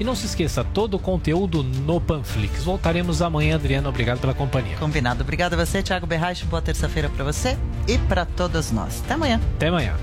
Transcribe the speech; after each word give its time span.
E 0.00 0.04
não 0.04 0.14
se 0.14 0.24
esqueça, 0.24 0.64
todo 0.64 0.94
o 0.94 0.98
conteúdo 0.98 1.62
no 1.62 2.00
Panflix. 2.00 2.64
Voltaremos 2.64 3.20
amanhã, 3.20 3.56
Adriano. 3.56 3.90
Obrigado 3.90 4.18
pela 4.18 4.32
companhia. 4.32 4.78
Combinado. 4.78 5.22
Obrigado 5.22 5.52
a 5.52 5.56
você, 5.58 5.82
Thiago 5.82 6.06
Berraich. 6.06 6.42
Boa 6.46 6.62
terça-feira 6.62 7.10
para 7.10 7.22
você 7.22 7.54
e 7.86 7.98
para 7.98 8.24
todos 8.24 8.72
nós. 8.72 9.02
Até 9.04 9.12
amanhã. 9.12 9.38
Até 9.56 9.68
amanhã. 9.68 9.94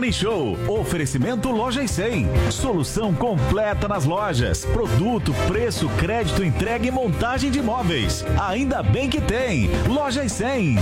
Morning 0.00 0.12
Show. 0.12 0.56
Oferecimento 0.66 1.50
Loja 1.50 1.86
100. 1.86 2.26
Solução 2.50 3.14
completa 3.14 3.86
nas 3.86 4.06
lojas. 4.06 4.64
Produto, 4.64 5.34
preço, 5.46 5.90
crédito, 5.98 6.42
entrega 6.42 6.86
e 6.86 6.90
montagem 6.90 7.50
de 7.50 7.60
móveis. 7.60 8.24
Ainda 8.40 8.82
bem 8.82 9.10
que 9.10 9.20
tem. 9.20 9.68
Loja 9.86 10.26
100. 10.26 10.78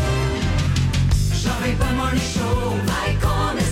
Jovem 1.34 1.76
Pan 1.76 1.92
Morning 1.95 2.20
Show 2.20 2.78
vai 2.87 3.16
começar. 3.16 3.68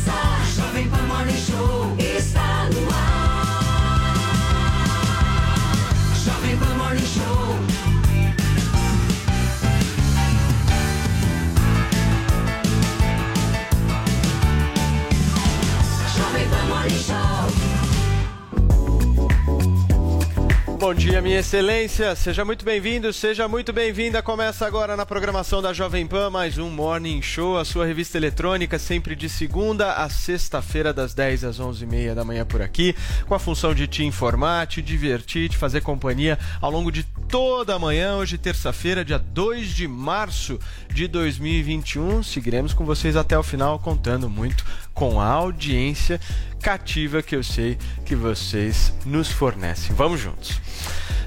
Bom 20.78 20.92
dia, 20.92 21.22
minha 21.22 21.38
excelência. 21.38 22.14
Seja 22.14 22.44
muito 22.44 22.62
bem-vindo, 22.62 23.10
seja 23.10 23.48
muito 23.48 23.72
bem-vinda. 23.72 24.22
Começa 24.22 24.66
agora 24.66 24.94
na 24.94 25.06
programação 25.06 25.62
da 25.62 25.72
Jovem 25.72 26.06
Pan 26.06 26.28
mais 26.28 26.58
um 26.58 26.68
Morning 26.68 27.22
Show, 27.22 27.56
a 27.56 27.64
sua 27.64 27.86
revista 27.86 28.18
eletrônica, 28.18 28.78
sempre 28.78 29.16
de 29.16 29.26
segunda 29.26 29.94
a 29.94 30.10
sexta-feira, 30.10 30.92
das 30.92 31.14
10 31.14 31.44
às 31.44 31.58
11h30 31.58 32.14
da 32.14 32.24
manhã 32.26 32.44
por 32.44 32.60
aqui, 32.60 32.94
com 33.26 33.34
a 33.34 33.38
função 33.38 33.74
de 33.74 33.86
te 33.86 34.04
informar, 34.04 34.66
te 34.66 34.82
divertir, 34.82 35.48
te 35.48 35.56
fazer 35.56 35.80
companhia 35.80 36.38
ao 36.60 36.70
longo 36.70 36.92
de 36.92 37.06
toda 37.38 37.78
manhã. 37.78 38.16
Hoje, 38.16 38.38
terça-feira, 38.38 39.04
dia 39.04 39.18
2 39.18 39.68
de 39.68 39.86
março 39.86 40.58
de 40.88 41.06
2021. 41.06 42.22
Seguiremos 42.22 42.72
com 42.72 42.86
vocês 42.86 43.14
até 43.14 43.38
o 43.38 43.42
final, 43.42 43.78
contando 43.78 44.30
muito 44.30 44.64
com 44.94 45.20
a 45.20 45.26
audiência 45.26 46.18
cativa 46.62 47.20
que 47.20 47.36
eu 47.36 47.44
sei 47.44 47.76
que 48.06 48.16
vocês 48.16 48.90
nos 49.04 49.30
fornecem. 49.30 49.94
Vamos 49.94 50.18
juntos. 50.18 50.58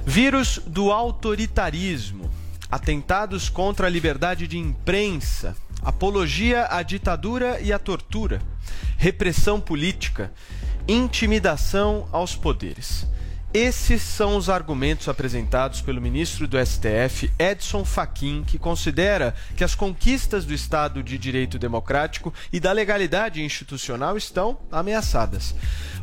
Vírus 0.04 0.60
do 0.66 0.92
autoritarismo, 0.92 2.28
atentados 2.72 3.48
contra 3.48 3.86
a 3.86 3.90
liberdade 3.90 4.48
de 4.48 4.58
imprensa, 4.58 5.56
apologia 5.84 6.66
à 6.72 6.82
ditadura 6.82 7.62
e 7.62 7.72
à 7.72 7.78
tortura, 7.78 8.42
repressão 8.98 9.62
política, 9.62 10.34
intimidação 10.88 12.10
aos 12.12 12.36
poderes. 12.36 13.06
Esses 13.52 14.04
são 14.04 14.38
os 14.38 14.48
argumentos 14.48 15.10
apresentados 15.10 15.82
pelo 15.82 16.00
ministro 16.00 16.48
do 16.48 16.64
STF, 16.64 17.32
Edson 17.40 17.84
Fachin, 17.84 18.44
que 18.46 18.60
considera 18.60 19.34
que 19.58 19.64
as 19.64 19.74
conquistas 19.74 20.46
do 20.46 20.54
Estado 20.54 21.02
de 21.02 21.18
Direito 21.18 21.58
Democrático 21.58 22.32
e 22.54 22.60
da 22.60 22.72
legalidade 22.72 23.42
institucional 23.42 24.16
estão 24.16 24.60
ameaçadas. 24.72 25.56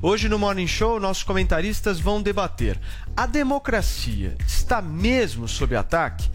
Hoje 0.02 0.28
no 0.28 0.40
Morning 0.40 0.66
Show, 0.66 0.98
nossos 0.98 1.22
comentaristas 1.22 2.00
vão 2.00 2.20
debater: 2.20 2.80
a 3.16 3.26
democracia 3.26 4.34
está 4.44 4.82
mesmo 4.82 5.46
sob 5.46 5.76
ataque? 5.76 6.28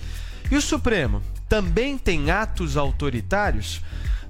E 0.49 0.55
o 0.55 0.61
Supremo 0.61 1.21
também 1.49 1.97
tem 1.97 2.31
atos 2.31 2.77
autoritários? 2.77 3.81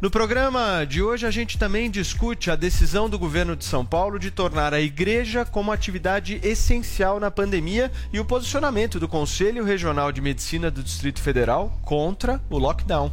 No 0.02 0.10
programa 0.10 0.84
de 0.84 1.00
hoje, 1.00 1.28
a 1.28 1.30
gente 1.30 1.60
também 1.60 1.88
discute 1.88 2.50
a 2.50 2.56
decisão 2.56 3.08
do 3.08 3.20
governo 3.20 3.56
de 3.56 3.64
São 3.64 3.86
Paulo 3.86 4.18
de 4.18 4.32
tornar 4.32 4.74
a 4.74 4.82
igreja 4.82 5.46
como 5.46 5.72
atividade 5.72 6.40
essencial 6.42 7.20
na 7.20 7.30
pandemia 7.30 7.92
e 8.12 8.20
o 8.20 8.26
posicionamento 8.26 9.00
do 9.00 9.08
Conselho 9.08 9.64
Regional 9.64 10.12
de 10.12 10.20
Medicina 10.20 10.72
do 10.72 10.82
Distrito 10.82 11.22
Federal 11.22 11.80
contra 11.84 12.42
o 12.50 12.58
lockdown. 12.58 13.12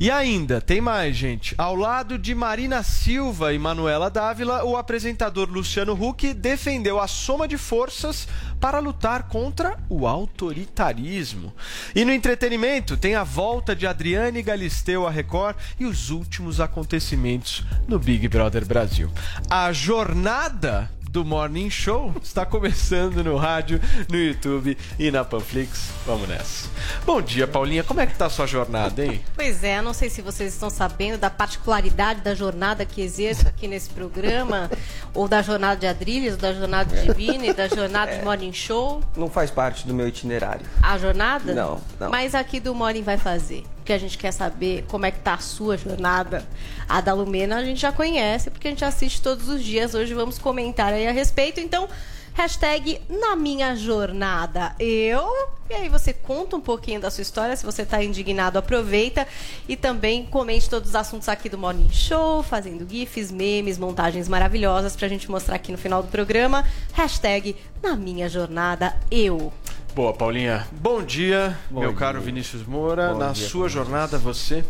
E 0.00 0.12
ainda, 0.12 0.60
tem 0.60 0.80
mais, 0.80 1.16
gente. 1.16 1.56
Ao 1.58 1.74
lado 1.74 2.16
de 2.16 2.32
Marina 2.32 2.84
Silva 2.84 3.52
e 3.52 3.58
Manuela 3.58 4.08
Dávila, 4.08 4.64
o 4.64 4.76
apresentador 4.76 5.48
Luciano 5.50 5.92
Huck 5.92 6.32
defendeu 6.34 7.00
a 7.00 7.08
soma 7.08 7.48
de 7.48 7.58
forças 7.58 8.28
para 8.60 8.78
lutar 8.78 9.24
contra 9.24 9.76
o 9.88 10.06
autoritarismo. 10.06 11.52
E 11.96 12.04
no 12.04 12.12
entretenimento, 12.12 12.96
tem 12.96 13.16
a 13.16 13.24
volta 13.24 13.74
de 13.74 13.88
Adriane 13.88 14.40
Galisteu 14.40 15.04
à 15.04 15.10
Record 15.10 15.56
e 15.80 15.84
os 15.84 16.10
últimos 16.10 16.60
acontecimentos 16.60 17.64
no 17.88 17.98
Big 17.98 18.28
Brother 18.28 18.64
Brasil. 18.64 19.10
A 19.50 19.72
jornada 19.72 20.88
do 21.18 21.24
Morning 21.24 21.68
Show 21.68 22.14
está 22.22 22.46
começando 22.46 23.24
no 23.24 23.36
rádio, 23.36 23.80
no 24.08 24.16
YouTube 24.16 24.78
e 24.96 25.10
na 25.10 25.24
Panflix. 25.24 25.90
Vamos 26.06 26.28
nessa. 26.28 26.68
Bom 27.04 27.20
dia, 27.20 27.44
Paulinha. 27.44 27.82
Como 27.82 28.00
é 28.00 28.06
que 28.06 28.14
tá 28.16 28.26
a 28.26 28.30
sua 28.30 28.46
jornada, 28.46 29.04
hein? 29.04 29.20
Pois 29.34 29.64
é, 29.64 29.82
não 29.82 29.92
sei 29.92 30.08
se 30.08 30.22
vocês 30.22 30.54
estão 30.54 30.70
sabendo 30.70 31.18
da 31.18 31.28
particularidade 31.28 32.20
da 32.20 32.36
jornada 32.36 32.84
que 32.84 33.00
exerço 33.00 33.48
aqui 33.48 33.66
nesse 33.66 33.90
programa, 33.90 34.70
ou 35.12 35.26
da 35.26 35.42
jornada 35.42 35.80
de 35.80 35.88
Adrilhas, 35.88 36.34
ou 36.34 36.40
da 36.40 36.52
jornada 36.52 36.96
de 36.96 37.02
Divine, 37.02 37.52
da 37.52 37.66
jornada 37.66 38.16
de 38.16 38.24
Morning 38.24 38.52
Show. 38.52 39.02
Não 39.16 39.28
faz 39.28 39.50
parte 39.50 39.88
do 39.88 39.92
meu 39.92 40.06
itinerário. 40.06 40.64
A 40.80 40.96
jornada? 40.98 41.52
Não, 41.52 41.80
não. 41.98 42.10
Mas 42.10 42.32
aqui 42.32 42.60
do 42.60 42.72
Morning 42.76 43.02
vai 43.02 43.18
fazer. 43.18 43.64
Porque 43.88 43.94
a 43.94 43.98
gente 43.98 44.18
quer 44.18 44.32
saber 44.32 44.84
como 44.86 45.06
é 45.06 45.10
que 45.10 45.20
tá 45.20 45.32
a 45.32 45.38
sua 45.38 45.74
jornada. 45.78 46.46
A 46.86 47.00
da 47.00 47.14
Lumena 47.14 47.56
a 47.56 47.64
gente 47.64 47.80
já 47.80 47.90
conhece, 47.90 48.50
porque 48.50 48.68
a 48.68 48.70
gente 48.70 48.84
assiste 48.84 49.22
todos 49.22 49.48
os 49.48 49.64
dias. 49.64 49.94
Hoje 49.94 50.12
vamos 50.12 50.38
comentar 50.38 50.92
aí 50.92 51.06
a 51.06 51.10
respeito. 51.10 51.58
Então, 51.58 51.88
hashtag 52.34 53.00
na 53.08 53.34
minha 53.34 53.74
jornada 53.74 54.74
eu. 54.78 55.26
E 55.70 55.72
aí 55.72 55.88
você 55.88 56.12
conta 56.12 56.54
um 56.54 56.60
pouquinho 56.60 57.00
da 57.00 57.10
sua 57.10 57.22
história. 57.22 57.56
Se 57.56 57.64
você 57.64 57.80
está 57.80 58.04
indignado, 58.04 58.58
aproveita. 58.58 59.26
E 59.66 59.74
também 59.74 60.26
comente 60.26 60.68
todos 60.68 60.90
os 60.90 60.94
assuntos 60.94 61.26
aqui 61.26 61.48
do 61.48 61.56
Morning 61.56 61.88
Show, 61.90 62.42
fazendo 62.42 62.86
GIFs, 62.86 63.30
memes, 63.30 63.78
montagens 63.78 64.28
maravilhosas 64.28 64.94
pra 64.96 65.08
gente 65.08 65.30
mostrar 65.30 65.56
aqui 65.56 65.72
no 65.72 65.78
final 65.78 66.02
do 66.02 66.08
programa. 66.10 66.62
Hashtag 66.92 67.56
na 67.82 67.96
minha 67.96 68.28
jornada 68.28 68.94
eu. 69.10 69.50
Boa, 69.98 70.12
Paulinha. 70.12 70.64
Bom 70.70 71.02
dia, 71.02 71.58
Bom 71.68 71.80
meu 71.80 71.88
dia. 71.90 71.98
caro 71.98 72.20
Vinícius 72.20 72.64
Moura. 72.64 73.08
Bom 73.14 73.18
Na 73.18 73.32
dia, 73.32 73.48
sua 73.48 73.68
jornada, 73.68 74.16
você. 74.16 74.64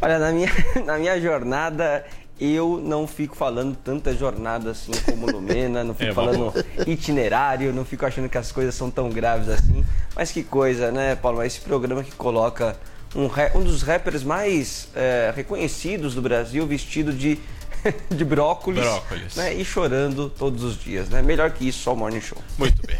Olha, 0.00 0.16
na 0.16 0.30
minha, 0.30 0.48
na 0.86 0.96
minha 0.96 1.20
jornada, 1.20 2.06
eu 2.40 2.80
não 2.80 3.04
fico 3.04 3.34
falando 3.34 3.74
tanta 3.74 4.14
jornada 4.14 4.70
assim 4.70 4.92
como 5.04 5.28
Lumena, 5.28 5.82
não 5.82 5.92
fico 5.92 6.10
É, 6.12 6.14
falando 6.14 6.52
itinerário, 6.86 7.72
não 7.72 7.84
fico 7.84 8.06
achando 8.06 8.28
que 8.28 8.38
as 8.38 8.52
coisas 8.52 8.72
são 8.72 8.92
tão 8.92 9.10
graves 9.10 9.48
assim. 9.48 9.84
Mas 10.14 10.30
que 10.30 10.44
coisa, 10.44 10.92
né, 10.92 11.16
Paulo? 11.16 11.42
Esse 11.42 11.58
programa 11.62 12.04
que 12.04 12.12
coloca 12.12 12.76
um, 13.12 13.28
um 13.58 13.64
dos 13.64 13.82
rappers 13.82 14.22
mais 14.22 14.86
é, 14.94 15.32
reconhecidos 15.34 16.14
do 16.14 16.22
Brasil 16.22 16.64
vestido 16.64 17.12
de, 17.12 17.40
de 18.10 18.24
brócolis, 18.24 18.82
Brócolis. 18.82 19.36
Né, 19.36 19.54
e 19.54 19.64
chorando 19.64 20.28
todos 20.28 20.62
os 20.62 20.78
dias, 20.78 21.08
né? 21.08 21.22
Melhor 21.22 21.50
que 21.50 21.68
isso, 21.68 21.80
só 21.80 21.94
o 21.94 21.96
Morning 21.96 22.20
Show. 22.20 22.38
Muito 22.58 22.80
bem. 22.86 22.96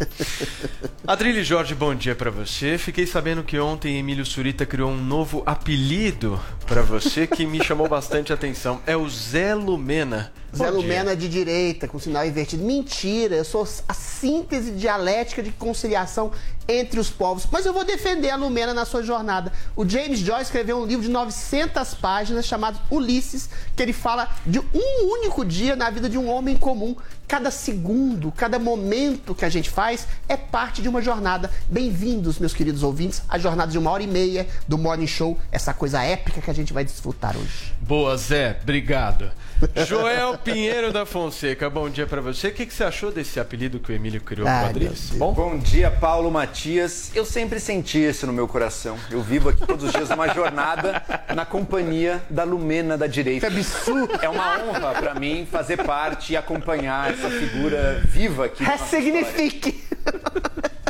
Adrilho 1.07 1.43
Jorge, 1.45 1.75
bom 1.75 1.95
dia 1.95 2.15
pra 2.15 2.31
você. 2.31 2.79
Fiquei 2.79 3.07
sabendo 3.07 3.43
que 3.43 3.59
ontem 3.59 3.99
Emílio 3.99 4.25
Surita 4.25 4.65
criou 4.65 4.91
um 4.91 5.03
novo 5.03 5.43
apelido 5.47 6.41
pra 6.67 6.83
você 6.83 7.27
que 7.27 7.47
me 7.47 7.63
chamou 7.63 7.89
bastante 7.89 8.33
atenção. 8.35 8.81
É 8.87 8.97
o 8.97 9.09
Zé 9.09 9.55
Lumena. 9.55 10.33
Zé 10.55 10.71
Bom. 10.71 10.79
Lumena 10.79 11.15
de 11.15 11.29
direita, 11.29 11.87
com 11.87 11.99
sinal 11.99 12.27
invertido. 12.27 12.65
Mentira, 12.65 13.37
eu 13.37 13.45
sou 13.45 13.67
a 13.89 13.95
síntese 13.95 14.73
dialética 14.73 15.43
de 15.43 15.53
conciliação 15.53 16.33
entre 16.69 16.99
os 16.99 17.11
povos. 17.11 17.47
Mas 17.51 17.67
eu 17.67 17.73
vou 17.73 17.85
defender 17.85 18.31
a 18.31 18.37
Lumena 18.37 18.75
na 18.75 18.85
sua 18.85 19.03
jornada. 19.03 19.53
O 19.77 19.89
James 19.89 20.19
Joyce 20.19 20.45
escreveu 20.45 20.79
um 20.79 20.87
livro 20.87 21.05
de 21.05 21.11
900 21.11 21.95
páginas 21.95 22.47
chamado 22.47 22.81
Ulisses, 22.91 23.49
que 23.77 23.83
ele 23.83 23.93
fala 23.93 24.29
de 24.47 24.59
um 24.59 25.13
único 25.13 25.45
dia 25.45 25.77
na 25.77 25.91
vida 25.91 26.09
de 26.09 26.19
um 26.19 26.29
homem 26.29 26.57
comum. 26.57 26.97
Cada 27.31 27.53
segundo, 27.53 28.33
cada 28.33 28.59
momento 28.59 29.37
que 29.37 29.45
a 29.45 29.49
gente 29.49 29.71
faz 29.71 30.05
é 30.29 30.37
parte 30.37 30.83
de 30.83 30.89
uma 30.89 31.01
jornada. 31.01 31.49
Bem-vindos, 31.69 32.41
meus 32.41 32.53
queridos 32.53 32.83
ouvintes, 32.83 33.23
à 33.29 33.39
jornada 33.39 33.71
de 33.71 33.79
uma 33.79 33.89
hora 33.93 34.03
e 34.03 34.07
meia 34.09 34.49
do 34.67 34.77
Morning 34.77 35.07
Show, 35.07 35.39
essa 35.53 35.73
coisa 35.73 36.03
épica 36.03 36.41
que 36.41 36.51
a 36.51 36.53
gente 36.53 36.73
vai 36.73 36.85
desfrutar 36.85 37.37
hoje. 37.37 37.73
Boa, 37.81 38.17
Zé. 38.17 38.59
Obrigado. 38.61 39.31
Joel 39.87 40.39
Pinheiro 40.39 40.93
da 40.93 41.05
Fonseca, 41.05 41.69
bom 41.69 41.89
dia 41.89 42.07
pra 42.07 42.21
você. 42.21 42.49
O 42.49 42.53
que, 42.53 42.67
que 42.67 42.73
você 42.73 42.83
achou 42.83 43.13
desse 43.13 43.39
apelido 43.39 43.79
que 43.79 43.93
o 43.93 43.95
Emílio 43.95 44.21
criou 44.21 44.49
Adriles? 44.49 45.11
Deus. 45.11 45.19
Bom? 45.19 45.33
Bom 45.33 45.59
dia, 45.59 45.91
Paulo 45.91 46.31
Matias. 46.31 47.11
Eu 47.15 47.25
sempre 47.25 47.61
senti 47.61 47.99
isso 47.99 48.27
no 48.27 48.33
meu 48.33 48.49
coração. 48.49 48.97
Eu 49.11 49.23
vivo 49.23 49.51
aqui 49.51 49.67
todos 49.67 49.85
os 49.85 49.93
dias 49.93 50.11
uma 50.11 50.29
jornada 50.33 51.03
na 51.35 51.45
companhia 51.45 52.23
da 52.31 52.43
Lumena 52.43 52.97
da 52.97 53.07
direita. 53.07 53.49
Que 53.49 53.53
absurdo! 53.59 54.19
É 54.23 54.29
uma 54.29 54.65
honra 54.65 54.95
pra 54.95 55.15
mim 55.15 55.47
fazer 55.51 55.77
parte 55.77 56.33
e 56.33 56.37
acompanhar 56.37 57.13
essa 57.21 57.31
figura 57.31 58.03
viva 58.09 58.47
aqui. 58.47 58.65
Ressignifique! 58.65 59.85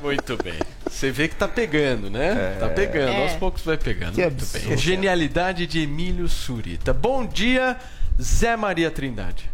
Muito 0.03 0.37
bem. 0.43 0.55
Você 0.89 1.11
vê 1.11 1.29
que 1.29 1.35
tá 1.37 1.47
pegando, 1.47 2.09
né? 2.11 2.57
Tá 2.59 2.69
pegando, 2.69 3.13
É. 3.13 3.23
aos 3.25 3.33
poucos 3.35 3.63
vai 3.65 3.77
pegando. 3.77 4.15
Que 4.15 4.23
Muito 4.23 4.35
absurdo. 4.43 4.69
bem. 4.69 4.77
Genialidade 4.79 5.67
de 5.67 5.81
Emílio 5.81 6.29
Surita. 6.29 6.93
Bom 6.95 7.27
dia, 7.27 7.77
Zé 8.21 8.57
Maria 8.57 8.91
Trindade. 8.91 9.51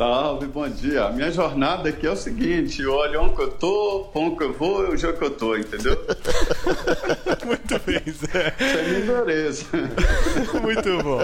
Salve, 0.00 0.46
bom 0.46 0.66
dia. 0.66 1.04
A 1.04 1.12
minha 1.12 1.30
jornada 1.30 1.90
aqui 1.90 2.06
é 2.06 2.10
o 2.10 2.16
seguinte: 2.16 2.86
olha 2.86 3.20
onde 3.20 3.38
eu 3.38 3.50
tô, 3.50 4.08
pra 4.10 4.22
onde 4.22 4.42
eu 4.42 4.50
vou 4.50 4.86
e 4.86 4.94
o 4.94 4.96
jogo 4.96 5.18
que 5.18 5.24
eu 5.24 5.30
tô, 5.30 5.54
entendeu? 5.54 5.94
Muito 7.44 7.78
bem, 7.84 8.00
Zé. 8.10 8.54
Isso 8.58 8.78
é 8.78 9.82
minha. 9.82 10.56
Muito 10.62 11.02
bom. 11.02 11.20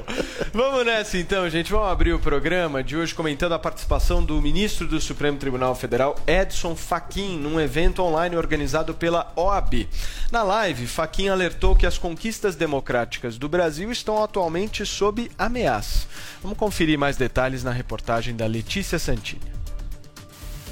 Vamos 0.52 0.84
nessa 0.84 1.16
então, 1.16 1.48
gente. 1.48 1.72
Vamos 1.72 1.88
abrir 1.88 2.12
o 2.12 2.18
programa 2.18 2.84
de 2.84 2.98
hoje 2.98 3.14
comentando 3.14 3.52
a 3.52 3.58
participação 3.58 4.22
do 4.22 4.42
ministro 4.42 4.86
do 4.86 5.00
Supremo 5.00 5.38
Tribunal 5.38 5.74
Federal, 5.74 6.14
Edson 6.26 6.76
Fachin, 6.76 7.38
num 7.38 7.58
evento 7.58 8.02
online 8.02 8.36
organizado 8.36 8.92
pela 8.92 9.32
OAB. 9.36 9.88
Na 10.30 10.42
live, 10.42 10.86
Fachin 10.86 11.28
alertou 11.28 11.74
que 11.74 11.86
as 11.86 11.96
conquistas 11.96 12.54
democráticas 12.54 13.38
do 13.38 13.48
Brasil 13.48 13.90
estão 13.90 14.22
atualmente 14.22 14.84
sob 14.84 15.30
ameaça. 15.38 16.06
Vamos 16.42 16.58
conferir 16.58 16.98
mais 16.98 17.16
detalhes 17.16 17.64
na 17.64 17.70
reportagem 17.70 18.36
da 18.36 18.44
Letícia 18.44 18.65
Santini. 18.68 19.56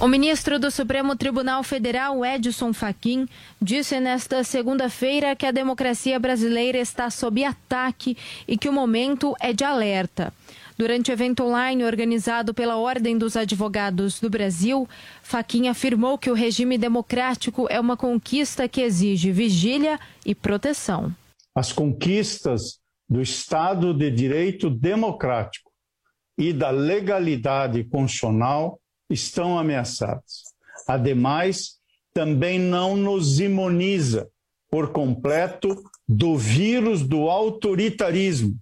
O 0.00 0.08
ministro 0.08 0.58
do 0.58 0.70
Supremo 0.70 1.14
Tribunal 1.17 1.62
Federal, 1.62 2.25
Edson 2.25 2.73
Fachin, 2.73 3.29
disse 3.62 4.00
nesta 4.00 4.43
segunda-feira 4.43 5.37
que 5.37 5.46
a 5.46 5.52
democracia 5.52 6.19
brasileira 6.19 6.79
está 6.79 7.08
sob 7.11 7.44
ataque 7.44 8.17
e 8.46 8.58
que 8.58 8.69
o 8.69 8.73
momento 8.73 9.35
é 9.41 9.52
de 9.52 9.62
alerta. 9.62 10.32
Durante 10.76 11.11
o 11.11 11.12
evento 11.12 11.44
online 11.44 11.85
organizado 11.85 12.52
pela 12.52 12.76
Ordem 12.76 13.17
dos 13.17 13.37
Advogados 13.37 14.19
do 14.19 14.29
Brasil, 14.29 14.88
Fachin 15.23 15.69
afirmou 15.69 16.19
que 16.19 16.29
o 16.29 16.35
regime 16.35 16.76
democrático 16.76 17.69
é 17.70 17.79
uma 17.79 17.97
conquista 17.97 18.69
que 18.69 18.81
exige 18.81 19.31
vigília 19.31 20.00
e 20.26 20.35
proteção. 20.35 21.14
as 21.55 21.73
conquistas 21.73 22.81
do 23.08 23.23
Estado 23.23 23.94
de 23.94 24.11
Direito 24.11 24.69
democrático 24.69 25.70
e 26.37 26.53
da 26.53 26.71
legalidade 26.71 27.85
constitucional 27.85 28.81
estão 29.09 29.59
ameaçadas. 29.59 30.43
Ademais, 30.87 31.79
também 32.13 32.59
não 32.59 32.97
nos 32.97 33.41
imuniza 33.41 34.29
por 34.71 34.93
completo 34.93 35.69
do 36.07 36.37
vírus 36.37 37.03
do 37.03 37.29
autoritarismo, 37.31 38.59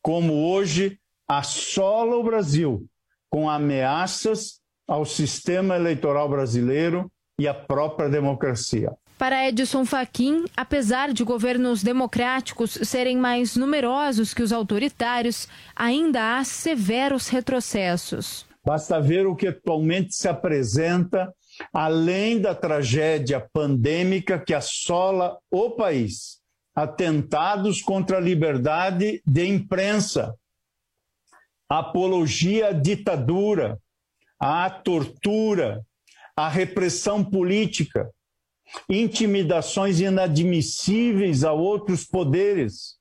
como 0.00 0.34
hoje 0.50 0.98
assola 1.26 2.16
o 2.16 2.22
Brasil, 2.22 2.86
com 3.30 3.48
ameaças 3.48 4.60
ao 4.86 5.04
sistema 5.04 5.76
eleitoral 5.76 6.28
brasileiro 6.28 7.10
e 7.38 7.48
à 7.48 7.54
própria 7.54 8.08
democracia. 8.08 8.92
Para 9.22 9.46
Edson 9.46 9.84
Fachin, 9.84 10.46
apesar 10.56 11.12
de 11.12 11.22
governos 11.22 11.80
democráticos 11.84 12.72
serem 12.82 13.16
mais 13.16 13.54
numerosos 13.54 14.34
que 14.34 14.42
os 14.42 14.52
autoritários, 14.52 15.46
ainda 15.76 16.36
há 16.36 16.42
severos 16.42 17.28
retrocessos. 17.28 18.44
Basta 18.66 19.00
ver 19.00 19.28
o 19.28 19.36
que 19.36 19.46
atualmente 19.46 20.12
se 20.12 20.26
apresenta, 20.26 21.32
além 21.72 22.40
da 22.40 22.52
tragédia 22.52 23.48
pandêmica 23.52 24.40
que 24.40 24.52
assola 24.52 25.38
o 25.48 25.70
país. 25.70 26.40
Atentados 26.74 27.80
contra 27.80 28.16
a 28.16 28.20
liberdade 28.20 29.22
de 29.24 29.46
imprensa, 29.46 30.34
apologia 31.68 32.70
à 32.70 32.72
ditadura, 32.72 33.78
à 34.36 34.68
tortura, 34.68 35.80
à 36.36 36.48
repressão 36.48 37.24
política, 37.24 38.10
intimidações 38.88 40.00
inadmissíveis 40.00 41.44
a 41.44 41.52
outros 41.52 42.04
poderes, 42.04 42.96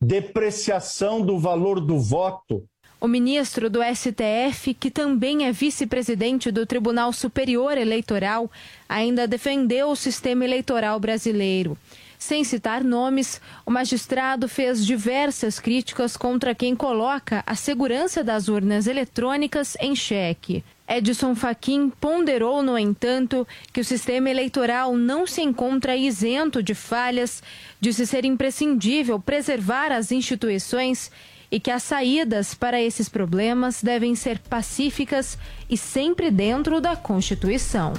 depreciação 0.00 1.20
do 1.20 1.38
valor 1.38 1.80
do 1.80 1.98
voto, 1.98 2.66
O 3.00 3.08
ministro 3.08 3.68
do 3.68 3.80
STF, 3.82 4.74
que 4.74 4.88
também 4.88 5.44
é 5.44 5.50
vice-presidente 5.50 6.52
do 6.52 6.64
Tribunal 6.64 7.12
Superior 7.12 7.76
Eleitoral, 7.76 8.48
ainda 8.88 9.26
defendeu 9.26 9.90
o 9.90 9.96
sistema 9.96 10.44
eleitoral 10.44 11.00
brasileiro. 11.00 11.76
Sem 12.22 12.44
citar 12.44 12.84
nomes, 12.84 13.40
o 13.66 13.70
magistrado 13.70 14.48
fez 14.48 14.86
diversas 14.86 15.58
críticas 15.58 16.16
contra 16.16 16.54
quem 16.54 16.76
coloca 16.76 17.42
a 17.44 17.56
segurança 17.56 18.22
das 18.22 18.46
urnas 18.46 18.86
eletrônicas 18.86 19.76
em 19.80 19.96
xeque. 19.96 20.64
Edson 20.88 21.34
Fachin 21.34 21.90
ponderou, 21.90 22.62
no 22.62 22.78
entanto, 22.78 23.44
que 23.72 23.80
o 23.80 23.84
sistema 23.84 24.30
eleitoral 24.30 24.96
não 24.96 25.26
se 25.26 25.42
encontra 25.42 25.96
isento 25.96 26.62
de 26.62 26.76
falhas, 26.76 27.42
disse 27.80 28.06
ser 28.06 28.24
imprescindível 28.24 29.18
preservar 29.18 29.90
as 29.90 30.12
instituições 30.12 31.10
e 31.50 31.58
que 31.58 31.72
as 31.72 31.82
saídas 31.82 32.54
para 32.54 32.80
esses 32.80 33.08
problemas 33.08 33.82
devem 33.82 34.14
ser 34.14 34.38
pacíficas 34.38 35.36
e 35.68 35.76
sempre 35.76 36.30
dentro 36.30 36.80
da 36.80 36.94
Constituição. 36.94 37.92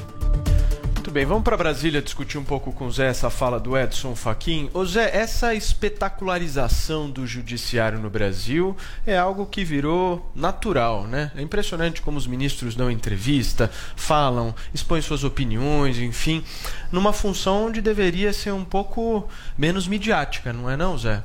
Bem, 1.13 1.27
vamos 1.27 1.43
para 1.43 1.55
Brasília 1.55 2.01
discutir 2.01 2.39
um 2.39 2.43
pouco 2.43 2.73
com 2.73 2.87
o 2.87 2.91
Zé 2.91 3.05
essa 3.05 3.29
fala 3.29 3.59
do 3.59 3.77
Edson 3.77 4.15
Fachin. 4.15 4.71
Ô 4.73 4.83
Zé, 4.83 5.15
essa 5.15 5.53
espetacularização 5.53 7.07
do 7.07 7.27
judiciário 7.27 7.99
no 7.99 8.09
Brasil 8.09 8.75
é 9.05 9.15
algo 9.15 9.45
que 9.45 9.63
virou 9.63 10.31
natural, 10.33 11.05
né? 11.05 11.31
É 11.35 11.41
impressionante 11.43 12.01
como 12.01 12.17
os 12.17 12.25
ministros 12.25 12.73
dão 12.73 12.89
entrevista, 12.89 13.69
falam, 13.95 14.55
expõem 14.73 15.03
suas 15.03 15.23
opiniões, 15.23 15.99
enfim, 15.99 16.43
numa 16.91 17.13
função 17.13 17.67
onde 17.67 17.79
deveria 17.79 18.33
ser 18.33 18.51
um 18.51 18.65
pouco 18.65 19.29
menos 19.55 19.87
midiática, 19.87 20.51
não 20.51 20.67
é 20.67 20.75
não, 20.75 20.97
Zé? 20.97 21.23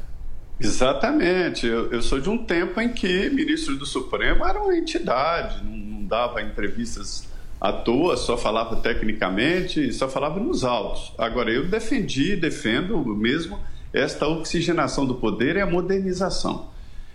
Exatamente. 0.61 1.67
Eu, 1.67 1.91
eu 1.91 2.03
sou 2.03 2.21
de 2.21 2.29
um 2.29 2.37
tempo 2.37 2.79
em 2.79 2.93
que 2.93 3.31
ministro 3.31 3.75
do 3.79 3.87
Supremo 3.87 4.45
era 4.45 4.61
uma 4.61 4.77
entidade, 4.77 5.65
não, 5.65 5.75
não 5.75 6.05
dava 6.05 6.43
entrevistas 6.43 7.28
à 7.61 7.73
toa, 7.73 8.17
só 8.17 8.37
falava 8.37 8.77
tecnicamente, 8.77 9.93
só 9.93 10.09
falava 10.09 10.39
nos 10.39 10.65
autos. 10.65 11.13
Agora, 11.19 11.51
eu 11.51 11.67
defendi, 11.67 12.37
defendo 12.37 12.99
mesmo 13.05 13.59
esta 13.93 14.29
oxigenação 14.29 15.07
do 15.07 15.15
poder 15.15 15.57
e 15.57 15.61
a 15.61 15.67
modernização. 15.67 16.69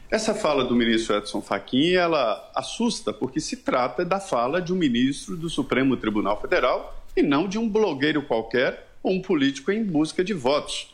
Essa 0.10 0.36
fala 0.36 0.64
do 0.64 0.76
ministro 0.76 1.16
Edson 1.16 1.42
Fachin, 1.42 1.94
ela 1.94 2.52
assusta 2.54 3.12
porque 3.12 3.40
se 3.40 3.58
trata 3.58 4.06
da 4.06 4.20
fala 4.20 4.62
de 4.62 4.72
um 4.72 4.76
ministro 4.76 5.36
do 5.36 5.50
Supremo 5.50 5.98
Tribunal 5.98 6.40
Federal 6.40 7.04
e 7.16 7.24
não 7.24 7.48
de 7.48 7.58
um 7.58 7.68
blogueiro 7.68 8.22
qualquer 8.22 8.88
ou 9.02 9.14
um 9.14 9.22
político 9.22 9.72
em 9.72 9.84
busca 9.84 10.24
de 10.24 10.34
votos. 10.34 10.94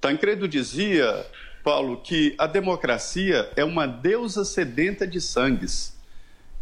Tancredo 0.00 0.48
dizia, 0.48 1.26
Paulo, 1.62 1.98
que 1.98 2.34
a 2.38 2.46
democracia 2.46 3.50
é 3.56 3.64
uma 3.64 3.86
deusa 3.86 4.44
sedenta 4.44 5.06
de 5.06 5.20
sangues. 5.20 5.95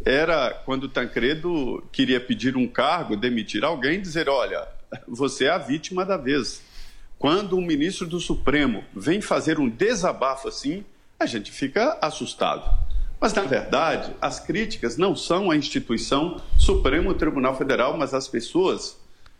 Era 0.03 0.51
quando 0.65 0.89
Tancredo 0.89 1.83
queria 1.91 2.19
pedir 2.19 2.57
um 2.57 2.67
cargo, 2.67 3.15
demitir 3.15 3.63
alguém, 3.63 4.01
dizer: 4.01 4.29
olha, 4.29 4.67
você 5.07 5.45
é 5.45 5.49
a 5.49 5.57
vítima 5.57 6.05
da 6.05 6.17
vez. 6.17 6.61
Quando 7.17 7.57
um 7.57 7.61
ministro 7.61 8.05
do 8.05 8.19
Supremo 8.19 8.83
vem 8.93 9.21
fazer 9.21 9.59
um 9.59 9.69
desabafo 9.69 10.47
assim, 10.47 10.83
a 11.19 11.25
gente 11.25 11.51
fica 11.51 11.97
assustado. 12.01 12.69
Mas, 13.19 13.33
na 13.33 13.43
verdade, 13.43 14.13
as 14.21 14.39
críticas 14.39 14.97
não 14.97 15.15
são 15.15 15.49
à 15.49 15.55
instituição 15.55 16.41
Supremo 16.59 17.13
Tribunal 17.13 17.57
Federal, 17.57 17.97
mas 17.97 18.13
às 18.13 18.27
pessoas. 18.27 18.99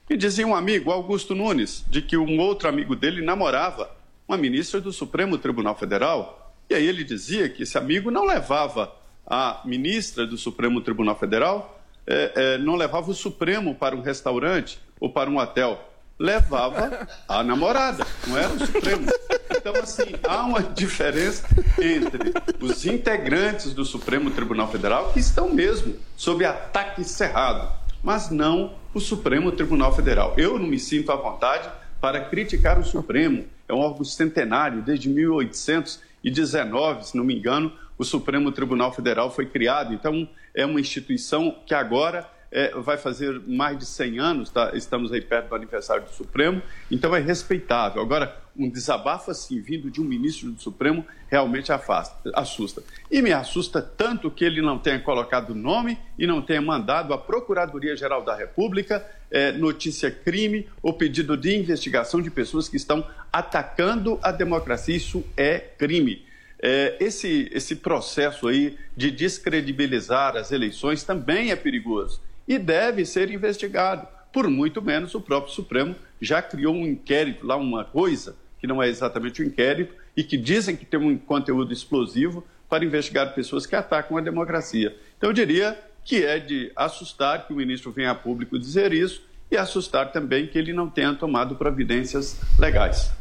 E 0.09 0.15
dizia 0.15 0.47
um 0.47 0.55
amigo, 0.55 0.91
Augusto 0.91 1.35
Nunes, 1.35 1.83
de 1.89 2.01
que 2.01 2.15
um 2.15 2.39
outro 2.39 2.69
amigo 2.69 2.95
dele 2.95 3.21
namorava 3.21 3.91
uma 4.27 4.37
ministra 4.37 4.79
do 4.79 4.93
Supremo 4.93 5.37
Tribunal 5.37 5.75
Federal. 5.75 6.55
E 6.69 6.73
aí 6.73 6.87
ele 6.87 7.03
dizia 7.03 7.49
que 7.49 7.63
esse 7.63 7.77
amigo 7.77 8.09
não 8.09 8.25
levava 8.25 8.91
a 9.25 9.61
ministra 9.65 10.25
do 10.25 10.37
Supremo 10.37 10.81
Tribunal 10.81 11.17
Federal 11.17 11.81
é, 12.05 12.31
é, 12.35 12.57
não 12.57 12.75
levava 12.75 13.09
o 13.09 13.13
Supremo 13.13 13.73
para 13.73 13.95
um 13.95 14.01
restaurante 14.01 14.79
ou 14.99 15.09
para 15.09 15.29
um 15.29 15.37
hotel, 15.37 15.91
levava 16.17 17.07
a 17.27 17.43
namorada, 17.43 18.05
não 18.27 18.37
era 18.37 18.53
o 18.53 18.59
Supremo. 18.65 19.07
Então, 19.49 19.75
assim, 19.81 20.13
há 20.23 20.45
uma 20.45 20.61
diferença 20.61 21.47
entre 21.81 22.33
os 22.61 22.85
integrantes 22.85 23.73
do 23.73 23.83
Supremo 23.83 24.29
Tribunal 24.31 24.71
Federal, 24.71 25.11
que 25.11 25.19
estão 25.19 25.49
mesmo 25.49 25.95
sob 26.15 26.45
ataque 26.45 27.03
cerrado, 27.03 27.71
mas 28.03 28.29
não 28.29 28.73
o 28.93 28.99
Supremo 28.99 29.51
Tribunal 29.51 29.93
Federal. 29.95 30.33
Eu 30.37 30.59
não 30.59 30.67
me 30.67 30.79
sinto 30.79 31.11
à 31.11 31.15
vontade 31.15 31.67
para 31.99 32.21
criticar 32.21 32.79
o 32.79 32.83
Supremo. 32.83 33.45
É 33.67 33.73
um 33.73 33.79
órgão 33.79 34.05
centenário, 34.05 34.83
desde 34.83 35.09
1819, 35.09 37.07
se 37.07 37.17
não 37.17 37.23
me 37.23 37.35
engano, 37.35 37.73
o 37.97 38.03
Supremo 38.03 38.51
Tribunal 38.51 38.91
Federal 38.93 39.31
foi 39.31 39.45
criado. 39.45 39.93
Então, 39.93 40.27
é 40.53 40.65
uma 40.65 40.79
instituição 40.79 41.55
que 41.65 41.73
agora 41.73 42.29
é, 42.51 42.71
vai 42.71 42.97
fazer 42.97 43.41
mais 43.45 43.77
de 43.77 43.85
100 43.85 44.19
anos, 44.19 44.49
tá? 44.49 44.71
estamos 44.73 45.11
aí 45.11 45.19
perto 45.19 45.49
do 45.49 45.55
aniversário 45.55 46.03
do 46.03 46.11
Supremo, 46.11 46.61
então 46.89 47.13
é 47.15 47.19
respeitável. 47.19 48.01
Agora, 48.01 48.33
um 48.57 48.69
desabafo 48.69 49.29
assim, 49.29 49.59
vindo 49.59 49.91
de 49.91 49.99
um 49.99 50.05
ministro 50.05 50.49
do 50.49 50.61
Supremo, 50.61 51.05
realmente 51.27 51.73
afasta, 51.73 52.31
assusta. 52.33 52.81
E 53.11 53.21
me 53.21 53.33
assusta 53.33 53.81
tanto 53.81 54.31
que 54.31 54.45
ele 54.45 54.61
não 54.61 54.79
tenha 54.79 54.99
colocado 54.99 55.53
nome 55.53 55.99
e 56.17 56.25
não 56.25 56.41
tenha 56.41 56.61
mandado 56.61 57.13
à 57.13 57.17
Procuradoria-Geral 57.17 58.23
da 58.23 58.33
República 58.33 59.05
é, 59.29 59.51
notícia 59.51 60.09
crime 60.09 60.65
ou 60.81 60.93
pedido 60.93 61.35
de 61.35 61.57
investigação 61.57 62.21
de 62.21 62.31
pessoas 62.31 62.69
que 62.69 62.77
estão 62.77 63.05
atacando 63.33 64.17
a 64.21 64.31
democracia. 64.31 64.95
Isso 64.95 65.25
é 65.35 65.59
crime. 65.59 66.23
É, 66.67 66.97
esse, 66.99 67.47
esse 67.53 67.75
processo 67.75 68.47
aí 68.47 68.75
de 68.97 69.11
descredibilizar 69.11 70.35
as 70.35 70.51
eleições 70.51 71.03
também 71.03 71.51
é 71.51 71.55
perigoso 71.55 72.19
e 72.47 72.57
deve 72.57 73.05
ser 73.05 73.29
investigado. 73.29 74.07
Por 74.33 74.49
muito 74.49 74.81
menos 74.81 75.13
o 75.13 75.21
próprio 75.21 75.53
Supremo 75.53 75.95
já 76.19 76.41
criou 76.41 76.73
um 76.73 76.87
inquérito 76.87 77.45
lá, 77.45 77.55
uma 77.55 77.85
coisa 77.85 78.35
que 78.59 78.65
não 78.65 78.81
é 78.81 78.89
exatamente 78.89 79.43
um 79.43 79.45
inquérito 79.45 79.93
e 80.17 80.23
que 80.23 80.37
dizem 80.37 80.75
que 80.75 80.87
tem 80.87 80.99
um 80.99 81.15
conteúdo 81.19 81.71
explosivo 81.71 82.43
para 82.67 82.83
investigar 82.83 83.35
pessoas 83.35 83.67
que 83.67 83.75
atacam 83.75 84.17
a 84.17 84.21
democracia. 84.21 84.97
Então 85.19 85.29
eu 85.29 85.33
diria 85.35 85.79
que 86.03 86.25
é 86.25 86.39
de 86.39 86.71
assustar 86.75 87.45
que 87.45 87.53
o 87.53 87.55
ministro 87.55 87.91
venha 87.91 88.09
a 88.09 88.15
público 88.15 88.57
dizer 88.57 88.91
isso 88.91 89.21
e 89.51 89.55
assustar 89.55 90.11
também 90.11 90.47
que 90.47 90.57
ele 90.57 90.73
não 90.73 90.89
tenha 90.89 91.13
tomado 91.13 91.55
providências 91.57 92.39
legais. 92.57 93.11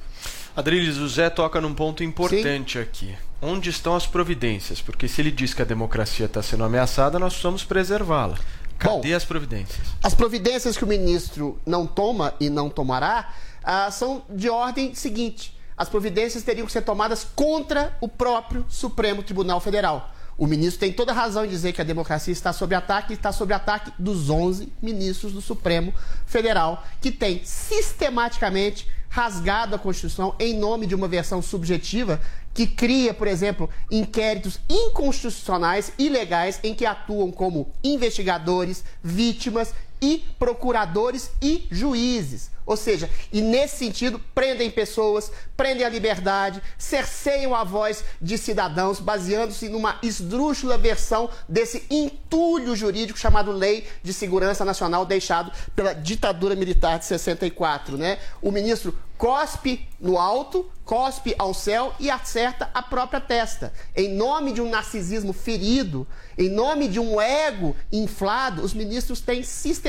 Adriles, 0.56 0.98
o 0.98 1.08
Zé 1.08 1.28
toca 1.28 1.60
num 1.60 1.74
ponto 1.74 2.04
importante 2.04 2.78
Sim. 2.78 2.82
aqui. 2.82 3.14
Onde 3.46 3.68
estão 3.68 3.94
as 3.94 4.06
providências? 4.06 4.80
Porque 4.80 5.06
se 5.06 5.20
ele 5.20 5.30
diz 5.30 5.52
que 5.52 5.60
a 5.60 5.66
democracia 5.66 6.24
está 6.24 6.42
sendo 6.42 6.64
ameaçada, 6.64 7.18
nós 7.18 7.34
precisamos 7.34 7.62
preservá-la. 7.62 8.38
Cadê 8.78 9.10
Bom, 9.10 9.16
as 9.16 9.24
providências? 9.26 9.86
As 10.02 10.14
providências 10.14 10.78
que 10.78 10.84
o 10.84 10.86
ministro 10.86 11.60
não 11.66 11.86
toma 11.86 12.32
e 12.40 12.48
não 12.48 12.70
tomará 12.70 13.34
ah, 13.62 13.90
são 13.90 14.22
de 14.30 14.48
ordem 14.48 14.94
seguinte. 14.94 15.54
As 15.76 15.90
providências 15.90 16.42
teriam 16.42 16.64
que 16.64 16.72
ser 16.72 16.80
tomadas 16.80 17.26
contra 17.36 17.94
o 18.00 18.08
próprio 18.08 18.64
Supremo 18.66 19.22
Tribunal 19.22 19.60
Federal. 19.60 20.10
O 20.38 20.46
ministro 20.46 20.80
tem 20.80 20.90
toda 20.90 21.12
razão 21.12 21.44
em 21.44 21.48
dizer 21.48 21.74
que 21.74 21.82
a 21.82 21.84
democracia 21.84 22.32
está 22.32 22.50
sob 22.50 22.74
ataque 22.74 23.12
e 23.12 23.16
está 23.16 23.30
sob 23.30 23.52
ataque 23.52 23.92
dos 23.98 24.30
11 24.30 24.72
ministros 24.80 25.34
do 25.34 25.42
Supremo 25.42 25.92
Federal, 26.24 26.82
que 26.98 27.12
tem 27.12 27.42
sistematicamente 27.44 28.88
rasgado 29.14 29.76
a 29.76 29.78
Constituição 29.78 30.34
em 30.40 30.58
nome 30.58 30.86
de 30.86 30.94
uma 30.94 31.06
versão 31.06 31.40
subjetiva 31.40 32.20
que 32.54 32.66
cria, 32.68 33.12
por 33.12 33.26
exemplo, 33.26 33.68
inquéritos 33.90 34.61
inconstitucionais, 34.70 35.92
ilegais, 35.99 36.61
em 36.62 36.73
que 36.73 36.87
atuam 36.87 37.32
como 37.32 37.68
investigadores, 37.82 38.84
vítimas 39.02 39.75
e 40.00 40.24
procuradores 40.38 41.30
e 41.40 41.66
juízes. 41.70 42.54
Ou 42.66 42.76
seja, 42.76 43.10
e 43.30 43.42
nesse 43.42 43.76
sentido, 43.76 44.18
prendem 44.34 44.70
pessoas, 44.70 45.30
prendem 45.56 45.84
a 45.84 45.88
liberdade, 45.88 46.62
cerceiam 46.78 47.54
a 47.54 47.62
voz 47.62 48.02
de 48.20 48.38
cidadãos, 48.38 49.00
baseando-se 49.00 49.68
numa 49.68 49.98
esdrúxula 50.02 50.78
versão 50.78 51.28
desse 51.46 51.84
entulho 51.90 52.74
jurídico 52.74 53.18
chamado 53.18 53.52
Lei 53.52 53.86
de 54.02 54.14
Segurança 54.14 54.64
Nacional, 54.64 55.04
deixado 55.04 55.52
pela 55.76 55.92
ditadura 55.92 56.54
militar 56.54 56.98
de 56.98 57.04
64. 57.04 57.98
Né? 57.98 58.18
O 58.40 58.50
ministro 58.50 58.96
cospe 59.18 59.86
no 60.00 60.18
alto, 60.18 60.70
cospe 60.84 61.34
ao 61.38 61.54
céu 61.54 61.94
e 62.00 62.10
acerta 62.10 62.68
a 62.74 62.82
própria 62.82 63.20
testa. 63.20 63.72
Em 63.94 64.12
nome 64.14 64.52
de 64.52 64.60
um 64.60 64.68
narcisismo 64.68 65.32
ferido, 65.32 66.06
em 66.36 66.48
nome 66.48 66.88
de 66.88 66.98
um 66.98 67.20
ego 67.20 67.76
inflado, 67.92 68.62
os 68.62 68.74
ministros 68.74 69.20
têm 69.20 69.42
sistematicamente 69.42 69.83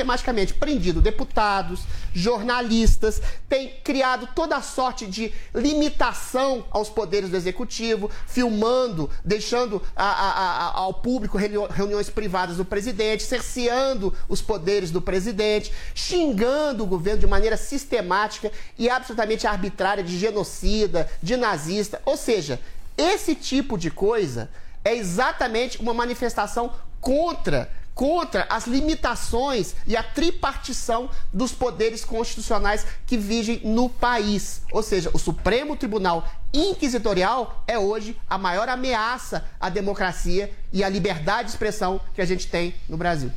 prendido 0.58 1.00
deputados, 1.00 1.80
jornalistas, 2.14 3.20
têm 3.48 3.68
criado 3.84 4.28
toda 4.34 4.56
a 4.56 4.62
sorte 4.62 5.06
de 5.06 5.32
limitação 5.54 6.64
aos 6.70 6.88
poderes 6.88 7.30
do 7.30 7.36
executivo, 7.36 8.10
filmando, 8.26 9.10
deixando 9.24 9.82
a, 9.94 10.04
a, 10.04 10.30
a, 10.30 10.78
ao 10.78 10.94
público 10.94 11.38
reuniões 11.38 12.10
privadas 12.10 12.56
do 12.56 12.64
presidente, 12.64 13.22
cerceando 13.22 14.12
os 14.28 14.42
poderes 14.42 14.90
do 14.90 15.00
presidente, 15.00 15.72
xingando 15.94 16.84
o 16.84 16.86
governo 16.86 17.20
de 17.20 17.26
maneira 17.26 17.56
sistemática 17.56 18.50
e 18.78 18.88
absolutamente 18.88 19.46
arbitrária 19.46 20.02
de 20.02 20.18
genocida, 20.18 21.08
de 21.22 21.36
nazista. 21.36 22.00
Ou 22.04 22.16
seja, 22.16 22.60
esse 22.96 23.34
tipo 23.34 23.76
de 23.76 23.90
coisa 23.90 24.50
é 24.84 24.94
exatamente 24.94 25.78
uma 25.78 25.92
manifestação 25.92 26.72
contra 27.00 27.70
contra 27.96 28.46
as 28.50 28.66
limitações 28.66 29.74
e 29.86 29.96
a 29.96 30.02
tripartição 30.02 31.08
dos 31.32 31.50
poderes 31.50 32.04
constitucionais 32.04 32.86
que 33.06 33.16
vigem 33.16 33.62
no 33.64 33.88
país. 33.88 34.60
Ou 34.70 34.82
seja, 34.82 35.10
o 35.14 35.18
Supremo 35.18 35.74
Tribunal 35.74 36.28
Inquisitorial 36.52 37.64
é 37.66 37.78
hoje 37.78 38.14
a 38.28 38.36
maior 38.36 38.68
ameaça 38.68 39.46
à 39.58 39.70
democracia 39.70 40.52
e 40.72 40.84
à 40.84 40.88
liberdade 40.90 41.44
de 41.44 41.50
expressão 41.52 41.98
que 42.14 42.20
a 42.20 42.26
gente 42.26 42.46
tem 42.48 42.74
no 42.86 42.98
Brasil. 42.98 43.32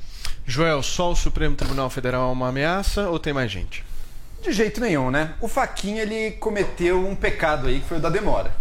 Joel, 0.45 0.83
só 0.83 1.11
o 1.11 1.15
Supremo 1.15 1.55
Tribunal 1.55 1.89
Federal 1.89 2.29
é 2.29 2.33
uma 2.33 2.49
ameaça 2.49 3.09
ou 3.09 3.17
tem 3.17 3.31
mais 3.31 3.49
gente? 3.49 3.85
De 4.41 4.51
jeito 4.51 4.81
nenhum, 4.81 5.09
né? 5.09 5.35
O 5.39 5.47
Faquinha 5.47 6.01
ele 6.01 6.31
cometeu 6.31 7.07
um 7.07 7.15
pecado 7.15 7.67
aí 7.67 7.79
que 7.79 7.87
foi 7.87 7.97
o 7.97 8.01
da 8.01 8.09
demora. 8.09 8.51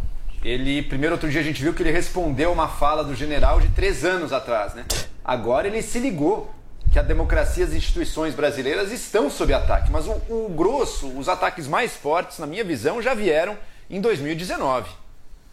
Ele, 0.44 0.80
primeiro 0.82 1.16
outro 1.16 1.28
dia 1.28 1.40
a 1.40 1.44
gente 1.44 1.60
viu 1.60 1.74
que 1.74 1.82
ele 1.82 1.90
respondeu 1.90 2.52
uma 2.52 2.68
fala 2.68 3.02
do 3.02 3.16
general 3.16 3.60
de 3.60 3.68
três 3.70 4.04
anos 4.04 4.32
atrás, 4.32 4.74
né? 4.74 4.84
Agora 5.28 5.66
ele 5.66 5.82
se 5.82 5.98
ligou 5.98 6.50
que 6.90 6.98
a 6.98 7.02
democracia 7.02 7.62
e 7.62 7.66
as 7.68 7.74
instituições 7.74 8.34
brasileiras 8.34 8.90
estão 8.90 9.28
sob 9.28 9.52
ataque, 9.52 9.90
mas 9.90 10.06
o, 10.06 10.12
o 10.26 10.54
grosso, 10.56 11.06
os 11.18 11.28
ataques 11.28 11.68
mais 11.68 11.94
fortes, 11.94 12.38
na 12.38 12.46
minha 12.46 12.64
visão, 12.64 13.02
já 13.02 13.12
vieram 13.12 13.54
em 13.90 14.00
2019. 14.00 14.90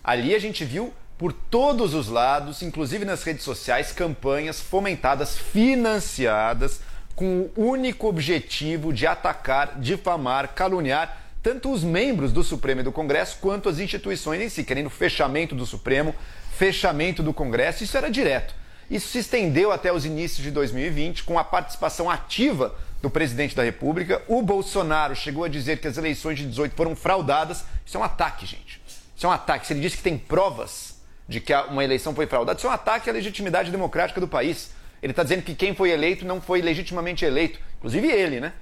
Ali 0.02 0.34
a 0.34 0.40
gente 0.40 0.64
viu 0.64 0.94
por 1.18 1.34
todos 1.34 1.94
os 1.94 2.08
lados, 2.08 2.62
inclusive 2.62 3.04
nas 3.04 3.22
redes 3.24 3.44
sociais, 3.44 3.92
campanhas 3.92 4.62
fomentadas, 4.62 5.38
financiadas, 5.38 6.80
com 7.14 7.50
o 7.54 7.66
único 7.66 8.08
objetivo 8.08 8.94
de 8.94 9.06
atacar, 9.06 9.78
difamar, 9.78 10.54
caluniar 10.56 11.22
tanto 11.44 11.70
os 11.70 11.84
membros 11.84 12.32
do 12.32 12.44
Supremo 12.44 12.80
e 12.80 12.84
do 12.86 12.94
Congresso 12.94 13.40
quanto 13.42 13.68
as 13.68 13.78
instituições 13.78 14.42
em 14.42 14.48
si, 14.48 14.64
querendo 14.64 14.90
fechamento 14.90 15.54
do 15.54 15.66
Supremo, 15.66 16.16
fechamento 16.58 17.22
do 17.22 17.34
Congresso, 17.34 17.84
isso 17.84 17.98
era 17.98 18.10
direto. 18.10 18.64
Isso 18.90 19.08
se 19.08 19.20
estendeu 19.20 19.72
até 19.72 19.92
os 19.92 20.06
inícios 20.06 20.44
de 20.44 20.52
2020, 20.52 21.24
com 21.24 21.40
a 21.40 21.44
participação 21.44 22.10
ativa 22.10 22.76
do 23.02 23.10
presidente 23.10 23.56
da 23.56 23.64
República. 23.64 24.22
O 24.28 24.42
Bolsonaro 24.42 25.16
chegou 25.16 25.44
a 25.44 25.48
dizer 25.48 25.80
que 25.80 25.88
as 25.88 25.98
eleições 25.98 26.38
de 26.38 26.46
18 26.46 26.76
foram 26.76 26.96
fraudadas. 26.96 27.64
Isso 27.86 27.98
é 27.98 28.00
um 28.00 28.04
ataque, 28.04 28.46
gente. 28.46 28.82
Isso 29.16 29.26
é 29.26 29.30
um 29.30 29.32
ataque. 29.32 29.66
Se 29.66 29.74
ele 29.74 29.82
disse 29.82 29.98
que 29.98 30.04
tem 30.04 30.18
provas 30.18 30.96
de 31.28 31.40
que 31.40 31.54
uma 31.54 31.84
eleição 31.84 32.14
foi 32.14 32.28
fraudada, 32.28 32.58
isso 32.58 32.68
é 32.68 32.70
um 32.70 32.74
ataque 32.74 33.10
à 33.10 33.14
legitimidade 33.14 33.72
democrática 33.72 34.20
do 34.20 34.28
país. 34.28 34.72
Ele 35.02 35.12
está 35.12 35.24
dizendo 35.24 35.44
que 35.44 35.56
quem 35.56 35.74
foi 35.76 35.92
eleito 35.92 36.26
não 36.26 36.40
foi 36.42 36.62
legitimamente 36.62 37.26
eleito, 37.26 37.60
inclusive 37.78 38.08
ele, 38.08 38.40
né? 38.40 38.54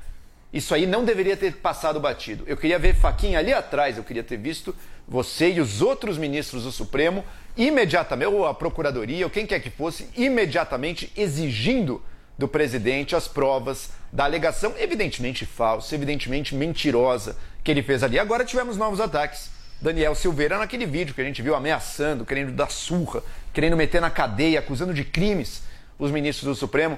Isso 0.51 0.75
aí 0.75 0.85
não 0.85 1.03
deveria 1.03 1.35
ter 1.35 1.55
passado 1.55 1.99
batido. 1.99 2.43
Eu 2.45 2.55
queria 2.55 2.77
ver 2.77 2.95
Faquinha 2.95 3.39
ali 3.39 3.51
atrás, 3.51 3.97
eu 3.97 4.03
queria 4.03 4.23
ter 4.23 4.37
visto 4.37 4.75
você 5.07 5.51
e 5.51 5.59
os 5.59 5.81
outros 5.81 6.17
ministros 6.17 6.63
do 6.63 6.71
Supremo 6.71 7.23
imediatamente, 7.55 8.31
ou 8.31 8.47
a 8.47 8.53
Procuradoria, 8.53 9.25
ou 9.25 9.29
quem 9.29 9.45
quer 9.45 9.59
que 9.59 9.69
fosse, 9.69 10.09
imediatamente 10.15 11.11
exigindo 11.15 12.01
do 12.37 12.47
presidente 12.47 13.15
as 13.15 13.27
provas 13.27 13.91
da 14.11 14.23
alegação, 14.23 14.73
evidentemente 14.77 15.45
falsa, 15.45 15.93
evidentemente 15.93 16.55
mentirosa, 16.55 17.37
que 17.63 17.69
ele 17.69 17.83
fez 17.83 18.03
ali. 18.03 18.17
Agora 18.17 18.43
tivemos 18.43 18.75
novos 18.75 18.99
ataques. 18.99 19.51
Daniel 19.79 20.15
Silveira 20.15 20.57
naquele 20.57 20.85
vídeo 20.85 21.13
que 21.13 21.21
a 21.21 21.25
gente 21.25 21.41
viu 21.41 21.53
ameaçando, 21.53 22.25
querendo 22.25 22.53
dar 22.53 22.71
surra, 22.71 23.21
querendo 23.51 23.75
meter 23.75 23.99
na 24.01 24.09
cadeia, 24.09 24.59
acusando 24.59 24.93
de 24.93 25.03
crimes 25.03 25.61
os 25.99 26.09
ministros 26.09 26.47
do 26.47 26.55
Supremo 26.55 26.97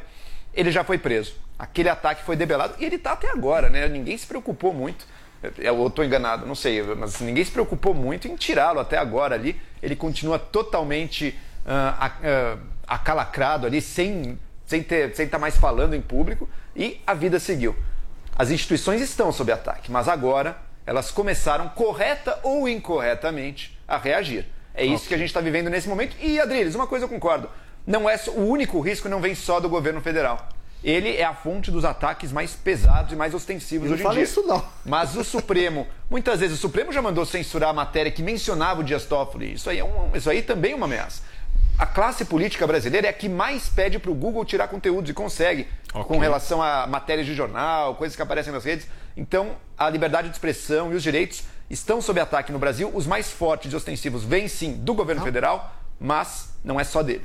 ele 0.55 0.71
já 0.71 0.83
foi 0.83 0.97
preso. 0.97 1.35
Aquele 1.59 1.89
ataque 1.89 2.23
foi 2.23 2.35
debelado 2.35 2.75
e 2.79 2.85
ele 2.85 2.95
está 2.95 3.11
até 3.11 3.29
agora, 3.29 3.69
né? 3.69 3.87
Ninguém 3.87 4.17
se 4.17 4.25
preocupou 4.25 4.73
muito. 4.73 5.05
Eu 5.57 5.87
estou 5.87 6.03
enganado, 6.03 6.45
não 6.45 6.55
sei, 6.55 6.81
mas 6.95 7.19
ninguém 7.19 7.43
se 7.43 7.51
preocupou 7.51 7.93
muito 7.93 8.27
em 8.27 8.35
tirá-lo 8.35 8.79
até 8.79 8.97
agora 8.97 9.35
ali. 9.35 9.59
Ele 9.81 9.95
continua 9.95 10.39
totalmente 10.39 11.37
uh, 11.65 12.55
uh, 12.55 12.59
acalacrado 12.87 13.65
ali, 13.65 13.81
sem 13.81 14.37
sem 14.65 14.81
ter, 14.81 15.15
sem 15.15 15.25
estar 15.25 15.37
mais 15.37 15.55
falando 15.55 15.93
em 15.93 16.01
público, 16.01 16.49
e 16.75 16.99
a 17.05 17.13
vida 17.13 17.39
seguiu. 17.39 17.75
As 18.35 18.49
instituições 18.49 19.01
estão 19.01 19.31
sob 19.31 19.51
ataque, 19.51 19.91
mas 19.91 20.07
agora 20.07 20.57
elas 20.85 21.11
começaram, 21.11 21.69
correta 21.69 22.39
ou 22.43 22.67
incorretamente, 22.67 23.77
a 23.87 23.97
reagir. 23.97 24.45
É 24.73 24.85
isso 24.85 25.07
que 25.07 25.13
a 25.13 25.17
gente 25.17 25.27
está 25.27 25.39
vivendo 25.39 25.69
nesse 25.69 25.87
momento. 25.87 26.15
E, 26.19 26.39
Adriles, 26.39 26.75
uma 26.75 26.85
coisa 26.85 27.05
eu 27.05 27.09
concordo: 27.09 27.49
não 27.87 28.09
é 28.09 28.19
o 28.35 28.41
único 28.41 28.79
risco 28.81 29.07
não 29.07 29.21
vem 29.21 29.33
só 29.33 29.59
do 29.59 29.69
governo 29.69 30.01
federal. 30.01 30.49
Ele 30.85 31.17
é 31.17 31.23
a 31.23 31.33
fonte 31.33 31.71
dos 31.71 31.83
ataques 31.83 32.31
mais 32.31 32.53
pesados 32.53 33.11
e 33.11 33.15
mais 33.15 33.33
ostensivos 33.33 33.87
eu 33.87 33.95
hoje 33.95 34.03
não 34.03 34.11
em 34.11 34.15
dia. 34.15 34.23
isso 34.23 34.43
não. 34.43 34.63
Mas 34.85 35.15
o 35.17 35.23
Supremo, 35.23 35.87
muitas 36.09 36.39
vezes 36.39 36.57
o 36.57 36.61
Supremo 36.61 36.91
já 36.91 37.01
mandou 37.01 37.25
censurar 37.25 37.71
a 37.71 37.73
matéria 37.73 38.11
que 38.11 38.21
mencionava 38.21 38.81
o 38.81 38.83
Dias 38.83 39.03
Toffoli. 39.05 39.53
Isso 39.53 39.69
aí, 39.69 39.79
é 39.79 39.83
um, 39.83 40.15
isso 40.15 40.29
aí 40.29 40.43
também 40.43 40.73
é 40.73 40.75
uma 40.75 40.85
ameaça 40.85 41.23
a 41.77 41.85
classe 41.85 42.23
política 42.25 42.65
brasileira 42.65 43.07
é 43.07 43.09
a 43.09 43.13
que 43.13 43.27
mais 43.27 43.67
pede 43.67 43.99
para 43.99 44.11
o 44.11 44.15
Google 44.15 44.45
tirar 44.45 44.67
conteúdos 44.67 45.09
e 45.09 45.13
consegue, 45.13 45.67
okay. 45.93 46.03
com 46.03 46.17
relação 46.19 46.61
a 46.61 46.87
matérias 46.87 47.27
de 47.27 47.33
jornal, 47.33 47.95
coisas 47.95 48.15
que 48.15 48.21
aparecem 48.21 48.53
nas 48.53 48.63
redes. 48.63 48.87
Então, 49.17 49.55
a 49.77 49.89
liberdade 49.89 50.29
de 50.29 50.33
expressão 50.33 50.93
e 50.93 50.95
os 50.95 51.03
direitos 51.03 51.43
estão 51.69 52.01
sob 52.01 52.19
ataque 52.19 52.51
no 52.51 52.59
Brasil. 52.59 52.89
Os 52.93 53.05
mais 53.05 53.29
fortes 53.29 53.71
e 53.71 53.75
ostensivos 53.75 54.23
vêm 54.23 54.47
sim 54.47 54.73
do 54.73 54.93
governo 54.93 55.19
não. 55.19 55.25
federal, 55.25 55.75
mas 55.99 56.53
não 56.63 56.79
é 56.79 56.83
só 56.83 57.03
dele. 57.03 57.23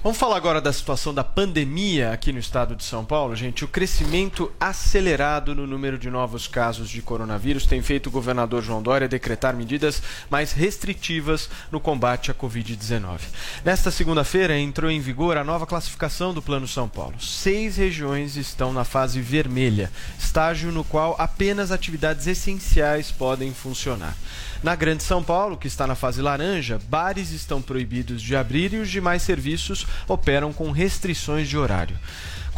Vamos 0.00 0.16
falar 0.16 0.36
agora 0.36 0.60
da 0.60 0.72
situação 0.72 1.12
da 1.12 1.24
pandemia 1.24 2.12
aqui 2.12 2.32
no 2.32 2.38
estado 2.38 2.76
de 2.76 2.84
São 2.84 3.04
Paulo, 3.04 3.34
gente. 3.34 3.64
O 3.64 3.68
crescimento 3.68 4.50
acelerado 4.60 5.56
no 5.56 5.66
número 5.66 5.98
de 5.98 6.08
novos 6.08 6.46
casos 6.46 6.88
de 6.88 7.02
coronavírus 7.02 7.66
tem 7.66 7.82
feito 7.82 8.06
o 8.06 8.10
governador 8.10 8.62
João 8.62 8.80
Dória 8.80 9.08
decretar 9.08 9.56
medidas 9.56 10.00
mais 10.30 10.52
restritivas 10.52 11.50
no 11.72 11.80
combate 11.80 12.30
à 12.30 12.34
Covid-19. 12.34 13.18
Nesta 13.64 13.90
segunda-feira 13.90 14.56
entrou 14.56 14.90
em 14.90 15.00
vigor 15.00 15.36
a 15.36 15.42
nova 15.44 15.66
classificação 15.66 16.32
do 16.32 16.40
Plano 16.40 16.68
São 16.68 16.88
Paulo. 16.88 17.20
Seis 17.20 17.76
regiões 17.76 18.36
estão 18.36 18.72
na 18.72 18.84
fase 18.84 19.20
vermelha, 19.20 19.90
estágio 20.18 20.70
no 20.70 20.84
qual 20.84 21.16
apenas 21.18 21.72
atividades 21.72 22.26
essenciais 22.28 23.10
podem 23.10 23.52
funcionar. 23.52 24.16
Na 24.62 24.74
Grande 24.74 25.02
São 25.02 25.22
Paulo, 25.22 25.56
que 25.56 25.68
está 25.68 25.86
na 25.86 25.94
fase 25.94 26.22
laranja, 26.22 26.80
bares 26.88 27.30
estão 27.30 27.60
proibidos 27.60 28.22
de 28.22 28.34
abrir 28.34 28.72
e 28.72 28.78
os 28.78 28.88
demais 28.88 29.22
serviços 29.22 29.67
operam 30.06 30.52
com 30.52 30.70
restrições 30.70 31.48
de 31.48 31.56
horário. 31.56 31.98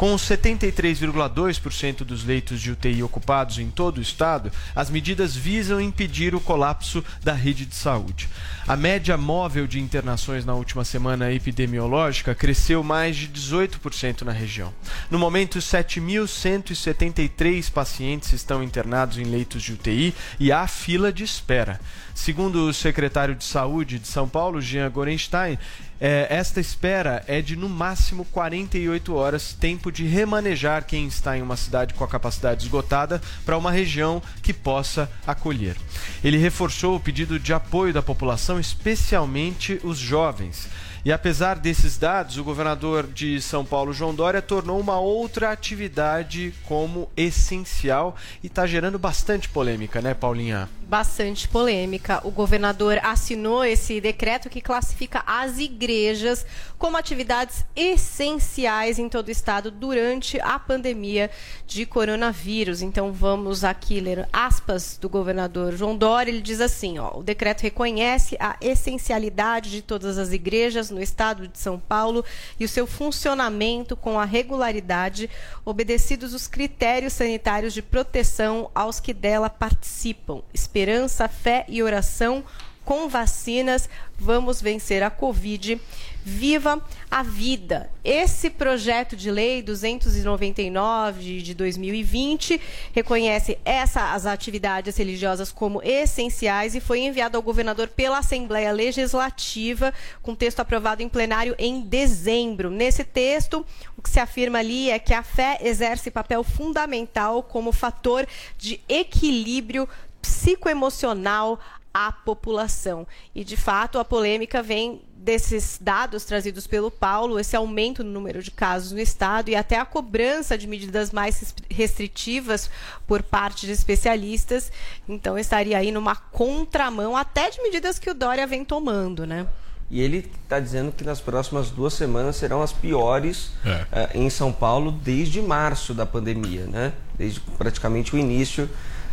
Com 0.01 0.15
73,2% 0.15 1.97
dos 1.97 2.25
leitos 2.25 2.59
de 2.59 2.71
UTI 2.71 3.03
ocupados 3.03 3.59
em 3.59 3.69
todo 3.69 3.99
o 3.99 4.01
estado, 4.01 4.51
as 4.75 4.89
medidas 4.89 5.35
visam 5.35 5.79
impedir 5.79 6.33
o 6.33 6.41
colapso 6.41 7.05
da 7.23 7.33
rede 7.33 7.67
de 7.67 7.75
saúde. 7.75 8.27
A 8.67 8.75
média 8.75 9.15
móvel 9.15 9.67
de 9.67 9.79
internações 9.79 10.43
na 10.43 10.55
última 10.55 10.83
semana 10.83 11.31
epidemiológica 11.31 12.33
cresceu 12.33 12.83
mais 12.83 13.15
de 13.15 13.27
18% 13.27 14.23
na 14.23 14.31
região. 14.31 14.73
No 15.11 15.19
momento, 15.19 15.59
7.173 15.59 17.71
pacientes 17.71 18.33
estão 18.33 18.63
internados 18.63 19.19
em 19.19 19.25
leitos 19.25 19.61
de 19.61 19.73
UTI 19.73 20.15
e 20.39 20.51
há 20.51 20.65
fila 20.65 21.13
de 21.13 21.23
espera. 21.23 21.79
Segundo 22.21 22.67
o 22.67 22.73
secretário 22.73 23.33
de 23.33 23.43
Saúde 23.43 23.97
de 23.97 24.07
São 24.07 24.29
Paulo, 24.29 24.61
Jean 24.61 24.91
Gorenstein, 24.91 25.57
é, 25.99 26.27
esta 26.29 26.59
espera 26.59 27.23
é 27.25 27.41
de 27.41 27.55
no 27.55 27.67
máximo 27.67 28.25
48 28.25 29.15
horas, 29.15 29.53
tempo 29.53 29.91
de 29.91 30.05
remanejar 30.05 30.85
quem 30.85 31.07
está 31.07 31.35
em 31.35 31.41
uma 31.41 31.57
cidade 31.57 31.95
com 31.95 32.03
a 32.03 32.07
capacidade 32.07 32.63
esgotada 32.63 33.19
para 33.43 33.57
uma 33.57 33.71
região 33.71 34.21
que 34.43 34.53
possa 34.53 35.09
acolher. 35.25 35.75
Ele 36.23 36.37
reforçou 36.37 36.95
o 36.95 36.99
pedido 36.99 37.39
de 37.39 37.53
apoio 37.53 37.91
da 37.91 38.03
população, 38.03 38.59
especialmente 38.59 39.81
os 39.83 39.97
jovens. 39.97 40.69
E 41.03 41.11
apesar 41.11 41.57
desses 41.57 41.97
dados, 41.97 42.37
o 42.37 42.43
governador 42.43 43.07
de 43.07 43.41
São 43.41 43.65
Paulo, 43.65 43.91
João 43.93 44.13
Dória, 44.13 44.43
tornou 44.43 44.79
uma 44.79 44.99
outra 44.99 45.51
atividade 45.51 46.53
como 46.65 47.09
essencial 47.17 48.15
e 48.43 48.45
está 48.45 48.67
gerando 48.67 48.99
bastante 48.99 49.49
polêmica, 49.49 49.99
né, 49.99 50.13
Paulinha? 50.13 50.69
Bastante 50.91 51.47
polêmica. 51.47 52.19
O 52.21 52.31
governador 52.31 52.99
assinou 53.01 53.63
esse 53.63 54.01
decreto 54.01 54.49
que 54.49 54.59
classifica 54.59 55.23
as 55.25 55.57
igrejas 55.57 56.45
como 56.77 56.97
atividades 56.97 57.63
essenciais 57.73 58.99
em 58.99 59.07
todo 59.07 59.29
o 59.29 59.31
estado 59.31 59.71
durante 59.71 60.37
a 60.41 60.59
pandemia 60.59 61.31
de 61.65 61.85
coronavírus. 61.85 62.81
Então 62.81 63.13
vamos 63.13 63.63
aqui 63.63 64.01
ler 64.01 64.27
aspas 64.33 64.97
do 64.99 65.07
governador 65.07 65.77
João 65.77 65.95
Dória. 65.95 66.29
Ele 66.29 66.41
diz 66.41 66.59
assim: 66.59 66.99
ó, 66.99 67.19
o 67.19 67.23
decreto 67.23 67.61
reconhece 67.61 68.35
a 68.37 68.57
essencialidade 68.59 69.71
de 69.71 69.81
todas 69.81 70.17
as 70.17 70.33
igrejas 70.33 70.89
no 70.89 71.01
estado 71.01 71.47
de 71.47 71.57
São 71.57 71.79
Paulo 71.79 72.25
e 72.59 72.65
o 72.65 72.67
seu 72.67 72.85
funcionamento 72.85 73.95
com 73.95 74.19
a 74.19 74.25
regularidade, 74.25 75.29
obedecidos 75.63 76.33
os 76.33 76.47
critérios 76.47 77.13
sanitários 77.13 77.73
de 77.73 77.81
proteção 77.81 78.69
aos 78.75 78.99
que 78.99 79.13
dela 79.13 79.49
participam. 79.49 80.41
Esperança, 80.81 81.27
fé 81.27 81.63
e 81.67 81.83
oração 81.83 82.43
com 82.83 83.07
vacinas, 83.07 83.87
vamos 84.17 84.59
vencer 84.59 85.03
a 85.03 85.11
Covid 85.11 85.79
Viva 86.23 86.83
a 87.09 87.23
Vida. 87.23 87.89
Esse 88.03 88.49
projeto 88.49 89.15
de 89.15 89.31
lei 89.31 89.61
299 89.61 91.41
de 91.41 91.53
2020 91.53 92.59
reconhece 92.93 93.57
essas 93.63 94.25
atividades 94.25 94.97
religiosas 94.97 95.51
como 95.51 95.81
essenciais 95.83 96.75
e 96.75 96.79
foi 96.79 97.01
enviado 97.01 97.37
ao 97.37 97.43
governador 97.43 97.87
pela 97.87 98.19
Assembleia 98.19 98.71
Legislativa, 98.71 99.93
com 100.21 100.35
texto 100.35 100.59
aprovado 100.59 101.01
em 101.01 101.09
plenário 101.09 101.55
em 101.57 101.81
dezembro. 101.81 102.69
Nesse 102.69 103.03
texto, 103.03 103.65
o 103.97 104.01
que 104.01 104.09
se 104.09 104.19
afirma 104.19 104.59
ali 104.59 104.89
é 104.89 104.99
que 104.99 105.13
a 105.13 105.23
fé 105.23 105.57
exerce 105.61 106.11
papel 106.11 106.43
fundamental 106.43 107.41
como 107.43 107.71
fator 107.71 108.27
de 108.57 108.79
equilíbrio 108.87 109.87
psicoemocional 110.21 111.59
à 111.93 112.11
população. 112.11 113.05
E, 113.35 113.43
de 113.43 113.57
fato, 113.57 113.99
a 113.99 114.05
polêmica 114.05 114.63
vem 114.63 115.01
desses 115.13 115.77
dados 115.79 116.23
trazidos 116.25 116.65
pelo 116.65 116.89
Paulo, 116.89 117.39
esse 117.39 117.55
aumento 117.55 118.03
no 118.03 118.11
número 118.11 118.41
de 118.41 118.49
casos 118.49 118.91
no 118.91 118.99
estado 118.99 119.49
e 119.49 119.55
até 119.55 119.77
a 119.77 119.85
cobrança 119.85 120.57
de 120.57 120.65
medidas 120.67 121.11
mais 121.11 121.53
restritivas 121.69 122.69
por 123.05 123.21
parte 123.21 123.65
de 123.65 123.71
especialistas. 123.71 124.71
Então, 125.07 125.37
estaria 125.37 125.77
aí 125.77 125.91
numa 125.91 126.15
contramão 126.15 127.15
até 127.15 127.49
de 127.49 127.61
medidas 127.61 127.99
que 127.99 128.09
o 128.09 128.15
Dória 128.15 128.47
vem 128.47 128.65
tomando, 128.65 129.27
né? 129.27 129.45
E 129.91 129.99
ele 129.99 130.31
está 130.43 130.57
dizendo 130.57 130.93
que 130.93 131.03
nas 131.03 131.19
próximas 131.19 131.69
duas 131.69 131.93
semanas 131.93 132.37
serão 132.37 132.61
as 132.61 132.71
piores 132.71 133.51
é. 133.65 134.15
uh, 134.15 134.17
em 134.17 134.29
São 134.29 134.51
Paulo 134.53 134.89
desde 134.89 135.41
março 135.41 135.93
da 135.93 136.05
pandemia, 136.05 136.65
né? 136.65 136.93
Desde 137.17 137.41
praticamente 137.41 138.15
o 138.15 138.17
início 138.17 138.69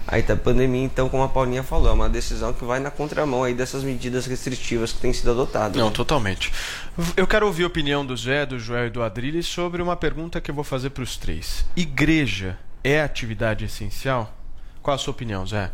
aí 0.08 0.22
da 0.22 0.34
pandemia. 0.34 0.84
Então, 0.84 1.08
como 1.08 1.22
a 1.22 1.28
Paulinha 1.28 1.62
falou, 1.62 1.90
é 1.90 1.92
uma 1.92 2.08
decisão 2.08 2.52
que 2.52 2.64
vai 2.64 2.80
na 2.80 2.90
contramão 2.90 3.44
aí 3.44 3.54
dessas 3.54 3.84
medidas 3.84 4.26
restritivas 4.26 4.90
que 4.90 5.00
têm 5.00 5.12
sido 5.12 5.30
adotadas. 5.30 5.76
Não, 5.76 5.88
né? 5.88 5.94
totalmente. 5.94 6.50
Eu 7.16 7.26
quero 7.26 7.46
ouvir 7.46 7.64
a 7.64 7.66
opinião 7.66 8.04
do 8.04 8.16
Zé, 8.16 8.46
do 8.46 8.58
Joel 8.58 8.86
e 8.86 8.90
do 8.90 9.02
Adrilles 9.02 9.46
sobre 9.46 9.82
uma 9.82 9.94
pergunta 9.94 10.40
que 10.40 10.50
eu 10.50 10.54
vou 10.54 10.64
fazer 10.64 10.90
para 10.90 11.02
os 11.02 11.16
três. 11.16 11.64
Igreja 11.76 12.58
é 12.82 13.00
atividade 13.00 13.66
essencial? 13.66 14.34
Qual 14.82 14.94
a 14.94 14.98
sua 14.98 15.12
opinião, 15.12 15.46
Zé? 15.46 15.70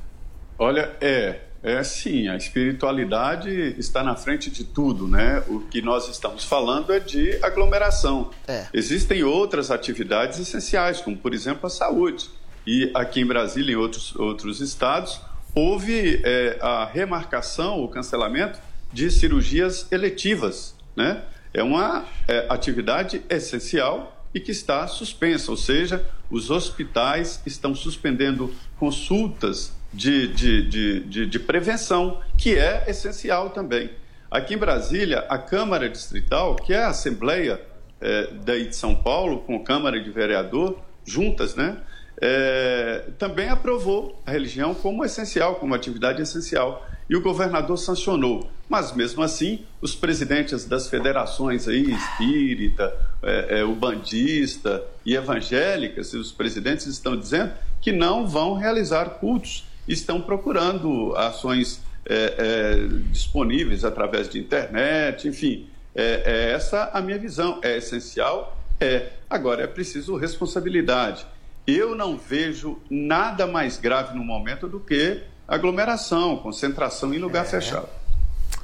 Olha, 0.59 0.93
é. 1.01 1.41
É 1.63 1.83
sim, 1.83 2.29
a 2.29 2.37
espiritualidade 2.37 3.75
está 3.79 4.03
na 4.03 4.15
frente 4.15 4.51
de 4.51 4.65
tudo, 4.65 5.09
né? 5.09 5.43
O 5.49 5.61
que 5.61 5.81
nós 5.81 6.11
estamos 6.11 6.45
falando 6.45 6.93
é 6.93 7.01
de 7.01 7.43
aglomeração. 7.43 8.31
É. 8.47 8.67
Existem 8.71 9.25
outras 9.25 9.71
atividades 9.71 10.39
essenciais, 10.39 11.01
como 11.01 11.17
por 11.17 11.33
exemplo 11.33 11.67
a 11.67 11.71
saúde. 11.71 12.29
E 12.67 12.91
aqui 12.95 13.21
em 13.21 13.27
Brasília 13.27 13.73
e 13.73 13.75
em 13.75 13.79
outros, 13.79 14.15
outros 14.17 14.61
estados, 14.61 15.21
houve 15.55 16.21
é, 16.25 16.59
a 16.61 16.85
remarcação, 16.85 17.83
o 17.83 17.89
cancelamento 17.89 18.59
de 18.93 19.11
cirurgias 19.11 19.91
eletivas. 19.93 20.75
Né? 20.97 21.23
É 21.53 21.63
uma 21.63 22.05
é, 22.27 22.47
atividade 22.49 23.23
essencial 23.29 24.27
e 24.35 24.41
que 24.41 24.51
está 24.51 24.87
suspensa, 24.89 25.51
ou 25.51 25.57
seja, 25.57 26.05
os 26.31 26.51
hospitais 26.51 27.41
estão 27.47 27.75
suspendendo 27.75 28.53
consultas 28.79 29.73
de, 29.93 30.27
de, 30.29 30.69
de, 30.69 31.01
de, 31.01 31.27
de 31.27 31.39
prevenção, 31.39 32.21
que 32.37 32.59
é 32.59 32.85
essencial 32.89 33.51
também. 33.51 33.91
Aqui 34.29 34.55
em 34.55 34.59
Brasília, 34.59 35.21
a 35.29 35.39
Câmara 35.39 35.89
Distrital, 35.89 36.57
que 36.57 36.73
é 36.73 36.83
a 36.83 36.89
Assembleia 36.89 37.61
é, 38.01 38.29
daí 38.45 38.67
de 38.67 38.75
São 38.75 38.95
Paulo, 38.95 39.43
com 39.43 39.63
Câmara 39.63 40.01
de 40.01 40.11
Vereador, 40.11 40.81
juntas, 41.07 41.55
né? 41.55 41.77
É, 42.21 43.05
também 43.19 43.49
aprovou 43.49 44.21
a 44.27 44.31
religião 44.31 44.75
como 44.75 45.05
essencial, 45.05 45.57
como 45.57 45.75
atividade 45.75 46.23
essencial. 46.23 46.87
E 47.09 47.15
o 47.17 47.21
governador 47.21 47.77
sancionou. 47.77 48.49
Mas, 48.69 48.95
mesmo 48.95 49.23
assim, 49.23 49.61
os 49.81 49.95
presidentes 49.95 50.65
das 50.65 50.89
federações 50.89 51.69
aí, 51.69 51.93
espírita, 51.93 52.95
é, 53.23 53.61
é, 53.61 53.65
ubandista 53.65 54.83
e 55.05 55.15
evangélicas, 55.15 56.15
os 56.15 56.33
presidentes 56.33 56.87
estão 56.87 57.15
dizendo 57.15 57.53
que 57.81 57.93
não 57.93 58.27
vão 58.27 58.55
realizar 58.55 59.05
cultos, 59.21 59.67
estão 59.87 60.21
procurando 60.21 61.15
ações 61.15 61.83
é, 62.07 62.35
é, 62.39 62.87
disponíveis 63.11 63.85
através 63.85 64.29
de 64.29 64.39
internet, 64.39 65.29
enfim. 65.29 65.67
É, 65.95 66.23
é 66.25 66.53
essa 66.53 66.91
a 66.93 67.03
minha 67.03 67.19
visão. 67.19 67.61
É 67.63 67.77
essencial? 67.77 68.59
É. 68.81 69.11
Agora, 69.29 69.63
é 69.63 69.67
preciso 69.67 70.17
responsabilidade. 70.17 71.27
Eu 71.67 71.95
não 71.95 72.19
vejo 72.19 72.81
nada 72.91 73.47
mais 73.47 73.79
grave 73.79 74.17
no 74.17 74.25
momento 74.25 74.69
do 74.69 74.79
que 74.79 75.23
aglomeração, 75.49 76.37
concentração 76.39 77.15
em 77.15 77.19
lugar 77.19 77.45
É. 77.45 77.49
fechado. 77.49 77.89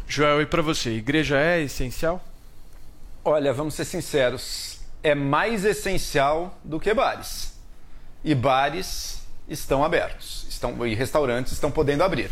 Joel, 0.06 0.42
e 0.42 0.46
para 0.46 0.60
você, 0.60 0.90
igreja 0.90 1.38
é 1.38 1.60
essencial? 1.60 2.22
Olha, 3.24 3.52
vamos 3.52 3.74
ser 3.74 3.84
sinceros, 3.84 4.80
é 5.02 5.14
mais 5.14 5.64
essencial 5.64 6.58
do 6.64 6.80
que 6.80 6.92
bares. 6.92 7.58
E 8.24 8.34
bares 8.34 9.22
estão 9.48 9.84
abertos, 9.84 10.46
estão, 10.48 10.86
e 10.86 10.94
restaurantes 10.94 11.52
estão 11.52 11.70
podendo 11.70 12.02
abrir. 12.02 12.30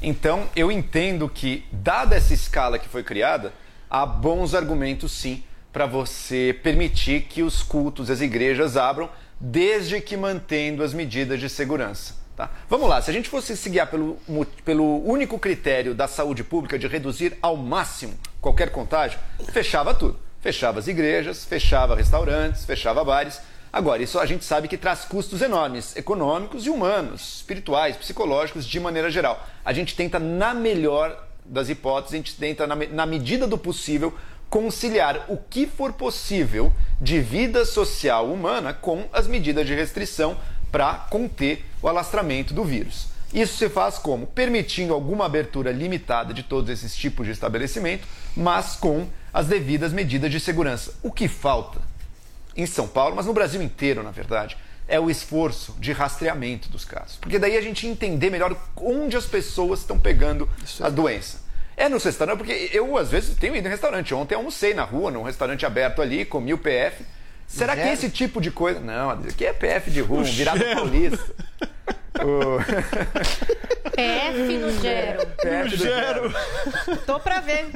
Então, 0.00 0.48
eu 0.54 0.70
entendo 0.70 1.28
que, 1.28 1.64
dada 1.72 2.16
essa 2.16 2.32
escala 2.32 2.78
que 2.78 2.88
foi 2.88 3.02
criada, 3.02 3.52
há 3.90 4.06
bons 4.06 4.54
argumentos 4.54 5.12
sim 5.12 5.42
para 5.72 5.86
você 5.86 6.58
permitir 6.62 7.22
que 7.22 7.42
os 7.42 7.62
cultos, 7.62 8.10
as 8.10 8.20
igrejas 8.20 8.76
abram, 8.76 9.10
desde 9.40 10.00
que 10.00 10.16
mantendo 10.16 10.82
as 10.82 10.92
medidas 10.92 11.38
de 11.40 11.48
segurança. 11.48 12.14
Tá? 12.36 12.50
Vamos 12.68 12.88
lá, 12.88 13.02
se 13.02 13.10
a 13.10 13.12
gente 13.12 13.28
fosse 13.28 13.56
se 13.56 13.68
guiar 13.68 13.90
pelo, 13.90 14.16
pelo 14.64 15.04
único 15.04 15.38
critério 15.38 15.94
da 15.94 16.06
saúde 16.06 16.44
pública 16.44 16.78
de 16.78 16.86
reduzir 16.86 17.36
ao 17.42 17.56
máximo 17.56 18.14
qualquer 18.40 18.70
contágio, 18.70 19.18
fechava 19.52 19.92
tudo. 19.92 20.18
Fechava 20.40 20.78
as 20.78 20.86
igrejas, 20.86 21.44
fechava 21.44 21.96
restaurantes, 21.96 22.64
fechava 22.64 23.02
bares. 23.02 23.40
Agora, 23.72 24.02
isso 24.02 24.20
a 24.20 24.24
gente 24.24 24.44
sabe 24.44 24.68
que 24.68 24.78
traz 24.78 25.04
custos 25.04 25.42
enormes, 25.42 25.96
econômicos 25.96 26.64
e 26.64 26.70
humanos, 26.70 27.38
espirituais, 27.38 27.96
psicológicos, 27.96 28.64
de 28.64 28.78
maneira 28.78 29.10
geral. 29.10 29.44
A 29.64 29.72
gente 29.72 29.96
tenta, 29.96 30.18
na 30.18 30.54
melhor 30.54 31.26
das 31.44 31.68
hipóteses, 31.68 32.14
a 32.14 32.16
gente 32.18 32.36
tenta, 32.36 32.66
na, 32.66 32.76
na 32.76 33.04
medida 33.04 33.46
do 33.46 33.58
possível, 33.58 34.14
conciliar 34.50 35.26
o 35.28 35.36
que 35.36 35.66
for 35.66 35.92
possível 35.92 36.72
de 37.00 37.20
vida 37.20 37.64
social 37.64 38.26
humana 38.26 38.72
com 38.72 39.06
as 39.12 39.26
medidas 39.26 39.66
de 39.66 39.74
restrição 39.74 40.36
para 40.72 40.94
conter 41.10 41.64
o 41.82 41.88
alastramento 41.88 42.54
do 42.54 42.64
vírus. 42.64 43.08
Isso 43.32 43.58
se 43.58 43.68
faz 43.68 43.98
como? 43.98 44.26
Permitindo 44.26 44.94
alguma 44.94 45.26
abertura 45.26 45.70
limitada 45.70 46.32
de 46.32 46.42
todos 46.42 46.70
esses 46.70 46.96
tipos 46.96 47.26
de 47.26 47.32
estabelecimento, 47.32 48.08
mas 48.34 48.74
com 48.74 49.06
as 49.32 49.46
devidas 49.46 49.92
medidas 49.92 50.30
de 50.30 50.40
segurança. 50.40 50.94
O 51.02 51.12
que 51.12 51.28
falta 51.28 51.80
em 52.56 52.64
São 52.64 52.88
Paulo, 52.88 53.14
mas 53.14 53.26
no 53.26 53.34
Brasil 53.34 53.62
inteiro, 53.62 54.02
na 54.02 54.10
verdade, 54.10 54.56
é 54.88 54.98
o 54.98 55.10
esforço 55.10 55.76
de 55.78 55.92
rastreamento 55.92 56.70
dos 56.70 56.84
casos. 56.86 57.16
Porque 57.16 57.38
daí 57.38 57.56
a 57.56 57.60
gente 57.60 57.86
entender 57.86 58.30
melhor 58.30 58.56
onde 58.76 59.16
as 59.16 59.26
pessoas 59.26 59.80
estão 59.80 59.98
pegando 59.98 60.48
a 60.80 60.88
doença. 60.88 61.47
É 61.78 61.88
nos 61.88 62.02
restaurantes, 62.02 62.44
porque 62.44 62.70
eu 62.76 62.96
às 62.98 63.08
vezes 63.10 63.36
tenho 63.36 63.54
ido 63.54 63.66
em 63.68 63.70
restaurante. 63.70 64.12
Ontem 64.12 64.34
eu 64.34 64.38
almocei 64.38 64.74
na 64.74 64.82
rua, 64.82 65.10
num 65.12 65.22
restaurante 65.22 65.64
aberto 65.64 66.02
ali, 66.02 66.24
comi 66.24 66.52
o 66.52 66.58
PF. 66.58 67.04
Será 67.46 67.74
que 67.76 67.82
Gero? 67.82 67.94
esse 67.94 68.10
tipo 68.10 68.40
de 68.40 68.50
coisa. 68.50 68.80
Não, 68.80 69.10
aqui 69.10 69.46
é 69.46 69.52
PF 69.52 69.90
de 69.90 70.00
rua, 70.00 70.18
um 70.20 70.24
virado 70.24 70.58
Gero. 70.58 70.74
paulista. 70.80 71.24
O- 72.20 72.58
PF 73.94 74.58
no 74.58 74.80
Gero. 74.80 75.26
PF 75.26 75.68
do 75.70 75.76
Gero. 75.76 76.34
Tô 77.06 77.20
pra 77.20 77.40
ver. 77.40 77.68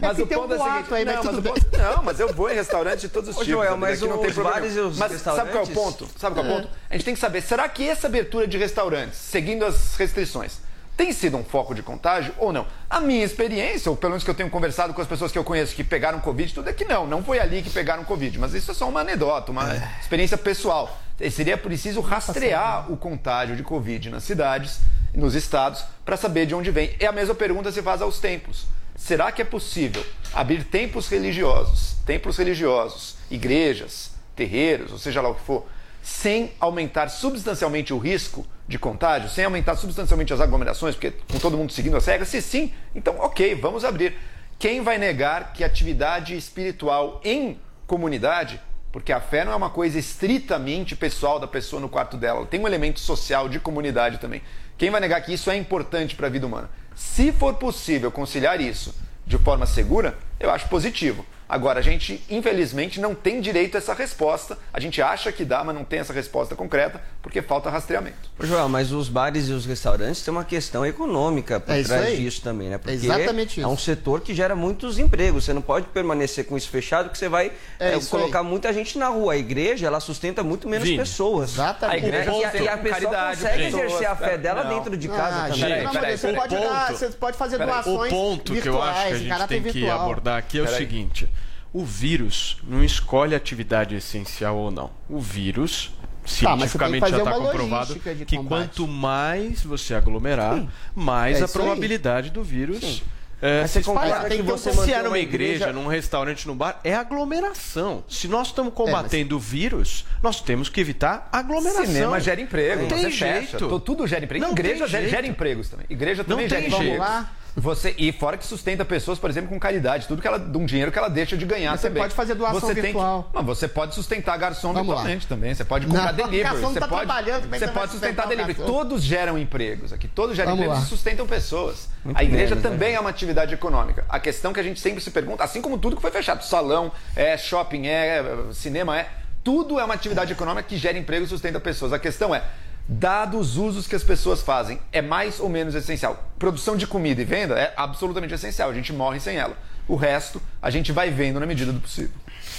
Mas 0.00 0.16
que 0.16 0.22
o 0.22 0.26
tem 0.26 0.36
um 0.38 0.42
ponto 0.42 0.54
é 0.54 0.58
seguinte, 0.58 0.94
aí, 0.94 1.04
mas 1.04 1.14
não, 1.16 1.22
mas 1.24 1.34
tudo 1.36 1.38
o 1.38 1.52
ponto- 1.54 1.78
não, 1.78 2.02
mas 2.02 2.20
eu 2.20 2.32
vou 2.34 2.50
em 2.50 2.54
restaurante 2.54 3.00
de 3.02 3.08
todos 3.08 3.28
os 3.30 3.36
Ô, 3.36 3.40
tipos. 3.44 3.52
Joel, 3.52 3.76
mas 3.76 4.00
não 4.00 4.18
tem 4.18 4.28
os 4.28 4.34
problema 4.34 4.56
bares 4.60 4.72
e 4.72 4.76
nenhum. 4.76 4.88
os 4.88 4.98
Mas 4.98 5.12
sabe 5.20 5.50
qual 5.50 5.64
é 5.64 5.66
o 5.66 5.70
ponto? 5.70 6.08
Sabe 6.18 6.34
qual 6.36 6.46
é 6.46 6.48
o 6.48 6.52
É. 6.52 6.54
ponto? 6.56 6.68
A 6.90 6.94
gente 6.94 7.04
tem 7.04 7.14
que 7.14 7.20
saber, 7.20 7.42
será 7.42 7.68
que 7.68 7.88
essa 7.88 8.06
abertura 8.06 8.46
de 8.46 8.56
restaurantes, 8.58 9.18
seguindo 9.18 9.64
as 9.64 9.94
restrições, 9.96 10.58
tem 11.02 11.12
sido 11.12 11.36
um 11.36 11.42
foco 11.42 11.74
de 11.74 11.82
contágio 11.82 12.32
ou 12.38 12.52
não? 12.52 12.64
A 12.88 13.00
minha 13.00 13.24
experiência, 13.24 13.90
ou 13.90 13.96
pelo 13.96 14.12
menos 14.12 14.22
que 14.22 14.30
eu 14.30 14.34
tenho 14.34 14.48
conversado 14.48 14.94
com 14.94 15.02
as 15.02 15.08
pessoas 15.08 15.32
que 15.32 15.38
eu 15.38 15.42
conheço 15.42 15.74
que 15.74 15.82
pegaram 15.82 16.20
Covid, 16.20 16.54
tudo 16.54 16.70
é 16.70 16.72
que 16.72 16.84
não, 16.84 17.08
não 17.08 17.24
foi 17.24 17.40
ali 17.40 17.60
que 17.60 17.70
pegaram 17.70 18.04
Covid, 18.04 18.38
mas 18.38 18.54
isso 18.54 18.70
é 18.70 18.74
só 18.74 18.88
uma 18.88 19.00
anedota, 19.00 19.50
uma 19.50 19.74
experiência 20.00 20.38
pessoal. 20.38 20.96
Seria 21.32 21.58
preciso 21.58 22.00
rastrear 22.00 22.90
o 22.90 22.96
contágio 22.96 23.56
de 23.56 23.64
Covid 23.64 24.10
nas 24.10 24.22
cidades, 24.22 24.78
nos 25.12 25.34
estados, 25.34 25.84
para 26.04 26.16
saber 26.16 26.46
de 26.46 26.54
onde 26.54 26.70
vem. 26.70 26.94
E 27.00 27.04
a 27.04 27.10
mesma 27.10 27.34
pergunta 27.34 27.72
se 27.72 27.82
faz 27.82 28.00
aos 28.00 28.20
templos. 28.20 28.66
Será 28.94 29.32
que 29.32 29.42
é 29.42 29.44
possível 29.44 30.06
abrir 30.32 30.62
templos 30.62 31.08
religiosos, 31.08 31.96
templos 32.06 32.36
religiosos, 32.36 33.16
igrejas, 33.28 34.12
terreiros, 34.36 34.92
ou 34.92 34.98
seja 34.98 35.20
lá 35.20 35.30
o 35.30 35.34
que 35.34 35.42
for, 35.42 35.66
sem 36.02 36.52
aumentar 36.58 37.08
substancialmente 37.08 37.94
o 37.94 37.98
risco 37.98 38.44
de 38.66 38.78
contágio, 38.78 39.28
sem 39.28 39.44
aumentar 39.44 39.76
substancialmente 39.76 40.32
as 40.32 40.40
aglomerações, 40.40 40.94
porque 40.96 41.12
com 41.30 41.38
todo 41.38 41.56
mundo 41.56 41.72
seguindo 41.72 41.96
as 41.96 42.04
regras? 42.04 42.28
Se 42.28 42.42
sim, 42.42 42.72
então 42.94 43.16
ok, 43.20 43.54
vamos 43.54 43.84
abrir. 43.84 44.16
Quem 44.58 44.82
vai 44.82 44.98
negar 44.98 45.52
que 45.52 45.64
atividade 45.64 46.36
espiritual 46.36 47.20
em 47.24 47.58
comunidade, 47.86 48.60
porque 48.90 49.12
a 49.12 49.20
fé 49.20 49.44
não 49.44 49.52
é 49.52 49.56
uma 49.56 49.70
coisa 49.70 49.98
estritamente 49.98 50.96
pessoal 50.96 51.38
da 51.38 51.46
pessoa 51.46 51.80
no 51.80 51.88
quarto 51.88 52.16
dela, 52.16 52.38
ela 52.38 52.46
tem 52.46 52.60
um 52.60 52.66
elemento 52.66 53.00
social 53.00 53.48
de 53.48 53.60
comunidade 53.60 54.18
também. 54.18 54.42
Quem 54.76 54.90
vai 54.90 55.00
negar 55.00 55.20
que 55.20 55.32
isso 55.32 55.50
é 55.50 55.56
importante 55.56 56.16
para 56.16 56.26
a 56.26 56.30
vida 56.30 56.46
humana? 56.46 56.68
Se 56.94 57.32
for 57.32 57.54
possível 57.54 58.10
conciliar 58.10 58.60
isso 58.60 58.94
de 59.26 59.38
forma 59.38 59.66
segura, 59.66 60.18
eu 60.42 60.50
acho 60.50 60.68
positivo. 60.68 61.24
Agora, 61.48 61.80
a 61.80 61.82
gente, 61.82 62.24
infelizmente, 62.30 62.98
não 62.98 63.14
tem 63.14 63.38
direito 63.38 63.74
a 63.74 63.78
essa 63.78 63.92
resposta. 63.92 64.56
A 64.72 64.80
gente 64.80 65.02
acha 65.02 65.30
que 65.30 65.44
dá, 65.44 65.62
mas 65.62 65.74
não 65.74 65.84
tem 65.84 65.98
essa 65.98 66.10
resposta 66.10 66.54
concreta, 66.56 66.98
porque 67.20 67.42
falta 67.42 67.68
rastreamento. 67.68 68.30
Ô, 68.38 68.46
Joel, 68.46 68.70
mas 68.70 68.90
os 68.90 69.06
bares 69.10 69.48
e 69.50 69.52
os 69.52 69.66
restaurantes 69.66 70.22
têm 70.22 70.32
uma 70.32 70.44
questão 70.46 70.86
econômica 70.86 71.60
por 71.60 71.74
É 71.74 71.80
isso 71.80 71.90
trás 71.90 72.06
aí. 72.06 72.16
disso 72.16 72.40
também, 72.40 72.70
né? 72.70 72.78
Porque 72.78 72.92
exatamente 72.92 73.60
é 73.60 73.66
um 73.66 73.76
setor 73.76 74.22
que 74.22 74.34
gera 74.34 74.56
muitos 74.56 74.98
empregos. 74.98 75.44
Você 75.44 75.52
não 75.52 75.60
pode 75.60 75.88
permanecer 75.88 76.46
com 76.46 76.56
isso 76.56 76.70
fechado, 76.70 77.06
porque 77.10 77.18
você 77.18 77.28
vai 77.28 77.52
É 77.78 77.96
isso 77.98 78.08
colocar 78.08 78.42
muita 78.42 78.72
gente 78.72 78.96
na 78.96 79.08
rua. 79.08 79.34
A 79.34 79.36
igreja, 79.36 79.86
ela 79.86 80.00
sustenta 80.00 80.42
muito 80.42 80.66
menos 80.66 80.88
Vini, 80.88 81.00
pessoas. 81.00 81.50
Exatamente. 81.52 81.94
A 82.02 82.08
igreja 82.08 82.30
e 82.32 82.44
a, 82.46 82.54
e 82.62 82.68
a 82.68 82.78
pessoa 82.78 83.00
caridade, 83.10 83.40
consegue 83.42 83.64
pessoas, 83.64 83.84
exercer 83.84 84.06
a 84.08 84.16
fé 84.16 84.34
é, 84.34 84.38
dela 84.38 84.64
não. 84.64 84.74
dentro 84.74 84.96
de 84.96 85.06
casa 85.06 85.36
Ah, 85.36 85.42
também. 85.50 85.58
gente, 85.58 85.84
não, 85.84 85.92
peraí, 85.92 86.16
você 86.16 86.26
peraí. 86.28 86.40
pode 86.48 86.54
dar, 86.56 86.86
ponto- 86.86 86.98
você 86.98 87.08
pode 87.10 87.36
fazer 87.36 87.58
Peraí. 87.58 87.70
O 87.70 87.74
doações 87.84 88.10
ponto 88.10 88.52
que 88.54 88.66
eu 88.66 88.82
acho 88.82 88.92
que 88.94 88.98
a 88.98 89.10
virtuais, 89.10 89.18
gente 89.18 89.48
tem 89.48 89.62
que 89.62 89.70
virtual. 89.72 89.98
Abordar 90.32 90.38
aqui 90.38 90.58
é 90.58 90.62
o 90.62 90.64
Peraí. 90.64 90.78
seguinte: 90.78 91.28
o 91.72 91.84
vírus 91.84 92.58
não 92.62 92.82
escolhe 92.84 93.34
atividade 93.34 93.94
essencial 93.94 94.56
ou 94.56 94.70
não. 94.70 94.90
O 95.08 95.18
vírus, 95.20 95.90
Tá, 95.90 96.50
mas 96.50 96.70
cientificamente 96.70 97.00
fazer 97.00 97.16
já 97.16 97.22
está 97.24 97.32
comprovado 97.32 97.96
que 98.26 98.36
quanto 98.44 98.86
mais 98.86 99.62
você 99.64 99.94
aglomerar, 99.94 100.64
mais 100.94 101.38
É 101.38 101.42
a 101.42 101.44
isso 101.46 101.58
aí. 101.58 101.64
probabilidade 101.64 102.30
do 102.30 102.42
vírus. 102.44 103.02
É, 103.44 103.62
Mas 103.62 103.72
se 103.72 103.80
você 103.82 103.84
concorda 103.90 104.08
espalhar. 104.08 104.30
que 104.36 104.42
você 104.42 104.72
se 104.72 104.92
é 104.92 104.98
numa 104.98 105.08
uma 105.08 105.18
igreja, 105.18 105.64
igreja- 105.64 105.72
num 105.72 105.88
restaurante, 105.88 106.46
num 106.46 106.54
bar, 106.54 106.78
é 106.84 106.94
aglomeração. 106.94 108.04
Se 108.08 108.28
nós 108.28 108.46
É, 108.46 108.50
estamos 108.50 108.72
combatendo 108.72 109.34
o 109.36 109.40
vírus, 109.40 110.04
nós 110.22 110.40
temos 110.40 110.68
que 110.68 110.80
evitar 110.80 111.28
aglomeração. 111.32 111.84
Cinema 111.86 112.20
gera 112.20 112.40
emprego, 112.40 112.82
Não 112.82 112.88
tem 112.88 113.02
fecha. 113.10 113.40
jeito. 113.40 113.56
Tu- 113.68 113.80
Tudo 113.80 114.06
gera 114.06 114.24
emprego. 114.24 114.44
Não 114.44 114.52
Igreja 114.52 114.86
gera, 114.86 115.26
empregos 115.26 115.68
também. 115.68 115.86
Igreja 115.90 116.22
também 116.22 116.44
Não 116.44 116.48
gera 116.48 116.60
jeito. 116.70 116.76
Vamos 116.78 116.98
lá. 116.98 117.32
Você, 117.54 117.94
e 117.98 118.10
fora 118.12 118.38
que 118.38 118.46
sustenta 118.46 118.84
pessoas, 118.84 119.18
por 119.18 119.28
exemplo, 119.28 119.50
com 119.50 119.58
caridade, 119.60 120.08
tudo 120.08 120.22
que 120.22 120.28
ela, 120.28 120.38
um 120.38 120.64
dinheiro 120.64 120.90
que 120.90 120.98
ela 120.98 121.08
deixa 121.08 121.36
de 121.36 121.44
ganhar 121.44 121.76
você 121.76 121.88
também. 121.88 122.02
pode 122.02 122.14
fazer 122.14 122.34
doação 122.34 122.60
você 122.60 122.74
tem 122.74 122.82
virtual. 122.84 123.24
Que, 123.24 123.28
mas 123.34 123.44
você 123.44 123.68
pode 123.68 123.94
sustentar 123.94 124.38
garçom 124.38 124.72
Vamos 124.72 124.88
lá. 124.88 124.94
virtualmente 124.94 125.26
também. 125.26 125.54
Você 125.54 125.64
pode 125.64 125.86
comprar 125.86 126.14
Não, 126.14 126.24
delivery. 126.24 126.56
você 126.60 126.80
tá 126.80 126.88
pode, 126.88 127.06
trabalhando, 127.06 127.44
é 127.54 127.58
você 127.58 127.66
você 127.66 127.72
pode 127.72 127.92
sustentar 127.92 128.26
delivery. 128.26 128.54
garçom? 128.54 128.72
Todos 128.72 129.02
geram 129.02 129.38
empregos 129.38 129.92
aqui. 129.92 130.08
Todos 130.08 130.34
geram 130.34 130.52
Vamos 130.52 130.64
empregos 130.64 130.82
lá. 130.82 130.86
e 130.86 130.88
sustentam 130.88 131.26
pessoas. 131.26 131.88
Muito 132.02 132.18
a 132.18 132.24
igreja 132.24 132.56
também 132.56 132.90
né? 132.90 132.94
é 132.94 133.00
uma 133.00 133.10
atividade 133.10 133.52
econômica. 133.52 134.04
A 134.08 134.18
questão 134.18 134.52
que 134.52 134.60
a 134.60 134.62
gente 134.62 134.80
sempre 134.80 135.02
se 135.02 135.10
pergunta, 135.10 135.44
assim 135.44 135.60
como 135.60 135.76
tudo 135.76 135.96
que 135.96 136.02
foi 136.02 136.10
fechado, 136.10 136.42
salão, 136.44 136.90
é 137.14 137.36
shopping, 137.36 137.86
é 137.86 138.24
cinema, 138.52 138.98
é 138.98 139.08
tudo 139.44 139.78
é 139.78 139.84
uma 139.84 139.94
atividade 139.94 140.32
econômica 140.32 140.62
que 140.62 140.76
gera 140.76 140.96
emprego 140.96 141.24
e 141.24 141.28
sustenta 141.28 141.60
pessoas. 141.60 141.92
A 141.92 141.98
questão 141.98 142.34
é, 142.34 142.42
dados 142.88 143.52
os 143.52 143.56
usos 143.56 143.86
que 143.86 143.94
as 143.94 144.02
pessoas 144.02 144.42
fazem, 144.42 144.80
é 144.92 145.00
mais 145.00 145.40
ou 145.40 145.48
menos 145.48 145.74
essencial. 145.74 146.30
Produção 146.38 146.76
de 146.76 146.86
comida 146.86 147.22
e 147.22 147.24
venda 147.24 147.58
é 147.58 147.72
absolutamente 147.76 148.34
essencial. 148.34 148.70
A 148.70 148.74
gente 148.74 148.92
morre 148.92 149.20
sem 149.20 149.36
ela. 149.36 149.56
O 149.88 149.96
resto, 149.96 150.40
a 150.60 150.70
gente 150.70 150.92
vai 150.92 151.10
vendo 151.10 151.40
na 151.40 151.46
medida 151.46 151.72
do 151.72 151.80
possível. 151.80 152.16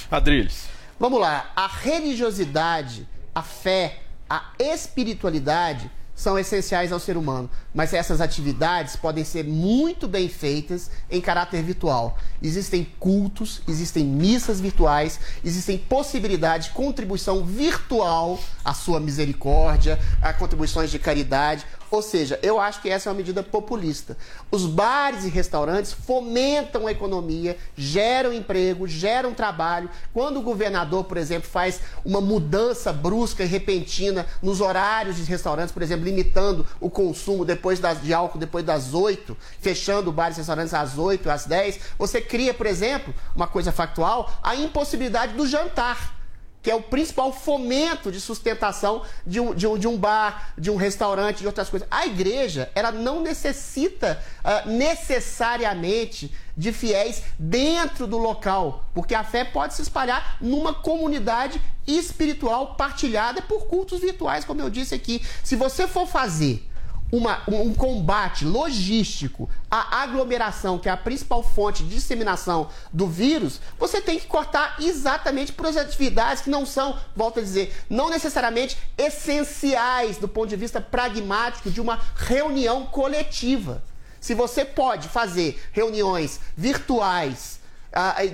Adriles. 0.09 0.67
Vamos 0.99 1.19
lá. 1.19 1.51
A 1.55 1.67
religiosidade, 1.67 3.07
a 3.33 3.41
fé, 3.41 3.99
a 4.29 4.51
espiritualidade 4.59 5.89
são 6.15 6.37
essenciais 6.37 6.91
ao 6.91 6.99
ser 6.99 7.17
humano, 7.17 7.49
mas 7.73 7.93
essas 7.93 8.21
atividades 8.21 8.95
podem 8.95 9.23
ser 9.23 9.43
muito 9.43 10.07
bem 10.07 10.29
feitas 10.29 10.89
em 11.09 11.19
caráter 11.19 11.63
virtual. 11.63 12.17
Existem 12.41 12.87
cultos, 12.99 13.61
existem 13.67 14.05
missas 14.05 14.61
virtuais, 14.61 15.19
existem 15.43 15.77
possibilidades 15.77 16.67
de 16.67 16.73
contribuição 16.73 17.43
virtual 17.43 18.39
à 18.63 18.73
sua 18.73 18.99
misericórdia, 18.99 19.99
a 20.21 20.31
contribuições 20.33 20.91
de 20.91 20.99
caridade, 20.99 21.65
Ou 21.93 22.01
seja, 22.01 22.39
eu 22.41 22.59
acho 22.59 22.81
que 22.81 22.89
essa 22.89 23.07
é 23.07 23.11
uma 23.11 23.17
medida 23.17 23.43
populista. 23.43 24.17
Os 24.49 24.65
bares 24.65 25.25
e 25.25 25.29
restaurantes 25.29 25.93
fomentam 25.93 26.87
a 26.87 26.91
economia, 26.91 27.55
geram 27.77 28.33
emprego, 28.33 28.87
geram 28.87 29.31
trabalho. 29.31 29.87
Quando 30.11 30.39
o 30.39 30.41
governador, 30.41 31.03
por 31.03 31.17
exemplo, 31.17 31.47
faz 31.47 31.81
uma 32.03 32.19
mudança 32.19 32.91
brusca 32.91 33.43
e 33.43 33.45
repentina 33.45 34.25
nos 34.41 34.59
horários 34.59 35.17
de 35.17 35.23
restaurantes, 35.25 35.71
por 35.71 35.83
exemplo, 35.83 36.05
limitando 36.05 36.65
o 36.81 36.89
consumo 36.89 37.45
depois 37.45 37.79
das, 37.79 38.01
de 38.01 38.11
álcool 38.11 38.39
depois 38.39 38.65
das 38.65 38.95
8, 38.95 39.37
fechando 39.61 40.11
bares 40.11 40.37
e 40.37 40.39
restaurantes 40.39 40.73
às 40.73 40.97
8, 40.97 41.29
às 41.29 41.45
10, 41.45 41.79
você 41.95 42.19
cria, 42.19 42.55
por 42.55 42.65
exemplo, 42.65 43.13
uma 43.35 43.45
coisa 43.45 43.71
factual, 43.71 44.33
a 44.41 44.55
impossibilidade 44.55 45.33
do 45.33 45.45
jantar 45.45 46.22
que 46.63 46.71
é 46.71 46.75
o 46.75 46.81
principal 46.81 47.33
fomento 47.33 48.09
de 48.09 48.21
sustentação 48.21 49.03
de 49.27 49.41
um, 49.41 49.53
de 49.53 49.67
um, 49.67 49.77
de 49.77 49.85
um 49.85 49.97
bar, 49.97 50.53
de 50.57 50.71
um 50.71 50.77
restaurante, 50.77 51.39
de 51.39 51.45
outras 51.45 51.69
coisas. 51.69 51.85
A 51.91 52.07
igreja, 52.07 52.71
ela 52.73 52.89
não 52.89 53.21
necessita 53.21 54.23
uh, 54.39 54.69
necessariamente 54.69 56.33
de 56.55 56.71
fiéis 56.71 57.23
dentro 57.37 58.07
do 58.07 58.17
local, 58.17 58.85
porque 58.93 59.13
a 59.13 59.25
fé 59.25 59.43
pode 59.43 59.73
se 59.73 59.81
espalhar 59.81 60.37
numa 60.39 60.73
comunidade 60.73 61.61
espiritual 61.85 62.75
partilhada 62.75 63.41
por 63.41 63.65
cultos 63.65 63.99
virtuais, 63.99 64.45
como 64.45 64.61
eu 64.61 64.69
disse 64.69 64.95
aqui. 64.95 65.21
Se 65.43 65.57
você 65.57 65.85
for 65.85 66.07
fazer 66.07 66.65
uma, 67.13 67.43
um 67.47 67.75
combate 67.75 68.43
logístico 68.43 69.47
à 69.69 70.01
aglomeração, 70.01 70.79
que 70.79 70.89
é 70.89 70.91
a 70.91 70.97
principal 70.97 71.43
fonte 71.43 71.83
de 71.83 71.93
disseminação 71.93 72.69
do 72.91 73.05
vírus, 73.05 73.61
você 73.77 74.01
tem 74.01 74.17
que 74.17 74.25
cortar 74.25 74.77
exatamente 74.79 75.53
por 75.53 75.67
as 75.67 75.77
atividades 75.77 76.41
que 76.41 76.49
não 76.49 76.65
são, 76.65 76.97
volto 77.15 77.39
a 77.39 77.43
dizer, 77.43 77.71
não 77.87 78.09
necessariamente 78.09 78.79
essenciais 78.97 80.17
do 80.17 80.27
ponto 80.27 80.49
de 80.49 80.55
vista 80.55 80.81
pragmático 80.81 81.69
de 81.69 81.79
uma 81.79 81.99
reunião 82.15 82.87
coletiva. 82.87 83.83
Se 84.19 84.33
você 84.33 84.65
pode 84.65 85.07
fazer 85.07 85.61
reuniões 85.71 86.39
virtuais 86.57 87.59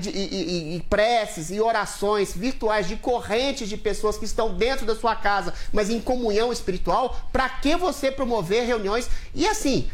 e, 0.01 0.83
preces 0.89 1.51
e 1.51 1.59
orações 1.59 2.33
virtuais 2.33 2.87
de 2.87 2.95
correntes 2.95 3.67
de 3.67 3.75
pessoas 3.75 4.17
que 4.17 4.25
estão 4.25 4.55
dentro 4.55 4.85
da 4.85 4.95
sua 4.95 5.15
casa, 5.15 5.53
mas 5.73 5.89
em 5.89 5.99
comunhão 5.99 6.51
espiritual, 6.51 7.19
para 7.31 7.49
que 7.49 7.75
você 7.75 8.09
promover 8.11 8.65
reuniões? 8.65 9.09
E 9.35 9.45
assim, 9.47 9.89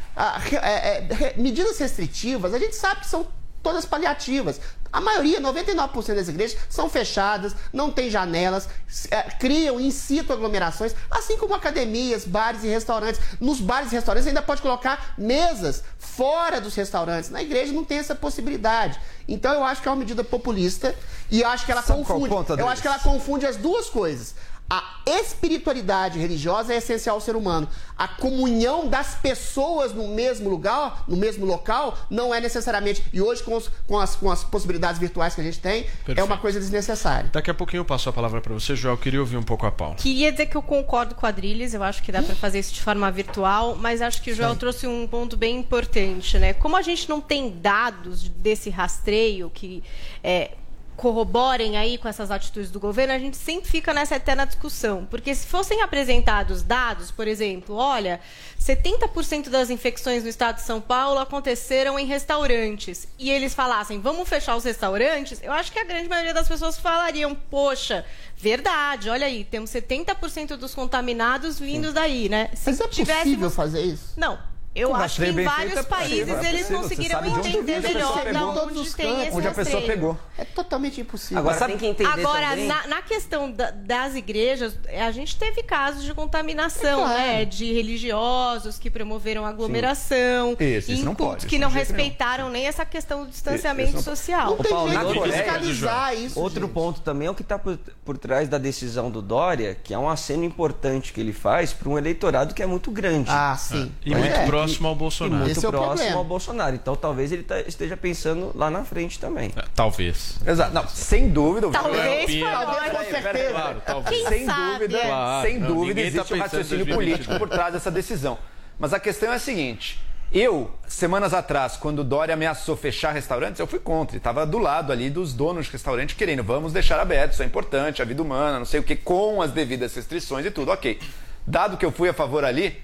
é, 0.61 0.97
é, 0.97 1.33
medidas 1.35 1.79
restritivas, 1.79 2.53
a 2.53 2.59
gente 2.59 2.75
sabe 2.75 3.01
que 3.01 3.07
são 3.07 3.27
todas 3.63 3.85
paliativas. 3.85 4.61
A 4.95 5.01
maioria, 5.01 5.41
99% 5.41 6.15
das 6.15 6.29
igrejas, 6.29 6.57
são 6.69 6.89
fechadas, 6.89 7.53
não 7.73 7.91
tem 7.91 8.09
janelas, 8.09 8.69
é, 9.11 9.23
criam, 9.23 9.77
incitam 9.77 10.33
aglomerações, 10.33 10.95
assim 11.11 11.35
como 11.35 11.53
academias, 11.53 12.23
bares 12.23 12.63
e 12.63 12.67
restaurantes. 12.69 13.19
Nos 13.41 13.59
bares 13.59 13.91
e 13.91 13.95
restaurantes 13.95 14.25
ainda 14.25 14.41
pode 14.41 14.61
colocar 14.61 15.13
mesas 15.17 15.83
fora 15.99 16.61
dos 16.61 16.73
restaurantes. 16.75 17.29
Na 17.29 17.43
igreja 17.43 17.73
não 17.73 17.83
tem 17.83 17.97
essa 17.97 18.15
possibilidade. 18.15 18.97
Então 19.27 19.53
eu 19.53 19.65
acho 19.65 19.81
que 19.81 19.87
é 19.89 19.91
uma 19.91 19.97
medida 19.97 20.23
populista 20.23 20.95
e 21.29 21.41
eu 21.41 21.49
acho 21.49 21.65
que 21.65 21.73
ela 21.73 21.81
Sabe 21.81 21.99
confunde. 21.99 22.29
ponto, 22.29 22.53
eu 22.53 22.69
acho 22.69 22.81
que 22.81 22.87
ela 22.87 22.99
confunde 22.99 23.45
as 23.45 23.57
duas 23.57 23.89
coisas. 23.89 24.33
A 24.67 24.83
espiritualidade 25.05 26.17
religiosa 26.17 26.73
é 26.73 26.77
essencial 26.77 27.17
ao 27.17 27.21
ser 27.21 27.35
humano. 27.35 27.67
A 27.95 28.07
comunhão 28.07 28.87
das 28.87 29.13
pessoas 29.15 29.93
no 29.93 30.07
mesmo 30.07 30.49
lugar, 30.49 31.03
no 31.07 31.15
mesmo 31.15 31.45
local, 31.45 31.95
não 32.09 32.33
é 32.33 32.41
necessariamente. 32.41 33.03
E 33.13 33.21
hoje, 33.21 33.43
com, 33.43 33.55
os- 33.55 33.69
com 33.87 33.99
as, 33.99 34.15
com 34.15 34.31
as 34.31 34.43
possibilidades 34.43 34.99
virtuais 34.99 35.35
que 35.35 35.41
a 35.41 35.43
gente 35.43 35.59
tem, 35.59 35.81
é 35.81 35.83
Perfeito. 36.05 36.23
uma 36.25 36.37
coisa 36.39 36.59
desnecessária. 36.59 37.29
Daqui 37.31 37.51
a 37.51 37.53
pouquinho 37.53 37.81
eu 37.81 37.85
passo 37.85 38.09
a 38.09 38.13
palavra 38.13 38.41
para 38.41 38.53
você, 38.53 38.75
Joel. 38.75 38.95
Eu 38.95 38.97
queria 38.97 39.19
ouvir 39.19 39.37
um 39.37 39.43
pouco 39.43 39.65
a 39.67 39.71
Paula. 39.71 39.95
Queria 39.95 40.31
dizer 40.31 40.47
que 40.47 40.57
eu 40.57 40.63
concordo 40.63 41.13
com 41.13 41.25
a 41.27 41.29
Adriles, 41.29 41.73
eu 41.75 41.83
acho 41.83 42.01
que 42.01 42.11
dá 42.11 42.23
para 42.23 42.35
fazer 42.35 42.57
isso 42.59 42.73
de 42.73 42.81
forma 42.81 43.11
virtual, 43.11 43.75
mas 43.75 44.01
acho 44.01 44.19
que 44.21 44.31
o 44.31 44.35
Joel 44.35 44.55
trouxe 44.55 44.87
um 44.87 45.05
ponto 45.07 45.37
bem 45.37 45.57
importante, 45.57 46.39
né? 46.39 46.53
Como 46.53 46.75
a 46.75 46.81
gente 46.81 47.07
não 47.07 47.21
tem 47.21 47.51
dados 47.51 48.27
desse 48.29 48.69
rastreio 48.71 49.51
que 49.53 49.83
é, 50.23 50.51
corroborem 50.95 51.77
aí 51.77 51.97
com 51.97 52.07
essas 52.07 52.31
atitudes 52.31 52.71
do 52.71 52.79
governo, 52.79 53.13
a 53.13 53.19
gente 53.19 53.37
sempre 53.37 53.69
fica 53.69 53.93
nessa 53.93 54.15
eterna 54.15 54.45
discussão. 54.45 55.05
Porque 55.05 55.33
se 55.35 55.45
fossem 55.45 55.81
apresentados 55.81 56.63
dados, 56.63 57.11
por 57.11 57.27
exemplo, 57.27 57.75
olha, 57.75 58.19
70% 58.59 59.49
das 59.49 59.69
infecções 59.69 60.23
no 60.23 60.29
estado 60.29 60.55
de 60.55 60.61
São 60.61 60.79
Paulo 60.79 61.19
aconteceram 61.19 61.99
em 61.99 62.05
restaurantes, 62.05 63.07
e 63.19 63.29
eles 63.29 63.53
falassem, 63.53 63.99
vamos 63.99 64.27
fechar 64.27 64.55
os 64.55 64.63
restaurantes, 64.63 65.41
eu 65.43 65.51
acho 65.51 65.71
que 65.71 65.79
a 65.79 65.83
grande 65.83 66.07
maioria 66.07 66.33
das 66.33 66.47
pessoas 66.47 66.77
falariam, 66.77 67.35
poxa, 67.35 68.05
verdade, 68.37 69.09
olha 69.09 69.27
aí, 69.27 69.43
temos 69.43 69.69
70% 69.69 70.55
dos 70.55 70.73
contaminados 70.73 71.59
vindos 71.59 71.93
daí, 71.93 72.29
né? 72.29 72.49
Se 72.55 72.69
Mas 72.71 72.79
é 72.79 72.87
possível 72.87 73.51
fazer 73.51 73.81
isso? 73.81 74.13
Não. 74.17 74.54
Eu 74.75 74.93
acho 74.93 75.21
que 75.21 75.27
em 75.29 75.43
vários 75.43 75.85
países 75.85 76.27
é 76.27 76.49
eles 76.49 76.67
conseguiram 76.67 77.15
sabe 77.19 77.29
de 77.31 77.39
onde 77.39 77.49
entender 77.49 77.79
melhor 77.81 78.25
da 78.33 78.45
onde 78.45 78.93
tem 78.93 79.21
esse 79.27 79.35
Onde 79.37 79.47
a 79.47 79.51
pessoa 79.51 79.75
rastreio. 79.77 79.85
pegou. 79.87 80.17
É 80.37 80.43
totalmente 80.43 80.99
impossível. 80.99 81.37
Agora 81.39 81.57
Sabe- 81.57 81.71
tem 81.71 81.79
que 81.79 81.85
entender 81.87 82.09
Agora, 82.19 82.49
também. 82.49 82.67
na, 82.67 82.87
na 82.87 83.01
questão 83.01 83.49
da- 83.49 83.71
das 83.71 84.15
igrejas, 84.15 84.77
a 85.01 85.11
gente 85.11 85.37
teve 85.37 85.63
casos 85.63 86.03
de 86.03 86.13
contaminação, 86.13 87.01
É 87.01 87.03
claro. 87.05 87.17
né? 87.21 87.45
De 87.45 87.71
religiosos 87.71 88.77
que 88.77 88.89
promoveram 88.89 89.45
aglomeração, 89.45 90.55
Esse, 90.59 90.93
em 90.93 91.03
não 91.03 91.15
cultos 91.15 91.35
pode, 91.43 91.47
que 91.47 91.57
não 91.57 91.69
nenhum. 91.69 91.79
respeitaram 91.79 92.49
nem 92.49 92.67
essa 92.67 92.85
questão 92.85 93.19
do 93.19 93.23
Esse 93.25 93.31
distanciamento 93.33 93.93
não- 93.93 94.01
social. 94.01 94.49
Não 94.51 94.57
tem 94.57 94.71
Paulo, 94.71 94.91
jeito 94.91 95.13
de 95.23 95.31
fiscalizar 95.31 96.13
isso. 96.15 96.39
Outro 96.39 96.61
gente. 96.65 96.73
ponto 96.73 97.01
também 97.01 97.27
é 97.27 97.31
o 97.31 97.35
que 97.35 97.41
está 97.41 97.57
por, 97.57 97.77
por 98.03 98.17
trás 98.17 98.49
da 98.49 98.57
decisão 98.57 99.09
do 99.09 99.21
Dória, 99.21 99.77
que 99.83 99.93
é 99.93 99.97
um 99.97 100.09
aceno 100.09 100.43
importante 100.43 101.13
que 101.13 101.21
ele 101.21 101.33
faz 101.33 101.71
para 101.71 101.87
um 101.89 101.97
eleitorado 101.97 102.53
que 102.53 102.61
é 102.61 102.65
muito 102.65 102.91
grande. 102.91 103.29
Ah, 103.31 103.55
sim. 103.57 103.91
E 104.05 104.13
muito 104.13 104.35
é. 104.35 104.45
Próximo 104.65 104.87
ao 104.87 104.95
Bolsonaro. 104.95 105.37
muito 105.43 105.51
Esse 105.57 105.65
é 105.65 105.69
o 105.69 105.71
próximo 105.71 105.95
problema. 105.95 106.17
ao 106.17 106.23
Bolsonaro. 106.23 106.75
Então 106.75 106.95
talvez 106.95 107.31
ele 107.31 107.43
tá- 107.43 107.61
esteja 107.61 107.95
pensando 107.95 108.51
lá 108.55 108.69
na 108.69 108.83
frente 108.83 109.19
também. 109.19 109.51
É, 109.55 109.63
Talvez. 109.75 110.35
Exato. 110.45 110.73
Não, 110.73 110.87
sem 110.87 111.29
dúvida. 111.29 111.67
o 111.67 111.71
Talvez 111.71 112.25
foi 112.31 112.39
Talvez 112.41 112.91
com 112.91 113.03
certeza. 113.21 113.49
Claro, 113.51 113.81
talvez. 113.85 114.17
Quem 114.19 114.27
sem 114.27 114.45
sabe? 114.45 114.71
dúvida, 114.73 114.99
Claro, 115.01 115.47
sem 115.47 115.57
não, 115.59 115.67
dúvida 115.67 115.87
ninguém 115.87 116.03
tá 116.03 116.07
existe 116.09 116.19
um 116.33 116.37
pensando 116.37 116.37
em 116.37 116.41
raciocínio 116.41 116.85
2022. 116.85 116.95
político 117.27 117.39
por 117.39 117.49
trás 117.49 117.73
dessa 117.73 117.91
decisão. 117.91 118.37
Mas 118.79 118.93
a 118.93 118.99
questão 118.99 119.31
é 119.31 119.35
a 119.35 119.39
seguinte: 119.39 119.99
eu, 120.31 120.69
semanas 120.87 121.33
atrás, 121.33 121.77
quando 121.77 121.99
o 121.99 122.03
Dória 122.03 122.33
ameaçou 122.33 122.75
fechar 122.75 123.11
restaurantes, 123.13 123.59
eu 123.59 123.67
fui 123.67 123.79
contra. 123.79 124.17
Estava 124.17 124.45
do 124.45 124.57
lado 124.57 124.91
ali 124.91 125.09
dos 125.09 125.33
donos 125.33 125.67
de 125.67 125.71
restaurante 125.71 126.15
querendo, 126.15 126.43
vamos 126.43 126.73
deixar 126.73 126.99
aberto, 126.99 127.33
isso 127.33 127.43
é 127.43 127.45
importante, 127.45 128.01
a 128.01 128.05
vida 128.05 128.21
humana, 128.21 128.57
não 128.59 128.65
sei 128.65 128.79
o 128.79 128.83
que, 128.83 128.95
com 128.95 129.41
as 129.41 129.51
devidas 129.51 129.95
restrições 129.95 130.45
e 130.45 130.51
tudo, 130.51 130.71
ok. 130.71 130.99
Dado 131.47 131.77
que 131.77 131.85
eu 131.85 131.91
fui 131.91 132.09
a 132.09 132.13
favor 132.13 132.43
ali, 132.43 132.75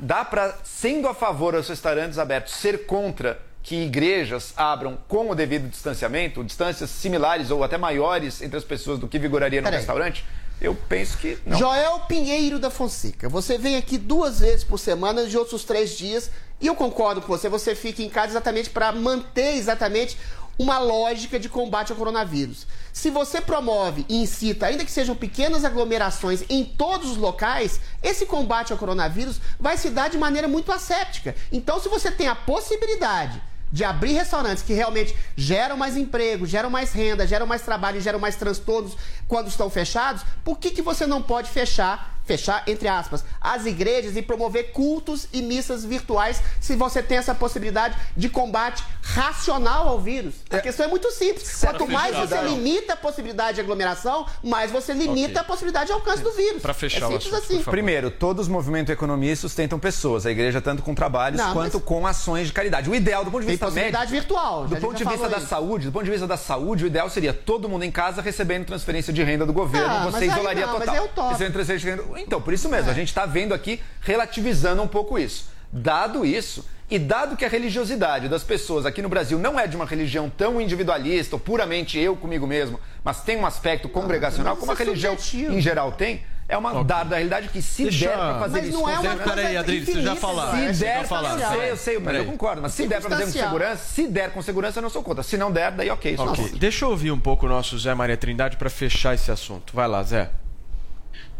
dá 0.00 0.24
para, 0.24 0.56
sendo 0.64 1.06
a 1.08 1.14
favor 1.14 1.54
dos 1.54 1.68
restaurantes 1.68 2.18
abertos, 2.18 2.54
ser 2.54 2.86
contra 2.86 3.40
que 3.62 3.76
igrejas 3.84 4.54
abram 4.56 4.98
com 5.06 5.30
o 5.30 5.34
devido 5.34 5.68
distanciamento, 5.68 6.42
distâncias 6.42 6.88
similares 6.90 7.50
ou 7.50 7.62
até 7.62 7.76
maiores 7.76 8.40
entre 8.40 8.56
as 8.56 8.64
pessoas 8.64 8.98
do 8.98 9.06
que 9.06 9.18
vigoraria 9.18 9.60
no 9.60 9.64
Peraí. 9.64 9.78
restaurante? 9.78 10.24
Eu 10.60 10.74
penso 10.74 11.16
que 11.18 11.38
não. 11.46 11.58
Joel 11.58 12.00
Pinheiro 12.00 12.58
da 12.58 12.70
Fonseca, 12.70 13.28
você 13.28 13.56
vem 13.56 13.76
aqui 13.76 13.96
duas 13.96 14.40
vezes 14.40 14.64
por 14.64 14.78
semana 14.78 15.26
de 15.26 15.36
outros 15.36 15.64
três 15.64 15.96
dias 15.96 16.30
e 16.60 16.66
eu 16.66 16.74
concordo 16.74 17.20
com 17.22 17.28
você, 17.28 17.48
você 17.48 17.74
fica 17.74 18.02
em 18.02 18.08
casa 18.08 18.32
exatamente 18.32 18.68
para 18.68 18.92
manter 18.92 19.56
exatamente 19.56 20.18
uma 20.58 20.78
lógica 20.78 21.38
de 21.38 21.48
combate 21.48 21.92
ao 21.92 21.96
coronavírus. 21.96 22.66
Se 22.92 23.10
você 23.10 23.40
promove 23.40 24.04
e 24.08 24.22
incita, 24.22 24.66
ainda 24.66 24.84
que 24.84 24.90
sejam 24.90 25.14
pequenas 25.14 25.64
aglomerações 25.64 26.44
em 26.48 26.64
todos 26.64 27.10
os 27.10 27.16
locais, 27.16 27.80
esse 28.02 28.26
combate 28.26 28.72
ao 28.72 28.78
coronavírus 28.78 29.40
vai 29.58 29.76
se 29.76 29.90
dar 29.90 30.10
de 30.10 30.18
maneira 30.18 30.48
muito 30.48 30.72
asséptica. 30.72 31.34
Então, 31.52 31.80
se 31.80 31.88
você 31.88 32.10
tem 32.10 32.28
a 32.28 32.34
possibilidade 32.34 33.40
de 33.72 33.84
abrir 33.84 34.12
restaurantes 34.12 34.62
que 34.62 34.72
realmente 34.72 35.14
geram 35.36 35.76
mais 35.76 35.96
emprego, 35.96 36.46
geram 36.46 36.68
mais 36.68 36.92
renda, 36.92 37.26
geram 37.26 37.46
mais 37.46 37.62
trabalho 37.62 38.00
geram 38.00 38.18
mais 38.18 38.36
transtornos 38.36 38.96
quando 39.28 39.48
estão 39.48 39.70
fechados, 39.70 40.22
por 40.42 40.58
que, 40.58 40.70
que 40.70 40.82
você 40.82 41.06
não 41.06 41.22
pode 41.22 41.48
fechar, 41.50 42.18
fechar 42.24 42.64
entre 42.66 42.88
aspas, 42.88 43.24
as 43.40 43.64
igrejas 43.66 44.16
e 44.16 44.22
promover 44.22 44.72
cultos 44.72 45.26
e 45.32 45.40
missas 45.42 45.84
virtuais 45.84 46.40
se 46.60 46.76
você 46.76 47.02
tem 47.02 47.18
essa 47.18 47.34
possibilidade 47.34 47.96
de 48.16 48.28
combate 48.28 48.82
racional 49.02 49.88
ao 49.88 50.00
vírus? 50.00 50.34
A 50.50 50.58
questão 50.58 50.86
é 50.86 50.88
muito 50.88 51.10
simples. 51.10 51.56
Quanto 51.60 51.88
mais 51.88 52.14
você 52.16 52.34
não. 52.36 52.48
limita 52.48 52.92
a 52.94 52.96
possibilidade 52.96 53.54
de 53.56 53.60
aglomeração, 53.60 54.26
mais 54.42 54.70
você 54.70 54.92
limita 54.92 55.30
Ok. 55.30 55.40
a 55.40 55.44
possibilidade 55.44 55.86
de 55.86 55.92
alcance 55.92 56.22
do 56.22 56.30
vírus. 56.32 56.62
Pra 56.62 56.74
fechar 56.74 56.98
é 57.06 57.08
simples 57.08 57.32
assunto, 57.32 57.52
assim. 57.54 57.62
Primeiro, 57.62 58.10
todos 58.10 58.46
os 58.46 58.48
movimentos 58.48 58.92
economia 58.92 59.34
sustentam 59.36 59.78
pessoas, 59.78 60.26
a 60.26 60.30
igreja 60.30 60.60
tanto 60.60 60.82
com 60.82 60.94
trabalhos 60.94 61.40
Não, 61.40 61.52
quanto 61.52 61.74
mas- 61.78 61.84
com 61.84 62.06
ações 62.06 62.46
de 62.48 62.52
caridade. 62.52 62.90
O 62.90 62.94
ideal 62.94 63.24
do 63.24 63.30
ponto 63.30 63.40
de 63.40 63.46
Tem 63.46 63.52
vista 63.54 63.66
possibilidade 63.66 64.12
médico, 64.12 64.28
virtual. 64.34 64.66
do 64.66 64.76
ponto 64.76 64.94
de 64.96 65.04
já 65.04 65.10
vista 65.10 65.28
da 65.28 65.38
isso. 65.38 65.46
saúde, 65.46 65.86
do 65.86 65.92
ponto 65.92 66.04
de 66.04 66.10
vista 66.10 66.26
da 66.26 66.36
saúde, 66.36 66.84
o 66.84 66.86
ideal 66.86 67.08
seria 67.08 67.32
todo 67.32 67.68
mundo 67.68 67.84
em 67.84 67.90
casa 67.90 68.20
recebendo 68.22 68.64
transferência 68.66 69.12
de 69.12 69.22
renda 69.22 69.46
do 69.46 69.52
governo, 69.52 69.88
Ah, 69.88 70.00
mas 70.04 70.14
você 70.14 70.24
aí 70.24 70.30
isolaria 70.30 70.66
não, 70.66 70.72
mas 70.78 70.84
total. 70.88 70.94
é 70.96 71.00
utópico. 71.02 72.18
Então, 72.18 72.40
por 72.40 72.52
isso 72.52 72.68
mesmo, 72.68 72.90
a 72.90 72.94
gente 72.94 73.08
está 73.08 73.26
vendo 73.30 73.54
aqui 73.54 73.80
relativizando 74.00 74.82
um 74.82 74.88
pouco 74.88 75.18
isso. 75.18 75.48
Dado 75.72 76.26
isso, 76.26 76.66
e 76.90 76.98
dado 76.98 77.36
que 77.36 77.44
a 77.44 77.48
religiosidade 77.48 78.28
das 78.28 78.42
pessoas 78.42 78.84
aqui 78.84 79.00
no 79.00 79.08
Brasil 79.08 79.38
não 79.38 79.58
é 79.58 79.66
de 79.68 79.76
uma 79.76 79.86
religião 79.86 80.28
tão 80.28 80.60
individualista, 80.60 81.36
ou 81.36 81.40
puramente 81.40 81.96
eu 81.98 82.16
comigo 82.16 82.46
mesmo, 82.46 82.80
mas 83.04 83.22
tem 83.22 83.36
um 83.36 83.46
aspecto 83.46 83.88
congregacional, 83.88 84.54
mas 84.54 84.60
como 84.60 84.72
a 84.72 84.74
religião 84.74 85.16
subjetivo. 85.16 85.54
em 85.54 85.60
geral 85.60 85.92
tem, 85.92 86.22
É 86.48 86.58
uma 86.58 86.82
dada 86.82 87.14
realidade 87.14 87.46
que 87.46 87.62
se 87.62 87.84
Deixa- 87.84 88.08
der 88.08 88.16
para 88.18 88.38
fazer 88.40 88.58
Mas 88.58 88.68
isso 88.70 88.78
não 88.80 88.88
é 88.90 88.92
uma 88.94 89.02
segurança- 89.02 89.34
Peraí, 89.36 89.56
Adriles, 89.56 89.84
você 89.88 90.02
já 90.02 90.16
falaram. 90.16 90.52
né? 90.52 90.58
Se 90.72 90.74
Você 90.80 90.84
já 90.84 90.92
der, 90.98 91.06
falaram. 91.06 91.38
eu 91.40 91.48
sei, 91.60 91.70
eu 91.70 91.76
sei, 91.76 91.98
mas 92.00 92.16
eu 92.16 92.24
concordo. 92.24 92.62
Mas 92.62 92.72
se 92.74 92.86
der 92.88 93.00
para 93.00 93.10
fazer 93.10 93.24
com 93.26 93.30
segurança, 93.30 93.76
se 93.76 94.06
der 94.08 94.30
com 94.32 94.42
segurança, 94.42 94.78
eu 94.80 94.82
não 94.82 94.90
sou 94.90 95.00
contra. 95.04 95.22
Se 95.22 95.36
não 95.36 95.52
der, 95.52 95.70
daí 95.70 95.88
ok. 95.90 96.16
sou 96.16 96.26
Ok, 96.26 96.42
contra. 96.42 96.58
deixa 96.58 96.84
eu 96.84 96.90
ouvir 96.90 97.12
um 97.12 97.20
pouco 97.20 97.46
o 97.46 97.48
nosso 97.48 97.78
Zé 97.78 97.94
Maria 97.94 98.16
Trindade 98.16 98.56
para 98.56 98.68
fechar 98.68 99.14
esse 99.14 99.30
assunto. 99.30 99.72
Vai 99.72 99.86
lá, 99.86 100.02
Zé. 100.02 100.28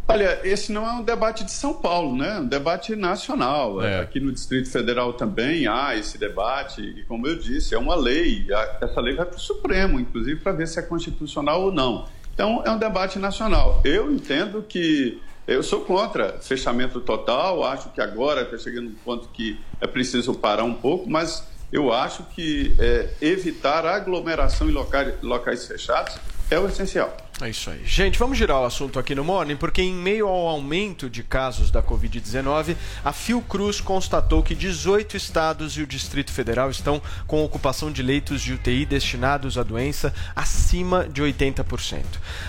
Olha, 0.07 0.41
esse 0.43 0.71
não 0.71 0.85
é 0.85 0.91
um 0.91 1.03
debate 1.03 1.45
de 1.45 1.51
São 1.51 1.73
Paulo, 1.73 2.17
né? 2.17 2.35
É 2.35 2.39
um 2.39 2.47
debate 2.47 2.95
nacional. 2.95 3.81
É. 3.81 4.01
Aqui 4.01 4.19
no 4.19 4.31
Distrito 4.31 4.69
Federal 4.69 5.13
também 5.13 5.67
há 5.67 5.95
esse 5.95 6.17
debate, 6.17 6.81
e 6.81 7.03
como 7.03 7.27
eu 7.27 7.37
disse, 7.37 7.73
é 7.73 7.77
uma 7.77 7.95
lei. 7.95 8.45
Essa 8.81 8.99
lei 8.99 9.15
vai 9.15 9.25
para 9.25 9.37
o 9.37 9.39
Supremo, 9.39 9.99
inclusive, 9.99 10.39
para 10.41 10.51
ver 10.51 10.67
se 10.67 10.79
é 10.79 10.81
constitucional 10.81 11.61
ou 11.61 11.71
não. 11.71 12.07
Então, 12.33 12.61
é 12.65 12.71
um 12.71 12.77
debate 12.77 13.19
nacional. 13.19 13.81
Eu 13.85 14.11
entendo 14.11 14.63
que. 14.67 15.21
Eu 15.47 15.63
sou 15.63 15.81
contra 15.81 16.37
fechamento 16.39 17.01
total, 17.01 17.63
acho 17.63 17.89
que 17.89 17.99
agora 17.99 18.43
está 18.43 18.57
chegando 18.59 18.89
um 18.89 18.95
ponto 19.03 19.27
que 19.29 19.59
é 19.81 19.87
preciso 19.87 20.35
parar 20.35 20.63
um 20.63 20.73
pouco, 20.73 21.09
mas 21.09 21.43
eu 21.71 21.91
acho 21.91 22.23
que 22.35 22.75
é, 22.77 23.09
evitar 23.19 23.85
aglomeração 23.85 24.69
em 24.69 24.71
locais, 24.71 25.15
locais 25.21 25.65
fechados 25.65 26.15
é 26.49 26.59
o 26.59 26.67
essencial. 26.67 27.15
É 27.41 27.49
isso 27.49 27.71
aí. 27.71 27.81
Gente, 27.83 28.19
vamos 28.19 28.37
girar 28.37 28.61
o 28.61 28.65
assunto 28.65 28.99
aqui 28.99 29.15
no 29.15 29.23
Morning, 29.23 29.55
porque 29.55 29.81
em 29.81 29.95
meio 29.95 30.27
ao 30.27 30.47
aumento 30.47 31.09
de 31.09 31.23
casos 31.23 31.71
da 31.71 31.81
Covid-19, 31.81 32.75
a 33.03 33.11
Fiocruz 33.11 33.81
constatou 33.81 34.43
que 34.43 34.53
18 34.53 35.17
estados 35.17 35.75
e 35.75 35.81
o 35.81 35.87
Distrito 35.87 36.31
Federal 36.31 36.69
estão 36.69 37.01
com 37.25 37.43
ocupação 37.43 37.91
de 37.91 38.03
leitos 38.03 38.41
de 38.41 38.53
UTI 38.53 38.85
destinados 38.85 39.57
à 39.57 39.63
doença 39.63 40.13
acima 40.35 41.09
de 41.09 41.23
80%. 41.23 42.03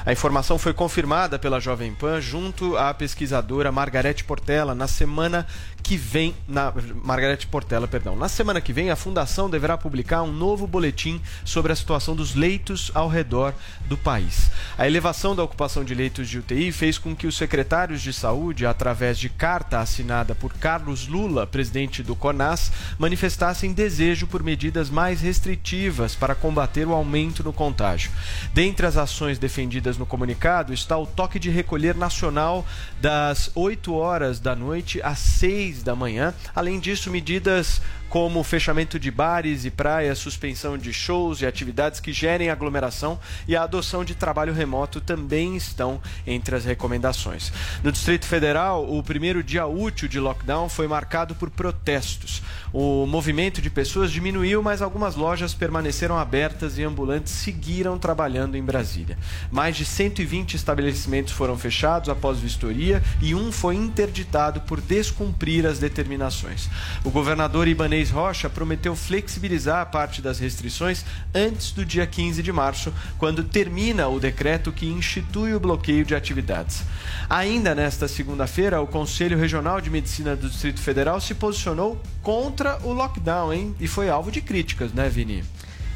A 0.05 0.13
informação 0.13 0.59
foi 0.59 0.75
confirmada 0.75 1.39
pela 1.39 1.59
Jovem 1.59 1.95
Pan 1.95 2.21
junto 2.21 2.77
à 2.77 2.93
pesquisadora 2.93 3.73
Margarete 3.73 4.25
Portela 4.25 4.75
na 4.75 4.87
semana 4.87 5.47
que 5.83 5.97
vem, 5.97 6.35
na 6.47 6.73
Margarete 7.03 7.47
Portela, 7.47 7.89
perdão. 7.89 8.15
Na 8.15 8.29
semana 8.29 8.61
que 8.61 8.73
vem, 8.73 8.91
a 8.91 8.97
fundação 8.97 9.51
deverá 9.51 9.77
publicar 9.77 10.23
um 10.23 10.33
novo 10.33 10.67
boletim 10.67 11.21
sobre 11.45 11.73
a 11.73 11.77
situação 11.77 12.15
dos 12.15 12.35
leitos 12.35 12.91
ao 12.95 13.09
redor 13.09 13.53
do 13.87 13.97
país. 13.97 14.51
A 14.79 14.87
elevação 14.87 15.35
da 15.35 15.43
ocupação 15.43 15.85
de 15.85 15.95
leitos 15.95 16.29
de 16.29 16.39
UTI 16.39 16.71
fez 16.71 16.99
com 16.99 17.17
que 17.17 17.27
os 17.27 17.37
secretários 17.37 18.01
de 18.01 18.13
saúde, 18.13 18.65
através 18.65 19.19
de 19.19 19.29
carta 19.29 19.81
assinada 19.81 20.35
por 20.35 20.53
Carlos 20.55 21.09
Lula, 21.09 21.47
presidente 21.47 22.03
do 22.03 22.15
CONAS, 22.15 22.71
manifestassem 22.99 23.73
desejo 23.73 24.27
por 24.27 24.43
medidas 24.43 24.89
mais 24.89 25.21
restritivas 25.21 26.15
para 26.15 26.35
combater 26.35 26.87
o 26.87 26.93
aumento 26.93 27.43
no 27.43 27.53
contágio. 27.53 28.11
Dentre 28.55 28.87
as 28.87 28.97
ações 28.97 29.39
defendidas 29.39 29.99
no 29.99 30.07
comunicado 30.07 30.73
está 30.73 30.97
o 30.97 31.07
toque 31.07 31.39
de 31.39 31.51
recolher 31.51 31.97
nacional 31.97 32.65
das 33.01 33.51
8 33.55 33.95
horas 33.95 34.39
da 34.39 34.55
noite 34.55 35.01
às 35.03 35.19
6 35.19 35.72
da 35.81 35.95
manhã. 35.95 36.35
Além 36.53 36.81
disso, 36.81 37.09
medidas 37.09 37.81
como 38.13 38.45
fechamento 38.45 38.99
de 38.99 39.11
bares 39.11 39.65
e 39.65 39.71
praias, 39.71 40.19
suspensão 40.19 40.77
de 40.77 40.93
shows 40.93 41.41
e 41.41 41.47
atividades 41.47 41.99
que 41.99 42.13
gerem 42.13 42.51
aglomeração 42.51 43.19
e 43.49 43.57
a 43.57 43.63
adoção 43.63 44.05
de 44.05 44.15
trabalho 44.15 44.53
remoto 44.53 45.01
também 45.01 45.57
estão 45.57 45.99
entre 46.27 46.55
as 46.55 46.67
recomendações. 46.67 47.51
No 47.83 47.91
Distrito 47.91 48.27
Federal, 48.27 48.87
o 48.87 49.03
primeiro 49.03 49.43
dia 49.43 49.65
útil 49.65 50.09
de 50.09 50.21
lockdown 50.21 50.69
foi 50.69 50.87
marcado 50.87 51.35
por 51.35 51.49
protestos. 51.49 52.43
O 52.71 53.07
movimento 53.07 53.63
de 53.63 53.71
pessoas 53.71 54.11
diminuiu, 54.11 54.63
mas 54.63 54.83
algumas 54.83 55.15
lojas 55.15 55.55
permaneceram 55.55 56.19
abertas 56.19 56.77
e 56.77 56.83
ambulantes 56.83 57.33
seguiram 57.33 57.99
trabalhando 57.99 58.57
em 58.57 58.63
Brasília. 58.63 59.17
Mais 59.51 59.75
de 59.75 59.87
120 59.87 60.55
estabelecimentos 60.55 61.33
foram 61.33 61.57
fechados 61.57 62.11
após 62.11 62.39
vistoria 62.39 63.03
e 63.23 63.35
um 63.35 63.51
foi 63.51 63.77
interditado 63.77 64.61
por 64.63 64.83
descumprir 64.83 65.65
as 65.65 65.79
determinações. 65.79 66.69
O 67.05 67.11
governador 67.11 67.69
Ibanez 67.69 68.02
Rocha 68.11 68.49
prometeu 68.49 68.95
flexibilizar 68.95 69.91
parte 69.91 70.23
das 70.23 70.39
restrições 70.39 71.05
antes 71.35 71.73
do 71.73 71.85
dia 71.85 72.07
15 72.07 72.43
de 72.43 72.53
março, 72.53 72.93
quando 73.19 73.45
termina 73.45 74.09
o 74.09 74.21
decreto 74.21 74.73
que 74.73 74.87
institui 74.87 75.55
o 75.55 75.61
bloqueio 75.61 76.05
de 76.05 76.15
atividades. 76.15 76.83
Ainda 77.29 77.75
nesta 77.75 78.09
segunda-feira, 78.09 78.81
o 78.81 78.87
Conselho 78.87 79.39
Regional 79.39 79.81
de 79.81 79.91
Medicina 79.91 80.37
do 80.37 80.49
Distrito 80.49 80.81
Federal 80.81 81.21
se 81.21 81.35
posicionou 81.35 82.01
contra 82.23 82.79
o 82.83 82.93
lockdown, 82.93 83.53
hein? 83.53 83.75
E 83.81 83.87
foi 83.87 84.09
alvo 84.09 84.31
de 84.31 84.41
críticas, 84.41 84.93
né, 84.93 85.09
Vini? 85.09 85.45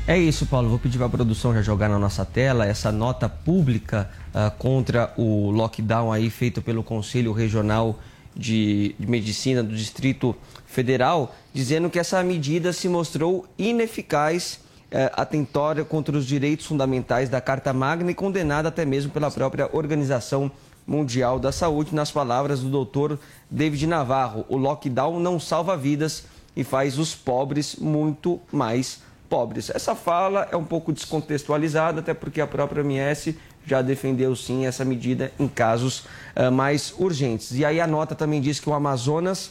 É 0.07 0.17
isso, 0.17 0.47
Paulo. 0.47 0.69
Vou 0.69 0.79
pedir 0.79 0.99
para 0.99 1.09
a 1.09 1.11
produção 1.11 1.53
já 1.53 1.63
jogar 1.63 1.89
na 1.89 1.99
nossa 1.99 2.25
tela 2.25 2.65
essa 2.65 2.93
nota 2.93 3.29
pública 3.29 4.09
ah, 4.33 4.51
contra 4.51 5.13
o 5.17 5.51
lockdown 5.51 6.13
aí 6.13 6.31
feito 6.31 6.63
pelo 6.63 6.85
Conselho 6.85 7.33
Regional 7.33 7.99
de, 8.37 8.95
de 8.99 9.07
Medicina 9.07 9.63
do 9.63 9.75
Distrito 9.75 10.37
Federal, 10.67 11.35
dizendo 11.55 11.89
que 11.89 11.99
essa 11.99 12.23
medida 12.23 12.73
se 12.73 12.89
mostrou 12.89 13.47
ineficaz, 13.59 14.61
eh, 14.91 15.11
atentória 15.15 15.85
contra 15.85 16.17
os 16.17 16.27
direitos 16.27 16.67
fundamentais 16.67 17.29
da 17.29 17.41
Carta 17.41 17.73
Magna 17.73 18.11
e 18.11 18.15
condenada 18.15 18.69
até 18.69 18.85
mesmo 18.85 19.11
pela 19.11 19.31
própria 19.31 19.69
Organização 19.73 20.51
Mundial 20.87 21.39
da 21.39 21.51
Saúde, 21.51 21.95
nas 21.95 22.13
palavras 22.13 22.61
do 22.61 22.69
doutor 22.69 23.19
David 23.51 23.87
Navarro. 23.87 24.45
O 24.49 24.57
lockdown 24.57 25.19
não 25.19 25.41
salva 25.41 25.77
vidas 25.77 26.25
e 26.55 26.63
faz 26.63 26.99
os 26.99 27.15
pobres 27.15 27.77
muito 27.77 28.41
mais 28.53 29.01
pobres. 29.29 29.71
Essa 29.71 29.95
fala 29.95 30.49
é 30.53 30.57
um 30.57 30.65
pouco 30.65 30.93
descontextualizada, 30.93 32.01
até 32.01 32.15
porque 32.15 32.41
a 32.41 32.47
própria 32.47 32.83
MS 32.83 33.37
já 33.67 33.83
defendeu 33.83 34.35
sim 34.37 34.65
essa 34.65 34.85
medida 34.85 35.33
em 35.39 35.49
casos 35.49 36.05
ah, 36.35 36.51
mais 36.51 36.95
urgentes. 36.97 37.53
E 37.53 37.65
aí 37.65 37.81
a 37.81 37.87
nota 37.87 38.15
também 38.15 38.41
diz 38.41 38.61
que 38.61 38.71
o 38.71 38.73
Amazonas, 38.73 39.51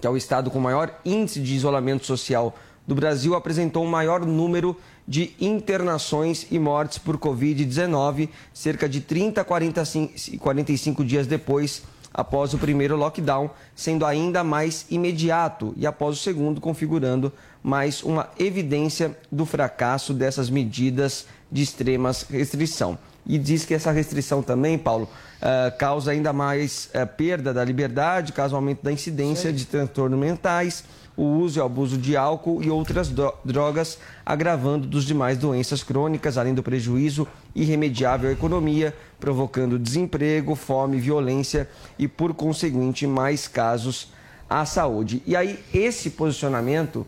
que 0.00 0.06
é 0.06 0.10
o 0.10 0.16
estado 0.16 0.50
com 0.50 0.58
maior 0.58 0.92
índice 1.04 1.40
de 1.40 1.54
isolamento 1.54 2.04
social 2.04 2.56
do 2.86 2.94
Brasil, 2.94 3.34
apresentou 3.34 3.84
um 3.84 3.88
maior 3.88 4.26
número 4.26 4.76
de 5.06 5.32
internações 5.40 6.46
e 6.50 6.58
mortes 6.58 6.98
por 6.98 7.16
Covid-19, 7.16 8.28
cerca 8.52 8.88
de 8.88 9.00
30 9.00 9.40
a 9.40 9.44
45 9.44 10.38
45 10.38 11.04
dias 11.04 11.26
depois 11.26 11.82
após 12.12 12.52
o 12.52 12.58
primeiro 12.58 12.96
lockdown, 12.96 13.50
sendo 13.76 14.04
ainda 14.04 14.42
mais 14.42 14.86
imediato 14.90 15.72
e 15.76 15.86
após 15.86 16.16
o 16.16 16.20
segundo 16.20 16.60
configurando 16.60 17.32
mais 17.62 18.02
uma 18.02 18.28
evidência 18.38 19.16
do 19.30 19.46
fracasso 19.46 20.12
dessas 20.12 20.50
medidas 20.50 21.26
de 21.50 21.62
extremas 21.62 22.22
restrição. 22.22 22.98
E 23.28 23.36
diz 23.38 23.64
que 23.66 23.74
essa 23.74 23.92
restrição 23.92 24.42
também, 24.42 24.78
Paulo, 24.78 25.06
eh, 25.42 25.70
causa 25.78 26.12
ainda 26.12 26.32
mais 26.32 26.88
eh, 26.94 27.04
perda 27.04 27.52
da 27.52 27.62
liberdade, 27.62 28.32
causa 28.32 28.56
aumento 28.56 28.82
da 28.82 28.90
incidência 28.90 29.52
de 29.52 29.66
transtornos 29.66 30.18
mentais, 30.18 30.82
o 31.14 31.24
uso 31.24 31.58
e 31.58 31.62
abuso 31.62 31.98
de 31.98 32.16
álcool 32.16 32.62
e 32.62 32.70
outras 32.70 33.08
dro- 33.08 33.34
drogas, 33.44 33.98
agravando 34.24 34.86
dos 34.86 35.04
demais 35.04 35.36
doenças 35.36 35.82
crônicas, 35.82 36.38
além 36.38 36.54
do 36.54 36.62
prejuízo 36.62 37.26
irremediável 37.54 38.30
à 38.30 38.32
economia, 38.32 38.94
provocando 39.20 39.78
desemprego, 39.78 40.54
fome, 40.54 40.98
violência 40.98 41.68
e, 41.98 42.08
por 42.08 42.32
conseguinte, 42.32 43.06
mais 43.06 43.46
casos 43.46 44.12
à 44.48 44.64
saúde. 44.64 45.22
E 45.26 45.36
aí, 45.36 45.58
esse 45.74 46.10
posicionamento 46.10 47.06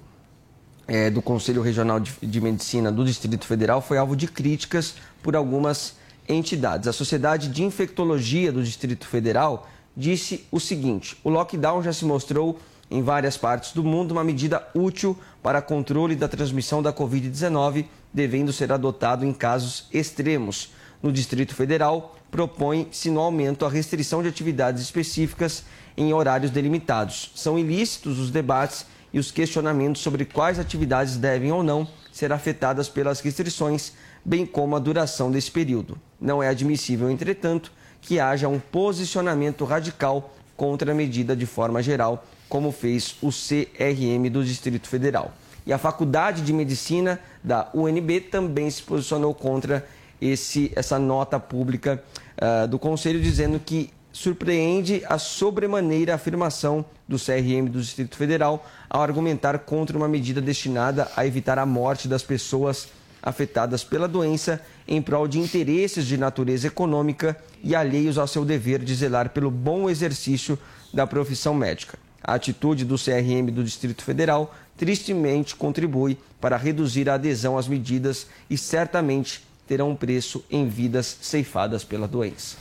eh, 0.87 1.09
do 1.09 1.22
Conselho 1.22 1.62
Regional 1.62 1.98
de, 1.98 2.12
de 2.20 2.40
Medicina 2.40 2.92
do 2.92 3.04
Distrito 3.04 3.46
Federal 3.46 3.80
foi 3.80 3.96
alvo 3.96 4.14
de 4.14 4.26
críticas 4.26 4.96
por 5.22 5.35
algumas 5.37 5.98
entidades. 6.30 6.88
A 6.88 6.92
Sociedade 6.92 7.48
de 7.48 7.62
Infectologia 7.62 8.52
do 8.52 8.62
Distrito 8.62 9.06
Federal 9.06 9.68
disse 9.96 10.46
o 10.50 10.60
seguinte: 10.60 11.16
o 11.24 11.30
lockdown 11.30 11.82
já 11.82 11.92
se 11.92 12.04
mostrou 12.04 12.58
em 12.90 13.02
várias 13.02 13.36
partes 13.36 13.72
do 13.72 13.84
mundo 13.84 14.12
uma 14.12 14.24
medida 14.24 14.66
útil 14.74 15.16
para 15.42 15.62
controle 15.62 16.16
da 16.16 16.28
transmissão 16.28 16.82
da 16.82 16.92
Covid-19, 16.92 17.86
devendo 18.12 18.52
ser 18.52 18.72
adotado 18.72 19.24
em 19.24 19.32
casos 19.32 19.86
extremos. 19.92 20.72
No 21.02 21.12
Distrito 21.12 21.54
Federal, 21.54 22.16
propõe-se 22.30 23.10
no 23.10 23.20
aumento 23.20 23.64
a 23.64 23.70
restrição 23.70 24.22
de 24.22 24.28
atividades 24.28 24.82
específicas 24.82 25.64
em 25.96 26.12
horários 26.12 26.50
delimitados. 26.50 27.30
São 27.34 27.58
ilícitos 27.58 28.18
os 28.18 28.30
debates 28.30 28.86
e 29.12 29.18
os 29.18 29.30
questionamentos 29.30 30.02
sobre 30.02 30.24
quais 30.24 30.58
atividades 30.58 31.16
devem 31.16 31.52
ou 31.52 31.62
não 31.62 31.88
ser 32.20 32.33
afetadas 32.33 32.87
pelas 32.87 33.20
restrições, 33.20 33.92
bem 34.22 34.44
como 34.44 34.76
a 34.76 34.78
duração 34.78 35.30
desse 35.30 35.50
período. 35.50 35.98
Não 36.20 36.42
é 36.42 36.48
admissível, 36.48 37.11
entretanto, 37.11 37.72
que 38.02 38.20
haja 38.20 38.46
um 38.46 38.59
posicionamento 38.61 39.64
radical 39.64 40.35
contra 40.54 40.92
a 40.92 40.94
medida 40.94 41.35
de 41.35 41.46
forma 41.46 41.83
geral, 41.83 42.26
como 42.46 42.70
fez 42.72 43.16
o 43.22 43.30
CRM 43.30 44.28
do 44.30 44.44
Distrito 44.44 44.87
Federal. 44.87 45.33
E 45.66 45.72
a 45.72 45.78
Faculdade 45.78 46.42
de 46.42 46.52
Medicina 46.52 47.18
da 47.42 47.70
UNB 47.72 48.20
também 48.20 48.70
se 48.70 48.83
posicionou 48.83 49.35
contra 49.35 49.87
esse, 50.20 50.70
essa 50.76 50.98
nota 50.98 51.40
pública 51.40 52.02
ah, 52.37 52.66
do 52.66 52.78
Conselho, 52.78 53.20
dizendo 53.20 53.59
que 53.59 53.90
surpreende 54.12 55.03
a 55.09 55.18
sobremaneira 55.18 56.14
afirmação 56.14 56.85
do 57.09 57.16
CRM 57.16 57.66
do 57.70 57.81
Distrito 57.81 58.16
Federal 58.16 58.66
ao 58.88 59.03
argumentar 59.03 59.59
contra 59.61 59.96
uma 59.96 60.09
medida 60.09 60.40
destinada 60.40 61.11
a 61.16 61.27
evitar 61.27 61.59
a 61.59 61.66
morte 61.66 62.09
das 62.09 62.23
pessoas 62.23 62.88
afetadas 63.23 63.85
pela 63.85 64.09
doença 64.09 64.61
em 64.88 65.01
prol 65.01 65.29
de 65.29 65.38
interesses 65.38 66.07
de 66.07 66.16
natureza 66.16 66.66
econômica 66.66 67.37
e 67.62 67.75
alheios 67.75 68.18
ao 68.18 68.27
seu 68.27 68.44
dever 68.44 68.81
de 68.81 68.94
zelar 68.94 69.31
pelo 69.31 69.50
bom 69.50 69.90
exercício 69.90 70.58
da 70.92 71.06
profissão 71.06 71.54
médica. 71.54 71.98
A 72.23 72.35
atitude 72.35 72.85
do 72.85 72.96
CRM 72.96 73.50
do 73.50 73.65
Distrito 73.65 74.02
Federal 74.02 74.54
tristemente 74.77 75.54
contribui 75.54 76.19
para 76.40 76.56
reduzir 76.56 77.08
a 77.08 77.15
adesão 77.15 77.56
às 77.58 77.69
medidas 77.69 78.27
e 78.48 78.56
certamente 78.56 79.42
terá 79.71 79.85
um 79.85 79.94
preço 79.94 80.44
em 80.50 80.68
vidas 80.68 81.18
ceifadas 81.21 81.85
pela 81.85 82.08
doença. 82.08 82.56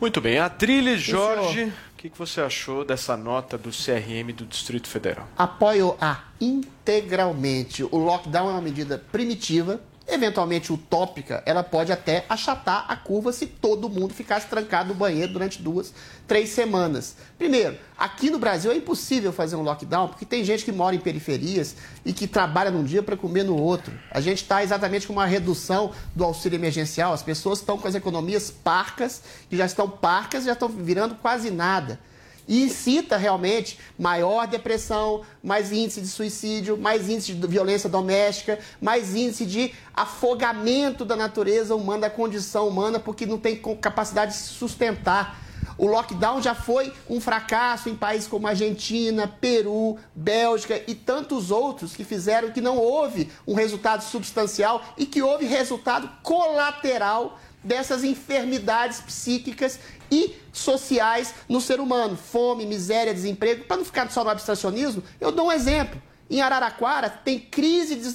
Muito 0.00 0.18
bem. 0.18 0.38
Atriles 0.38 1.02
Jorge, 1.02 1.64
o 1.64 1.96
que, 1.98 2.08
que 2.08 2.18
você 2.18 2.40
achou 2.40 2.86
dessa 2.86 3.18
nota 3.18 3.58
do 3.58 3.68
CRM 3.68 4.32
do 4.34 4.46
Distrito 4.46 4.88
Federal? 4.88 5.28
Apoio 5.36 5.94
a 6.00 6.22
integralmente. 6.40 7.84
O 7.84 7.98
lockdown 7.98 8.48
é 8.48 8.52
uma 8.52 8.62
medida 8.62 8.96
primitiva, 9.12 9.78
eventualmente 10.06 10.72
utópica, 10.72 11.42
ela 11.46 11.62
pode 11.62 11.90
até 11.90 12.24
achatar 12.28 12.84
a 12.88 12.96
curva 12.96 13.32
se 13.32 13.46
todo 13.46 13.88
mundo 13.88 14.12
ficasse 14.12 14.46
trancado 14.46 14.90
no 14.90 14.94
banheiro 14.94 15.32
durante 15.32 15.62
duas, 15.62 15.92
três 16.26 16.50
semanas. 16.50 17.16
Primeiro, 17.38 17.76
aqui 17.96 18.30
no 18.30 18.38
Brasil 18.38 18.70
é 18.70 18.76
impossível 18.76 19.32
fazer 19.32 19.56
um 19.56 19.62
lockdown 19.62 20.08
porque 20.08 20.24
tem 20.24 20.44
gente 20.44 20.64
que 20.64 20.72
mora 20.72 20.94
em 20.94 21.00
periferias 21.00 21.76
e 22.04 22.12
que 22.12 22.26
trabalha 22.26 22.70
num 22.70 22.84
dia 22.84 23.02
para 23.02 23.16
comer 23.16 23.44
no 23.44 23.56
outro. 23.56 23.92
A 24.10 24.20
gente 24.20 24.42
está 24.42 24.62
exatamente 24.62 25.06
com 25.06 25.12
uma 25.12 25.26
redução 25.26 25.92
do 26.14 26.24
auxílio 26.24 26.56
emergencial. 26.56 27.12
As 27.12 27.22
pessoas 27.22 27.60
estão 27.60 27.78
com 27.78 27.88
as 27.88 27.94
economias 27.94 28.50
parcas, 28.50 29.22
que 29.48 29.56
já 29.56 29.66
estão 29.66 29.88
parcas, 29.88 30.44
já 30.44 30.52
estão 30.52 30.68
virando 30.68 31.14
quase 31.14 31.50
nada 31.50 31.98
e 32.46 32.64
incita 32.64 33.16
realmente 33.16 33.78
maior 33.98 34.46
depressão, 34.46 35.22
mais 35.42 35.72
índice 35.72 36.00
de 36.00 36.08
suicídio, 36.08 36.76
mais 36.76 37.08
índice 37.08 37.32
de 37.32 37.46
violência 37.46 37.88
doméstica, 37.88 38.58
mais 38.80 39.14
índice 39.14 39.46
de 39.46 39.72
afogamento 39.94 41.04
da 41.04 41.16
natureza 41.16 41.74
humana, 41.74 42.02
da 42.02 42.10
condição 42.10 42.68
humana, 42.68 42.98
porque 42.98 43.26
não 43.26 43.38
tem 43.38 43.56
capacidade 43.80 44.32
de 44.32 44.38
se 44.38 44.48
sustentar. 44.48 45.42
O 45.76 45.86
lockdown 45.86 46.40
já 46.40 46.54
foi 46.54 46.92
um 47.08 47.20
fracasso 47.20 47.88
em 47.88 47.96
países 47.96 48.28
como 48.28 48.46
Argentina, 48.46 49.26
Peru, 49.26 49.98
Bélgica 50.14 50.80
e 50.86 50.94
tantos 50.94 51.50
outros 51.50 51.96
que 51.96 52.04
fizeram 52.04 52.50
que 52.50 52.60
não 52.60 52.76
houve 52.76 53.30
um 53.46 53.54
resultado 53.54 54.02
substancial 54.02 54.82
e 54.96 55.04
que 55.04 55.22
houve 55.22 55.46
resultado 55.46 56.08
colateral 56.22 57.38
dessas 57.62 58.04
enfermidades 58.04 59.00
psíquicas 59.00 59.80
e 60.14 60.36
sociais 60.52 61.34
no 61.48 61.60
ser 61.60 61.80
humano. 61.80 62.16
Fome, 62.16 62.64
miséria, 62.64 63.12
desemprego. 63.12 63.64
Para 63.64 63.78
não 63.78 63.84
ficar 63.84 64.08
só 64.10 64.22
no 64.22 64.30
abstracionismo, 64.30 65.02
eu 65.20 65.32
dou 65.32 65.48
um 65.48 65.52
exemplo. 65.52 66.00
Em 66.30 66.40
Araraquara 66.40 67.10
tem 67.10 67.38
crise 67.38 67.96
de 67.96 68.14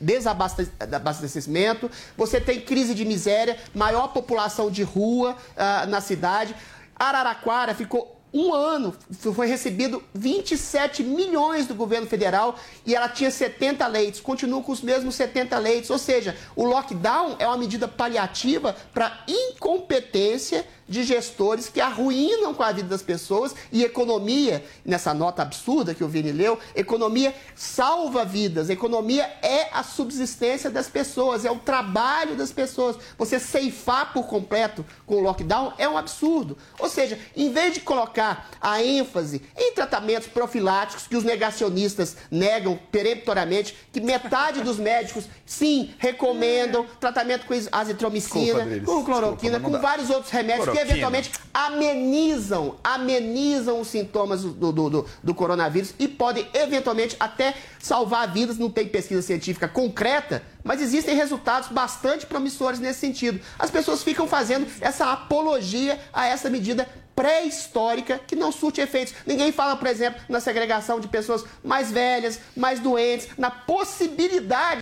desabastecimento, 0.00 1.90
você 2.16 2.40
tem 2.40 2.60
crise 2.60 2.94
de 2.94 3.04
miséria, 3.04 3.58
maior 3.74 4.08
população 4.08 4.70
de 4.70 4.82
rua 4.82 5.36
uh, 5.52 5.86
na 5.88 6.00
cidade. 6.00 6.54
Araraquara 6.98 7.74
ficou 7.74 8.20
um 8.32 8.54
ano 8.54 8.94
foi 9.34 9.46
recebido 9.46 10.02
27 10.14 11.02
milhões 11.02 11.66
do 11.66 11.74
governo 11.74 12.06
federal 12.06 12.56
e 12.86 12.94
ela 12.94 13.08
tinha 13.08 13.30
70 13.30 13.86
leitos, 13.88 14.20
continua 14.20 14.62
com 14.62 14.70
os 14.70 14.82
mesmos 14.82 15.14
70 15.16 15.58
leitos. 15.58 15.90
Ou 15.90 15.98
seja, 15.98 16.36
o 16.54 16.64
lockdown 16.64 17.36
é 17.38 17.46
uma 17.46 17.56
medida 17.56 17.88
paliativa 17.88 18.76
para 18.94 19.24
incompetência 19.26 20.64
de 20.90 21.04
gestores 21.04 21.68
que 21.68 21.80
arruinam 21.80 22.52
com 22.52 22.64
a 22.64 22.72
vida 22.72 22.88
das 22.88 23.00
pessoas 23.00 23.54
e 23.70 23.84
economia, 23.84 24.64
nessa 24.84 25.14
nota 25.14 25.40
absurda 25.40 25.94
que 25.94 26.02
o 26.02 26.08
Vini 26.08 26.32
leu, 26.32 26.58
economia 26.74 27.32
salva 27.54 28.24
vidas, 28.24 28.68
economia 28.68 29.22
é 29.40 29.68
a 29.72 29.84
subsistência 29.84 30.68
das 30.68 30.88
pessoas, 30.88 31.44
é 31.44 31.50
o 31.50 31.60
trabalho 31.60 32.34
das 32.34 32.50
pessoas. 32.50 32.96
Você 33.16 33.38
ceifar 33.38 34.12
por 34.12 34.26
completo 34.26 34.84
com 35.06 35.14
o 35.14 35.20
lockdown 35.20 35.72
é 35.78 35.88
um 35.88 35.96
absurdo. 35.96 36.58
Ou 36.76 36.88
seja, 36.88 37.16
em 37.36 37.52
vez 37.52 37.74
de 37.74 37.80
colocar 37.80 38.50
a 38.60 38.82
ênfase 38.82 39.42
em 39.56 39.72
tratamentos 39.72 40.26
profiláticos 40.26 41.06
que 41.06 41.16
os 41.16 41.22
negacionistas 41.22 42.16
negam 42.28 42.76
peremptoriamente, 42.90 43.76
que 43.92 44.00
metade 44.00 44.60
dos 44.62 44.78
médicos, 44.78 45.26
sim, 45.46 45.94
recomendam 45.98 46.84
tratamento 46.98 47.46
com 47.46 47.54
azitromicina, 47.70 48.64
Desculpa, 48.64 48.84
com 48.86 49.04
cloroquina, 49.04 49.58
Desculpa, 49.58 49.78
com 49.78 49.82
vários 49.82 50.10
outros 50.10 50.32
remédios 50.32 50.68
que 50.68 50.79
eventualmente 50.80 51.30
amenizam, 51.52 52.76
amenizam 52.82 53.80
os 53.80 53.88
sintomas 53.88 54.42
do, 54.42 54.72
do, 54.72 54.90
do, 54.90 55.06
do 55.22 55.34
coronavírus 55.34 55.94
e 55.98 56.08
podem 56.08 56.46
eventualmente 56.54 57.16
até 57.18 57.54
salvar 57.78 58.32
vidas. 58.32 58.58
Não 58.58 58.70
tem 58.70 58.88
pesquisa 58.88 59.22
científica 59.22 59.68
concreta, 59.68 60.42
mas 60.64 60.80
existem 60.80 61.14
resultados 61.14 61.68
bastante 61.68 62.26
promissores 62.26 62.80
nesse 62.80 63.00
sentido. 63.00 63.40
As 63.58 63.70
pessoas 63.70 64.02
ficam 64.02 64.26
fazendo 64.26 64.66
essa 64.80 65.12
apologia 65.12 65.98
a 66.12 66.26
essa 66.26 66.48
medida 66.50 66.88
pré-histórica 67.14 68.18
que 68.18 68.34
não 68.34 68.50
surte 68.50 68.80
efeitos. 68.80 69.14
Ninguém 69.26 69.52
fala, 69.52 69.76
por 69.76 69.86
exemplo, 69.86 70.20
na 70.28 70.40
segregação 70.40 70.98
de 70.98 71.08
pessoas 71.08 71.44
mais 71.62 71.90
velhas, 71.90 72.40
mais 72.56 72.80
doentes, 72.80 73.28
na 73.36 73.50
possibilidade 73.50 74.80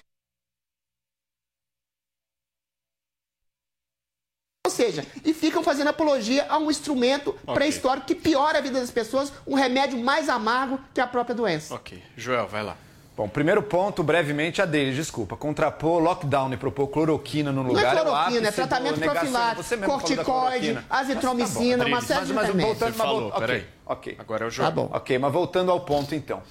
Ou 4.69 4.71
seja, 4.71 5.03
e 5.25 5.33
ficam 5.33 5.63
fazendo 5.63 5.89
apologia 5.89 6.45
a 6.47 6.59
um 6.59 6.71
instrumento 6.71 7.31
okay. 7.31 7.55
pré-histórico 7.55 8.07
que 8.07 8.15
piora 8.15 8.59
a 8.59 8.61
vida 8.61 8.79
das 8.79 8.91
pessoas, 8.91 9.33
um 9.47 9.55
remédio 9.55 9.99
mais 9.99 10.29
amargo 10.29 10.79
que 10.93 11.01
a 11.01 11.07
própria 11.07 11.35
doença. 11.35 11.75
Ok. 11.75 12.03
Joel, 12.15 12.47
vai 12.47 12.63
lá. 12.63 12.77
Bom, 13.17 13.27
primeiro 13.27 13.63
ponto, 13.63 14.03
brevemente, 14.03 14.61
a 14.61 14.67
deles, 14.67 14.95
desculpa. 14.95 15.39
Contrapor 15.39 16.03
lockdown 16.03 16.53
e 16.53 16.59
propor 16.59 16.89
cloroquina 16.89 17.51
no 17.51 17.63
lugar. 17.63 17.95
Não 17.95 18.01
é 18.01 18.05
cloroquina, 18.05 18.47
é, 18.47 18.49
é 18.49 18.53
tratamento 18.53 19.01
profilático, 19.01 19.87
corticoide, 19.87 20.79
azitromicina, 20.91 21.85
tá 21.85 21.89
uma 21.89 22.03
série 22.03 22.21
mas, 22.21 22.47
de 22.47 22.53
mas. 22.53 22.67
Voltando, 22.67 22.93
Você 22.93 22.99
falou, 22.99 23.31
mas, 23.31 23.39
peraí. 23.41 23.67
Ok. 23.87 24.17
Agora 24.19 24.45
é 24.45 24.49
o 24.49 24.51
Joel. 24.51 24.69
Tá 24.69 24.75
bom. 24.75 24.91
Ok, 24.93 25.19
mas 25.19 25.33
voltando 25.33 25.73
ao 25.73 25.81
ponto 25.81 26.15
então. 26.15 26.43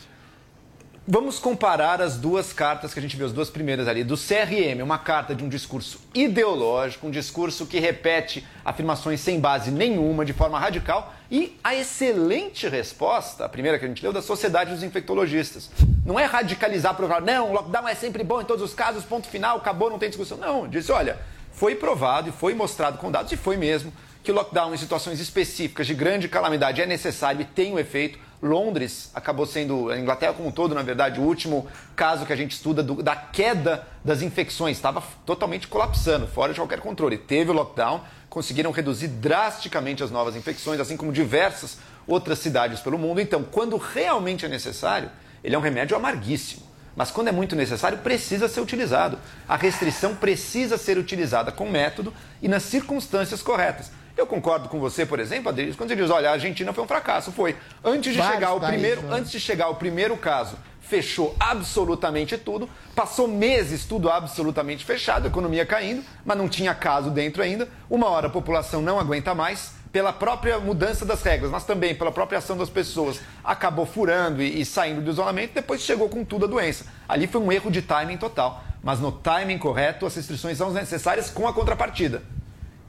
Vamos 1.09 1.39
comparar 1.39 2.01
as 2.01 2.17
duas 2.17 2.51
cartas 2.51 2.93
que 2.93 2.99
a 2.99 3.01
gente 3.01 3.15
viu, 3.15 3.25
as 3.25 3.31
duas 3.31 3.49
primeiras 3.49 3.87
ali, 3.87 4.03
do 4.03 4.17
CRM, 4.17 4.83
uma 4.83 4.97
carta 4.97 5.33
de 5.33 5.41
um 5.41 5.47
discurso 5.47 6.01
ideológico, 6.13 7.07
um 7.07 7.09
discurso 7.09 7.65
que 7.65 7.79
repete 7.79 8.45
afirmações 8.65 9.21
sem 9.21 9.39
base 9.39 9.71
nenhuma, 9.71 10.25
de 10.25 10.33
forma 10.33 10.59
radical, 10.59 11.13
e 11.31 11.57
a 11.63 11.73
excelente 11.73 12.67
resposta, 12.67 13.45
a 13.45 13.47
primeira 13.47 13.79
que 13.79 13.85
a 13.85 13.87
gente 13.87 14.03
leu, 14.03 14.11
da 14.11 14.21
Sociedade 14.21 14.73
dos 14.73 14.83
Infectologistas. 14.83 15.71
Não 16.05 16.19
é 16.19 16.25
radicalizar 16.25 16.93
para 16.93 17.07
falar, 17.07 17.21
não, 17.21 17.53
lockdown 17.53 17.87
é 17.87 17.95
sempre 17.95 18.21
bom 18.21 18.41
em 18.41 18.45
todos 18.45 18.61
os 18.61 18.73
casos, 18.73 19.05
ponto 19.05 19.29
final, 19.29 19.59
acabou, 19.59 19.89
não 19.89 19.97
tem 19.97 20.09
discussão. 20.09 20.37
Não, 20.37 20.67
disse, 20.67 20.91
olha, 20.91 21.17
foi 21.53 21.73
provado 21.73 22.27
e 22.27 22.31
foi 22.33 22.53
mostrado 22.53 22.97
com 22.97 23.09
dados, 23.09 23.31
e 23.31 23.37
foi 23.37 23.55
mesmo, 23.55 23.93
que 24.27 24.31
lockdown 24.33 24.73
em 24.73 24.77
situações 24.77 25.21
específicas 25.21 25.87
de 25.87 25.93
grande 25.93 26.27
calamidade 26.27 26.81
é 26.81 26.85
necessário 26.85 27.39
e 27.39 27.45
tem 27.45 27.71
um 27.71 27.79
efeito. 27.79 28.19
Londres 28.43 29.09
acabou 29.15 29.45
sendo, 29.45 29.89
a 29.89 29.97
Inglaterra 29.97 30.33
como 30.33 30.49
um 30.49 30.51
todo, 30.51 30.75
na 30.75 30.83
verdade, 30.83 31.17
o 31.17 31.23
último 31.23 31.65
caso 31.95 32.25
que 32.25 32.33
a 32.33 32.35
gente 32.35 32.51
estuda 32.51 32.83
do, 32.83 33.01
da 33.01 33.15
queda 33.15 33.87
das 34.03 34.21
infecções. 34.21 34.75
Estava 34.75 35.01
totalmente 35.25 35.69
colapsando, 35.69 36.27
fora 36.27 36.51
de 36.51 36.59
qualquer 36.59 36.81
controle. 36.81 37.17
Teve 37.17 37.51
o 37.51 37.53
lockdown, 37.53 38.01
conseguiram 38.29 38.69
reduzir 38.71 39.07
drasticamente 39.07 40.03
as 40.03 40.11
novas 40.11 40.35
infecções, 40.35 40.77
assim 40.81 40.97
como 40.97 41.13
diversas 41.13 41.77
outras 42.05 42.39
cidades 42.39 42.81
pelo 42.81 42.99
mundo. 42.99 43.21
Então, 43.21 43.43
quando 43.43 43.77
realmente 43.77 44.45
é 44.45 44.49
necessário, 44.49 45.09
ele 45.41 45.55
é 45.55 45.57
um 45.57 45.61
remédio 45.61 45.95
amarguíssimo. 45.95 46.67
Mas 46.97 47.11
quando 47.11 47.29
é 47.29 47.31
muito 47.31 47.55
necessário, 47.55 47.99
precisa 47.99 48.49
ser 48.49 48.59
utilizado. 48.59 49.17
A 49.47 49.55
restrição 49.55 50.17
precisa 50.17 50.77
ser 50.77 50.97
utilizada 50.97 51.49
com 51.49 51.69
método 51.69 52.13
e 52.41 52.49
nas 52.49 52.63
circunstâncias 52.63 53.41
corretas. 53.41 53.89
Eu 54.17 54.25
concordo 54.25 54.67
com 54.67 54.79
você, 54.79 55.05
por 55.05 55.19
exemplo, 55.19 55.49
Adriles, 55.49 55.75
quando 55.75 55.89
você 55.89 55.95
diz, 55.95 56.09
olha, 56.09 56.29
a 56.29 56.33
Argentina 56.33 56.73
foi 56.73 56.83
um 56.83 56.87
fracasso, 56.87 57.31
foi. 57.31 57.55
Antes 57.83 58.13
de 58.13 58.19
Vários 58.19 58.35
chegar 58.35 58.53
o 58.53 58.59
países, 58.59 58.79
primeiro, 58.79 59.01
né? 59.03 59.15
antes 59.15 59.31
de 59.31 59.39
chegar 59.39 59.69
o 59.69 59.75
primeiro 59.75 60.17
caso, 60.17 60.57
fechou 60.81 61.35
absolutamente 61.39 62.35
tudo, 62.35 62.67
passou 62.95 63.27
meses 63.27 63.85
tudo 63.85 64.09
absolutamente 64.09 64.83
fechado, 64.83 65.27
economia 65.27 65.67
caindo, 65.67 66.03
mas 66.25 66.35
não 66.35 66.49
tinha 66.49 66.73
caso 66.73 67.11
dentro 67.11 67.43
ainda. 67.43 67.69
Uma 67.87 68.09
hora 68.09 68.25
a 68.25 68.29
população 68.29 68.81
não 68.81 68.99
aguenta 68.99 69.35
mais, 69.35 69.73
pela 69.91 70.11
própria 70.11 70.59
mudança 70.59 71.05
das 71.05 71.21
regras, 71.21 71.51
mas 71.51 71.63
também 71.63 71.93
pela 71.93 72.11
própria 72.11 72.39
ação 72.39 72.57
das 72.57 72.69
pessoas, 72.69 73.19
acabou 73.43 73.85
furando 73.85 74.41
e, 74.41 74.61
e 74.61 74.65
saindo 74.65 75.01
do 75.01 75.11
isolamento, 75.11 75.53
depois 75.53 75.81
chegou 75.81 76.09
com 76.09 76.25
tudo 76.25 76.45
a 76.45 76.47
doença. 76.47 76.85
Ali 77.07 77.27
foi 77.27 77.39
um 77.39 77.51
erro 77.51 77.69
de 77.69 77.81
timing 77.81 78.17
total, 78.17 78.63
mas 78.83 78.99
no 78.99 79.11
timing 79.11 79.57
correto 79.57 80.05
as 80.05 80.15
restrições 80.15 80.57
são 80.57 80.71
necessárias 80.71 81.29
com 81.29 81.47
a 81.47 81.53
contrapartida. 81.53 82.23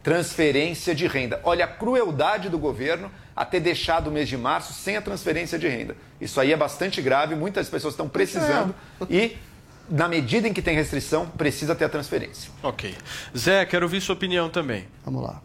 Transferência 0.03 0.94
de 0.94 1.07
renda. 1.07 1.40
Olha 1.44 1.64
a 1.64 1.68
crueldade 1.68 2.49
do 2.49 2.59
governo 2.59 3.11
a 3.34 3.44
ter 3.44 3.61
deixado 3.61 4.09
o 4.09 4.11
mês 4.11 4.28
de 4.28 4.36
março 4.36 4.72
sem 4.72 4.96
a 4.96 5.03
transferência 5.03 5.59
de 5.59 5.68
renda. 5.68 5.96
Isso 6.20 6.40
aí 6.40 6.53
é 6.53 6.57
bastante 6.57 7.01
grave, 7.01 7.34
muitas 7.34 7.68
pessoas 7.68 7.94
estão 7.94 8.09
precisando 8.09 8.74
e, 9.09 9.36
na 9.88 10.09
medida 10.09 10.49
em 10.49 10.53
que 10.53 10.62
tem 10.62 10.74
restrição, 10.74 11.26
precisa 11.26 11.74
ter 11.74 11.84
a 11.84 11.88
transferência. 11.88 12.51
Ok. 12.62 12.94
Zé, 13.36 13.64
quero 13.64 13.84
ouvir 13.86 14.01
sua 14.01 14.14
opinião 14.14 14.49
também. 14.49 14.86
Vamos 15.05 15.22
lá. 15.22 15.42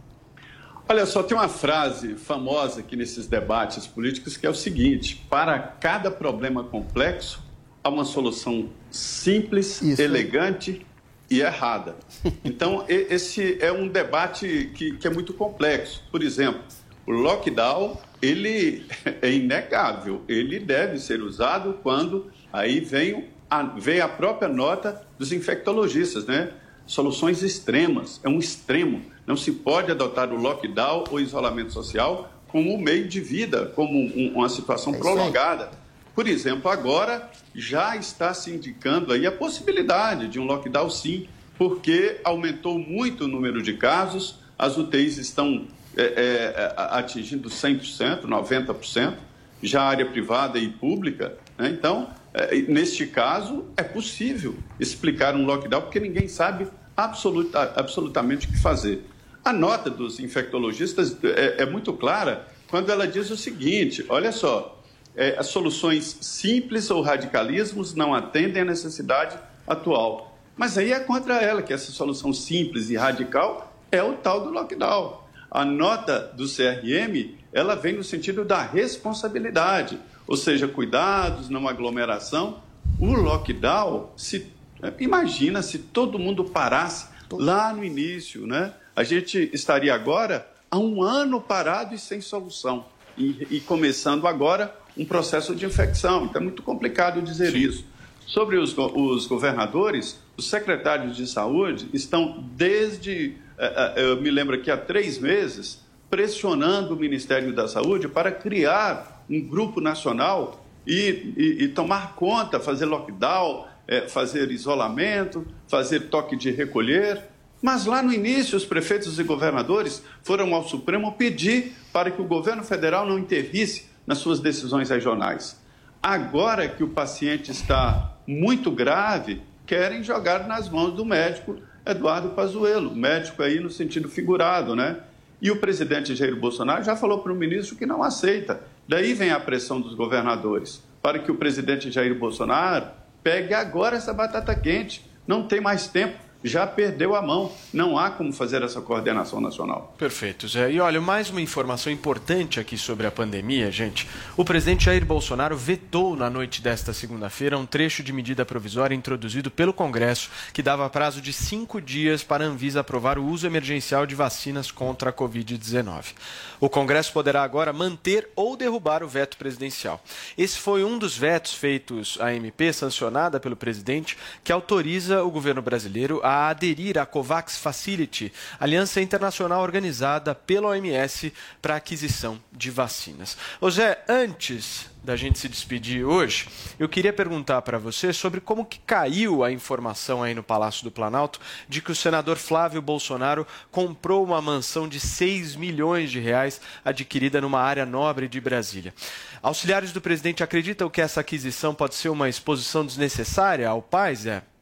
Olha 0.87 1.05
só, 1.05 1.23
tem 1.23 1.35
uma 1.35 1.47
frase 1.47 2.15
famosa 2.15 2.81
aqui 2.81 2.95
nesses 2.95 3.25
debates 3.25 3.87
políticos 3.87 4.35
que 4.35 4.45
é 4.45 4.49
o 4.49 4.55
seguinte: 4.55 5.25
para 5.29 5.57
cada 5.57 6.11
problema 6.11 6.63
complexo, 6.63 7.41
há 7.83 7.89
uma 7.89 8.05
solução 8.05 8.69
simples, 8.91 9.81
Isso. 9.81 10.01
elegante 10.01 10.85
e 11.33 11.41
errada. 11.41 11.95
Então, 12.43 12.85
esse 12.87 13.57
é 13.59 13.71
um 13.71 13.87
debate 13.87 14.71
que, 14.75 14.97
que 14.97 15.07
é 15.07 15.09
muito 15.09 15.33
complexo. 15.33 16.03
Por 16.11 16.21
exemplo, 16.21 16.61
o 17.07 17.11
lockdown, 17.11 17.97
ele 18.21 18.85
é 19.21 19.31
inegável, 19.31 20.21
ele 20.27 20.59
deve 20.59 20.99
ser 20.99 21.21
usado 21.21 21.79
quando 21.81 22.31
aí 22.51 22.79
vem 22.79 23.27
a, 23.49 23.63
vem 23.63 23.99
a 23.99 24.07
própria 24.07 24.47
nota 24.47 25.01
dos 25.17 25.31
infectologistas, 25.31 26.25
né? 26.25 26.51
Soluções 26.85 27.41
extremas, 27.43 28.19
é 28.23 28.29
um 28.29 28.39
extremo. 28.39 29.01
Não 29.25 29.37
se 29.37 29.51
pode 29.51 29.89
adotar 29.91 30.31
o 30.33 30.35
lockdown 30.35 31.05
ou 31.11 31.19
isolamento 31.19 31.71
social 31.71 32.29
como 32.49 32.73
um 32.73 32.77
meio 32.77 33.07
de 33.07 33.19
vida, 33.19 33.71
como 33.75 33.97
um- 33.97 34.33
uma 34.35 34.49
situação 34.49 34.93
prolongada. 34.93 35.69
Por 36.15 36.27
exemplo, 36.27 36.69
agora 36.69 37.29
já 37.55 37.95
está 37.95 38.33
se 38.33 38.51
indicando 38.51 39.11
aí 39.13 39.25
a 39.25 39.31
possibilidade 39.31 40.27
de 40.27 40.39
um 40.39 40.45
lockdown 40.45 40.89
sim, 40.89 41.27
porque 41.57 42.19
aumentou 42.23 42.77
muito 42.77 43.25
o 43.25 43.27
número 43.27 43.61
de 43.61 43.73
casos, 43.73 44.39
as 44.57 44.77
UTIs 44.77 45.17
estão 45.17 45.67
é, 45.95 46.03
é, 46.03 46.73
atingindo 46.77 47.49
100%, 47.49 48.21
90%, 48.21 49.13
já 49.61 49.81
a 49.83 49.87
área 49.87 50.05
privada 50.05 50.59
e 50.59 50.69
pública. 50.69 51.37
né? 51.57 51.69
Então, 51.69 52.09
é, 52.33 52.55
neste 52.61 53.07
caso, 53.07 53.65
é 53.77 53.83
possível 53.83 54.55
explicar 54.79 55.35
um 55.35 55.45
lockdown, 55.45 55.81
porque 55.81 55.99
ninguém 55.99 56.27
sabe 56.27 56.67
absoluta- 56.95 57.73
absolutamente 57.75 58.47
o 58.47 58.51
que 58.51 58.57
fazer. 58.57 59.05
A 59.43 59.51
nota 59.51 59.89
dos 59.89 60.19
infectologistas 60.19 61.17
é, 61.23 61.63
é 61.63 61.65
muito 61.65 61.91
clara 61.93 62.47
quando 62.67 62.91
ela 62.91 63.07
diz 63.07 63.29
o 63.29 63.37
seguinte: 63.37 64.05
olha 64.09 64.31
só, 64.31 64.82
é, 65.15 65.35
as 65.37 65.47
soluções 65.47 66.17
simples 66.21 66.89
ou 66.89 67.01
radicalismos 67.01 67.93
não 67.93 68.13
atendem 68.13 68.61
à 68.61 68.65
necessidade 68.65 69.37
atual. 69.67 70.37
Mas 70.55 70.77
aí 70.77 70.91
é 70.91 70.99
contra 70.99 71.41
ela 71.41 71.61
que 71.61 71.73
essa 71.73 71.91
solução 71.91 72.33
simples 72.33 72.89
e 72.89 72.95
radical 72.95 73.73
é 73.91 74.01
o 74.01 74.13
tal 74.13 74.41
do 74.41 74.49
lockdown. 74.49 75.21
A 75.49 75.63
nota 75.63 76.31
do 76.35 76.45
CRM, 76.47 77.35
ela 77.51 77.75
vem 77.75 77.93
no 77.93 78.03
sentido 78.03 78.43
da 78.43 78.61
responsabilidade, 78.61 79.99
ou 80.27 80.35
seja, 80.35 80.67
cuidados, 80.67 81.49
não 81.49 81.67
aglomeração. 81.67 82.61
O 82.99 83.13
lockdown, 83.13 84.09
se 84.15 84.51
imagina 84.99 85.61
se 85.61 85.77
todo 85.77 86.19
mundo 86.19 86.43
parasse 86.43 87.07
lá 87.31 87.73
no 87.73 87.83
início, 87.83 88.45
né? 88.45 88.73
A 88.95 89.03
gente 89.03 89.49
estaria 89.53 89.93
agora 89.93 90.47
há 90.69 90.77
um 90.77 91.01
ano 91.01 91.39
parado 91.41 91.95
e 91.95 91.99
sem 91.99 92.21
solução 92.21 92.85
e, 93.17 93.47
e 93.49 93.59
começando 93.59 94.27
agora 94.27 94.75
um 94.97 95.05
processo 95.05 95.55
de 95.55 95.65
infecção. 95.65 96.25
Então 96.25 96.41
é 96.41 96.43
muito 96.43 96.61
complicado 96.63 97.21
dizer 97.21 97.55
isso. 97.55 97.85
Sobre 98.25 98.57
os, 98.57 98.73
os 98.77 99.25
governadores, 99.27 100.19
os 100.37 100.49
secretários 100.49 101.15
de 101.17 101.27
saúde 101.27 101.87
estão 101.93 102.43
desde, 102.55 103.33
eh, 103.57 103.93
eh, 103.97 104.03
eu 104.11 104.21
me 104.21 104.31
lembro 104.31 104.59
que 104.61 104.71
há 104.71 104.77
três 104.77 105.19
meses, 105.19 105.81
pressionando 106.09 106.93
o 106.93 106.97
Ministério 106.97 107.53
da 107.53 107.67
Saúde 107.67 108.07
para 108.07 108.31
criar 108.31 109.25
um 109.29 109.41
grupo 109.41 109.81
nacional 109.81 110.63
e, 110.87 111.33
e- 111.35 111.63
e 111.63 111.67
tomar 111.67 112.15
conta, 112.15 112.59
fazer 112.59 112.85
lockdown, 112.85 113.65
eh, 113.87 114.07
fazer 114.07 114.51
isolamento, 114.51 115.45
fazer 115.67 116.01
toque 116.09 116.35
de 116.37 116.49
recolher. 116.51 117.23
Mas 117.61 117.85
lá 117.85 118.01
no 118.03 118.13
início, 118.13 118.55
os 118.57 118.65
prefeitos 118.65 119.19
e 119.19 119.23
governadores 119.23 120.03
foram 120.21 120.53
ao 120.53 120.67
Supremo 120.67 121.11
pedir 121.13 121.73
para 121.91 122.09
que 122.11 122.21
o 122.21 122.25
governo 122.25 122.63
federal 122.63 123.05
não 123.07 123.17
intervisse 123.19 123.85
nas 124.05 124.17
suas 124.17 124.39
decisões 124.39 124.89
regionais. 124.89 125.61
Agora 126.01 126.67
que 126.67 126.83
o 126.83 126.89
paciente 126.89 127.51
está 127.51 128.17
muito 128.27 128.69
grave, 128.71 129.41
querem 129.65 130.03
jogar 130.03 130.47
nas 130.47 130.69
mãos 130.69 130.93
do 130.93 131.05
médico 131.05 131.57
Eduardo 131.85 132.29
Pazuello, 132.29 132.95
médico 132.95 133.43
aí 133.43 133.59
no 133.59 133.69
sentido 133.69 134.07
figurado, 134.07 134.75
né? 134.75 134.97
E 135.41 135.51
o 135.51 135.57
presidente 135.57 136.15
Jair 136.15 136.35
Bolsonaro 136.35 136.83
já 136.83 136.95
falou 136.95 137.19
para 137.19 137.31
o 137.31 137.35
ministro 137.35 137.75
que 137.75 137.85
não 137.85 138.01
aceita. 138.01 138.61
Daí 138.87 139.13
vem 139.13 139.31
a 139.31 139.39
pressão 139.39 139.81
dos 139.81 139.93
governadores 139.93 140.81
para 141.01 141.19
que 141.19 141.29
o 141.29 141.35
presidente 141.35 141.91
Jair 141.91 142.17
Bolsonaro 142.17 142.87
pegue 143.21 143.53
agora 143.53 143.97
essa 143.97 144.13
batata 144.13 144.55
quente. 144.55 145.05
Não 145.27 145.45
tem 145.45 145.59
mais 145.59 145.87
tempo, 145.87 146.17
já 146.43 146.67
perdeu 146.67 147.15
a 147.15 147.21
mão. 147.21 147.51
Não 147.71 147.97
há 147.97 148.11
como 148.11 148.33
fazer 148.33 148.61
essa 148.61 148.81
coordenação 148.81 149.39
nacional. 149.39 149.93
Perfeito, 149.97 150.47
Zé. 150.47 150.71
E 150.71 150.79
olha, 150.79 150.99
mais 150.99 151.29
uma 151.29 151.41
informação 151.41 151.91
importante 151.91 152.59
aqui 152.59 152.77
sobre 152.77 153.07
a 153.07 153.11
pandemia, 153.11 153.71
gente. 153.71 154.07
O 154.35 154.43
presidente 154.43 154.85
Jair 154.85 155.05
Bolsonaro 155.05 155.55
vetou 155.55 156.15
na 156.15 156.29
noite 156.29 156.61
desta 156.61 156.93
segunda-feira 156.93 157.57
um 157.57 157.65
trecho 157.65 158.03
de 158.03 158.11
medida 158.11 158.45
provisória 158.45 158.93
introduzido 158.93 159.49
pelo 159.49 159.73
Congresso 159.73 160.29
que 160.51 160.61
dava 160.61 160.89
prazo 160.89 161.21
de 161.21 161.31
cinco 161.31 161.81
dias 161.81 162.23
para 162.23 162.43
a 162.43 162.47
Anvisa 162.47 162.81
aprovar 162.81 163.17
o 163.17 163.25
uso 163.25 163.47
emergencial 163.47 164.05
de 164.05 164.15
vacinas 164.15 164.71
contra 164.71 165.09
a 165.09 165.13
Covid-19. 165.13 166.13
O 166.59 166.69
Congresso 166.69 167.13
poderá 167.13 167.43
agora 167.43 167.71
manter 167.71 168.29
ou 168.35 168.57
derrubar 168.57 169.03
o 169.03 169.07
veto 169.07 169.37
presidencial. 169.37 170.01
Esse 170.37 170.57
foi 170.57 170.83
um 170.83 170.97
dos 170.97 171.17
vetos 171.17 171.53
feitos 171.53 172.17
à 172.19 172.33
MP, 172.33 172.71
sancionada 172.73 173.39
pelo 173.39 173.55
presidente, 173.55 174.17
que 174.43 174.51
autoriza 174.51 175.23
o 175.23 175.31
governo 175.31 175.61
brasileiro 175.61 176.19
a 176.23 176.32
aderir 176.33 176.97
à 176.97 177.05
COVAX 177.05 177.57
Facility, 177.57 178.31
aliança 178.59 179.01
internacional 179.01 179.61
organizada 179.61 180.33
pela 180.33 180.69
OMS 180.69 181.33
para 181.61 181.75
a 181.75 181.77
aquisição 181.77 182.39
de 182.51 182.69
vacinas. 182.69 183.37
Ô 183.59 183.69
Zé, 183.69 184.03
antes 184.07 184.91
da 185.03 185.15
gente 185.17 185.37
se 185.37 185.49
despedir 185.49 186.05
hoje, 186.05 186.47
eu 186.79 186.87
queria 186.87 187.11
perguntar 187.11 187.61
para 187.61 187.77
você 187.77 188.13
sobre 188.13 188.39
como 188.39 188.65
que 188.65 188.79
caiu 188.79 189.43
a 189.43 189.51
informação 189.51 190.23
aí 190.23 190.33
no 190.33 190.41
Palácio 190.41 190.83
do 190.83 190.91
Planalto 190.91 191.41
de 191.67 191.81
que 191.81 191.91
o 191.91 191.95
senador 191.95 192.37
Flávio 192.37 192.81
Bolsonaro 192.81 193.45
comprou 193.69 194.23
uma 194.23 194.41
mansão 194.41 194.87
de 194.87 194.99
6 194.99 195.57
milhões 195.57 196.09
de 196.09 196.19
reais 196.19 196.61
adquirida 196.85 197.41
numa 197.41 197.59
área 197.59 197.85
nobre 197.85 198.29
de 198.29 198.39
Brasília. 198.39 198.93
Auxiliares 199.41 199.91
do 199.91 199.99
presidente 199.99 200.41
acreditam 200.41 200.89
que 200.89 201.01
essa 201.01 201.19
aquisição 201.19 201.75
pode 201.75 201.95
ser 201.95 202.09
uma 202.09 202.29
exposição 202.29 202.85
desnecessária 202.85 203.67
ao 203.67 203.81
pai, 203.81 204.15
Zé? 204.15 204.52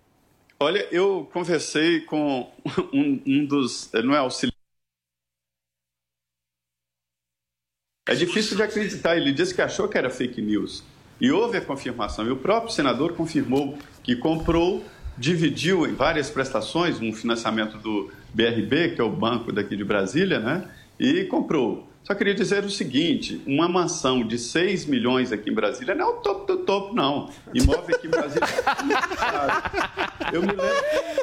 Olha, 0.61 0.87
eu 0.91 1.27
conversei 1.33 2.01
com 2.01 2.47
um, 2.93 3.19
um 3.25 3.45
dos. 3.47 3.89
Não 3.93 4.13
é 4.13 4.19
auxiliar. 4.19 4.53
É 8.07 8.13
difícil 8.13 8.55
de 8.55 8.61
acreditar. 8.61 9.17
Ele 9.17 9.33
disse 9.33 9.55
que 9.55 9.61
achou 9.63 9.89
que 9.89 9.97
era 9.97 10.11
fake 10.11 10.39
news. 10.39 10.83
E 11.19 11.31
houve 11.31 11.57
a 11.57 11.65
confirmação. 11.65 12.27
E 12.27 12.29
o 12.29 12.37
próprio 12.37 12.71
senador 12.71 13.15
confirmou 13.15 13.75
que 14.03 14.15
comprou, 14.15 14.85
dividiu 15.17 15.87
em 15.87 15.95
várias 15.95 16.29
prestações 16.29 17.01
um 17.01 17.11
financiamento 17.11 17.79
do 17.79 18.11
BRB, 18.31 18.89
que 18.93 19.01
é 19.01 19.03
o 19.03 19.09
banco 19.09 19.51
daqui 19.51 19.75
de 19.75 19.83
Brasília, 19.83 20.39
né? 20.39 20.69
E 20.99 21.23
comprou. 21.23 21.90
Só 22.03 22.15
queria 22.15 22.33
dizer 22.33 22.63
o 22.65 22.69
seguinte: 22.69 23.41
uma 23.45 23.67
mansão 23.69 24.25
de 24.25 24.37
6 24.37 24.85
milhões 24.85 25.31
aqui 25.31 25.49
em 25.49 25.53
Brasília 25.53 25.93
não 25.95 26.05
é 26.05 26.09
o 26.09 26.13
topo 26.17 26.45
do 26.45 26.63
topo, 26.63 26.95
não. 26.95 27.29
Imóvel 27.53 27.95
aqui 27.95 28.07
em 28.07 28.09
Brasília. 28.09 28.47
eu 30.33 30.41
me 30.41 30.47
lembro. 30.47 30.65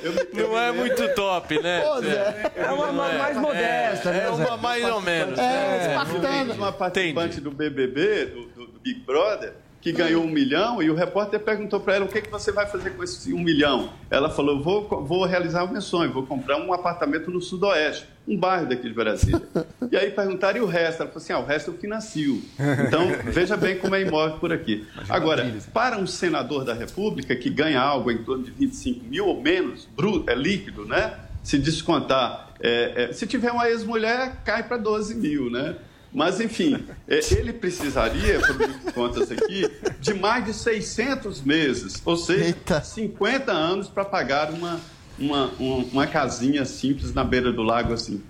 Eu 0.02 0.12
me, 0.12 0.18
eu 0.20 0.48
Não 0.48 0.50
me 0.50 0.54
é 0.56 0.70
lembro- 0.70 0.80
muito 0.80 1.14
top, 1.14 1.60
né? 1.60 1.80
Pô, 1.80 2.00
Zé? 2.00 2.08
Zé, 2.08 2.52
É 2.56 2.70
uma 2.70 2.86
Não 2.86 2.94
mais 2.94 3.36
modesta, 3.36 4.10
é, 4.10 4.12
né, 4.12 4.24
É 4.24 4.30
uma 4.30 4.56
mais 4.56 4.84
ou 4.84 5.00
menos. 5.00 5.38
É, 5.38 5.42
né? 5.42 6.54
uma 6.54 6.72
participante 6.72 7.40
do 7.40 7.50
BBB, 7.50 8.26
do, 8.26 8.42
do- 8.46 8.66
do 8.72 8.78
Big 8.80 9.00
Brother, 9.00 9.54
que 9.80 9.90
ganhou 9.92 10.22
um 10.22 10.28
milhão 10.28 10.80
e 10.82 10.88
o 10.90 10.94
repórter 10.94 11.40
perguntou 11.40 11.80
para 11.80 11.96
ela 11.96 12.04
o 12.04 12.08
que, 12.08 12.20
que 12.22 12.30
você 12.30 12.52
vai 12.52 12.66
fazer 12.66 12.90
com 12.90 13.02
esse 13.02 13.32
um 13.34 13.40
milhão. 13.40 13.90
Ela 14.10 14.30
falou: 14.30 14.62
vou, 14.62 14.86
vou 15.04 15.24
realizar 15.24 15.64
o 15.64 15.72
meu 15.72 15.80
sonho, 15.80 16.12
vou 16.12 16.24
comprar 16.24 16.56
um 16.58 16.72
apartamento 16.72 17.30
no 17.30 17.40
Sudoeste, 17.40 18.06
um 18.28 18.36
bairro 18.36 18.68
daqui 18.68 18.86
de 18.86 18.94
Brasília. 18.94 19.42
E 19.90 19.96
aí 19.96 20.10
perguntaram 20.10 20.58
e 20.58 20.60
o 20.60 20.66
resto? 20.66 21.02
Ela 21.02 21.10
falou 21.10 21.22
assim: 21.22 21.32
ah, 21.32 21.38
o 21.38 21.46
resto 21.46 21.70
eu 21.70 21.78
financio. 21.78 22.42
Então, 22.86 23.08
veja 23.32 23.56
bem 23.56 23.78
como 23.78 23.94
é 23.94 24.02
imóvel 24.02 24.38
por 24.38 24.52
aqui. 24.52 24.86
Agora, 25.08 25.50
para 25.72 25.96
um 25.96 26.06
senador 26.06 26.64
da 26.64 26.74
República 26.74 27.34
que 27.34 27.48
ganha 27.48 27.80
algo 27.80 28.10
em 28.10 28.22
torno 28.22 28.44
de 28.44 28.50
25 28.50 29.06
mil 29.06 29.26
ou 29.26 29.40
menos, 29.40 29.88
bruto, 29.96 30.30
é 30.30 30.34
líquido, 30.34 30.84
né? 30.84 31.14
Se 31.42 31.58
descontar, 31.58 32.50
é, 32.60 33.08
é, 33.08 33.12
se 33.12 33.26
tiver 33.26 33.50
uma 33.50 33.68
ex-mulher, 33.70 34.42
cai 34.44 34.62
para 34.62 34.76
12 34.76 35.14
mil, 35.14 35.50
né? 35.50 35.76
Mas, 36.12 36.40
enfim, 36.40 36.84
é, 37.06 37.20
ele 37.34 37.52
precisaria, 37.52 38.40
por 38.40 38.58
minhas 38.58 38.94
contas 38.94 39.30
aqui, 39.30 39.70
de 40.00 40.14
mais 40.14 40.44
de 40.44 40.54
600 40.54 41.42
meses, 41.42 42.00
ou 42.04 42.16
seja, 42.16 42.54
50 42.82 43.52
anos 43.52 43.88
para 43.88 44.04
pagar 44.04 44.50
uma, 44.50 44.80
uma, 45.18 45.50
um- 45.60 45.88
uma 45.92 46.06
casinha 46.06 46.64
simples 46.64 47.12
na 47.14 47.24
beira 47.24 47.52
do 47.52 47.62
lago 47.62 47.92
assim. 47.92 48.22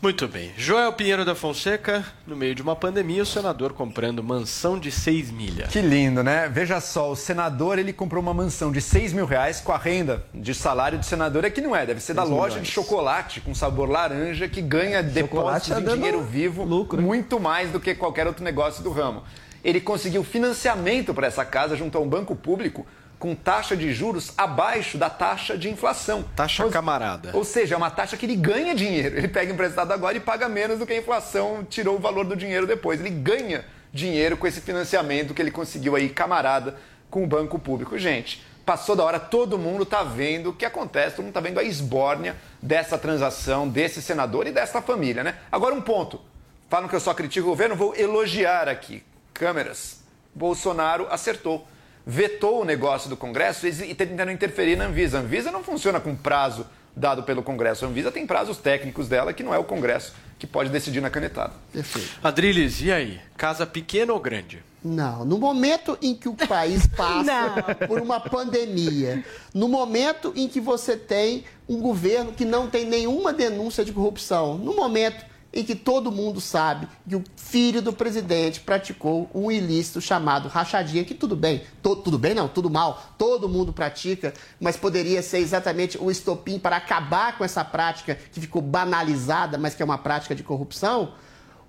Muito 0.00 0.26
bem. 0.26 0.52
Joel 0.56 0.90
Pinheiro 0.94 1.22
da 1.22 1.34
Fonseca, 1.34 2.02
no 2.26 2.34
meio 2.34 2.54
de 2.54 2.62
uma 2.62 2.74
pandemia, 2.74 3.22
o 3.22 3.26
senador 3.26 3.74
comprando 3.74 4.22
mansão 4.22 4.78
de 4.78 4.90
6 4.90 5.30
milhas. 5.30 5.68
Que 5.70 5.82
lindo, 5.82 6.22
né? 6.22 6.48
Veja 6.48 6.80
só, 6.80 7.10
o 7.12 7.16
senador 7.16 7.78
ele 7.78 7.92
comprou 7.92 8.22
uma 8.22 8.32
mansão 8.32 8.72
de 8.72 8.80
6 8.80 9.12
mil 9.12 9.26
reais 9.26 9.60
com 9.60 9.72
a 9.72 9.76
renda 9.76 10.24
de 10.32 10.54
salário 10.54 10.98
do 10.98 11.04
senador. 11.04 11.44
É 11.44 11.50
que 11.50 11.60
não 11.60 11.76
é, 11.76 11.84
deve 11.84 12.00
ser 12.00 12.14
da 12.14 12.22
6 12.22 12.30
loja 12.34 12.48
milhões. 12.54 12.66
de 12.68 12.72
chocolate 12.72 13.40
com 13.42 13.54
sabor 13.54 13.88
laranja 13.90 14.48
que 14.48 14.62
ganha 14.62 15.02
depósitos 15.02 15.68
tá 15.68 15.80
em 15.80 15.84
dinheiro 15.84 16.22
vivo 16.22 16.64
muito 16.98 17.38
mais 17.38 17.70
do 17.70 17.78
que 17.78 17.94
qualquer 17.94 18.26
outro 18.26 18.42
negócio 18.42 18.82
do 18.82 18.90
ramo. 18.90 19.24
Ele 19.62 19.80
conseguiu 19.80 20.24
financiamento 20.24 21.12
para 21.12 21.26
essa 21.26 21.44
casa 21.44 21.76
junto 21.76 21.98
a 21.98 22.00
um 22.00 22.08
banco 22.08 22.34
público 22.34 22.86
com 23.18 23.34
taxa 23.34 23.76
de 23.76 23.92
juros 23.92 24.32
abaixo 24.36 24.98
da 24.98 25.08
taxa 25.08 25.56
de 25.56 25.70
inflação. 25.70 26.24
Taxa 26.34 26.64
ou, 26.64 26.70
camarada. 26.70 27.30
Ou 27.32 27.44
seja, 27.44 27.74
é 27.74 27.78
uma 27.78 27.90
taxa 27.90 28.16
que 28.16 28.26
ele 28.26 28.36
ganha 28.36 28.74
dinheiro. 28.74 29.16
Ele 29.16 29.28
pega 29.28 29.52
emprestado 29.52 29.92
agora 29.92 30.16
e 30.16 30.20
paga 30.20 30.48
menos 30.48 30.78
do 30.78 30.86
que 30.86 30.92
a 30.92 30.98
inflação 30.98 31.64
tirou 31.64 31.96
o 31.96 31.98
valor 31.98 32.24
do 32.24 32.36
dinheiro 32.36 32.66
depois. 32.66 33.00
Ele 33.00 33.10
ganha 33.10 33.64
dinheiro 33.92 34.36
com 34.36 34.46
esse 34.46 34.60
financiamento 34.60 35.32
que 35.32 35.40
ele 35.40 35.50
conseguiu 35.50 35.96
aí, 35.96 36.08
camarada, 36.08 36.76
com 37.10 37.24
o 37.24 37.26
banco 37.26 37.58
público. 37.58 37.98
Gente, 37.98 38.44
passou 38.66 38.94
da 38.94 39.04
hora, 39.04 39.18
todo 39.18 39.58
mundo 39.58 39.84
está 39.84 40.02
vendo 40.02 40.50
o 40.50 40.52
que 40.52 40.64
acontece, 40.64 41.16
todo 41.16 41.24
mundo 41.24 41.30
está 41.30 41.40
vendo 41.40 41.58
a 41.58 41.64
esbórnia 41.64 42.36
dessa 42.60 42.98
transação, 42.98 43.68
desse 43.68 44.02
senador 44.02 44.46
e 44.46 44.52
dessa 44.52 44.82
família, 44.82 45.24
né? 45.24 45.36
Agora 45.50 45.74
um 45.74 45.80
ponto. 45.80 46.20
Falam 46.68 46.88
que 46.88 46.96
eu 46.96 47.00
só 47.00 47.14
critico 47.14 47.46
o 47.46 47.50
governo, 47.50 47.76
vou 47.76 47.94
elogiar 47.96 48.68
aqui. 48.68 49.02
Câmeras. 49.32 50.00
Bolsonaro 50.34 51.06
acertou. 51.10 51.66
Vetou 52.06 52.62
o 52.62 52.64
negócio 52.64 53.10
do 53.10 53.16
Congresso 53.16 53.66
e 53.66 53.94
tentando 53.94 54.30
interferir 54.30 54.76
na 54.76 54.86
Anvisa. 54.86 55.18
A 55.18 55.20
Anvisa 55.22 55.50
não 55.50 55.64
funciona 55.64 55.98
com 55.98 56.14
prazo 56.14 56.64
dado 56.94 57.24
pelo 57.24 57.42
Congresso. 57.42 57.84
A 57.84 57.88
Anvisa 57.88 58.12
tem 58.12 58.24
prazos 58.24 58.58
técnicos 58.58 59.08
dela 59.08 59.32
que 59.32 59.42
não 59.42 59.52
é 59.52 59.58
o 59.58 59.64
Congresso 59.64 60.14
que 60.38 60.46
pode 60.46 60.70
decidir 60.70 61.00
na 61.00 61.10
canetada. 61.10 61.54
Perfeito. 61.72 62.10
Adriles, 62.22 62.80
e 62.80 62.92
aí? 62.92 63.20
Casa 63.36 63.66
pequena 63.66 64.12
ou 64.12 64.20
grande? 64.20 64.62
Não, 64.84 65.24
no 65.24 65.36
momento 65.36 65.98
em 66.00 66.14
que 66.14 66.28
o 66.28 66.34
país 66.34 66.86
passa 66.94 67.74
por 67.88 68.00
uma 68.00 68.20
pandemia, 68.20 69.24
no 69.52 69.66
momento 69.66 70.32
em 70.36 70.46
que 70.46 70.60
você 70.60 70.96
tem 70.96 71.44
um 71.68 71.80
governo 71.80 72.32
que 72.32 72.44
não 72.44 72.68
tem 72.68 72.84
nenhuma 72.84 73.32
denúncia 73.32 73.84
de 73.84 73.92
corrupção, 73.92 74.56
no 74.56 74.76
momento 74.76 75.24
em 75.52 75.64
que 75.64 75.74
todo 75.74 76.12
mundo 76.12 76.40
sabe 76.40 76.86
que 77.08 77.16
o 77.16 77.24
filho 77.36 77.80
do 77.80 77.92
presidente 77.92 78.60
praticou 78.60 79.30
um 79.34 79.50
ilícito 79.50 80.00
chamado 80.00 80.48
rachadinha, 80.48 81.04
que 81.04 81.14
tudo 81.14 81.34
bem, 81.34 81.62
to, 81.82 81.96
tudo 81.96 82.18
bem 82.18 82.34
não, 82.34 82.48
tudo 82.48 82.68
mal, 82.68 83.14
todo 83.16 83.48
mundo 83.48 83.72
pratica, 83.72 84.34
mas 84.60 84.76
poderia 84.76 85.22
ser 85.22 85.38
exatamente 85.38 85.98
o 85.98 86.10
estopim 86.10 86.58
para 86.58 86.76
acabar 86.76 87.38
com 87.38 87.44
essa 87.44 87.64
prática 87.64 88.18
que 88.32 88.40
ficou 88.40 88.60
banalizada, 88.60 89.56
mas 89.56 89.74
que 89.74 89.82
é 89.82 89.84
uma 89.84 89.98
prática 89.98 90.34
de 90.34 90.42
corrupção. 90.42 91.14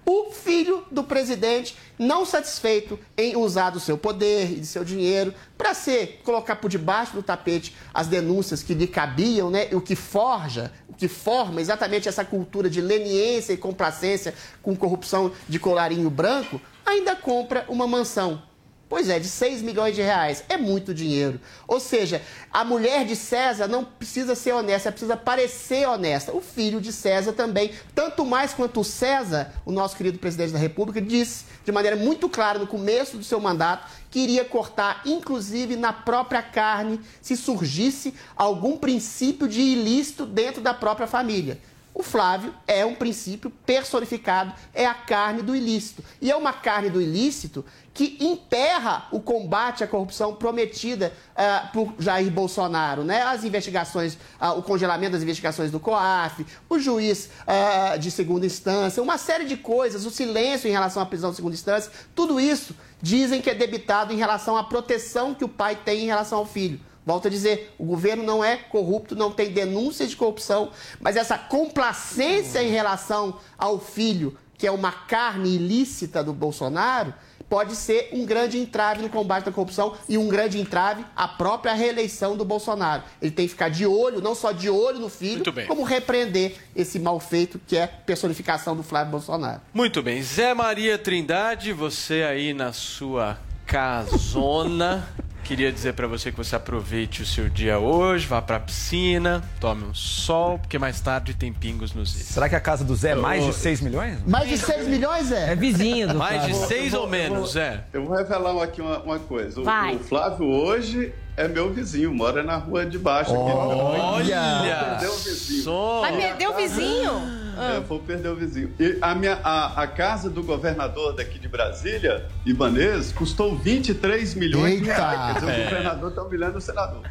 O 0.10 0.32
filho 0.32 0.86
do 0.90 1.04
presidente, 1.04 1.76
não 2.00 2.26
satisfeito 2.26 2.98
em 3.18 3.36
usar 3.36 3.72
do 3.72 3.80
seu 3.82 3.98
poder 3.98 4.54
e 4.54 4.62
de 4.62 4.66
seu 4.66 4.86
dinheiro 4.86 5.34
para 5.58 5.74
ser 5.74 6.22
colocar 6.24 6.56
por 6.56 6.70
debaixo 6.70 7.12
do 7.12 7.22
tapete 7.22 7.76
as 7.94 8.08
denúncias 8.08 8.64
que 8.64 8.74
lhe 8.74 8.88
cabiam, 8.88 9.50
né? 9.50 9.68
O 9.74 9.82
que 9.82 9.98
forja, 9.98 10.72
o 10.88 10.94
que 10.94 11.10
forma 11.10 11.60
exatamente 11.60 12.08
essa 12.08 12.24
cultura 12.24 12.70
de 12.70 12.80
leniência 12.80 13.52
e 13.52 13.58
complacência 13.58 14.34
com 14.62 14.78
corrupção 14.78 15.34
de 15.46 15.60
colarinho 15.60 16.10
branco, 16.10 16.62
ainda 16.86 17.14
compra 17.14 17.66
uma 17.68 17.86
mansão 17.86 18.42
Pois 18.90 19.10
é, 19.10 19.20
de 19.20 19.28
6 19.28 19.62
milhões 19.64 19.96
de 19.96 20.02
reais. 20.02 20.44
É 20.48 20.56
muito 20.56 20.94
dinheiro. 20.94 21.42
Ou 21.68 21.80
seja, 21.80 22.22
a 22.52 22.64
mulher 22.64 23.06
de 23.06 23.18
César 23.18 23.68
não 23.68 23.84
precisa 23.84 24.34
ser 24.34 24.54
honesta, 24.54 24.88
ela 24.88 24.94
precisa 24.94 25.18
parecer 25.18 25.88
honesta. 25.88 26.32
O 26.32 26.40
filho 26.40 26.80
de 26.80 26.94
César 26.94 27.34
também. 27.34 27.72
Tanto 27.94 28.26
mais 28.26 28.54
quanto 28.54 28.80
o 28.80 28.86
César, 28.86 29.54
o 29.66 29.74
nosso 29.74 29.98
querido 29.98 30.20
presidente 30.20 30.54
da 30.54 30.60
República, 30.60 31.02
disse 31.02 31.46
de 31.66 31.72
maneira 31.72 31.98
muito 31.98 32.30
clara 32.30 32.58
no 32.58 32.68
começo 32.68 33.18
do 33.18 33.24
seu 33.26 33.42
mandato 33.42 33.92
que 34.10 34.20
iria 34.20 34.46
cortar, 34.46 35.02
inclusive 35.06 35.76
na 35.76 35.92
própria 35.92 36.42
carne, 36.42 37.02
se 37.22 37.36
surgisse 37.36 38.14
algum 38.38 38.78
princípio 38.78 39.50
de 39.50 39.60
ilícito 39.60 40.26
dentro 40.26 40.62
da 40.62 40.74
própria 40.74 41.08
família. 41.08 41.60
O 41.98 42.04
Flávio 42.04 42.54
é 42.68 42.86
um 42.86 42.94
princípio 42.94 43.50
personificado, 43.66 44.54
é 44.72 44.86
a 44.86 44.94
carne 44.94 45.42
do 45.42 45.56
ilícito. 45.56 46.04
E 46.22 46.30
é 46.30 46.36
uma 46.36 46.54
carne 46.54 46.92
do 46.92 47.02
ilícito 47.02 47.66
que 47.98 48.16
emperra 48.22 49.08
o 49.12 49.20
combate 49.20 49.84
à 49.84 49.88
corrupção 49.88 50.36
prometida 50.36 51.12
uh, 51.32 51.72
por 51.74 51.96
Jair 51.98 52.30
Bolsonaro. 52.30 53.04
Né? 53.04 53.24
As 53.24 53.44
investigações, 53.44 54.14
uh, 54.40 54.52
o 54.56 54.62
congelamento 54.62 55.14
das 55.14 55.24
investigações 55.24 55.72
do 55.72 55.80
COAF, 55.80 56.46
o 56.70 56.78
juiz 56.78 57.32
uh, 57.42 57.98
de 57.98 58.12
segunda 58.12 58.46
instância, 58.46 59.02
uma 59.02 59.18
série 59.18 59.46
de 59.46 59.58
coisas, 59.58 60.06
o 60.06 60.12
silêncio 60.12 60.68
em 60.68 60.72
relação 60.72 61.02
à 61.02 61.08
prisão 61.08 61.32
de 61.32 61.38
segunda 61.38 61.56
instância, 61.56 61.92
tudo 62.14 62.40
isso 62.40 62.76
dizem 63.02 63.42
que 63.42 63.50
é 63.50 63.56
debitado 63.56 64.14
em 64.14 64.18
relação 64.18 64.56
à 64.56 64.64
proteção 64.64 65.34
que 65.34 65.44
o 65.44 65.50
pai 65.50 65.76
tem 65.76 66.04
em 66.04 66.06
relação 66.06 66.38
ao 66.38 66.46
filho. 66.46 66.80
Volto 67.04 67.28
a 67.28 67.32
dizer, 67.32 67.74
o 67.80 67.86
governo 67.86 68.22
não 68.22 68.44
é 68.44 68.58
corrupto, 68.58 69.16
não 69.16 69.32
tem 69.32 69.50
denúncias 69.50 70.12
de 70.12 70.16
corrupção, 70.16 70.70
mas 71.02 71.16
essa 71.16 71.36
complacência 71.36 72.62
em 72.62 72.70
relação 72.70 73.40
ao 73.58 73.80
filho, 73.80 74.38
que 74.56 74.68
é 74.68 74.72
uma 74.72 74.92
carne 74.92 75.56
ilícita 75.56 76.24
do 76.24 76.34
Bolsonaro, 76.34 77.12
pode 77.50 77.76
ser 77.76 78.10
um 78.12 78.26
grande 78.26 78.58
entrave 78.58 79.02
no 79.02 79.10
combate 79.10 79.48
à 79.50 79.52
corrupção 79.52 79.96
e 80.08 80.18
um 80.18 80.28
grande 80.28 80.60
entrave 80.60 81.06
à 81.16 81.28
própria 81.28 81.74
reeleição 81.74 82.36
do 82.36 82.46
Bolsonaro. 82.46 83.04
Ele 83.22 83.32
tem 83.32 83.46
que 83.46 83.52
ficar 83.52 83.70
de 83.70 83.86
olho, 83.86 84.22
não 84.22 84.36
só 84.36 84.52
de 84.52 84.70
olho 84.70 85.00
no 85.00 85.10
filho, 85.10 85.44
como 85.68 85.84
repreender 85.84 86.56
esse 86.76 87.00
mal 87.00 87.20
feito 87.20 87.60
que 87.66 87.78
é 87.78 87.88
personificação 87.88 88.76
do 88.76 88.84
Flávio 88.84 89.12
Bolsonaro. 89.12 89.62
Muito 89.74 90.02
bem. 90.02 90.22
Zé 90.22 90.54
Maria 90.54 90.98
Trindade, 90.98 91.72
você 91.74 92.24
aí 92.24 92.54
na 92.54 92.74
sua 92.74 93.38
casona. 93.66 95.08
Queria 95.48 95.72
dizer 95.72 95.94
para 95.94 96.08
você 96.08 96.30
que 96.30 96.38
você 96.38 96.58
aproveite 96.58 97.22
o 97.22 97.26
seu 97.26 97.48
dia 97.48 97.80
hoje, 97.80 98.28
vá 98.28 98.42
para 98.42 98.58
a 98.58 98.60
piscina, 98.60 99.42
tome 99.62 99.86
um 99.86 99.94
sol, 99.94 100.60
porque 100.60 100.78
mais 100.78 101.00
tarde 101.00 101.34
tem 101.34 101.54
pingos 101.54 101.94
nos 101.94 102.14
is. 102.20 102.28
Será 102.28 102.50
que 102.50 102.56
a 102.56 102.60
casa 102.60 102.84
do 102.84 102.94
Zé 102.94 103.12
é 103.12 103.16
mais 103.16 103.46
de 103.46 103.54
6 103.54 103.80
milhões? 103.80 104.18
Mais 104.28 104.50
de 104.50 104.58
6 104.58 104.88
milhões, 104.90 105.28
Zé? 105.28 105.54
É 105.54 105.56
vizinho 105.56 106.10
do 106.10 106.16
Mais 106.16 106.44
de 106.44 106.52
Eu 106.52 106.58
6 106.68 106.92
vou- 106.92 107.02
ou 107.04 107.08
menos, 107.08 107.54
Zé? 107.54 107.82
Eu 107.94 108.04
vou 108.06 108.18
revelar 108.18 108.62
aqui 108.62 108.82
uma, 108.82 109.00
uma 109.00 109.20
coisa. 109.20 109.62
O, 109.62 109.64
Vai. 109.64 109.96
o 109.96 110.00
Flávio 110.00 110.46
hoje 110.48 111.14
é 111.38 111.48
meu 111.48 111.74
vizinho, 111.74 112.14
mora 112.14 112.44
na 112.44 112.58
rua 112.58 112.86
de 112.86 113.00
baixo 113.00 113.32
aqui. 113.32 113.40
Olha! 113.40 114.98
Perdeu 115.00 115.14
o 115.14 115.18
vizinho. 115.18 115.64
Só. 115.64 116.02
Vai 116.02 116.18
perder 116.18 116.48
o 116.50 116.54
vizinho? 116.56 117.47
É, 117.60 117.80
vou 117.80 118.00
perder 118.00 118.30
o 118.30 118.36
vizinho. 118.36 118.74
E 118.80 118.98
a, 119.02 119.14
minha, 119.16 119.40
a, 119.44 119.82
a 119.84 119.88
casa 119.88 120.30
do 120.30 120.44
governador 120.44 121.14
daqui 121.16 121.40
de 121.40 121.48
Brasília, 121.48 122.26
Ibanês, 122.46 123.12
custou 123.12 123.58
23 123.58 124.36
milhões 124.36 124.82
de 124.82 124.90
Eita! 124.90 124.96
reais. 124.96 125.34
Quer 125.34 125.40
dizer, 125.40 125.52
É. 125.52 125.62
o 125.62 125.64
governador 125.70 126.10
está 126.10 126.24
humilhando 126.24 126.58
o 126.58 126.62
senador. 126.62 127.02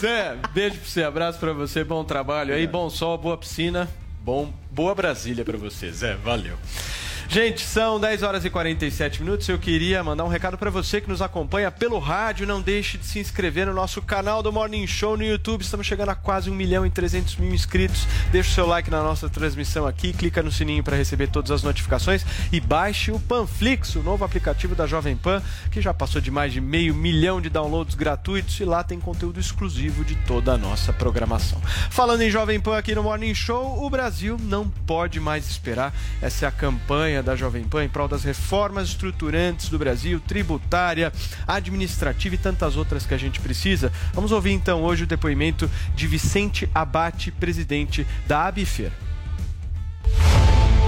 Zé, 0.00 0.36
beijo 0.52 0.76
pra 0.78 0.84
você, 0.88 1.02
abraço 1.02 1.38
pra 1.38 1.52
você, 1.52 1.84
bom 1.84 2.04
trabalho 2.04 2.54
aí, 2.54 2.66
bom 2.66 2.88
sol, 2.90 3.16
boa 3.18 3.36
piscina, 3.36 3.88
bom, 4.22 4.52
boa 4.70 4.94
Brasília 4.94 5.44
pra 5.44 5.56
você, 5.56 5.90
Zé, 5.90 6.14
valeu. 6.16 6.56
Gente, 7.30 7.60
são 7.60 8.00
10 8.00 8.22
horas 8.22 8.42
e 8.46 8.48
47 8.48 9.22
minutos. 9.22 9.46
Eu 9.50 9.58
queria 9.58 10.02
mandar 10.02 10.24
um 10.24 10.28
recado 10.28 10.56
para 10.56 10.70
você 10.70 10.98
que 10.98 11.10
nos 11.10 11.20
acompanha 11.20 11.70
pelo 11.70 11.98
rádio. 11.98 12.46
Não 12.46 12.58
deixe 12.58 12.96
de 12.96 13.04
se 13.04 13.18
inscrever 13.18 13.66
no 13.66 13.74
nosso 13.74 14.00
canal 14.00 14.42
do 14.42 14.50
Morning 14.50 14.86
Show 14.86 15.14
no 15.14 15.22
YouTube. 15.22 15.60
Estamos 15.60 15.86
chegando 15.86 16.08
a 16.08 16.14
quase 16.14 16.48
1 16.48 16.54
milhão 16.54 16.86
e 16.86 16.90
300 16.90 17.36
mil 17.36 17.52
inscritos. 17.52 18.06
Deixe 18.32 18.50
o 18.50 18.54
seu 18.54 18.66
like 18.66 18.90
na 18.90 19.02
nossa 19.02 19.28
transmissão 19.28 19.86
aqui, 19.86 20.14
clica 20.14 20.42
no 20.42 20.50
sininho 20.50 20.82
para 20.82 20.96
receber 20.96 21.26
todas 21.26 21.50
as 21.50 21.62
notificações 21.62 22.24
e 22.50 22.60
baixe 22.60 23.12
o 23.12 23.20
Panflix, 23.20 23.94
o 23.94 24.02
novo 24.02 24.24
aplicativo 24.24 24.74
da 24.74 24.86
Jovem 24.86 25.14
Pan, 25.14 25.42
que 25.70 25.82
já 25.82 25.92
passou 25.92 26.22
de 26.22 26.30
mais 26.30 26.50
de 26.50 26.62
meio 26.62 26.94
milhão 26.94 27.42
de 27.42 27.50
downloads 27.50 27.94
gratuitos 27.94 28.58
e 28.58 28.64
lá 28.64 28.82
tem 28.82 28.98
conteúdo 28.98 29.38
exclusivo 29.38 30.02
de 30.02 30.14
toda 30.14 30.54
a 30.54 30.56
nossa 30.56 30.94
programação. 30.94 31.60
Falando 31.90 32.22
em 32.22 32.30
Jovem 32.30 32.58
Pan 32.58 32.78
aqui 32.78 32.94
no 32.94 33.02
Morning 33.02 33.34
Show, 33.34 33.84
o 33.84 33.90
Brasil 33.90 34.38
não 34.40 34.66
pode 34.66 35.20
mais 35.20 35.46
esperar. 35.46 35.94
Essa 36.22 36.46
é 36.46 36.48
a 36.48 36.52
campanha 36.52 37.17
da 37.22 37.36
Jovem 37.36 37.64
Pan 37.64 37.84
em 37.84 37.88
prol 37.88 38.08
das 38.08 38.24
reformas 38.24 38.88
estruturantes 38.88 39.68
do 39.68 39.78
Brasil, 39.78 40.20
tributária, 40.20 41.12
administrativa 41.46 42.34
e 42.34 42.38
tantas 42.38 42.76
outras 42.76 43.06
que 43.06 43.14
a 43.14 43.18
gente 43.18 43.40
precisa. 43.40 43.92
Vamos 44.12 44.32
ouvir 44.32 44.52
então 44.52 44.82
hoje 44.82 45.04
o 45.04 45.06
depoimento 45.06 45.70
de 45.94 46.06
Vicente 46.06 46.68
Abate, 46.74 47.30
presidente 47.30 48.06
da 48.26 48.46
Abifer. 48.46 48.92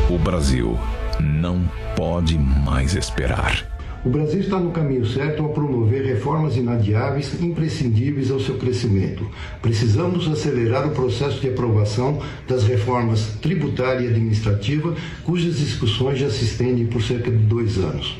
O 0.09 0.19
Brasil 0.19 0.79
não 1.21 1.71
pode 1.95 2.39
mais 2.39 2.95
esperar. 2.95 3.80
O 4.03 4.09
Brasil 4.09 4.41
está 4.41 4.59
no 4.59 4.71
caminho 4.71 5.05
certo 5.05 5.43
ao 5.43 5.51
promover 5.51 6.03
reformas 6.03 6.57
inadiáveis 6.57 7.39
imprescindíveis 7.43 8.31
ao 8.31 8.41
seu 8.41 8.57
crescimento. 8.57 9.29
Precisamos 9.61 10.27
acelerar 10.27 10.87
o 10.87 10.93
processo 10.93 11.39
de 11.39 11.51
aprovação 11.51 12.19
das 12.49 12.65
reformas 12.65 13.35
tributária 13.43 14.07
e 14.07 14.09
administrativa, 14.09 14.97
cujas 15.23 15.59
discussões 15.59 16.19
já 16.19 16.31
se 16.31 16.47
estendem 16.47 16.87
por 16.87 17.03
cerca 17.03 17.31
de 17.31 17.37
dois 17.37 17.77
anos. 17.77 18.19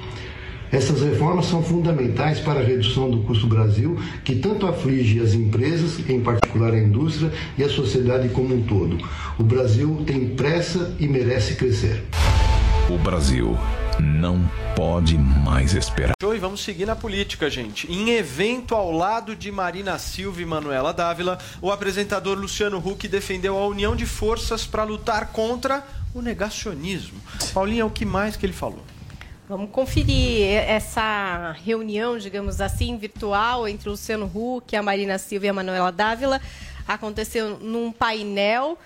Essas 0.71 1.01
reformas 1.01 1.47
são 1.47 1.63
fundamentais 1.63 2.41
para 2.41 2.61
a 2.61 2.65
redução 2.65 3.11
do 3.11 3.23
custo 3.23 3.47
Brasil, 3.47 3.99
que 4.23 4.37
tanto 4.37 4.67
aflige 4.67 5.19
as 5.19 5.33
empresas, 5.33 5.99
em 6.11 6.21
particular 6.21 6.75
a 6.75 6.79
indústria, 6.79 7.33
e 7.57 7.65
a 7.65 7.71
sociedade 7.71 8.29
como 8.29 8.55
um 8.55 8.63
todo. 8.65 8.99
O 9.39 9.43
Brasil 9.43 10.03
tem 10.07 10.29
pressa 10.29 10.95
e 11.01 11.09
merece 11.09 11.55
crescer. 11.55 12.05
O 12.91 12.99
Brasil 12.99 13.57
não 14.01 14.51
pode 14.75 15.17
mais 15.17 15.75
esperar. 15.75 16.15
Show, 16.21 16.35
e 16.35 16.41
vamos 16.41 16.61
seguir 16.61 16.87
na 16.87 16.97
política, 16.97 17.49
gente. 17.49 17.87
Em 17.89 18.11
evento 18.11 18.75
ao 18.75 18.91
lado 18.91 19.37
de 19.37 19.53
Marina 19.53 19.97
Silva 19.97 20.43
e 20.43 20.45
Manuela 20.45 20.93
Dávila, 20.93 21.39
o 21.63 21.71
apresentador 21.71 22.37
Luciano 22.37 22.79
Huck 22.79 23.07
defendeu 23.07 23.57
a 23.57 23.65
união 23.69 23.95
de 23.95 24.07
forças 24.07 24.67
para 24.67 24.83
lutar 24.83 25.29
contra 25.29 25.87
o 26.13 26.21
negacionismo. 26.21 27.21
Paulinha, 27.55 27.87
o 27.87 27.91
que 27.91 28.05
mais 28.05 28.37
que 28.37 28.45
ele 28.45 28.53
falou? 28.53 28.83
Vamos 29.49 29.71
conferir 29.71 30.49
essa 30.49 31.53
reunião, 31.65 32.19
digamos 32.19 32.61
assim, 32.61 32.97
virtual 32.97 33.69
entre 33.69 33.89
o 33.89 33.93
Luciano 33.93 34.29
Huck, 34.35 34.75
a 34.75 34.83
Marina 34.83 35.17
Silva 35.17 35.47
e 35.47 35.49
a 35.49 35.53
Manuela 35.53 35.93
Dávila. 35.93 36.41
Aconteceu 36.89 37.57
num 37.61 37.93
painel 37.93 38.77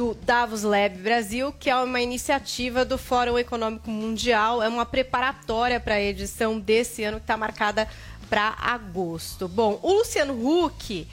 do 0.00 0.14
Davos 0.14 0.62
Lab 0.62 0.96
Brasil, 0.96 1.52
que 1.52 1.68
é 1.68 1.76
uma 1.76 2.00
iniciativa 2.00 2.86
do 2.86 2.96
Fórum 2.96 3.38
Econômico 3.38 3.90
Mundial, 3.90 4.62
é 4.62 4.66
uma 4.66 4.86
preparatória 4.86 5.78
para 5.78 5.96
a 5.96 6.00
edição 6.00 6.58
desse 6.58 7.04
ano 7.04 7.18
que 7.18 7.24
está 7.24 7.36
marcada 7.36 7.86
para 8.30 8.54
agosto. 8.58 9.46
Bom, 9.46 9.78
o 9.82 9.92
Luciano 9.92 10.32
Huck 10.32 11.06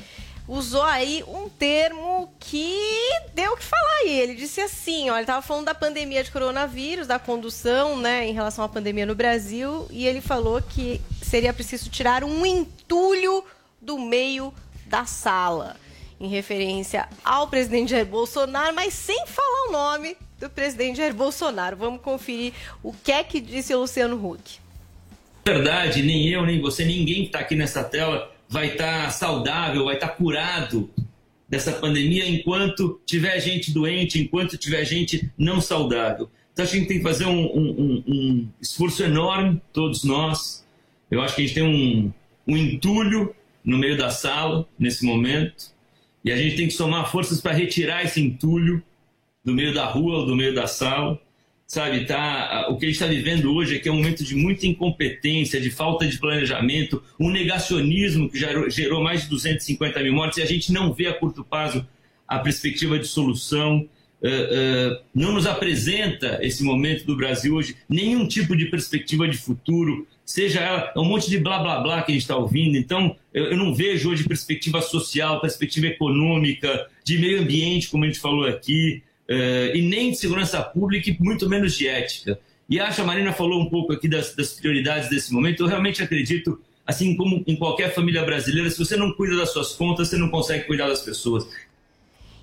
usou 0.48 0.84
aí 0.84 1.22
um 1.28 1.50
termo 1.50 2.34
que 2.40 2.80
deu 3.34 3.52
o 3.52 3.58
que 3.58 3.66
falar 3.66 3.94
aí. 4.04 4.22
Ele 4.22 4.36
disse 4.36 4.62
assim, 4.62 5.10
ele 5.10 5.20
estava 5.20 5.42
falando 5.42 5.66
da 5.66 5.76
pandemia 5.76 6.24
de 6.24 6.32
coronavírus, 6.32 7.08
da 7.08 7.20
condução, 7.20 7.98
né, 7.98 8.26
em 8.26 8.32
relação 8.32 8.64
à 8.64 8.70
pandemia 8.70 9.06
no 9.06 9.16
Brasil, 9.16 9.86
e 9.92 10.08
ele 10.08 10.22
falou 10.22 10.62
que 10.62 11.02
seria 11.22 11.52
preciso 11.52 11.90
tirar 11.90 12.24
um 12.24 12.46
entulho 12.46 13.44
do 13.82 14.00
meio 14.00 14.54
da 14.86 15.06
sala 15.06 15.76
em 16.20 16.28
referência 16.28 17.08
ao 17.24 17.48
presidente 17.48 17.92
Jair 17.92 18.06
Bolsonaro, 18.06 18.74
mas 18.76 18.94
sem 18.94 19.26
falar 19.28 19.68
o 19.70 19.72
nome 19.72 20.18
do 20.40 20.50
presidente 20.50 20.98
Jair 20.98 21.14
Bolsonaro. 21.14 21.78
Vamos 21.78 22.02
conferir 22.02 22.54
o 22.82 22.92
que 22.92 23.12
é 23.12 23.24
que 23.24 23.40
disse 23.40 23.74
o 23.74 23.80
Luciano 23.82 24.16
Huck. 24.16 24.60
Verdade, 25.46 26.02
nem 26.02 26.28
eu, 26.28 26.46
nem 26.46 26.60
você, 26.60 26.84
ninguém 26.84 27.22
que 27.22 27.28
está 27.28 27.40
aqui 27.40 27.56
nessa 27.56 27.84
tela 27.84 28.32
vai 28.50 28.68
estar 28.68 29.06
tá 29.06 29.10
saudável, 29.10 29.86
vai 29.86 29.96
estar 29.96 30.10
tá 30.10 30.14
curado 30.14 30.90
dessa 31.48 31.72
pandemia 31.72 32.28
enquanto 32.28 33.00
tiver 33.06 33.40
gente 33.40 33.72
doente, 33.72 34.20
enquanto 34.20 34.58
tiver 34.58 34.84
gente 34.84 35.30
não 35.38 35.62
saudável. 35.62 36.30
Então 36.52 36.66
a 36.66 36.68
gente 36.68 36.88
tem 36.88 36.98
que 36.98 37.04
fazer 37.04 37.26
um, 37.26 37.46
um, 37.46 38.04
um 38.08 38.50
esforço 38.60 39.04
enorme, 39.04 39.62
todos 39.72 40.04
nós. 40.04 40.66
Eu 41.10 41.22
acho 41.22 41.36
que 41.36 41.44
a 41.44 41.46
gente 41.46 41.54
tem 41.54 41.64
um, 41.64 42.12
um 42.48 42.58
entulho 42.58 43.34
no 43.64 43.78
meio 43.78 43.98
da 43.98 44.10
sala 44.10 44.68
nesse 44.78 45.06
momento 45.06 45.77
e 46.28 46.32
a 46.32 46.36
gente 46.36 46.58
tem 46.58 46.68
que 46.68 46.74
somar 46.74 47.10
forças 47.10 47.40
para 47.40 47.54
retirar 47.54 48.04
esse 48.04 48.20
entulho 48.20 48.84
do 49.46 49.54
meio 49.54 49.74
da 49.74 49.86
rua 49.86 50.18
ou 50.18 50.26
do 50.26 50.36
meio 50.36 50.54
da 50.54 50.68
sala. 50.68 51.18
Sabe, 51.66 52.06
tá, 52.06 52.68
o 52.70 52.78
que 52.78 52.86
a 52.86 52.90
gente 52.90 52.98
está 52.98 53.08
vivendo 53.08 53.54
hoje 53.54 53.78
é 53.78 53.80
que 53.80 53.88
é 53.88 53.92
um 53.92 53.96
momento 53.96 54.26
de 54.26 54.36
muita 54.36 54.68
incompetência, 54.68 55.60
de 55.60 55.72
falta 55.72 56.06
de 56.06 56.18
planejamento, 56.18 57.02
um 57.18 57.30
negacionismo 57.30 58.30
que 58.30 58.38
gerou, 58.38 58.70
gerou 58.70 59.02
mais 59.02 59.22
de 59.24 59.30
250 59.30 60.04
mil 60.04 60.14
mortes 60.14 60.38
e 60.38 60.42
a 60.42 60.46
gente 60.46 60.74
não 60.74 60.94
vê 60.94 61.08
a 61.08 61.14
curto 61.14 61.46
prazo 61.46 61.88
a 62.28 62.40
perspectiva 62.40 63.00
de 63.00 63.08
solução. 63.08 63.88
Uh, 64.22 64.28
uh, 64.28 65.00
não 65.16 65.32
nos 65.32 65.46
apresenta 65.46 66.40
esse 66.42 66.62
momento 66.62 67.06
do 67.06 67.16
Brasil 67.16 67.54
hoje 67.56 67.78
nenhum 67.88 68.28
tipo 68.28 68.54
de 68.54 68.66
perspectiva 68.66 69.28
de 69.30 69.38
futuro, 69.38 70.06
seja 70.28 70.60
ela, 70.60 70.92
é 70.94 71.00
um 71.00 71.06
monte 71.06 71.30
de 71.30 71.40
blá 71.40 71.58
blá 71.60 71.80
blá 71.80 72.02
que 72.02 72.12
a 72.12 72.14
gente 72.14 72.24
está 72.24 72.36
ouvindo. 72.36 72.78
Então, 72.78 73.16
eu, 73.34 73.56
não 73.56 73.74
vejo 73.74 74.12
hoje 74.12 74.28
perspectiva 74.28 74.82
social, 74.82 75.40
perspectiva 75.40 75.88
econômica, 75.88 76.88
de 77.02 77.18
meio 77.18 77.42
ambiente, 77.42 77.90
como 77.90 78.04
a 78.04 78.08
gente 78.08 78.20
falou 78.20 78.46
aqui, 78.46 79.02
uh, 79.30 79.74
e 79.74 79.82
nem 79.82 80.12
de 80.12 80.18
segurança 80.18 80.62
pública 80.62 81.10
e 81.10 81.18
muito 81.18 81.50
menos 81.50 81.78
de 81.78 81.88
ética. 81.88 82.38
E 82.70 82.78
acho, 82.78 83.02
a 83.02 83.06
Marina 83.06 83.32
falou 83.32 83.62
um 83.62 83.70
pouco 83.70 83.94
aqui 83.94 84.10
das, 84.10 84.36
das 84.36 84.52
prioridades 84.52 85.10
desse 85.10 85.32
momento, 85.34 85.64
eu 85.64 85.68
realmente 85.68 86.04
acredito 86.04 86.60
assim 86.86 87.18
como 87.18 87.44
em 87.46 87.56
qualquer 87.58 87.94
família 87.94 88.24
brasileira, 88.24 88.70
se 88.70 88.80
você 88.80 88.96
não 88.96 89.12
cuida 89.12 89.36
das 89.36 89.52
suas 89.52 89.74
contas, 89.74 90.08
você 90.08 90.18
não 90.18 90.30
consegue 90.30 90.64
cuidar 90.64 90.88
das 90.88 91.02
pessoas. 91.02 91.46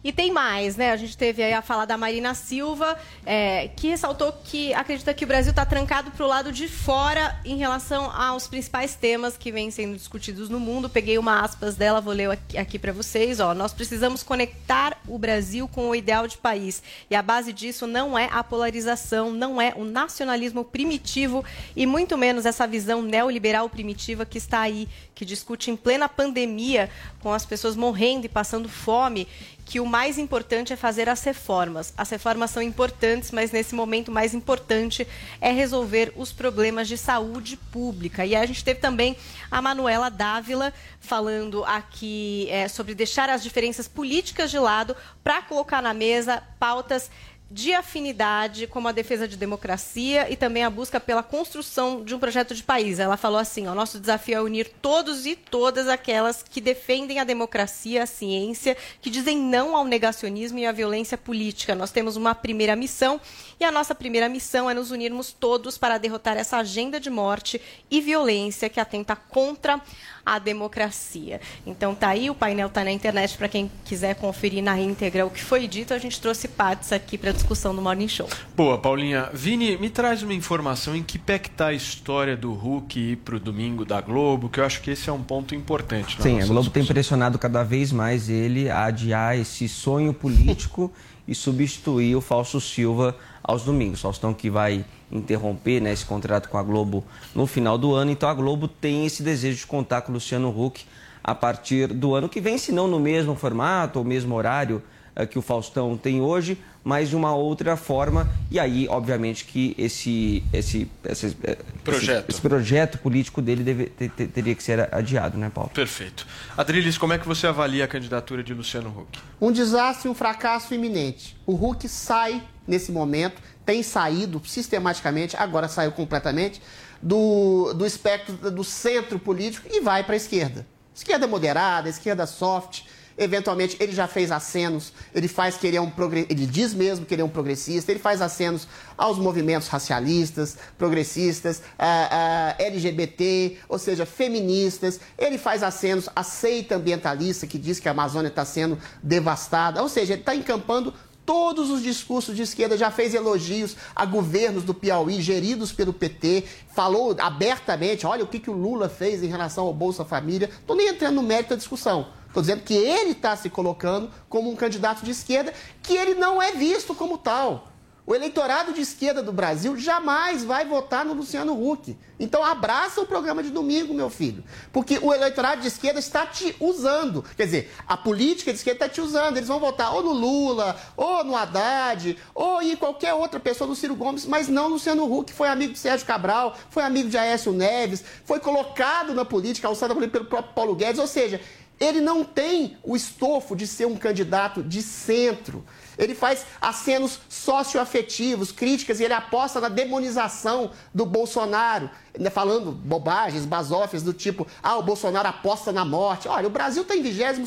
E 0.04 0.12
tem 0.12 0.30
mais, 0.30 0.76
né? 0.76 0.90
A 0.90 0.96
gente 0.98 1.16
teve 1.16 1.42
aí 1.42 1.54
a 1.54 1.62
fala 1.62 1.86
da 1.86 1.96
Marina 1.96 2.34
Silva, 2.34 2.94
é, 3.24 3.68
que 3.68 3.88
ressaltou 3.88 4.30
que 4.44 4.74
acredita 4.74 5.14
que 5.14 5.24
o 5.24 5.26
Brasil 5.26 5.48
está 5.48 5.64
trancado 5.64 6.10
para 6.10 6.22
o 6.22 6.28
lado 6.28 6.52
de 6.52 6.68
fora 6.68 7.40
em 7.42 7.56
relação 7.56 8.10
aos 8.14 8.46
principais 8.46 8.94
temas 8.94 9.34
que 9.38 9.50
vêm 9.50 9.70
sendo 9.70 9.96
discutidos 9.96 10.50
no 10.50 10.60
mundo. 10.60 10.90
Peguei 10.90 11.16
uma 11.16 11.40
aspas 11.40 11.74
dela, 11.74 12.02
vou 12.02 12.12
ler 12.12 12.30
aqui, 12.32 12.58
aqui 12.58 12.78
para 12.78 12.92
vocês. 12.92 13.40
Ó, 13.40 13.54
Nós 13.54 13.72
precisamos 13.72 14.22
conectar 14.22 15.00
o 15.08 15.18
Brasil 15.18 15.66
com 15.66 15.88
o 15.88 15.94
ideal 15.94 16.28
de 16.28 16.36
país. 16.36 16.82
E 17.08 17.16
a 17.16 17.22
base 17.22 17.50
disso 17.50 17.86
não 17.86 18.18
é 18.18 18.28
a 18.30 18.44
polarização, 18.44 19.32
não 19.32 19.58
é 19.58 19.72
o 19.74 19.84
nacionalismo 19.84 20.66
primitivo 20.66 21.42
e 21.74 21.86
muito 21.86 22.18
menos 22.18 22.44
essa 22.44 22.66
visão 22.66 23.00
neoliberal 23.00 23.70
primitiva 23.70 24.26
que 24.26 24.36
está 24.36 24.60
aí, 24.60 24.86
que 25.14 25.24
discute 25.24 25.70
em 25.70 25.76
plena 25.76 26.10
pandemia, 26.10 26.90
com 27.20 27.32
as 27.32 27.46
pessoas 27.46 27.74
morrendo 27.74 28.26
e 28.26 28.28
passando 28.28 28.68
fome 28.68 29.26
que 29.64 29.80
o 29.80 29.86
mais 29.86 30.18
importante 30.18 30.72
é 30.72 30.76
fazer 30.76 31.08
as 31.08 31.22
reformas. 31.24 31.92
As 31.96 32.10
reformas 32.10 32.50
são 32.50 32.62
importantes, 32.62 33.30
mas 33.30 33.50
nesse 33.50 33.74
momento 33.74 34.08
o 34.08 34.12
mais 34.12 34.34
importante 34.34 35.06
é 35.40 35.50
resolver 35.50 36.12
os 36.16 36.32
problemas 36.32 36.86
de 36.86 36.98
saúde 36.98 37.56
pública. 37.56 38.26
E 38.26 38.36
a 38.36 38.44
gente 38.44 38.62
teve 38.62 38.80
também 38.80 39.16
a 39.50 39.62
Manuela 39.62 40.10
Dávila 40.10 40.72
falando 41.00 41.64
aqui 41.64 42.46
é, 42.50 42.68
sobre 42.68 42.94
deixar 42.94 43.28
as 43.30 43.42
diferenças 43.42 43.88
políticas 43.88 44.50
de 44.50 44.58
lado 44.58 44.94
para 45.22 45.42
colocar 45.42 45.82
na 45.82 45.94
mesa 45.94 46.42
pautas 46.58 47.10
de 47.50 47.72
afinidade, 47.74 48.66
como 48.66 48.88
a 48.88 48.92
defesa 48.92 49.28
de 49.28 49.36
democracia 49.36 50.30
e 50.30 50.36
também 50.36 50.64
a 50.64 50.70
busca 50.70 50.98
pela 50.98 51.22
construção 51.22 52.02
de 52.02 52.14
um 52.14 52.18
projeto 52.18 52.54
de 52.54 52.62
país. 52.62 52.98
Ela 52.98 53.16
falou 53.16 53.38
assim: 53.38 53.68
o 53.68 53.74
nosso 53.74 54.00
desafio 54.00 54.36
é 54.36 54.40
unir 54.40 54.68
todos 54.80 55.26
e 55.26 55.36
todas 55.36 55.86
aquelas 55.86 56.42
que 56.42 56.60
defendem 56.60 57.20
a 57.20 57.24
democracia, 57.24 58.02
a 58.02 58.06
ciência, 58.06 58.76
que 59.00 59.10
dizem 59.10 59.36
não 59.36 59.76
ao 59.76 59.84
negacionismo 59.84 60.58
e 60.58 60.66
à 60.66 60.72
violência 60.72 61.18
política. 61.18 61.74
Nós 61.74 61.90
temos 61.90 62.16
uma 62.16 62.34
primeira 62.34 62.74
missão 62.74 63.20
e 63.60 63.64
a 63.64 63.70
nossa 63.70 63.94
primeira 63.94 64.28
missão 64.28 64.68
é 64.68 64.74
nos 64.74 64.90
unirmos 64.90 65.32
todos 65.32 65.78
para 65.78 65.98
derrotar 65.98 66.36
essa 66.36 66.56
agenda 66.56 66.98
de 66.98 67.10
morte 67.10 67.60
e 67.90 68.00
violência 68.00 68.68
que 68.68 68.80
atenta 68.80 69.14
contra 69.14 69.80
a 70.24 70.38
democracia. 70.38 71.40
Então 71.66 71.94
tá 71.94 72.08
aí, 72.08 72.30
o 72.30 72.34
painel 72.34 72.68
tá 72.68 72.82
na 72.84 72.90
internet 72.90 73.36
para 73.36 73.48
quem 73.48 73.70
quiser 73.84 74.14
conferir 74.14 74.62
na 74.62 74.78
íntegra 74.78 75.26
o 75.26 75.30
que 75.30 75.42
foi 75.42 75.66
dito. 75.66 75.92
A 75.92 75.98
gente 75.98 76.20
trouxe 76.20 76.48
partes 76.48 76.92
aqui 76.92 77.18
para 77.18 77.32
discussão 77.32 77.74
do 77.74 77.82
Morning 77.82 78.08
Show. 78.08 78.28
Boa, 78.56 78.78
Paulinha. 78.78 79.28
Vini, 79.32 79.76
me 79.76 79.90
traz 79.90 80.22
uma 80.22 80.34
informação 80.34 80.96
em 80.96 81.02
que 81.02 81.18
pé 81.18 81.38
que 81.38 81.50
tá 81.50 81.68
a 81.68 81.72
história 81.72 82.36
do 82.36 82.52
Hulk 82.52 82.98
ir 82.98 83.16
pro 83.16 83.38
domingo 83.38 83.84
da 83.84 84.00
Globo, 84.00 84.48
que 84.48 84.60
eu 84.60 84.64
acho 84.64 84.80
que 84.80 84.90
esse 84.90 85.10
é 85.10 85.12
um 85.12 85.22
ponto 85.22 85.54
importante. 85.54 86.16
Sim, 86.20 86.40
a 86.40 86.46
Globo 86.46 86.60
discussão. 86.60 86.72
tem 86.72 86.84
pressionado 86.84 87.38
cada 87.38 87.62
vez 87.62 87.92
mais 87.92 88.28
ele 88.28 88.70
a 88.70 88.84
adiar 88.84 89.38
esse 89.38 89.68
sonho 89.68 90.14
político 90.14 90.92
e 91.26 91.34
substituir 91.34 92.14
o 92.16 92.20
Falso 92.20 92.60
Silva 92.60 93.16
aos 93.42 93.62
domingos. 93.62 94.00
Faustão 94.00 94.32
que 94.32 94.50
vai 94.50 94.84
interromper 95.10 95.80
né, 95.80 95.92
esse 95.92 96.04
contrato 96.04 96.48
com 96.48 96.58
a 96.58 96.62
Globo 96.62 97.04
no 97.34 97.46
final 97.46 97.78
do 97.78 97.94
ano. 97.94 98.10
Então 98.10 98.28
a 98.28 98.34
Globo 98.34 98.68
tem 98.68 99.06
esse 99.06 99.22
desejo 99.22 99.58
de 99.58 99.66
contar 99.66 100.02
com 100.02 100.10
o 100.10 100.14
Luciano 100.14 100.48
Huck 100.48 100.84
a 101.22 101.34
partir 101.34 101.88
do 101.88 102.14
ano 102.14 102.28
que 102.28 102.40
vem, 102.40 102.58
se 102.58 102.70
não 102.70 102.86
no 102.86 103.00
mesmo 103.00 103.34
formato 103.34 103.98
ou 103.98 104.04
mesmo 104.04 104.34
horário 104.34 104.82
uh, 105.16 105.26
que 105.26 105.38
o 105.38 105.42
Faustão 105.42 105.96
tem 105.96 106.20
hoje, 106.20 106.58
mas 106.84 107.08
de 107.08 107.16
uma 107.16 107.34
outra 107.34 107.76
forma. 107.78 108.30
E 108.50 108.58
aí, 108.58 108.86
obviamente, 108.88 109.46
que 109.46 109.74
esse, 109.78 110.44
esse, 110.52 110.90
esse, 111.02 111.34
projeto. 111.82 112.24
esse, 112.24 112.30
esse 112.32 112.40
projeto 112.42 112.98
político 112.98 113.40
dele 113.40 113.64
deve, 113.64 113.86
ter, 113.86 114.10
ter, 114.10 114.28
teria 114.28 114.54
que 114.54 114.62
ser 114.62 114.94
adiado, 114.94 115.38
né, 115.38 115.50
Paulo? 115.52 115.70
Perfeito. 115.70 116.26
Adriles, 116.54 116.98
como 116.98 117.14
é 117.14 117.18
que 117.18 117.26
você 117.26 117.46
avalia 117.46 117.86
a 117.86 117.88
candidatura 117.88 118.42
de 118.42 118.52
Luciano 118.52 118.90
Huck? 118.90 119.18
Um 119.40 119.50
desastre 119.50 120.08
e 120.08 120.10
um 120.10 120.14
fracasso 120.14 120.74
iminente. 120.74 121.34
O 121.46 121.54
Huck 121.54 121.88
sai 121.88 122.42
nesse 122.66 122.92
momento, 122.92 123.40
tem 123.64 123.82
saído 123.82 124.40
sistematicamente, 124.44 125.36
agora 125.36 125.68
saiu 125.68 125.92
completamente, 125.92 126.60
do, 127.00 127.72
do 127.74 127.84
espectro 127.84 128.50
do 128.50 128.64
centro 128.64 129.18
político 129.18 129.68
e 129.70 129.80
vai 129.80 130.02
para 130.02 130.14
a 130.14 130.16
esquerda. 130.16 130.66
Esquerda 130.94 131.26
moderada, 131.26 131.88
esquerda 131.88 132.26
soft. 132.26 132.82
Eventualmente, 133.16 133.76
ele 133.78 133.92
já 133.92 134.08
fez 134.08 134.32
acenos, 134.32 134.92
ele 135.14 135.28
faz 135.28 135.56
que 135.56 135.64
ele 135.68 135.76
é 135.76 135.80
um 135.80 135.92
ele 136.28 136.46
diz 136.46 136.74
mesmo 136.74 137.06
que 137.06 137.14
ele 137.14 137.22
é 137.22 137.24
um 137.24 137.28
progressista, 137.28 137.92
ele 137.92 138.00
faz 138.00 138.20
acenos 138.20 138.66
aos 138.98 139.18
movimentos 139.18 139.68
racialistas, 139.68 140.58
progressistas, 140.76 141.62
a, 141.78 142.54
a 142.58 142.62
LGBT, 142.62 143.58
ou 143.68 143.78
seja, 143.78 144.04
feministas. 144.04 144.98
Ele 145.16 145.38
faz 145.38 145.62
acenos 145.62 146.08
à 146.14 146.24
seita 146.24 146.74
ambientalista 146.74 147.46
que 147.46 147.56
diz 147.56 147.78
que 147.78 147.88
a 147.88 147.92
Amazônia 147.92 148.28
está 148.28 148.44
sendo 148.44 148.76
devastada. 149.00 149.80
Ou 149.80 149.88
seja, 149.88 150.14
ele 150.14 150.22
está 150.22 150.34
encampando 150.34 150.92
todos 151.24 151.70
os 151.70 151.82
discursos 151.82 152.36
de 152.36 152.42
esquerda, 152.42 152.76
já 152.76 152.90
fez 152.90 153.14
elogios 153.14 153.76
a 153.94 154.04
governos 154.04 154.64
do 154.64 154.74
Piauí 154.74 155.20
geridos 155.20 155.72
pelo 155.72 155.92
PT, 155.92 156.44
falou 156.74 157.14
abertamente, 157.18 158.06
olha 158.06 158.24
o 158.24 158.26
que, 158.26 158.38
que 158.38 158.50
o 158.50 158.54
Lula 158.54 158.88
fez 158.88 159.22
em 159.22 159.28
relação 159.28 159.66
ao 159.66 159.74
Bolsa 159.74 160.04
Família. 160.04 160.50
Estou 160.60 160.76
nem 160.76 160.88
entrando 160.88 161.16
no 161.16 161.22
mérito 161.22 161.50
da 161.50 161.56
discussão. 161.56 162.06
Estou 162.26 162.42
dizendo 162.42 162.62
que 162.62 162.74
ele 162.74 163.12
está 163.12 163.36
se 163.36 163.48
colocando 163.48 164.10
como 164.28 164.50
um 164.50 164.56
candidato 164.56 165.04
de 165.04 165.12
esquerda, 165.12 165.54
que 165.82 165.94
ele 165.94 166.14
não 166.14 166.42
é 166.42 166.52
visto 166.52 166.94
como 166.94 167.16
tal. 167.16 167.68
O 168.06 168.14
eleitorado 168.14 168.74
de 168.74 168.82
esquerda 168.82 169.22
do 169.22 169.32
Brasil 169.32 169.78
jamais 169.78 170.44
vai 170.44 170.66
votar 170.66 171.06
no 171.06 171.14
Luciano 171.14 171.54
Huck. 171.54 171.96
Então 172.20 172.44
abraça 172.44 173.00
o 173.00 173.06
programa 173.06 173.42
de 173.42 173.48
domingo, 173.48 173.94
meu 173.94 174.10
filho. 174.10 174.44
Porque 174.70 174.98
o 175.00 175.12
eleitorado 175.12 175.62
de 175.62 175.68
esquerda 175.68 176.00
está 176.00 176.26
te 176.26 176.54
usando. 176.60 177.24
Quer 177.34 177.46
dizer, 177.46 177.72
a 177.88 177.96
política 177.96 178.52
de 178.52 178.58
esquerda 178.58 178.84
está 178.84 178.94
te 178.94 179.00
usando. 179.00 179.38
Eles 179.38 179.48
vão 179.48 179.58
votar 179.58 179.94
ou 179.94 180.02
no 180.02 180.12
Lula, 180.12 180.76
ou 180.94 181.24
no 181.24 181.34
Haddad, 181.34 182.18
ou 182.34 182.60
em 182.60 182.76
qualquer 182.76 183.14
outra 183.14 183.40
pessoa 183.40 183.66
do 183.66 183.74
Ciro 183.74 183.94
Gomes, 183.94 184.26
mas 184.26 184.48
não 184.48 184.68
Luciano 184.68 185.10
Huck, 185.10 185.32
foi 185.32 185.48
amigo 185.48 185.72
de 185.72 185.78
Sérgio 185.78 186.06
Cabral, 186.06 186.54
foi 186.68 186.82
amigo 186.82 187.08
de 187.08 187.16
Aécio 187.16 187.52
Neves, 187.52 188.04
foi 188.26 188.38
colocado 188.38 189.14
na 189.14 189.24
política, 189.24 189.66
alçado 189.66 189.94
pelo 189.94 190.26
próprio 190.26 190.52
Paulo 190.54 190.74
Guedes. 190.74 191.00
Ou 191.00 191.06
seja, 191.06 191.40
ele 191.80 192.02
não 192.02 192.22
tem 192.22 192.76
o 192.82 192.94
estofo 192.94 193.56
de 193.56 193.66
ser 193.66 193.86
um 193.86 193.96
candidato 193.96 194.62
de 194.62 194.82
centro. 194.82 195.64
Ele 195.98 196.14
faz 196.14 196.44
acenos 196.60 197.20
socioafetivos, 197.28 198.52
críticas, 198.52 199.00
e 199.00 199.04
ele 199.04 199.14
aposta 199.14 199.60
na 199.60 199.68
demonização 199.68 200.70
do 200.92 201.06
Bolsonaro, 201.06 201.90
né, 202.18 202.30
falando 202.30 202.72
bobagens, 202.72 203.44
basófias 203.44 204.02
do 204.02 204.12
tipo, 204.12 204.46
ah, 204.62 204.76
o 204.76 204.82
Bolsonaro 204.82 205.28
aposta 205.28 205.72
na 205.72 205.84
morte. 205.84 206.28
Olha, 206.28 206.46
o 206.46 206.50
Brasil 206.50 206.82
está 206.82 206.94
em 206.94 207.02
22 207.02 207.38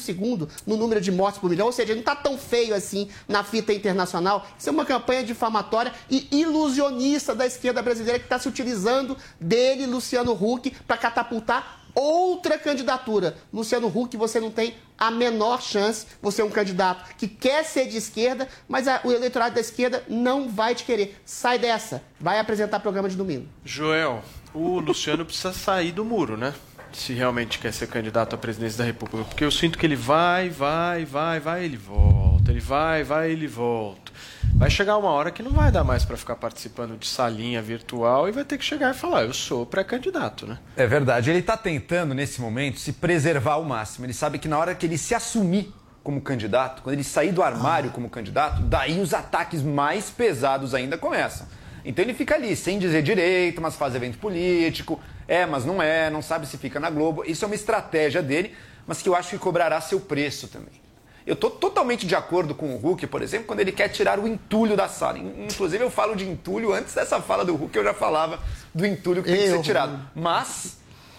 no 0.66 0.78
número 0.78 1.00
de 1.00 1.12
mortes 1.12 1.40
por 1.40 1.50
milhão, 1.50 1.68
ou 1.68 1.72
seja, 1.72 1.94
não 1.94 2.02
está 2.02 2.16
tão 2.16 2.38
feio 2.38 2.74
assim 2.76 3.10
na 3.28 3.44
fita 3.44 3.74
internacional. 3.74 4.46
Isso 4.58 4.70
é 4.70 4.72
uma 4.72 4.86
campanha 4.86 5.24
difamatória 5.24 5.94
e 6.10 6.28
ilusionista 6.32 7.34
da 7.34 7.46
esquerda 7.46 7.82
brasileira 7.82 8.20
que 8.20 8.26
está 8.26 8.40
se 8.40 8.48
utilizando 8.48 9.18
dele, 9.40 9.86
Luciano 9.86 10.34
Huck, 10.34 10.72
para 10.88 10.98
catapultar 10.98 11.87
outra 11.98 12.60
candidatura. 12.60 13.36
Luciano 13.52 13.88
Huck, 13.88 14.16
você 14.16 14.40
não 14.40 14.52
tem 14.52 14.76
a 14.96 15.10
menor 15.10 15.62
chance. 15.62 16.06
Você 16.22 16.44
é 16.44 16.46
um 16.46 16.50
candidato 16.50 17.16
que 17.16 17.28
quer 17.28 17.66
ser 17.66 17.88
de 17.88 17.98
esquerda, 17.98 18.48
mas 18.70 18.88
a, 18.88 19.02
o 19.04 19.12
eleitorado 19.12 19.56
da 19.56 19.62
esquerda 19.62 20.04
não 20.08 20.48
vai 20.48 20.76
te 20.76 20.84
querer. 20.84 21.20
Sai 21.26 21.58
dessa. 21.58 22.04
Vai 22.20 22.40
apresentar 22.40 22.80
programa 22.80 23.10
de 23.10 23.16
domingo. 23.16 23.48
Joel, 23.66 24.24
o 24.54 24.80
Luciano 24.80 25.26
precisa 25.26 25.52
sair 25.52 25.92
do 25.92 26.06
muro, 26.06 26.38
né? 26.38 26.54
Se 26.92 27.14
realmente 27.14 27.60
quer 27.60 27.72
ser 27.72 27.88
candidato 27.88 28.34
à 28.36 28.38
presidência 28.38 28.80
da 28.80 28.84
República. 28.84 29.24
Porque 29.24 29.44
eu 29.44 29.52
sinto 29.52 29.78
que 29.78 29.86
ele 29.86 29.96
vai, 29.96 30.50
vai, 30.50 31.06
vai, 31.06 31.40
vai, 31.40 31.66
ele 31.66 31.78
volta. 31.78 32.52
Ele 32.52 32.60
vai, 32.60 33.04
vai, 33.04 33.32
ele 33.32 33.48
volta. 33.48 34.12
Vai 34.56 34.70
chegar 34.70 34.98
uma 34.98 35.10
hora 35.10 35.30
que 35.30 35.44
não 35.44 35.52
vai 35.52 35.72
dar 35.72 35.84
mais 35.84 36.04
para 36.04 36.18
ficar 36.18 36.36
participando 36.36 36.98
de 36.98 37.08
salinha 37.08 37.62
virtual 37.62 38.28
e 38.28 38.32
vai 38.32 38.44
ter 38.44 38.58
que 38.58 38.66
chegar 38.66 38.92
e 38.92 38.98
falar: 38.98 39.24
eu 39.24 39.34
sou 39.34 39.66
pré-candidato, 39.66 40.48
né? 40.48 40.58
É 40.76 40.88
verdade. 40.88 41.30
Ele 41.30 41.40
está 41.40 41.56
tentando, 41.56 42.14
nesse 42.14 42.42
momento, 42.42 42.80
se 42.80 42.94
preservar 42.94 43.54
ao 43.54 43.64
máximo. 43.64 44.06
Ele 44.06 44.14
sabe 44.14 44.40
que 44.40 44.48
na 44.48 44.58
hora 44.58 44.74
que 44.74 44.86
ele 44.86 44.98
se 44.98 45.14
assumir 45.14 45.72
como 46.04 46.22
candidato, 46.22 46.82
quando 46.82 46.94
ele 46.94 47.04
sair 47.04 47.34
do 47.34 47.44
armário 47.44 47.92
como 47.92 48.10
candidato, 48.10 48.62
daí 48.62 49.00
os 49.00 49.14
ataques 49.14 49.62
mais 49.62 50.10
pesados 50.10 50.74
ainda 50.74 50.98
começam. 50.98 51.46
Então 51.84 52.04
ele 52.04 52.14
fica 52.14 52.36
ali, 52.36 52.56
sem 52.56 52.80
dizer 52.80 53.04
direito, 53.04 53.62
mas 53.62 53.76
faz 53.76 53.94
evento 53.94 54.18
político, 54.18 55.00
é, 55.28 55.46
mas 55.46 55.66
não 55.66 55.82
é, 55.82 56.10
não 56.10 56.22
sabe 56.22 56.48
se 56.48 56.58
fica 56.58 56.80
na 56.80 56.90
Globo. 56.90 57.24
Isso 57.26 57.44
é 57.44 57.48
uma 57.48 57.56
estratégia 57.56 58.22
dele, 58.22 58.56
mas 58.86 59.02
que 59.02 59.10
eu 59.10 59.16
acho 59.16 59.32
que 59.32 59.38
cobrará 59.38 59.82
seu 59.82 60.00
preço 60.00 60.48
também. 60.48 60.88
Eu 61.26 61.34
estou 61.34 61.52
totalmente 61.52 62.08
de 62.08 62.16
acordo 62.16 62.56
com 62.56 62.74
o 62.74 62.78
Hulk, 62.78 63.06
por 63.08 63.22
exemplo, 63.22 63.48
quando 63.48 63.60
ele 63.60 63.74
quer 63.74 63.90
tirar 63.90 64.18
o 64.18 64.26
entulho 64.26 64.78
da 64.78 64.88
sala. 64.88 65.20
Inclusive, 65.20 65.84
eu 65.84 65.92
falo 65.92 66.16
de 66.16 66.26
entulho, 66.26 66.72
antes 66.72 66.94
dessa 66.94 67.22
fala 67.22 67.44
do 67.44 67.54
Hulk, 67.54 67.78
eu 67.78 67.84
já 67.84 67.94
falava 67.94 68.40
do 68.74 68.86
entulho 68.86 69.22
que 69.22 69.30
tem 69.30 69.42
que 69.42 69.50
ser 69.50 69.62
tirado. 69.62 70.00
Mas. 70.16 70.78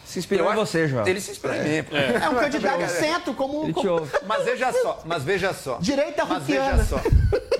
Se 0.09 0.19
inspirou 0.19 0.51
em 0.51 0.55
você, 0.55 0.89
João. 0.89 1.07
Ele 1.07 1.21
se 1.21 1.33
inspirou 1.33 1.55
em 1.55 1.63
mim. 1.63 1.69
É, 1.93 2.25
é 2.25 2.29
um 2.31 2.35
candidato 2.37 2.79
de 2.79 2.91
centro, 2.91 3.35
como. 3.35 3.65
Ele 3.65 3.75
te 3.75 3.75
como... 3.75 3.91
ouve. 3.91 4.11
Mas 4.27 4.43
veja 4.43 4.73
só, 4.73 5.03
mas 5.05 5.23
veja 5.23 5.53
só. 5.53 5.79
Direita 5.83 6.25
Mas 6.25 6.39
ruquiana. 6.39 6.73
veja 6.73 6.85
só. 6.85 7.01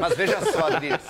Mas 0.01 0.17
veja 0.17 0.41
só, 0.41 0.67
Adriles. 0.67 1.01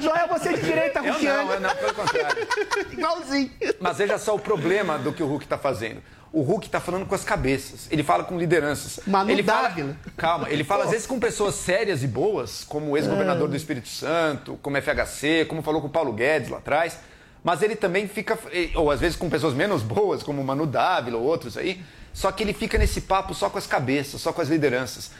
Joel, 0.00 0.28
você 0.28 0.54
de 0.54 0.62
direita 0.62 1.00
Eu 1.00 1.12
ruquiana. 1.12 1.42
não, 1.42 1.52
eu 1.52 1.60
não, 1.60 1.76
pelo 1.76 1.92
contrário. 1.94 2.48
Igualzinho. 2.90 3.50
Mas 3.78 3.98
veja 3.98 4.16
só 4.16 4.34
o 4.34 4.38
problema 4.38 4.98
do 4.98 5.12
que 5.12 5.22
o 5.22 5.26
Hulk 5.26 5.44
está 5.44 5.58
fazendo. 5.58 6.02
O 6.32 6.40
Hulk 6.40 6.66
está 6.66 6.80
falando 6.80 7.04
com 7.04 7.14
as 7.14 7.22
cabeças. 7.22 7.86
Ele 7.90 8.02
fala 8.02 8.24
com 8.24 8.38
lideranças. 8.38 9.00
Manu 9.06 9.30
ele 9.30 9.42
fala, 9.42 9.74
calma, 10.16 10.48
ele 10.50 10.64
fala 10.64 10.84
às 10.84 10.90
vezes 10.90 11.06
com 11.06 11.20
pessoas 11.20 11.54
sérias 11.54 12.02
e 12.02 12.06
boas, 12.06 12.64
como 12.64 12.92
o 12.92 12.96
ex-governador 12.96 13.46
do 13.46 13.56
Espírito 13.56 13.88
Santo, 13.88 14.58
como 14.62 14.80
FHC, 14.80 15.44
como 15.46 15.62
falou 15.62 15.82
com 15.82 15.88
o 15.88 15.90
Paulo 15.90 16.12
Guedes 16.14 16.48
lá 16.48 16.58
atrás. 16.58 16.98
Mas 17.46 17.62
ele 17.62 17.76
também 17.76 18.08
fica, 18.08 18.36
ou 18.74 18.90
às 18.90 18.98
vezes 18.98 19.16
com 19.16 19.30
pessoas 19.30 19.54
menos 19.54 19.80
boas, 19.80 20.20
como 20.20 20.42
o 20.42 20.44
Manu 20.44 20.66
Dávila 20.66 21.16
ou 21.16 21.22
outros 21.22 21.56
aí. 21.56 21.80
Só 22.12 22.32
que 22.32 22.42
ele 22.42 22.52
fica 22.52 22.76
nesse 22.76 23.02
papo 23.02 23.32
só 23.34 23.48
com 23.48 23.56
as 23.56 23.68
cabeças, 23.68 24.20
só 24.20 24.32
com 24.32 24.42
as 24.42 24.48
lideranças. 24.48 25.12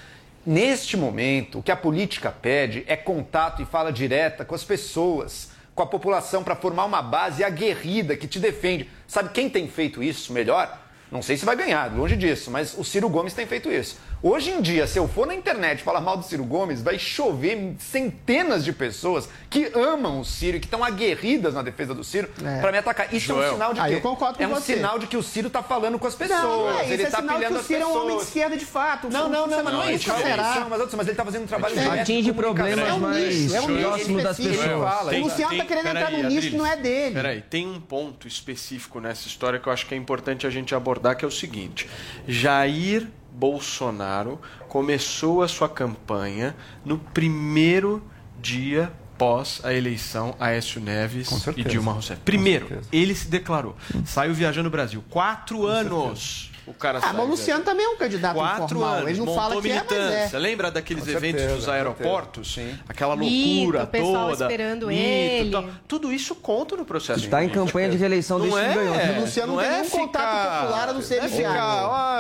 Neste 0.45 0.97
momento, 0.97 1.61
o 1.61 1.63
que 1.63 1.71
a 1.71 1.77
política 1.77 2.33
pede 2.33 2.83
é 2.89 2.97
contato 2.97 3.63
e 3.63 3.65
fala 3.65 3.93
direta 3.93 4.45
com 4.45 4.57
as 4.57 4.65
pessoas, 4.65 5.51
com 5.73 5.85
a 5.85 5.87
população, 5.87 6.43
para 6.43 6.57
formar 6.57 6.87
uma 6.87 7.01
base 7.01 7.45
aguerrida 7.45 8.17
que 8.17 8.27
te 8.27 8.41
defende. 8.41 8.91
Sabe 9.07 9.29
quem 9.29 9.49
tem 9.49 9.69
feito 9.69 10.03
isso 10.03 10.33
melhor? 10.33 10.83
Não 11.13 11.23
sei 11.23 11.37
se 11.37 11.45
vai 11.45 11.55
ganhar, 11.55 11.95
longe 11.95 12.17
disso, 12.17 12.51
mas 12.51 12.77
o 12.77 12.83
Ciro 12.83 13.09
Gomes 13.09 13.35
tem 13.35 13.47
feito 13.47 13.71
isso. 13.71 13.99
Hoje 14.29 14.51
em 14.51 14.61
dia, 14.61 14.89
se 14.89 14.99
eu 14.99 15.07
for 15.07 15.25
na 15.25 15.37
internet 15.37 15.85
falar 15.85 16.01
mal 16.01 16.17
do 16.17 16.25
Ciro 16.25 16.43
Gomes, 16.43 16.83
vai 16.83 16.99
chover 16.99 17.77
centenas 17.79 18.65
de 18.65 18.73
pessoas 18.73 19.29
que 19.49 19.71
amam 19.73 20.19
o 20.19 20.25
Ciro 20.25 20.57
e 20.57 20.61
que 20.61 20.67
estão 20.67 20.83
aguerridas 20.83 21.55
na 21.55 21.63
defesa 21.63 21.95
do 21.95 22.03
Ciro 22.03 22.29
É. 22.45 22.61
para 22.61 22.73
me 22.73 22.79
atacar. 22.79 23.15
Isso 23.15 23.31
é 23.31 23.35
Joel. 23.37 23.51
um 23.51 23.53
sinal 23.53 23.73
de 23.75 23.79
Ah, 23.81 23.87
quê? 23.87 23.95
eu 23.95 24.01
concordo 24.01 24.37
com 24.39 24.43
é 24.43 24.49
um 24.49 24.55
você. 24.55 24.75
sinal 24.75 24.99
de 24.99 25.07
que 25.07 25.17
o 25.17 25.23
Ciro 25.23 25.49
tá 25.49 25.63
falando 25.63 25.97
com 25.97 26.09
as 26.09 26.17
pessoas. 26.17 26.41
Não, 26.43 26.63
não 26.67 26.77
é, 26.77 26.85
ele 26.87 26.95
isso 26.95 27.07
é 27.07 27.11
tá 27.11 27.19
sinal 27.19 27.39
que 27.39 27.47
o 27.55 27.63
Ciro 27.63 27.81
é 27.83 27.87
um 27.87 28.03
homem 28.03 28.17
de 28.17 28.23
esquerda 28.25 28.57
de 28.57 28.65
fato. 28.65 29.09
Não, 29.09 29.29
não, 29.29 29.47
não, 29.47 29.63
mas 29.63 29.73
não 29.73 29.83
é 29.85 29.93
isso. 29.95 30.11
Será. 30.13 30.55
Não, 30.61 30.69
mas, 30.71 30.95
mas 30.95 31.07
ele 31.07 31.17
tá 31.17 31.25
fazendo 31.25 31.45
um 31.45 31.47
trabalho 31.47 31.79
É, 31.79 32.01
atinge 32.01 32.23
de 32.23 32.33
comunicação. 32.33 32.75
problemas 32.75 32.89
É 32.89 32.93
um 32.95 32.99
mais 32.99 33.35
nicho, 33.37 33.55
é 33.55 33.61
um 33.61 33.69
nicho 33.69 33.81
próximo 33.89 34.23
das 34.23 34.37
pessoas. 34.39 34.67
Fala, 34.67 35.13
O? 35.15 35.21
Luciano 35.21 35.57
tá 35.57 35.65
querendo 35.65 35.87
entrar 35.87 36.11
num 36.11 36.23
nicho 36.25 36.51
que 36.51 36.57
não 36.57 36.67
é 36.67 36.77
dele. 36.77 37.15
Peraí, 37.15 37.43
tem 37.43 37.65
um 37.65 37.81
ponto 37.81 38.27
específico 38.27 38.99
nessa 38.99 39.29
história 39.29 39.61
que 39.61 39.69
eu 39.69 39.73
acho 39.73 39.87
que 39.87 39.95
é 39.95 39.97
importante 39.97 40.49
a 40.49 40.51
gente 40.51 40.75
abordar, 40.75 41.17
que 41.17 41.25
é 41.25 41.29
o 41.29 41.31
seguinte: 41.31 41.89
Jair 42.27 43.07
Bolsonaro 43.33 44.41
começou 44.69 45.43
a 45.43 45.49
sua 45.49 45.69
campanha 45.69 46.55
no 46.85 46.99
primeiro 46.99 48.03
dia 48.41 48.93
pós 49.19 49.61
a 49.65 49.73
eleição 49.73 50.35
Aécio 50.39 50.81
Neves 50.81 51.29
Com 51.29 51.37
e 51.37 51.41
certeza. 51.41 51.69
Dilma 51.69 51.93
Rousseff. 51.93 52.21
Primeiro, 52.23 52.69
certeza. 52.69 52.89
ele 52.93 53.15
se 53.15 53.29
declarou, 53.29 53.77
saiu 54.05 54.35
viajando 54.35 54.69
o 54.69 54.71
Brasil. 54.71 55.03
Quatro 55.09 55.67
anos 55.67 56.51
o 56.67 56.75
cara 56.75 56.99
Ah, 56.99 57.03
saiu 57.03 57.15
mas 57.15 57.27
o 57.27 57.29
Luciano 57.31 57.65
também 57.65 57.87
é 57.87 57.89
um 57.89 57.97
candidato 57.97 58.35
Quatro 58.35 58.65
informal. 58.65 58.95
anos, 58.97 59.11
Ele 59.11 59.19
não 59.21 59.35
fala 59.35 59.61
que 59.61 59.71
é, 59.71 59.75
mas 59.75 59.91
militância. 59.93 60.37
é. 60.37 60.39
Lembra 60.41 60.71
daqueles 60.71 61.05
Com 61.05 61.11
eventos 61.11 61.41
certeza, 61.41 61.57
dos 61.57 61.69
aeroportos? 61.69 62.55
certeza. 62.55 62.79
Aquela 62.89 63.17
Mito, 63.17 63.57
loucura 63.59 63.85
o 63.85 63.87
pessoal 63.87 64.31
toda. 64.31 64.45
esperando 64.45 64.87
Mito, 64.89 65.01
ele. 65.01 65.51
tal. 65.51 65.65
Tudo 65.87 66.13
isso 66.13 66.35
conta 66.35 66.77
no 66.77 66.85
processo. 66.85 67.21
Está 67.25 67.45
em 67.45 67.49
campanha 67.49 67.89
de 67.89 67.97
reeleição 67.97 68.39
Não 68.39 68.47
desde 68.51 68.61
é, 68.71 68.75
ganhou. 68.75 68.95
O 69.17 69.21
Luciano 69.21 69.53
não 69.55 69.63
tem 69.63 69.71
nenhum 69.71 69.91
contato 69.91 70.61
popular 70.61 70.89
a 70.89 70.93
não 70.93 71.03
ser 71.03 71.17
não 71.19 71.25
é 71.25 71.29
ficar, 71.29 71.61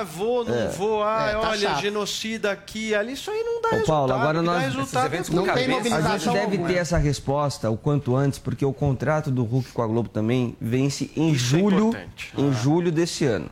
ah, 0.00 0.04
vou, 0.04 0.44
não 0.44 0.68
vou, 0.70 1.02
ah, 1.02 1.26
É, 1.28 1.32
tá 1.32 1.48
olha, 1.50 1.68
chato. 1.68 1.80
genocida 1.80 2.50
aqui, 2.52 2.94
ali, 2.94 3.12
isso 3.12 3.30
aí 3.30 3.42
não 3.42 3.60
dá 3.60 3.68
Ô, 3.68 3.70
resultado. 3.72 3.86
Paulo, 3.96 4.12
agora 4.12 4.42
nós- 4.42 4.62
resultado 4.62 5.06
eventos 5.06 5.30
é 5.30 5.34
Não 5.34 5.42
tem. 5.44 5.66
A 5.96 6.18
gente 6.18 6.30
deve 6.32 6.58
ter 6.58 6.74
essa 6.74 6.98
resposta 6.98 7.70
o 7.70 7.76
quanto 7.76 8.14
antes, 8.14 8.38
porque 8.38 8.64
o 8.64 8.72
contrato 8.72 9.30
do 9.30 9.42
Hulk 9.44 9.72
com 9.72 9.82
a 9.82 9.86
Globo 9.86 10.08
também 10.08 10.56
vence 10.60 11.10
em 11.16 11.32
é 11.32 11.34
julho, 11.34 11.92
em 12.36 12.52
julho 12.52 12.92
desse 12.92 13.24
ano. 13.24 13.50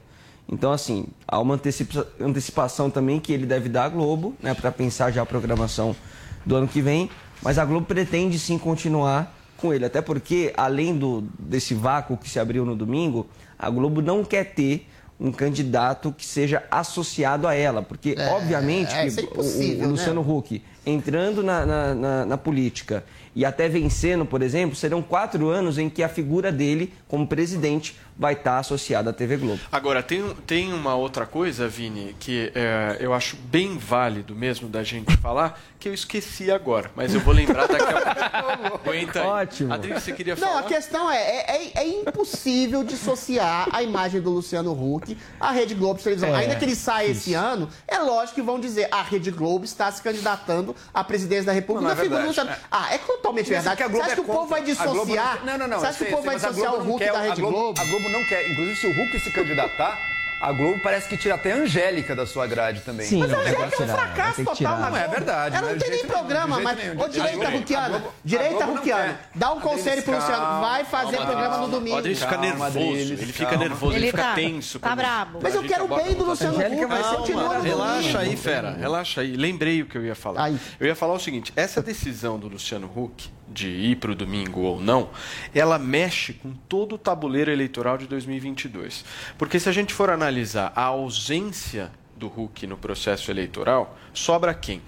Então, 0.48 0.72
assim, 0.72 1.06
há 1.26 1.40
uma 1.40 1.54
antecipa- 1.54 2.06
antecipação 2.20 2.90
também 2.90 3.18
que 3.18 3.32
ele 3.32 3.46
deve 3.46 3.68
dar 3.68 3.84
à 3.84 3.88
Globo, 3.88 4.34
né, 4.42 4.52
para 4.54 4.70
pensar 4.70 5.10
já 5.10 5.22
a 5.22 5.26
programação 5.26 5.96
do 6.44 6.54
ano 6.56 6.68
que 6.68 6.80
vem. 6.82 7.08
Mas 7.42 7.58
a 7.58 7.64
Globo 7.64 7.86
pretende 7.86 8.38
sim 8.38 8.58
continuar 8.58 9.34
com 9.56 9.72
ele, 9.72 9.84
até 9.84 10.02
porque, 10.02 10.52
além 10.56 10.96
do, 10.96 11.22
desse 11.38 11.74
vácuo 11.74 12.16
que 12.16 12.28
se 12.28 12.38
abriu 12.38 12.64
no 12.64 12.76
domingo, 12.76 13.26
a 13.58 13.70
Globo 13.70 14.02
não 14.02 14.22
quer 14.24 14.44
ter 14.54 14.86
um 15.18 15.30
candidato 15.32 16.12
que 16.12 16.26
seja 16.26 16.62
associado 16.70 17.46
a 17.46 17.54
ela, 17.54 17.82
porque, 17.82 18.14
É, 18.18 18.28
obviamente, 18.32 18.92
é, 18.94 19.06
é 19.06 19.10
o- 19.10 19.40
o, 19.40 19.78
né? 19.78 19.86
Luciano 19.86 20.20
Huck 20.20 20.62
entrando 20.86 21.42
na, 21.42 21.64
na- 21.66 21.94
na- 21.94 22.26
na 22.26 22.36
política 22.38 23.04
e 23.36 23.44
até 23.44 23.68
vencendo, 23.68 24.24
por 24.24 24.42
exemplo, 24.42 24.76
serão 24.76 25.02
quatro 25.02 25.48
anos 25.48 25.76
em 25.76 25.90
que 25.90 26.02
a 26.04 26.08
figura 26.08 26.52
dele 26.52 26.94
como 27.08 27.26
presidente 27.26 27.96
vai 28.16 28.34
estar 28.34 28.58
associada 28.60 29.10
à 29.10 29.12
TV 29.12 29.36
Globo. 29.36 29.58
Agora, 29.72 30.00
tem, 30.00 30.22
tem 30.46 30.72
uma 30.72 30.94
outra 30.94 31.26
coisa, 31.26 31.66
Vini, 31.66 32.14
que 32.20 32.52
é, 32.54 32.96
eu 33.00 33.12
acho 33.12 33.34
bem 33.34 33.76
válido 33.76 34.36
mesmo 34.36 34.68
da 34.68 34.84
gente 34.84 35.16
falar, 35.16 35.60
que 35.80 35.88
eu 35.88 35.94
esqueci 35.94 36.48
agora, 36.48 36.92
mas 36.94 37.12
eu 37.12 37.18
vou 37.18 37.34
lembrar 37.34 37.66
daqui 37.66 37.82
a 37.82 38.68
pouco. 38.70 38.88
Aguenta 38.88 39.20
aí. 39.20 39.26
Ótimo. 39.26 39.74
Você 39.94 40.12
queria 40.12 40.36
Não, 40.36 40.46
falar? 40.46 40.60
a 40.60 40.62
questão 40.62 41.10
é, 41.10 41.16
é, 41.16 41.56
é- 41.56 41.72
é 41.74 41.88
impossível 42.02 42.84
dissociar 42.84 43.68
a 43.72 43.82
imagem 43.82 44.20
do 44.20 44.30
Luciano 44.30 44.70
Huck 44.72 45.18
à 45.40 45.50
Rede 45.50 45.74
Globo 45.74 45.98
de 45.98 46.04
televisão. 46.04 46.28
É, 46.28 46.36
Ainda 46.38 46.54
que 46.54 46.64
ele 46.64 46.76
saia 46.76 47.08
esse 47.08 47.34
ano, 47.34 47.68
é 47.88 47.98
lógico 47.98 48.36
que 48.36 48.42
vão 48.42 48.60
dizer 48.60 48.86
a 48.92 49.02
Rede 49.02 49.32
Globo 49.32 49.64
está 49.64 49.90
se 49.90 50.00
candidatando 50.00 50.73
à 50.92 51.02
presidência 51.04 51.44
da 51.44 51.52
República 51.52 51.88
Não, 51.88 51.94
não 51.94 52.00
é 52.00 52.04
figura. 52.04 52.24
Luciano. 52.24 52.50
Ah, 52.70 52.94
é 52.94 52.98
totalmente 52.98 53.48
verdade. 53.50 53.76
que 53.76 53.82
a 53.82 53.88
Globo 53.88 54.04
Você 54.04 54.10
acha 54.10 54.20
é 54.20 54.24
que 54.24 54.30
o 54.30 54.34
povo 54.34 54.46
vai. 54.46 54.60
A 54.60 54.64
dissociar? 54.64 55.44
Não, 55.44 55.58
não, 55.58 55.68
não. 55.68 55.78
Você 55.78 55.84
eu 55.86 55.88
acha 55.88 55.98
que 55.98 56.04
sei, 56.04 56.08
o 56.08 56.16
povo 56.16 56.22
sei, 56.22 56.26
vai 56.26 56.34
a 56.34 56.38
dissociar 56.38 56.74
o 56.74 56.84
não 56.84 56.90
Huck 56.94 56.98
quer- 57.04 57.12
da 57.12 57.18
a 57.18 57.22
Rede 57.22 57.40
Globo, 57.40 57.56
Globo? 57.56 57.80
A 57.80 57.84
Globo 57.84 58.08
não 58.08 58.24
quer. 58.24 58.50
Inclusive, 58.50 58.76
se 58.76 58.86
o 58.86 58.92
Hulk 58.92 59.20
se 59.20 59.30
candidatar, 59.32 59.98
A 60.44 60.52
Globo 60.52 60.78
parece 60.82 61.08
que 61.08 61.16
tira 61.16 61.36
até 61.36 61.52
a 61.52 61.56
Angélica 61.56 62.14
da 62.14 62.26
sua 62.26 62.46
grade 62.46 62.82
também. 62.82 63.06
Sim, 63.06 63.20
Mas 63.20 63.32
a 63.32 63.38
Angélica 63.38 63.62
é 63.62 63.82
um 63.82 63.88
fracasso 63.88 64.44
total 64.44 64.78
na 64.78 64.90
Não 64.90 64.96
é 64.98 65.08
verdade. 65.08 65.56
Ela 65.56 65.66
né? 65.68 65.72
não 65.72 65.78
De 65.78 65.84
tem 65.84 65.94
nem 65.94 66.06
programa, 66.06 66.60
mas. 66.60 66.78
Ô, 67.00 67.08
direita. 67.08 67.48
Ruquiana, 67.48 68.04
direita 68.22 68.64
Ruquiana, 68.66 69.20
dá 69.34 69.52
um 69.54 69.60
conselho 69.60 70.02
pro 70.02 70.14
Luciano. 70.14 70.60
Vai 70.60 70.84
fazer 70.84 71.16
programa 71.16 71.56
no 71.56 71.68
domingo. 71.68 71.96
O 71.96 71.98
Adriles 71.98 72.20
fica 72.20 72.36
nervoso. 72.36 72.78
Ele 72.78 73.32
fica 73.32 73.56
nervoso, 73.56 73.96
ele, 73.96 74.06
fica 74.08 74.22
tá- 74.22 74.34
tenso. 74.34 74.78
tá 74.78 74.94
brabo. 74.94 75.38
Mas 75.42 75.54
eu 75.54 75.64
quero 75.64 75.84
o 75.86 75.96
bem 75.96 76.12
do 76.12 76.24
no 76.24 76.24
Luciano 76.26 76.58
Huck. 76.58 77.62
Relaxa 77.62 78.18
aí, 78.18 78.36
fera. 78.36 78.72
Relaxa 78.72 79.20
aí. 79.22 79.38
Lembrei 79.38 79.80
o 79.80 79.86
que 79.86 79.96
eu 79.96 80.04
ia 80.04 80.14
falar. 80.14 80.50
Eu 80.78 80.86
ia 80.86 80.94
falar 80.94 81.14
o 81.14 81.18
seguinte: 81.20 81.54
essa 81.56 81.80
decisão 81.80 82.38
do 82.38 82.48
Luciano 82.48 82.90
Huck 82.94 83.30
de 83.48 83.68
ir 83.68 83.96
para 83.96 84.10
o 84.10 84.14
domingo 84.14 84.60
ou 84.62 84.80
não, 84.80 85.10
ela 85.54 85.78
mexe 85.78 86.32
com 86.32 86.52
todo 86.68 86.94
o 86.94 86.98
tabuleiro 86.98 87.50
eleitoral 87.50 87.96
de 87.98 88.06
2022. 88.06 89.04
Porque 89.38 89.60
se 89.60 89.68
a 89.68 89.72
gente 89.72 89.92
for 89.94 90.10
analisar 90.10 90.72
a 90.74 90.82
ausência 90.84 91.90
do 92.16 92.26
Huck 92.26 92.66
no 92.66 92.76
processo 92.76 93.30
eleitoral, 93.30 93.96
sobra 94.12 94.54
quem? 94.54 94.80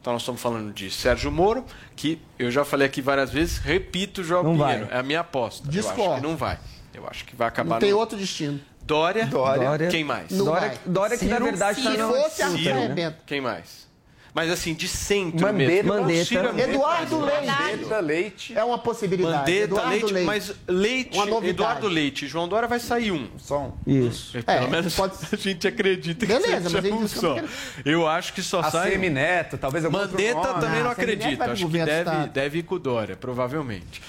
Então 0.00 0.12
nós 0.12 0.22
estamos 0.22 0.40
falando 0.42 0.72
de 0.72 0.90
Sérgio 0.90 1.30
Moro, 1.30 1.64
que 1.94 2.20
eu 2.38 2.50
já 2.50 2.64
falei 2.64 2.86
aqui 2.88 3.00
várias 3.00 3.30
vezes, 3.30 3.58
repito, 3.58 4.24
João 4.24 4.42
Não 4.42 4.56
Pinheiro, 4.58 4.86
vai. 4.86 4.96
é 4.96 4.98
a 4.98 5.02
minha 5.02 5.20
aposta. 5.20 5.66
Eu 5.68 5.70
Discordo. 5.70 6.02
acho 6.14 6.20
que 6.22 6.26
não 6.26 6.36
vai. 6.36 6.58
Eu 6.92 7.06
acho 7.08 7.24
que 7.24 7.36
vai 7.36 7.46
acabar 7.48 7.74
Não 7.74 7.78
tem 7.78 7.92
no- 7.92 7.98
outro 7.98 8.18
destino. 8.18 8.60
Dória. 8.84 9.26
Dória. 9.26 9.88
Quem 9.88 10.02
mais? 10.02 10.30
Não 10.32 10.44
Dória. 10.44 10.74
Dória 10.84 11.16
que 11.16 11.24
na 11.26 11.38
verdade 11.38 11.80
se 11.80 11.88
está 11.88 12.08
fosse 12.08 12.42
a 12.42 12.50
Ciro. 12.50 12.74
arrebenta. 12.76 13.18
Quem 13.24 13.40
mais? 13.40 13.88
Mas 14.34 14.50
assim, 14.50 14.72
de 14.72 14.88
centro 14.88 15.42
Mandetta. 15.46 15.70
mesmo. 15.70 15.88
Mandetta. 15.92 16.34
É 16.56 16.70
Eduardo 16.70 17.20
Leite. 17.20 17.46
Mandetta, 17.46 18.00
Leite. 18.00 18.58
É 18.58 18.64
uma 18.64 18.78
possibilidade. 18.78 19.36
Mandetta, 19.36 19.64
Eduardo 19.64 19.90
Leite, 19.90 20.12
Leite. 20.12 20.26
mas 20.26 20.54
Leite. 20.66 21.18
Eduardo 21.48 21.86
Leite 21.88 22.24
e 22.24 22.28
João 22.28 22.48
Dória 22.48 22.66
vai 22.66 22.80
sair 22.80 23.12
um. 23.12 23.28
Só 23.36 23.58
um. 23.60 23.72
Isso. 23.86 24.32
Pelo 24.42 24.44
É, 24.58 24.66
menos 24.68 24.94
pode- 24.94 25.14
a 25.30 25.36
gente 25.36 25.68
acredita 25.68 26.24
que 26.24 26.32
Beleza, 26.32 26.70
seja 26.70 26.80
mas 26.82 26.92
um 26.92 27.02
que 27.02 27.08
só. 27.08 27.36
eu 27.84 27.98
não 27.98 28.08
acho 28.08 28.32
que 28.32 28.42
só 28.42 28.60
A 28.60 28.70
sai 28.70 28.88
um. 28.88 28.92
Semineto, 28.92 29.58
talvez 29.58 29.84
algum 29.84 29.98
outro 29.98 30.12
Mandetta 30.12 30.54
também 30.54 30.82
não 30.82 30.90
Ah, 30.90 30.94
vai 30.94 30.94
pro 31.36 31.52
Acho 31.52 31.66
que 31.68 31.78
deve, 31.84 32.26
deve 32.28 32.58
ir 32.60 32.62
com 32.62 32.74
o 32.76 32.78
Dória, 32.78 33.16
provavelmente. 33.16 34.00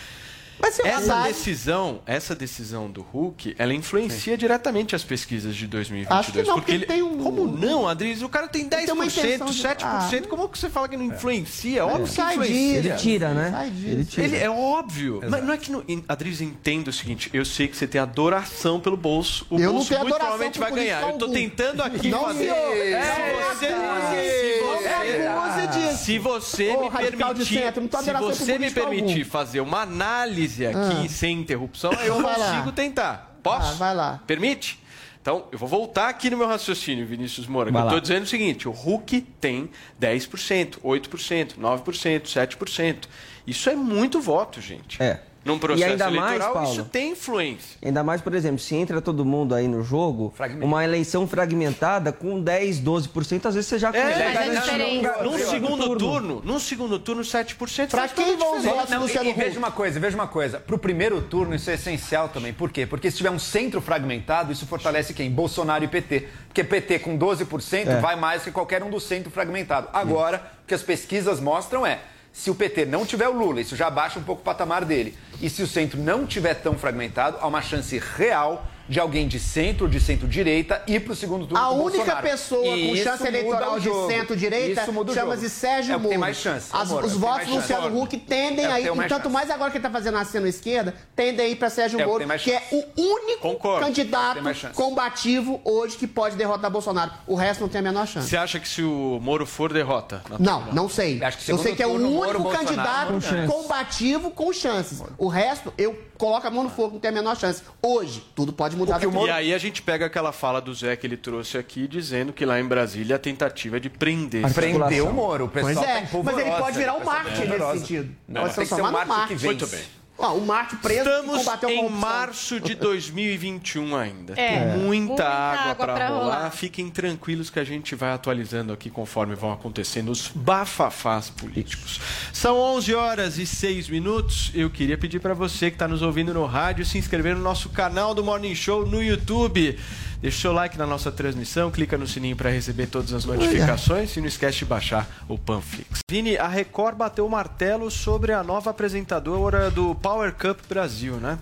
Mas 0.63 0.75
você 0.75 0.87
Essa 0.87 1.23
decisão, 1.23 1.99
essa 2.05 2.33
decisão 2.33 2.89
do 2.89 3.01
Hulk, 3.01 3.53
ela 3.59 3.73
influencia 3.73 4.37
diretamente 4.37 4.95
as 4.95 5.03
pesquisas 5.03 5.53
de 5.57 5.67
2022. 5.67 6.19
Acho 6.19 6.31
que 6.31 6.41
não, 6.43 6.55
porque 6.55 6.71
ele 6.71 6.85
tem 6.85 7.03
um- 7.03 7.17
Como 7.21 7.45
não, 7.45 7.85
Adriles? 7.85 8.21
O 8.21 8.29
cara 8.29 8.47
tem 8.47 8.65
10%, 8.69 8.85
tem 8.85 8.93
uma 8.93 9.05
intenção 9.05 9.47
de- 9.47 9.61
7%. 9.61 10.27
Como 10.29 10.47
que 10.47 10.57
você 10.57 10.69
fala 10.69 10.87
que 10.87 10.95
não 10.95 11.03
influencia? 11.03 11.85
Óbvio 11.85 12.05
que 12.05 12.11
Sai 12.13 12.33
influencia. 12.35 12.77
Ele 12.77 12.93
tira, 12.93 13.33
né? 13.33 13.71
Ele 13.83 14.05
tira. 14.05 14.25
Ele 14.25 14.37
é 14.37 14.49
óbvio. 14.49 15.19
Mas 15.29 15.43
não 15.43 15.53
é 15.53 15.57
que. 15.57 15.69
Não, 15.69 15.83
Adriles, 16.07 16.39
entenda 16.39 16.89
o 16.89 16.93
seguinte: 16.93 17.29
eu 17.33 17.43
sei 17.43 17.67
que 17.67 17.75
você 17.75 17.85
tem 17.85 17.99
adoração 17.99 18.79
pelo 18.79 18.95
bolso. 18.95 19.45
O 19.49 19.59
Eu 19.59 19.73
bolso 19.73 19.93
muito 19.93 20.15
provavelmente 20.15 20.59
vai 20.59 20.71
ganhar. 20.71 21.01
Eu 21.09 21.17
tô 21.17 21.27
tentando 21.27 21.83
aqui 21.83 22.07
Não, 22.09 22.23
fazer. 22.23 22.43
Se 22.43 22.49
Não 22.49 23.43
você, 23.49 23.67
se 23.67 25.17
me 25.17 25.27
acuse 25.27 25.53
você, 25.53 25.67
disso. 25.67 26.03
se 26.03 26.19
você 26.19 26.77
me 26.77 26.89
permitir, 26.89 27.45
se 27.45 28.11
você 28.13 28.57
me 28.57 28.71
permitir 28.71 29.23
fazer 29.25 29.59
uma 29.59 29.81
análise 29.81 30.52
aqui 30.61 31.05
Ah. 31.05 31.09
sem 31.09 31.39
interrupção, 31.39 31.91
eu 31.93 32.19
Vai 32.21 32.37
lá. 32.39 32.49
consigo 32.51 32.71
tentar. 32.71 33.37
Posso? 33.41 33.71
Ah, 33.71 33.73
vai 33.75 33.95
lá. 33.95 34.21
Permite? 34.27 34.79
Então, 35.21 35.45
eu 35.51 35.57
vou 35.57 35.69
voltar 35.69 36.09
aqui 36.09 36.29
no 36.29 36.37
meu 36.37 36.47
raciocínio, 36.47 37.05
Vinícius 37.07 37.47
Moura. 37.47 37.69
Eu 37.69 37.73
lá. 37.73 37.83
estou 37.83 37.99
dizendo 37.99 38.23
o 38.23 38.27
seguinte: 38.27 38.67
o 38.67 38.71
Hulk 38.71 39.21
tem 39.39 39.69
10%, 39.99 40.79
8%, 40.83 41.55
9%, 41.57 42.27
7%. 42.27 43.07
Isso 43.47 43.69
é 43.69 43.75
muito 43.75 44.19
voto, 44.21 44.59
gente. 44.61 45.01
É. 45.01 45.21
Num 45.45 45.55
E 45.55 45.59
processo 45.59 45.91
ainda 45.91 46.09
mais, 46.09 46.31
eleitoral, 46.35 46.53
Paulo, 46.53 46.71
isso 46.71 46.85
tem 46.85 47.11
influência. 47.11 47.77
Ainda 47.83 48.01
mais, 48.03 48.21
por 48.21 48.33
exemplo, 48.33 48.59
se 48.59 48.75
entra 48.75 49.01
todo 49.01 49.25
mundo 49.25 49.53
aí 49.53 49.67
no 49.67 49.83
jogo, 49.83 50.33
uma 50.61 50.83
eleição 50.85 51.27
fragmentada 51.27 52.13
com 52.13 52.39
10, 52.39 52.79
12%, 52.79 53.45
às 53.47 53.55
vezes 53.55 53.67
você 53.69 53.77
já 53.77 53.91
consegue 53.91 54.21
É, 54.21 54.31
garantir 54.33 54.61
diferença. 54.61 55.19
um- 55.19 55.23
num 55.23 55.35
um 55.35 55.37
segundo 55.39 55.97
turno, 55.97 56.41
num 56.45 56.59
segundo 56.59 56.97
turno, 56.97 57.23
7%. 57.25 57.89
Pra 57.91 58.07
faz 58.07 58.13
quem 58.13 58.37
vão 58.37 58.55
e, 58.57 58.95
Luciano 58.97 59.29
e 59.29 59.33
veja 59.33 59.59
uma 59.59 59.71
coisa, 59.71 59.99
veja 59.99 60.15
uma 60.15 60.27
coisa. 60.27 60.59
Pro 60.59 60.77
primeiro 60.77 61.21
turno 61.21 61.53
isso 61.53 61.69
é 61.69 61.73
essencial 61.73 62.29
também. 62.29 62.53
Por 62.53 62.71
quê? 62.71 62.85
Porque 62.85 63.11
se 63.11 63.17
tiver 63.17 63.29
um 63.31 63.39
centro 63.39 63.81
fragmentado, 63.81 64.51
isso 64.51 64.65
fortalece 64.65 65.13
quem? 65.13 65.29
Bolsonaro 65.29 65.83
e 65.83 65.87
PT. 65.89 66.27
Porque 66.47 66.63
PT 66.63 66.99
com 66.99 67.17
12% 67.17 67.89
É. 67.91 67.99
vai 67.99 68.15
mais 68.15 68.43
que 68.43 68.51
qualquer 68.51 68.81
um 68.81 68.89
do 68.89 68.99
centro 68.99 69.29
fragmentado. 69.29 69.89
Agora, 69.91 70.41
o 70.63 70.67
que 70.67 70.73
as 70.73 70.81
pesquisas 70.83 71.39
mostram 71.41 71.85
é, 71.85 71.99
se 72.33 72.49
o 72.49 72.55
PT 72.55 72.85
não 72.85 73.05
tiver 73.05 73.29
o 73.29 73.31
Lula, 73.31 73.61
isso 73.61 73.75
já 73.75 73.91
baixa 73.91 74.17
um 74.17 74.23
pouco 74.23 74.41
o 74.41 74.43
patamar 74.43 74.83
dele. 74.83 75.15
E 75.39 75.47
se 75.49 75.61
o 75.61 75.67
centro 75.67 76.01
não 76.01 76.25
tiver 76.25 76.55
tão 76.55 76.75
fragmentado, 76.75 77.37
há 77.39 77.45
uma 77.45 77.61
chance 77.61 78.01
real 78.17 78.65
de 78.87 78.99
alguém 78.99 79.27
de 79.27 79.39
centro 79.39 79.85
ou 79.85 79.89
de 79.89 79.99
centro-direita 79.99 80.81
ir 80.87 80.99
para 81.01 81.13
o 81.13 81.15
segundo 81.15 81.47
turno 81.47 81.63
A 81.63 81.69
única 81.71 81.97
Bolsonaro. 81.97 82.27
pessoa 82.27 82.77
E 82.77 82.89
com 82.89 82.95
chance 83.03 83.25
eleitoral 83.27 83.79
de 83.79 83.89
centro-direita 84.07 84.85
chama-se. 85.13 85.49
Sérgio 85.49 85.93
É 85.93 85.95
o 85.95 85.99
que 85.99 86.07
tem 86.07 86.17
Moro. 86.17 86.19
mais 86.19 86.37
chance. 86.37 86.69
As- 86.73 86.89
Moro, 86.89 87.03
é 87.03 87.07
os 87.07 87.13
votos 87.17 87.47
do. 87.47 87.55
Luciano 87.55 88.01
Huck 88.01 88.17
tendem 88.17 88.65
É 88.65 88.67
o 88.67 88.71
que 88.71 88.75
a 88.75 88.79
ir, 88.81 88.91
tem 88.91 89.05
e 89.05 89.07
tanto 89.09 89.29
mais 89.29 89.49
agora 89.49 89.71
que 89.71 89.77
ele 89.77 89.85
está 89.85 89.97
fazendo 89.97 90.17
a 90.17 90.25
cena 90.25 90.49
esquerda, 90.49 90.93
tendem 91.15 91.45
a 91.45 91.49
ir 91.49 91.55
para 91.55 91.69
Sérgio 91.69 91.99
É 91.99 92.05
Moro, 92.05 92.25
que 92.37 92.51
é 92.51 92.59
chance. 92.59 92.75
o 92.95 93.01
único 93.01 93.39
Concordo. 93.41 93.85
candidato 93.85 94.39
combativo 94.73 95.61
hoje 95.63 95.95
que 95.97 96.07
pode 96.07 96.35
derrotar 96.35 96.69
Bolsonaro. 96.69 97.11
O 97.25 97.35
resto 97.35 97.61
não 97.61 97.69
tem 97.69 97.79
a 97.79 97.81
menor 97.81 98.05
chance. 98.07 98.27
Você 98.29 98.37
acha 98.37 98.59
que 98.59 98.67
se 98.67 98.81
o 98.83 99.19
Moro 99.21 99.45
for, 99.45 99.71
derrota? 99.71 100.21
Não, 100.39 100.71
não 100.73 100.89
sei. 100.89 101.23
Acho 101.23 101.37
que 101.37 101.51
eu 101.51 101.57
sei 101.57 101.75
que 101.75 101.83
é 101.83 101.87
o 101.87 101.97
Moro, 101.97 102.29
único 102.39 102.43
Bolsonaro, 102.43 103.19
candidato 103.21 103.47
combativo 103.47 104.31
com 104.31 104.51
chances. 104.51 105.01
O 105.17 105.27
resto, 105.27 105.73
eu 105.77 105.97
coloco 106.17 106.45
a 106.47 106.51
mão 106.51 106.63
no 106.63 106.69
fogo, 106.69 106.93
não 106.93 106.99
tem 106.99 107.09
a 107.09 107.13
menor 107.13 107.35
chance. 107.37 107.61
Hoje, 107.81 108.23
tudo 108.35 108.51
pode 108.53 108.72
mudar. 108.75 108.99
daqui. 108.99 109.15
E 109.15 109.29
aí 109.29 109.53
a 109.53 109.57
gente 109.57 109.81
pega 109.81 110.05
aquela 110.05 110.31
fala 110.31 110.61
do 110.61 110.73
Zé 110.73 110.95
que 110.95 111.07
ele 111.07 111.17
trouxe 111.17 111.57
aqui, 111.57 111.87
dizendo 111.87 112.33
que 112.33 112.45
lá 112.45 112.59
em 112.59 112.65
Brasília 112.65 113.15
a 113.15 113.19
tentativa 113.19 113.77
é 113.77 113.79
de 113.79 113.89
prender. 113.89 114.45
esse 114.45 114.53
Prendeu 114.53 115.07
o 115.07 115.13
Moro. 115.13 115.45
O 115.45 115.49
pessoal 115.49 115.73
Pois 115.73 115.85
tá 115.85 115.91
é, 115.91 115.99
em 116.03 116.23
mas 116.23 116.37
ele 116.37 116.51
pode 116.51 116.77
virar 116.77 116.93
o 116.93 116.97
um 116.97 116.99
tá 116.99 117.05
Marte 117.05 117.47
nesse 117.47 117.79
sentido. 117.79 118.15
Não, 118.27 118.41
pode 118.41 118.53
ser 118.53 118.61
um 118.61 118.65
transformar 118.65 119.01
no 119.01 119.07
Marte 119.07 119.27
que 119.27 119.35
vence. 119.35 119.45
Muito 119.45 119.67
bem. 119.67 120.02
Ó, 120.17 120.35
um 120.35 120.45
Marte 120.45 120.75
preso 120.75 121.09
Estamos 121.09 121.39
combateu 121.39 121.69
em 121.69 121.89
março 121.89 122.59
de 122.59 122.75
2021 122.75 123.95
ainda. 123.95 124.33
É. 124.33 124.59
Tem 124.59 124.77
muita, 124.77 125.07
Muita 125.07 125.27
água, 125.27 125.61
água 125.61 125.75
para 125.75 125.93
pra 125.95 126.07
rolar. 126.09 126.23
rolar. 126.23 126.51
Fiquem 126.51 126.89
tranquilos 126.89 127.49
que 127.49 127.59
a 127.59 127.63
gente 127.63 127.95
vai 127.95 128.11
atualizando 128.11 128.71
aqui 128.71 128.89
conforme 128.89 129.33
vão 129.35 129.51
acontecendo 129.51 130.11
os 130.11 130.27
bafafás 130.33 131.29
políticos. 131.29 131.99
São 132.31 132.57
11 132.57 132.93
horas 132.93 133.37
e 133.39 133.45
6 133.45 133.89
minutos. 133.89 134.51
Eu 134.53 134.69
queria 134.69 134.97
pedir 134.97 135.19
para 135.19 135.33
você 135.33 135.69
que 135.71 135.75
está 135.75 135.87
nos 135.87 136.01
ouvindo 136.01 136.33
no 136.33 136.45
rádio 136.45 136.85
se 136.85 136.97
inscrever 136.97 137.35
no 137.35 137.41
nosso 137.41 137.69
canal 137.69 138.13
do 138.13 138.23
Morning 138.23 138.55
Show 138.55 138.85
no 138.85 139.01
YouTube. 139.01 139.77
Deixa 140.23 140.37
o 140.37 140.41
seu 140.41 140.53
like 140.53 140.77
na 140.77 140.87
nossa 140.87 141.11
transmissão, 141.11 141.69
clica 141.69 141.97
no 141.97 142.07
sininho 142.07 142.33
para 142.33 142.49
receber 142.49 142.87
todas 142.87 143.11
as 143.11 143.25
notificações 143.25 144.15
e 144.15 144.21
não 144.21 144.27
esquece 144.27 144.59
de 144.59 144.65
baixar 144.65 145.05
o 145.27 145.37
Panflix. 145.37 145.99
Vini, 146.09 146.37
a 146.37 146.47
Record 146.47 146.95
bateu 146.95 147.25
o 147.25 147.29
martelo 147.29 147.91
sobre 147.91 148.31
a 148.31 148.41
nova 148.41 148.69
apresentadora 148.69 149.69
do 149.69 149.93
Power 149.95 150.33
Cup 150.33 150.59
Brasil, 150.69 151.15
né? 151.15 151.37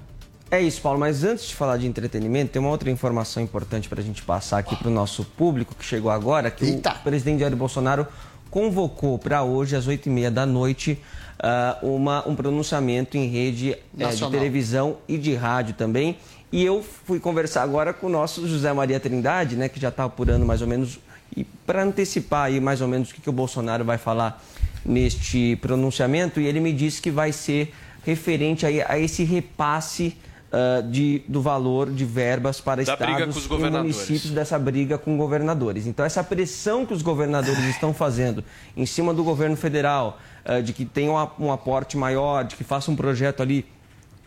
É 0.49 0.59
isso, 0.59 0.81
Paulo, 0.81 0.99
mas 0.99 1.23
antes 1.23 1.45
de 1.45 1.53
falar 1.53 1.77
de 1.77 1.85
entretenimento, 1.85 2.53
tem 2.53 2.59
uma 2.59 2.71
outra 2.71 2.89
informação 2.89 3.43
importante 3.43 3.87
para 3.87 4.01
a 4.01 4.03
gente 4.03 4.23
passar 4.23 4.57
aqui 4.57 4.75
para 4.75 4.87
o 4.87 4.91
nosso 4.91 5.23
público 5.23 5.75
que 5.75 5.85
chegou 5.85 6.09
agora, 6.09 6.49
que 6.49 6.65
Eita. 6.65 6.93
o 6.93 7.03
presidente 7.03 7.41
Jair 7.41 7.55
Bolsonaro 7.55 8.07
convocou 8.49 9.19
para 9.19 9.43
hoje, 9.43 9.75
às 9.75 9.87
8h30 9.87 10.31
da 10.31 10.45
noite, 10.47 10.99
ah, 11.39 11.77
uma, 11.83 12.27
um 12.27 12.35
pronunciamento 12.35 13.15
em 13.15 13.27
rede 13.27 13.77
eh, 13.97 14.07
de 14.07 14.29
televisão 14.31 14.97
e 15.07 15.19
de 15.19 15.35
rádio 15.35 15.75
também. 15.75 16.17
E 16.51 16.63
eu 16.65 16.83
fui 16.83 17.19
conversar 17.19 17.63
agora 17.63 17.93
com 17.93 18.07
o 18.07 18.09
nosso 18.09 18.45
José 18.47 18.71
Maria 18.73 18.99
Trindade, 18.99 19.55
né, 19.55 19.69
que 19.69 19.79
já 19.79 19.89
está 19.89 20.03
apurando 20.03 20.45
mais 20.45 20.61
ou 20.61 20.67
menos, 20.67 20.99
e 21.35 21.43
para 21.65 21.83
antecipar 21.83 22.45
aí 22.45 22.59
mais 22.59 22.81
ou 22.81 22.87
menos 22.87 23.09
o 23.09 23.13
que, 23.13 23.21
que 23.21 23.29
o 23.29 23.33
Bolsonaro 23.33 23.85
vai 23.85 23.97
falar 23.97 24.43
neste 24.85 25.55
pronunciamento, 25.61 26.41
e 26.41 26.45
ele 26.47 26.59
me 26.59 26.73
disse 26.73 27.01
que 27.01 27.09
vai 27.11 27.31
ser 27.31 27.73
referente 28.03 28.65
aí 28.65 28.81
a 28.81 28.99
esse 28.99 29.23
repasse 29.23 30.17
ah, 30.51 30.81
de, 30.81 31.21
do 31.27 31.41
valor 31.41 31.89
de 31.89 32.03
verbas 32.03 32.59
para 32.59 32.83
Da 32.83 32.93
estados 32.93 33.45
e 33.45 33.49
municípios 33.83 34.31
dessa 34.33 34.59
briga 34.59 34.97
com 34.97 35.15
governadores. 35.15 35.87
Então, 35.87 36.03
essa 36.05 36.21
pressão 36.21 36.85
que 36.85 36.93
os 36.93 37.01
governadores 37.01 37.63
estão 37.65 37.93
fazendo 37.93 38.43
em 38.75 38.85
cima 38.85 39.13
do 39.13 39.23
governo 39.23 39.55
federal, 39.55 40.19
ah, 40.43 40.59
de 40.59 40.73
que 40.73 40.83
tenha 40.83 41.11
a- 41.17 41.31
um 41.39 41.49
aporte 41.53 41.95
maior, 41.95 42.43
de 42.43 42.57
que 42.57 42.63
faça 42.65 42.91
um 42.91 42.95
projeto 42.97 43.41
ali 43.41 43.65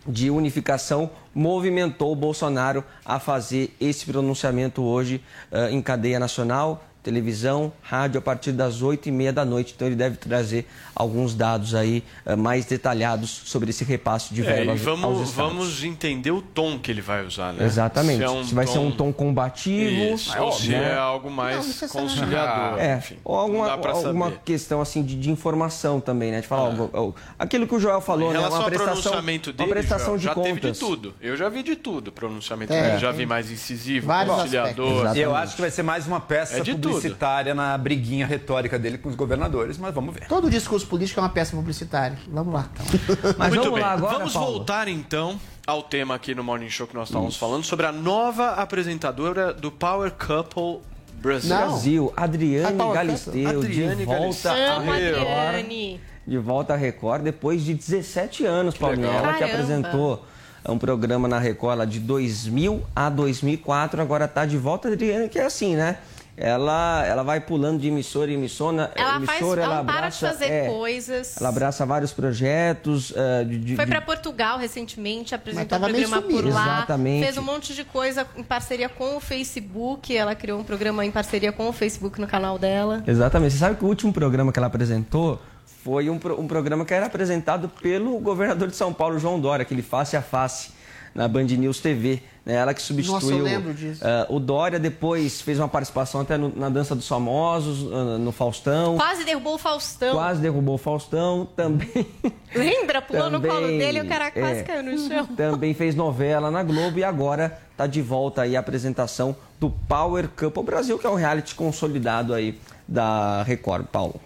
de 0.07 0.31
unificação, 0.31 1.11
movimentou 1.35 2.13
o 2.13 2.17
Bolsonaro 2.17 2.85
a 3.05 3.19
fazer 3.19 3.75
esse 3.81 4.07
pronunciamento 4.07 4.83
hoje 4.83 5.23
ah, 5.51 5.71
em 5.71 5.81
cadeia 5.81 6.19
nacional. 6.19 6.85
Televisão, 7.05 7.73
rádio 7.83 8.19
a 8.19 8.23
partir 8.23 8.51
das 8.53 8.83
8 8.83 9.09
e 9.09 9.13
meia 9.13 9.33
da 9.33 9.45
noite. 9.45 9.73
Então 9.77 9.87
ele 9.87 9.95
deve 9.95 10.17
trazer 10.17 10.67
alguns 10.95 11.35
dados 11.35 11.75
aí 11.75 12.03
eh, 12.25 12.35
mais 12.35 12.65
detalhados 12.65 13.31
sobre 13.45 13.71
esse 13.71 13.85
repasse 13.85 14.33
de 14.35 14.41
É, 14.41 14.45
e 14.45 14.47
verbas 14.67 14.69
aos 14.71 14.81
vamos, 15.01 15.29
estados. 15.29 15.53
vamos 15.55 15.85
entender 15.85 16.31
o 16.31 16.41
tom 16.43 16.79
que 16.79 16.91
ele 16.91 17.01
vai 17.03 17.25
usar, 17.25 17.53
né? 17.53 17.65
Exatamente. 17.65 18.19
Se, 18.19 18.25
é 18.25 18.31
um 18.31 18.45
Se 18.45 18.55
vai 18.55 18.67
ser 18.67 18.79
um 18.79 18.91
tom 18.91 19.13
combativo, 19.13 20.15
Isso, 20.15 20.37
ou 20.41 20.51
se 20.53 20.71
né? 20.71 20.93
é 20.93 20.97
algo 20.97 21.31
mais 21.31 21.81
conciliador. 21.91 22.79
É, 22.81 22.97
enfim, 22.97 23.17
ou 23.25 23.37
alguma, 23.39 23.77
não 23.77 23.91
alguma 23.91 24.31
questão 24.45 24.81
assim 24.81 25.03
de, 25.03 25.15
de 25.17 25.31
informação 25.31 26.01
também, 26.01 26.31
né? 26.31 26.41
De 26.41 26.47
falar, 26.47 26.75
ó, 26.81 26.89
ó, 26.93 27.13
aquilo 27.39 27.67
que 27.67 27.75
o 27.75 27.79
Joel 27.81 28.01
falou, 28.01 28.31
Em 28.31 28.33
né? 28.35 28.39
relação 28.39 28.59
Uma 28.59 28.65
ao 28.65 28.71
prestação, 28.71 28.95
pronunciamento 29.03 29.53
dele, 29.53 29.69
uma 29.69 29.75
prestação 29.75 30.07
Joel, 30.07 30.19
de 30.19 30.25
já 30.25 30.35
contas. 30.35 30.53
teve 30.55 30.73
de 30.73 30.79
tudo. 30.79 31.15
Eu 31.21 31.37
já 31.37 31.49
vi 31.49 31.63
de 31.63 31.77
tudo 31.77 32.09
o 32.09 32.13
pronunciamento 32.13 32.73
É. 32.73 32.83
dele. 32.83 32.99
Já 32.99 33.11
vi 33.13 33.27
mais 33.27 33.51
incisivo, 33.51 34.07
Vários 34.07 34.35
conciliador. 34.35 35.17
E 35.17 35.21
eu 35.21 35.35
acho 35.35 35.55
que 35.57 35.61
vai 35.61 35.71
ser 35.71 35.83
mais 35.83 36.07
uma 36.07 36.21
peça 36.21 36.59
É 36.59 36.61
de 36.61 36.73
tudo. 36.75 36.94
Publicitária 36.97 37.55
na 37.55 37.77
briguinha 37.77 38.27
retórica 38.27 38.79
dele 38.79 38.99
com 38.99 39.09
os 39.09 39.15
governadores, 39.15 39.79
mas 39.79 39.95
vamos 39.95 40.15
ver. 40.15 40.27
Todo 40.29 40.51
discurso 40.51 40.87
político 40.87 41.21
é 41.21 41.23
uma 41.23 41.29
peça 41.29 41.57
publicitária. 41.57 42.19
Vamos 42.29 42.55
lá. 42.55 42.69
Muito 43.49 43.73
bem. 43.73 43.85
vamos 43.99 44.33
voltar 44.33 44.89
então 44.89 45.39
ao 45.67 45.83
tema 45.83 46.15
aqui 46.15 46.35
no 46.35 46.45
Morning 46.45 46.69
Show 46.69 46.87
que 46.87 46.95
nós 46.95 47.09
estávamos 47.09 47.37
falando 47.37 47.65
sobre 47.65 47.87
a 47.87 47.93
nova 47.93 48.51
apresentadora 48.51 49.53
do 49.53 49.71
Power 49.71 50.13
Couple 50.13 50.81
Brasil. 51.15 51.57
Brasil, 51.57 52.13
Adriane 52.17 52.77
Power 52.77 52.95
Galisteu. 52.95 53.61
Adriane 53.61 53.97
de 53.97 54.05
volta 54.05 54.21
Galisteu. 54.21 54.53
à 54.53 54.79
Record. 54.81 55.29
Adriane. 55.29 56.01
De 56.27 56.39
volta 56.39 56.75
à 56.75 56.77
Record 56.77 57.23
depois 57.23 57.63
de 57.63 57.75
17 57.75 58.45
anos. 58.45 58.75
Ela 58.81 59.35
que 59.35 59.45
apresentou 59.45 60.25
um 60.69 60.79
programa 60.79 61.29
na 61.29 61.39
Record 61.39 61.79
lá 61.79 61.85
de 61.85 62.01
2000 62.01 62.83
a 62.95 63.11
2004, 63.11 64.01
agora 64.01 64.27
tá 64.27 64.47
de 64.47 64.57
volta. 64.57 64.89
Adriane, 64.89 65.29
que 65.29 65.39
é 65.39 65.45
assim, 65.45 65.77
né? 65.77 65.99
Ela, 66.37 67.05
ela 67.07 67.23
vai 67.23 67.41
pulando 67.41 67.81
de 67.81 67.89
emissora 67.89 68.31
em 68.31 68.35
emissora. 68.35 68.91
Ela 68.97 69.21
faz, 69.21 69.29
emissora, 69.41 69.63
ela, 69.63 69.75
ela 69.77 69.85
para 69.85 69.93
de 69.93 69.99
abraça, 69.99 70.27
fazer 70.29 70.45
é, 70.53 70.67
coisas. 70.67 71.37
Ela 71.39 71.49
abraça 71.49 71.87
vários 71.87 72.13
projetos. 72.13 73.13
eh, 73.17 73.45
de, 73.45 73.59
de- 73.59 73.77
Foi 73.77 73.87
para 73.87 74.01
Portugal 74.01 74.59
recentemente, 74.59 75.35
apresentou 75.35 75.79
um 75.79 75.81
programa 75.83 76.23
por 76.23 76.45
lá. 76.47 76.79
Exatamente. 76.79 77.25
Fez 77.25 77.39
um 77.39 77.43
monte 77.43 77.73
de 77.75 77.85
coisa 77.85 78.27
em 78.37 78.43
parceria 78.43 78.89
com 78.89 79.17
o 79.17 79.21
Facebook. 79.21 80.17
Ela 80.17 80.35
criou 80.35 80.59
um 80.59 80.65
programa 80.65 81.05
em 81.07 81.11
parceria 81.11 81.53
com 81.53 81.69
o 81.69 81.73
Facebook 81.73 82.21
no 82.21 82.27
canal 82.27 82.59
dela. 82.59 83.05
Exatamente. 83.07 83.53
Você 83.53 83.59
sabe 83.59 83.77
que 83.77 83.85
o 83.85 83.89
último 83.89 84.13
programa 84.13 84.53
que 84.53 84.59
ela 84.59 84.67
apresentou 84.67 85.41
foi 85.85 86.11
um, 86.11 86.19
um 86.39 86.49
programa 86.49 86.85
que 86.85 86.93
era 86.95 87.07
apresentado 87.07 87.69
pelo 87.69 88.19
governador 88.19 88.69
de 88.69 88.75
São 88.77 88.93
Paulo, 88.93 89.19
João 89.21 89.39
Dória, 89.39 89.63
aquele 89.63 89.83
face 89.83 90.17
a 90.17 90.23
face 90.23 90.71
na 91.15 91.29
Band 91.29 91.45
News 91.45 91.79
TV. 91.79 92.23
Né? 92.45 92.55
Ela 92.57 92.75
que 92.75 92.83
substituiu 92.83 93.21
Nossa, 93.21 93.33
eu 93.35 93.43
lembro 93.43 93.73
disso. 93.73 94.01
ah, 94.05 94.27
o 94.29 94.39
Dória, 94.39 94.79
depois 94.79 95.41
fez 95.41 95.59
uma 95.59 95.69
participação 95.69 96.21
até 96.21 96.37
no- 96.37 96.53
na 96.55 96.69
Dança 96.69 96.95
dos 96.95 97.09
Famosos, 97.09 97.91
ah, 97.93 98.19
no 98.19 98.33
Faustão. 98.33 98.97
Quase 98.97 99.25
derrubou 99.25 99.55
o 99.55 99.59
Faustão. 99.59 100.15
Quase 100.15 100.41
derrubou 100.43 100.75
o 100.75 100.79
Faustão. 100.79 101.49
Também, 101.57 102.07
Lembra? 102.55 103.01
Pulou 103.03 103.31
no 103.31 103.41
colo 103.41 103.63
Também, 103.63 103.79
dele 103.79 103.99
e 103.99 104.03
o 104.03 104.07
cara 104.09 104.31
quase 104.31 104.61
é. 104.61 104.63
caiu 104.63 104.83
no 104.83 104.99
chão. 104.99 105.27
também 105.37 105.73
fez 105.75 105.95
novela 105.95 106.51
na 106.51 106.63
Globo 106.63 106.99
e 106.99 107.05
agora 107.05 107.59
está 107.73 107.87
de 107.87 108.03
volta 108.03 108.43
aí 108.43 108.57
a 108.57 108.61
apresentação 108.61 109.35
do 109.59 109.71
Power 109.71 110.29
Couple 110.29 110.63
Brasil, 110.63 110.99
que 110.99 111.07
é 111.07 111.11
um 111.11 111.15
reality 111.17 111.55
consolidado 111.55 112.35
aí 112.35 112.59
da 112.87 113.43
Record, 113.43 113.87
Paulo. 113.87 114.21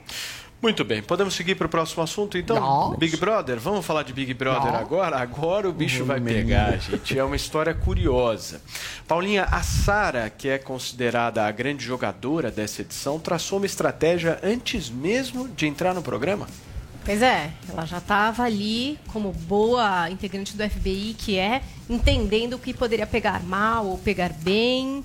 Muito 0.60 0.84
bem, 0.84 1.00
podemos 1.00 1.34
seguir 1.34 1.54
para 1.54 1.66
o 1.66 1.70
próximo 1.70 2.02
assunto 2.02 2.36
então? 2.36 2.96
Big 2.98 3.16
Brother, 3.16 3.60
vamos 3.60 3.86
falar 3.86 4.02
de 4.02 4.12
Big 4.12 4.34
Brother 4.34 4.74
agora? 4.74 5.16
Agora 5.16 5.68
o 5.68 5.72
bicho 5.72 6.04
vai 6.04 6.20
pegar, 6.20 6.76
gente. 6.78 7.16
É 7.16 7.22
uma 7.22 7.36
história 7.36 7.72
curiosa. 7.72 8.60
Paulinha, 9.06 9.44
a 9.44 9.62
Sara, 9.62 10.28
que 10.28 10.48
é 10.48 10.58
considerada 10.58 11.46
a 11.46 11.50
grande 11.52 11.84
jogadora 11.84 12.50
dessa 12.50 12.82
edição, 12.82 13.20
traçou 13.20 13.58
uma 13.58 13.66
estratégia 13.66 14.40
antes 14.42 14.90
mesmo 14.90 15.48
de 15.48 15.64
entrar 15.66 15.94
no 15.94 16.02
programa? 16.02 16.48
Pois 17.04 17.22
é, 17.22 17.52
ela 17.68 17.86
já 17.86 17.98
estava 17.98 18.42
ali 18.42 18.98
como 19.12 19.32
boa 19.32 20.10
integrante 20.10 20.56
do 20.56 20.68
FBI, 20.68 21.14
que 21.16 21.38
é, 21.38 21.62
entendendo 21.88 22.54
o 22.54 22.58
que 22.58 22.74
poderia 22.74 23.06
pegar 23.06 23.42
mal 23.44 23.86
ou 23.86 23.96
pegar 23.96 24.32
bem. 24.32 25.04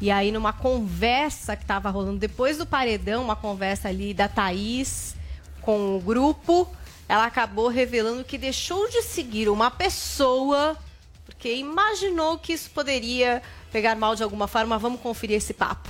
E 0.00 0.10
aí, 0.10 0.30
numa 0.30 0.52
conversa 0.52 1.56
que 1.56 1.62
estava 1.62 1.88
rolando 1.90 2.18
depois 2.18 2.58
do 2.58 2.66
paredão, 2.66 3.22
uma 3.24 3.36
conversa 3.36 3.88
ali 3.88 4.12
da 4.12 4.28
Thaís 4.28 5.14
com 5.62 5.96
o 5.96 6.00
grupo, 6.00 6.68
ela 7.08 7.24
acabou 7.24 7.68
revelando 7.68 8.22
que 8.24 8.36
deixou 8.36 8.88
de 8.90 9.02
seguir 9.02 9.48
uma 9.48 9.70
pessoa 9.70 10.76
porque 11.24 11.54
imaginou 11.54 12.38
que 12.38 12.52
isso 12.52 12.70
poderia 12.70 13.42
pegar 13.72 13.94
mal 13.96 14.14
de 14.14 14.22
alguma 14.22 14.46
forma. 14.46 14.78
Vamos 14.78 15.00
conferir 15.00 15.36
esse 15.36 15.52
papo. 15.52 15.88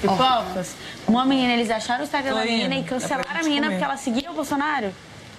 Pipocas, 0.00 0.74
uma 1.06 1.24
menina, 1.24 1.52
eles 1.54 1.70
acharam 1.70 2.00
o 2.02 2.04
Instagram 2.04 2.34
da 2.34 2.44
menina 2.44 2.76
e 2.76 2.84
cancelaram 2.84 3.30
É 3.30 3.40
a 3.40 3.42
menina 3.42 3.66
comer. 3.66 3.70
porque 3.70 3.84
ela 3.84 3.96
seguia 3.96 4.30
o 4.30 4.34
Bolsonaro. 4.34 4.92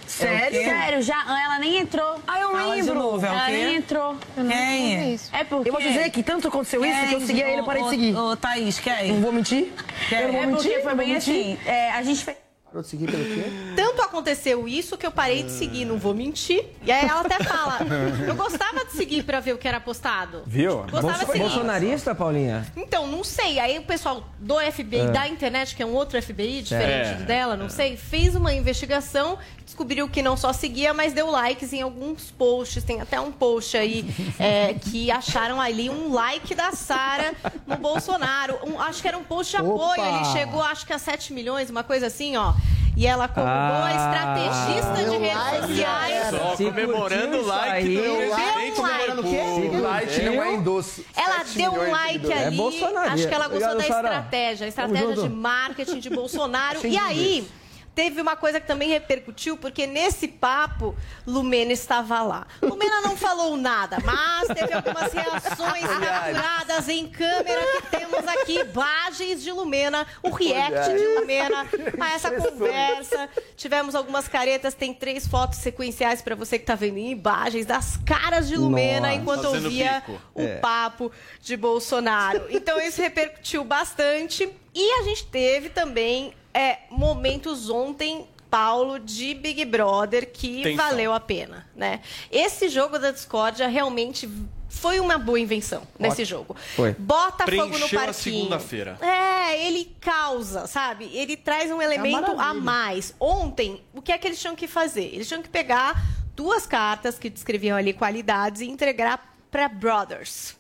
Sério? 0.08 0.64
Sério, 0.64 1.02
já, 1.02 1.16
ela 1.28 1.60
nem 1.60 1.78
entrou. 1.78 2.20
Ah, 2.28 2.40
eu 2.40 2.52
Fala 2.52 2.76
de 2.76 2.82
lembro. 2.82 2.96
novo, 2.96 3.26
É 3.26 3.30
o 3.30 3.34
ela 3.34 3.48
nem 3.50 3.76
entrou. 3.76 4.16
Quem? 4.36 5.20
É 5.34 5.44
porque... 5.44 5.70
Eu 5.70 5.74
vou 5.74 5.82
dizer 5.82 6.10
que 6.12 6.24
tanto 6.24 6.48
aconteceu 6.48 6.86
isso 6.86 7.00
que 7.08 7.14
eu 7.14 7.18
Quem? 7.20 7.28
seguia 7.28 7.48
ele 7.50 7.62
e 7.62 7.66
parei 7.66 7.84
de 7.84 7.90
seguir. 7.90 8.16
ô, 8.16 8.36
Thaís, 8.36 8.80
quem? 8.80 9.14
Não 9.14 9.22
vou 9.22 9.32
mentir. 9.32 9.72
É 10.12 10.24
Eu 10.24 10.28
não 10.28 10.34
vou 10.34 10.42
porque 10.52 10.68
mentir. 10.70 10.84
foi 10.84 10.96
bem 10.96 11.14
mentir. 11.14 11.34
assim, 11.34 11.58
é, 11.66 11.92
a 11.92 12.04
gente 12.04 12.24
fez... 12.24 12.38
Parou 12.66 12.82
de 12.82 12.88
seguir 12.90 13.10
pelo 13.10 13.24
quê? 13.24 13.44
Tanto 13.96 14.10
aconteceu 14.10 14.68
isso 14.68 14.98
que 14.98 15.06
eu 15.06 15.12
parei 15.12 15.44
de 15.44 15.52
seguir, 15.52 15.86
não 15.86 15.98
vou 15.98 16.14
mentir. 16.14 16.66
E 16.84 16.92
aí 16.92 17.08
ela 17.08 17.22
até 17.22 17.42
fala: 17.44 17.80
eu 18.28 18.36
gostava 18.36 18.84
de 18.86 18.92
seguir 18.92 19.24
pra 19.24 19.40
ver 19.40 19.54
o 19.54 19.58
que 19.58 19.68
era 19.68 19.80
postado. 19.80 20.44
Viu? 20.46 20.80
Gostava 20.84 21.14
de 21.14 21.20
Bolso- 21.20 21.32
seguir. 21.32 21.40
Bolsonarista, 21.44 22.14
Paulinha? 22.16 22.66
Então, 22.76 23.08
não 23.08 23.24
sei. 23.24 23.58
Aí 23.60 23.78
o 23.80 23.84
pessoal 23.84 24.24
do 24.40 24.56
FBI, 24.60 25.00
É. 25.00 25.06
da 25.12 25.28
internet, 25.28 25.76
que 25.76 25.82
é 25.82 25.86
um 25.86 25.94
outro 25.94 26.22
FBI 26.22 26.62
diferente 26.62 27.10
É. 27.10 27.14
do 27.16 27.24
dela, 27.26 27.56
não 27.56 27.70
sei, 27.70 27.96
fez 27.96 28.36
uma 28.36 28.54
investigação, 28.54 29.38
descobriu 29.64 30.10
que 30.10 30.22
não 30.22 30.36
só 30.36 30.52
seguia, 30.52 30.94
mas 30.94 31.14
deu 31.14 31.30
likes 31.32 31.72
em 31.72 31.82
alguns 31.82 32.32
posts. 32.32 32.84
Tem 32.84 33.00
até 33.02 33.20
um 33.20 33.32
post 33.32 33.78
aí 33.78 34.06
é, 34.40 34.74
que 34.74 35.10
acharam 35.10 35.62
ali 35.62 35.90
um 35.90 36.12
like 36.14 36.54
da 36.54 36.72
Sara 36.72 37.34
no 37.66 37.78
Bolsonaro. 37.78 38.58
Um- 38.66 38.80
acho 38.82 39.02
que 39.02 39.08
era 39.08 39.18
um 39.18 39.24
post 39.24 39.52
de 39.52 39.58
apoio. 39.58 39.76
Opa! 39.76 40.02
Ele 40.02 40.26
chegou, 40.34 40.62
acho 40.62 40.86
que 40.86 40.92
a 40.94 41.00
7 41.00 41.32
milhões, 41.34 41.70
uma 41.70 41.84
coisa 41.84 42.08
assim, 42.08 42.36
ó. 42.36 42.54
E 42.98 43.06
ela, 43.06 43.28
como 43.28 43.46
Ah, 43.86 44.40
estrategista 44.40 45.10
de 45.10 45.18
redes 45.18 45.36
like, 45.36 45.68
sociais. 45.68 46.30
Só 46.30 46.56
comemorando 46.58 47.38
o 47.38 47.46
like 47.46 47.98
do 47.98 48.04
presidente 48.04 48.80
um 48.80 49.82
da 49.82 49.88
like. 49.90 50.22
Não 50.22 50.44
é 50.44 50.54
endosso. 50.54 51.06
Ela 51.16 51.44
deu 51.44 51.72
um 51.72 51.92
like. 51.92 52.32
É 52.32 52.48
ali. 52.48 52.58
bolsonarista. 52.58 53.14
acho 53.14 53.28
que 53.28 53.34
ela 53.34 53.48
gostou 53.48 53.72
Obrigado, 53.72 54.04
da 54.04 54.10
estratégia, 54.10 54.66
a 54.66 54.68
estratégia 54.70 55.16
de 55.16 55.30
marketing 55.30 56.00
de 56.00 56.10
Bolsonaro. 56.10 56.86
E 56.86 56.98
aí. 56.98 57.48
Teve 57.96 58.22
uma 58.22 58.36
coisa 58.36 58.60
que 58.60 58.68
também 58.68 58.90
repercutiu, 58.90 59.56
porque 59.58 59.88
nesse 59.88 60.28
papo, 60.28 60.96
Lumena 61.26 61.72
estava 61.72 62.22
lá. 62.22 62.46
Lumena 62.62 63.02
não 63.02 63.16
falou 63.16 63.56
nada, 63.56 63.98
mas 64.04 64.48
teve 64.50 64.74
algumas 64.74 65.14
reações 65.14 65.86
capturadas 65.88 66.90
em 66.90 67.08
câmera 67.08 67.62
que 67.82 67.98
temos 67.98 68.28
aqui, 68.28 68.60
imagens 68.60 69.42
de 69.42 69.52
Lumena, 69.52 70.06
o 70.22 70.30
react 70.30 70.94
de 70.94 71.08
Lumena 71.20 71.66
a 72.00 72.14
essa 72.14 72.32
conversa. 72.32 73.30
Tivemos 73.56 73.96
algumas 73.96 74.28
caretas, 74.28 74.74
tem 74.74 74.94
três 74.94 75.26
fotos 75.28 75.60
sequenciais 75.60 76.22
para 76.22 76.36
você 76.36 76.60
que 76.60 76.66
tá 76.66 76.76
vendo 76.76 76.98
imagens 76.98 77.66
das 77.66 77.98
caras 78.06 78.48
de 78.48 78.58
Lumena 78.58 79.08
Nossa. 79.08 79.14
enquanto 79.22 79.44
Fazendo 79.44 79.66
ouvia 79.66 80.04
bico. 80.06 80.22
o 80.36 80.42
É. 80.42 80.58
papo 80.58 81.12
de 81.42 81.56
Bolsonaro. 81.56 82.46
Então 82.50 82.80
isso 82.82 83.02
repercutiu 83.02 83.64
bastante. 83.64 84.50
E 84.76 85.00
a 85.00 85.04
gente 85.04 85.26
teve 85.28 85.70
também 85.70 86.34
é, 86.54 86.80
momentos 86.92 87.70
ontem, 87.70 88.28
Paulo, 88.50 89.00
de 89.00 89.34
Big 89.34 89.64
Brother 89.64 90.30
que 90.32 90.62
Tensão. 90.62 90.86
valeu 90.86 91.14
a 91.14 91.20
pena, 91.20 91.66
né? 91.76 92.02
Esse 92.30 92.68
jogo 92.68 93.00
da 93.00 93.12
discórdia 93.12 93.68
realmente 93.68 94.30
foi 94.70 95.00
uma 95.00 95.18
boa 95.18 95.40
invenção 95.40 95.84
nesse 95.98 96.26
jogo. 96.26 96.56
Foi. 96.76 96.94
Bota 96.94 97.46
fogo 97.46 97.64
no 97.64 97.70
Preencheu 97.70 98.00
a 98.00 98.06
parquinho. 98.06 98.36
segunda-feira. 98.36 98.98
É, 99.02 99.66
ele 99.66 99.96
causa, 100.02 100.68
sabe? 100.68 101.10
Ele 101.14 101.38
traz 101.38 101.72
um 101.72 101.82
elemento 101.82 102.32
a 102.32 102.36
maravilha. 102.36 102.62
mais. 102.62 103.16
Ontem, 103.18 103.82
o 103.94 104.02
que 104.02 104.12
é 104.12 104.18
que 104.18 104.28
eles 104.28 104.40
tinham 104.40 104.56
que 104.56 104.68
fazer? 104.68 105.10
Eles 105.14 105.28
tinham 105.28 105.42
que 105.42 105.50
pegar 105.50 106.04
duas 106.36 106.68
cartas 106.68 107.18
que 107.18 107.30
descreviam 107.30 107.78
ali 107.78 107.94
qualidades 107.94 108.62
e 108.62 108.66
entregar 108.66 109.36
para 109.50 109.70
brothers. 109.70 110.58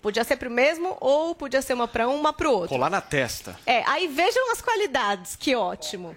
Podia 0.00 0.24
ser 0.24 0.36
pro 0.36 0.50
mesmo 0.50 0.96
ou 1.00 1.34
podia 1.34 1.60
ser 1.60 1.74
uma 1.74 1.86
para 1.86 2.08
um, 2.08 2.16
uma 2.18 2.32
pro 2.32 2.50
outro. 2.50 2.70
Colar 2.70 2.90
na 2.90 3.00
testa. 3.00 3.58
É, 3.66 3.82
aí 3.86 4.08
vejam 4.08 4.50
as 4.50 4.62
qualidades, 4.62 5.36
que 5.36 5.54
ótimo. 5.54 6.16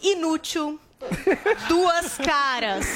Inútil. 0.00 0.78
Duas 1.68 2.16
caras. 2.18 2.86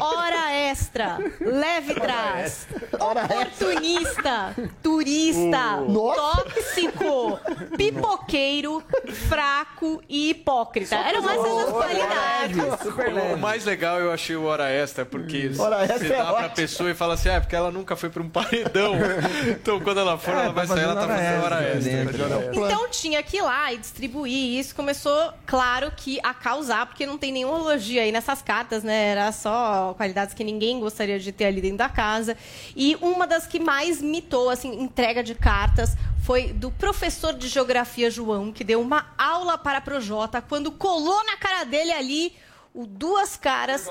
Hora 0.00 0.52
extra. 0.52 1.18
Leve 1.40 1.94
trás. 1.94 2.66
Oportunista. 2.92 4.54
Turista. 4.82 5.78
Tóxico. 6.14 7.40
Pipoqueiro. 7.76 8.82
fraco 9.28 10.02
e 10.08 10.30
hipócrita. 10.30 10.96
Eram 10.96 11.28
essas 11.28 11.58
as 11.58 11.70
qualidades. 11.70 13.32
O 13.34 13.38
mais 13.38 13.64
legal 13.64 13.98
eu 14.00 14.12
achei 14.12 14.36
o 14.36 14.44
hora 14.44 14.70
extra, 14.70 15.04
porque 15.04 15.50
Hora 15.58 15.82
extra 15.84 15.98
você 15.98 16.12
é 16.12 16.16
dá 16.16 16.24
pra 16.24 16.32
ótimo. 16.34 16.54
pessoa 16.54 16.90
e 16.90 16.94
fala 16.94 17.14
assim, 17.14 17.28
ah, 17.28 17.34
é 17.34 17.40
porque 17.40 17.56
ela 17.56 17.70
nunca 17.70 17.96
foi 17.96 18.10
pra 18.10 18.22
um 18.22 18.28
paredão. 18.28 18.94
então 19.50 19.80
quando 19.80 20.00
ela 20.00 20.16
for, 20.18 20.30
ela 20.32 20.52
vai 20.52 20.66
sair, 20.66 20.82
ela 20.82 20.94
tá 20.94 21.06
fazendo 21.08 21.44
hora 21.44 21.62
extra. 21.62 22.52
Então 22.54 22.88
tinha 22.90 23.22
que 23.22 23.38
ir 23.38 23.42
lá 23.42 23.72
e 23.72 23.78
distribuir. 23.78 24.32
E 24.32 24.58
isso 24.58 24.74
começou, 24.74 25.32
claro, 25.46 25.92
que 25.96 26.18
a 26.22 26.32
causar, 26.34 26.86
porque 26.92 27.06
não 27.06 27.16
tem 27.16 27.32
nenhuma 27.32 27.58
elogio 27.58 28.00
aí 28.00 28.12
nessas 28.12 28.42
cartas, 28.42 28.84
né? 28.84 29.08
Era 29.08 29.32
só 29.32 29.94
qualidades 29.94 30.34
que 30.34 30.44
ninguém 30.44 30.78
gostaria 30.78 31.18
de 31.18 31.32
ter 31.32 31.46
ali 31.46 31.60
dentro 31.62 31.78
da 31.78 31.88
casa. 31.88 32.36
E 32.76 32.96
uma 33.00 33.26
das 33.26 33.46
que 33.46 33.58
mais 33.58 34.02
mitou, 34.02 34.50
assim, 34.50 34.78
entrega 34.80 35.22
de 35.22 35.34
cartas, 35.34 35.96
foi 36.22 36.52
do 36.52 36.70
professor 36.70 37.32
de 37.32 37.48
geografia 37.48 38.10
João, 38.10 38.52
que 38.52 38.62
deu 38.62 38.80
uma 38.80 39.10
aula 39.16 39.56
para 39.56 39.78
a 39.78 39.80
Projota, 39.80 40.42
quando 40.42 40.70
colou 40.70 41.24
na 41.24 41.36
cara 41.38 41.64
dele 41.64 41.92
ali 41.92 42.34
o 42.74 42.86
duas 42.86 43.36
caras 43.38 43.88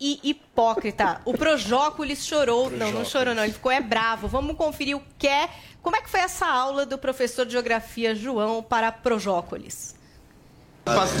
e 0.00 0.18
hipócrita. 0.22 1.20
O 1.26 1.34
Projócolis 1.34 2.24
chorou. 2.24 2.70
Não, 2.70 2.90
não 2.90 3.04
chorou, 3.04 3.34
não. 3.34 3.44
Ele 3.44 3.52
ficou 3.52 3.70
é 3.70 3.82
bravo. 3.82 4.26
Vamos 4.26 4.56
conferir 4.56 4.96
o 4.96 5.02
que 5.18 5.28
é. 5.28 5.50
Como 5.82 5.94
é 5.94 6.00
que 6.00 6.08
foi 6.08 6.20
essa 6.20 6.46
aula 6.46 6.86
do 6.86 6.96
professor 6.96 7.44
de 7.44 7.52
geografia 7.52 8.14
João 8.14 8.62
para 8.62 8.90
Projócolis? 8.90 9.99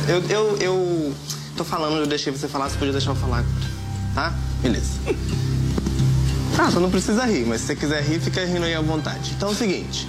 Eu, 0.08 0.22
eu, 0.28 0.56
eu 0.58 1.14
tô 1.56 1.64
falando, 1.64 1.98
eu 1.98 2.06
deixei 2.06 2.32
você 2.32 2.48
falar, 2.48 2.68
você 2.68 2.76
podia 2.76 2.92
deixar 2.92 3.10
eu 3.10 3.16
falar. 3.16 3.44
Tá? 4.14 4.34
Beleza. 4.62 4.98
Tá, 6.56 6.70
só 6.70 6.80
não 6.80 6.90
precisa 6.90 7.24
rir, 7.24 7.46
mas 7.46 7.60
se 7.60 7.68
você 7.68 7.76
quiser 7.76 8.02
rir, 8.02 8.20
fica 8.20 8.44
rindo 8.44 8.64
aí 8.64 8.74
à 8.74 8.80
vontade. 8.80 9.32
Então 9.36 9.48
é 9.48 9.52
o 9.52 9.54
seguinte. 9.54 10.06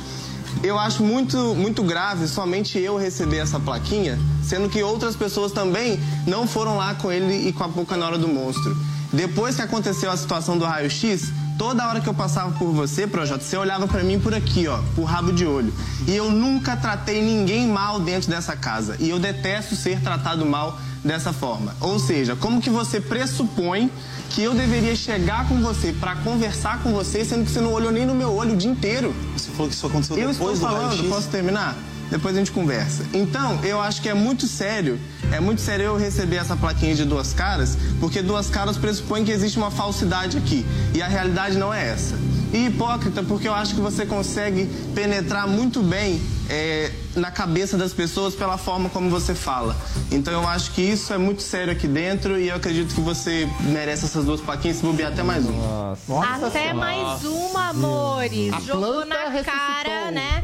Eu 0.64 0.78
acho 0.78 1.04
muito, 1.04 1.56
muito 1.56 1.84
grave 1.84 2.28
somente 2.28 2.78
eu 2.78 2.98
receber 2.98 3.38
essa 3.38 3.60
plaquinha, 3.60 4.20
sendo 4.44 4.70
que 4.70 4.84
outras 4.84 5.16
pessoas 5.16 5.52
também 5.52 6.00
não 6.28 6.48
foram 6.48 6.78
lá 6.78 6.94
com 6.94 7.12
ele 7.12 7.48
e 7.48 7.54
com 7.54 7.64
a 7.64 7.68
boca 7.68 7.96
na 7.96 8.06
hora 8.06 8.18
do 8.18 8.28
monstro. 8.28 8.76
Depois 9.14 9.56
que 9.56 9.62
aconteceu 9.62 10.12
a 10.12 10.18
situação 10.18 10.58
do 10.58 10.66
raio-x, 10.66 11.32
toda 11.62 11.88
hora 11.88 12.02
que 12.02 12.10
eu 12.10 12.14
passava 12.16 12.50
por 12.58 12.72
você, 12.74 13.06
Projota, 13.06 13.44
você 13.44 13.56
olhava 13.56 13.88
pra 13.88 14.04
mim 14.04 14.20
por 14.20 14.34
aqui, 14.34 14.68
ó, 14.68 14.80
por 14.96 15.04
rabo 15.04 15.32
de 15.32 15.46
olho. 15.46 15.72
E 16.08 16.16
eu 16.16 16.32
nunca 16.32 16.76
tratei 16.76 17.22
ninguém 17.22 17.68
mal 17.68 18.00
dentro 18.00 18.32
dessa 18.32 18.56
casa. 18.56 18.96
E 19.00 19.12
eu 19.12 19.20
detesto 19.20 19.76
ser 19.76 20.02
tratado 20.02 20.44
mal 20.44 20.80
dessa 21.06 21.32
forma. 21.32 21.76
Ou 21.80 22.00
seja, 22.00 22.36
como 22.36 22.60
que 22.60 22.72
você 22.72 23.00
pressupõe 23.00 23.92
que 24.32 24.42
eu 24.42 24.56
deveria 24.56 24.96
chegar 24.96 25.48
com 25.48 25.62
você 25.62 25.94
pra 25.94 26.16
conversar 26.16 26.82
com 26.82 26.94
você, 26.94 27.24
sendo 27.24 27.46
que 27.46 27.52
você 27.52 27.62
não 27.62 27.74
olhou 27.74 27.92
nem 27.92 28.08
no 28.08 28.16
meu 28.16 28.34
olho 28.34 28.54
o 28.54 28.58
dia 28.58 28.72
inteiro? 28.72 29.14
Você 29.38 29.52
falou 29.52 29.68
que 29.70 29.76
isso 29.76 29.86
aconteceu 29.86 30.18
Eu 30.18 30.30
depois 30.32 30.56
estou 30.56 30.68
do 30.68 30.76
falando, 30.76 30.90
raio-x? 30.96 31.10
posso 31.10 31.28
terminar? 31.28 31.78
Depois 32.12 32.36
a 32.36 32.40
gente 32.40 32.52
conversa. 32.52 33.06
Então, 33.14 33.58
eu 33.64 33.80
acho 33.82 34.02
que 34.02 34.10
é 34.10 34.14
muito 34.14 34.46
sério, 34.46 35.00
é 35.32 35.40
muito 35.40 35.62
sério 35.62 35.86
eu 35.86 35.98
receber 35.98 36.36
essa 36.36 36.58
plaquinha 36.58 36.94
de 36.94 37.06
duas 37.06 37.32
caras, 37.34 37.78
porque 38.02 38.22
duas 38.22 38.50
caras 38.50 38.78
pressupõem 38.78 39.24
que 39.24 39.32
existe 39.32 39.58
uma 39.58 39.72
falsidade 39.72 40.38
aqui. 40.38 40.66
E 40.94 41.02
a 41.02 41.08
realidade 41.08 41.58
não 41.58 41.74
é 41.74 41.88
essa. 41.88 42.14
E 42.54 42.66
hipócrita, 42.66 43.24
porque 43.24 43.48
eu 43.48 43.54
acho 43.54 43.74
que 43.74 43.80
você 43.80 44.06
consegue 44.06 44.66
penetrar 44.94 45.48
muito 45.48 45.82
bem 45.82 46.22
é, 46.50 46.92
na 47.16 47.32
cabeça 47.32 47.78
das 47.78 47.94
pessoas 47.94 48.36
pela 48.36 48.58
forma 48.58 48.90
como 48.90 49.10
você 49.10 49.34
fala. 49.34 49.74
Então 50.12 50.34
eu 50.34 50.46
acho 50.46 50.72
que 50.72 50.82
isso 50.82 51.14
é 51.14 51.18
muito 51.18 51.42
sério 51.42 51.72
aqui 51.72 51.88
dentro 51.88 52.38
e 52.38 52.50
eu 52.50 52.58
acredito 52.58 52.94
que 52.94 53.00
você 53.00 53.48
merece 53.62 54.04
essas 54.04 54.26
duas 54.26 54.42
plaquinhas, 54.42 54.78
se 54.78 54.84
bobear 54.84 55.14
até 55.14 55.24
mais 55.24 55.46
uma. 55.46 55.98
Até 56.46 56.74
mais 56.74 57.24
uma, 57.24 57.70
amores. 57.70 58.52
A 58.52 58.60
Jogou 58.60 59.06
na 59.06 59.30
ressuscitou. 59.30 59.54
cara, 59.54 60.12
né? 60.12 60.44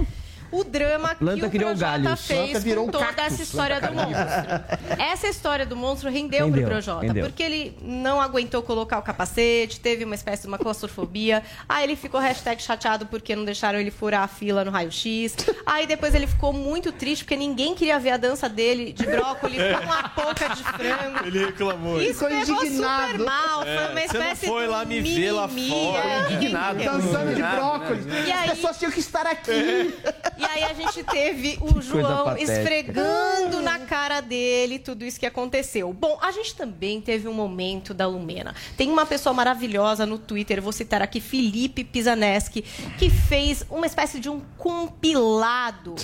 O 0.52 0.64
drama 0.64 1.10
que 1.10 1.16
Planta 1.16 1.46
o 1.46 1.50
criou 1.50 1.70
Projota 1.76 1.92
galhos. 2.00 2.26
fez 2.28 2.40
Planta 2.52 2.60
virou 2.62 2.84
com 2.86 2.90
um 2.90 2.92
toda 2.92 3.06
cactus. 3.06 3.26
essa 3.26 3.44
história 3.44 3.82
do 3.82 3.94
monstro. 3.94 4.98
Essa 4.98 5.28
história 5.28 5.66
do 5.66 5.76
monstro 5.76 6.10
rendeu, 6.10 6.46
Rendeu, 6.46 6.62
pro 6.64 6.72
Projota, 6.72 7.06
rendeu. 7.06 7.26
porque 7.26 7.44
ele 7.44 7.78
não 7.82 8.22
aguentou 8.22 8.62
colocar 8.64 8.98
o 9.00 9.02
capacete, 9.02 9.80
teve 9.80 10.06
uma 10.06 10.16
espécie 10.16 10.44
de 10.44 10.48
uma 10.48 10.58
claustrofobia. 10.58 11.44
Aí 11.68 11.84
ele 11.84 11.96
ficou 11.96 12.20
hashtag 12.20 12.62
chateado 12.62 13.06
porque 13.08 13.36
não 13.36 13.44
deixaram 13.46 13.80
ele 13.80 13.92
furar 13.92 14.24
a 14.24 14.28
fila 14.28 14.64
no 14.64 14.72
raio-x. 14.72 15.36
Aí 15.66 15.86
depois 15.86 16.16
ele 16.16 16.28
ficou 16.28 16.54
muito 16.54 16.92
triste 16.92 17.24
porque 17.26 17.36
ninguém 17.36 17.76
queria 17.76 18.00
ver 18.00 18.12
a 18.12 18.18
dança 18.18 18.48
dele 18.48 18.94
de 18.94 19.06
brócolis 19.06 19.58
com 19.86 19.92
a 19.92 20.10
polca 20.10 20.48
de 20.50 20.64
frango. 20.64 21.26
Ele 21.28 21.46
reclamou. 21.46 22.02
Isso 22.02 22.26
Ficou 22.26 22.32
indignado. 22.32 23.12
super 23.12 23.26
mal, 23.26 23.62
foi 23.64 23.70
É, 23.70 23.80
uma 23.80 23.88
você 23.88 23.94
não 23.96 24.02
espécie 24.24 24.48
foi 24.48 24.64
de 24.64 24.70
lá 24.70 24.86
me 24.86 25.02
ver 25.02 25.32
lá 25.32 25.48
fora. 25.48 26.04
é, 26.08 26.32
Indignado. 26.34 26.78
ninguém- 26.80 26.88
Dançando 26.94 27.36
de 27.36 27.42
brócolis. 27.44 28.06
né? 28.06 28.24
E 28.28 28.32
aí- 28.32 28.48
As 28.50 28.56
pessoas 28.56 28.78
tinham 28.80 28.92
que 28.92 29.00
estar 29.00 29.28
aqui. 29.28 29.94
E 30.38 30.46
aí 30.46 30.64
a 30.64 30.74
gente 30.74 31.04
teve 31.04 31.58
o 31.62 31.82
João 31.82 32.26
patética. 32.26 32.54
esfregando 32.54 33.62
na 33.62 33.80
cara 33.80 34.22
dele 34.22 34.80
tudo 34.80 35.04
isso 35.04 35.20
que 35.20 35.26
aconteceu. 35.26 35.92
Bom, 35.94 36.18
a 36.22 36.32
gente 36.32 36.56
também 36.56 37.02
teve 37.02 37.28
um 37.28 37.34
momento 37.34 37.94
da 37.94 38.08
Lumena. 38.08 38.56
Tem 38.76 38.90
uma 38.90 39.06
pessoa 39.06 39.34
maravilhosa 39.34 40.06
no 40.06 40.18
Twitter, 40.18 40.62
vou 40.62 40.72
citar 40.72 41.02
aqui, 41.02 41.20
Felipe 41.20 41.84
Pisaneschi, 41.84 42.62
que 42.98 43.10
fez 43.10 43.66
uma 43.70 43.86
espécie 43.86 44.20
de 44.20 44.30
um 44.30 44.42
compilado 44.58 45.96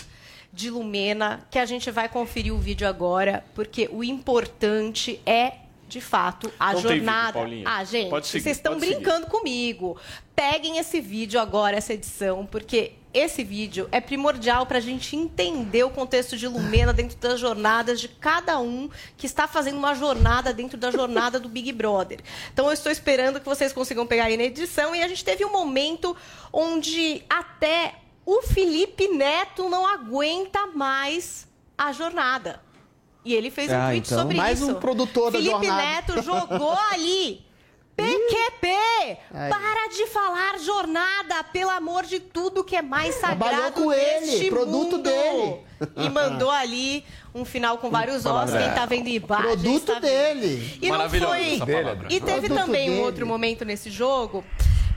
de 0.52 0.70
Lumena, 0.70 1.48
que 1.50 1.58
a 1.58 1.66
gente 1.66 1.90
vai 1.90 2.08
conferir 2.08 2.54
o 2.54 2.60
vídeo 2.60 2.88
agora, 2.88 3.44
porque 3.56 3.90
o 3.92 4.04
importante 4.04 5.20
é 5.26 5.54
de 5.88 6.02
fato, 6.02 6.52
a 6.60 6.74
Não 6.74 6.82
tem 6.82 6.92
vídeo, 6.94 7.06
jornada. 7.06 7.40
Ah, 7.66 7.84
gente, 7.84 8.10
Pode 8.10 8.26
seguir, 8.26 8.44
vocês 8.44 8.58
estão 8.58 8.74
pode 8.74 8.86
seguir. 8.86 8.96
brincando 8.96 9.28
comigo. 9.28 9.96
Peguem 10.36 10.80
esse 10.80 11.00
vídeo 11.00 11.40
agora, 11.40 11.78
essa 11.78 11.94
edição, 11.94 12.48
porque 12.48 12.94
esse 13.14 13.44
vídeo 13.44 13.88
é 13.92 14.02
primordial 14.02 14.66
para 14.66 14.78
a 14.80 14.82
gente 14.82 15.16
entender 15.16 15.84
o 15.84 15.90
contexto 15.90 16.36
de 16.36 16.48
Lumena 16.48 16.92
dentro 16.92 17.18
das 17.18 17.40
jornadas 17.40 18.00
de 18.02 18.08
cada 18.08 18.60
um 18.60 18.90
que 19.18 19.26
está 19.26 19.48
fazendo 19.48 19.78
uma 19.78 19.94
jornada 19.94 20.52
dentro 20.54 20.78
da 20.78 20.90
jornada 20.92 21.40
do 21.40 21.48
Big 21.48 21.72
Brother. 21.72 22.20
Então 22.52 22.66
eu 22.68 22.74
estou 22.74 22.92
esperando 22.92 23.40
que 23.40 23.46
vocês 23.46 23.72
consigam 23.72 24.08
pegar 24.08 24.26
aí 24.26 24.38
na 24.38 24.44
edição 24.44 24.96
e 24.96 25.04
a 25.04 25.08
gente 25.08 25.24
teve 25.24 25.46
um 25.46 25.52
momento 25.52 26.16
onde 26.52 27.24
até 27.30 27.96
o 28.26 28.42
Felipe 28.42 29.08
Neto 29.10 29.70
não 29.70 29.86
aguenta 29.88 30.68
mais 30.68 31.48
a 31.78 31.92
jornada. 31.92 32.62
E 33.26 33.34
ele 33.34 33.50
fez 33.52 33.72
um 33.72 33.76
Ah, 33.76 33.88
tweet 33.88 34.06
então, 34.08 34.20
sobre 34.22 34.36
mais 34.38 34.60
isso. 34.60 34.72
um 34.72 34.76
produtor 34.76 35.32
da 35.32 35.38
Felipe 35.38 35.52
jornada. 35.52 35.82
Neto 35.84 36.22
jogou 36.24 36.78
ali. 36.92 37.46
PQP! 37.96 38.68
Aí. 39.34 39.50
Para 39.50 39.88
de 39.90 40.08
falar 40.08 40.58
jornada, 40.60 41.44
pelo 41.46 41.70
amor 41.70 42.04
de 42.06 42.20
tudo 42.20 42.64
que 42.64 42.76
é 42.76 42.82
mais 42.82 43.16
Trabalhou 43.18 43.56
sagrado 43.62 43.82
com 43.84 43.94
ele, 43.94 44.26
neste 44.26 44.50
produto 44.50 44.92
mundo. 44.98 44.98
dele. 45.04 45.60
E 45.98 46.10
mandou 46.10 46.50
ali 46.50 47.04
um 47.36 47.44
final 47.46 47.78
com 47.78 47.90
vários 47.90 48.26
ossos. 48.26 48.58
Quem 48.58 48.72
tá 48.72 48.86
vendo 48.86 49.08
imagens 49.10 49.62
Produto 49.62 49.86
tá 49.86 49.94
vendo. 49.94 50.02
dele. 50.04 50.80
E 50.82 50.90
não 50.90 51.10
foi. 51.10 51.60
E 52.10 52.20
teve 52.22 52.48
Produto 52.48 52.56
também 52.56 52.90
um 52.90 52.94
dele. 52.94 53.06
outro 53.06 53.28
momento 53.28 53.66
nesse 53.66 53.90
jogo 53.92 54.44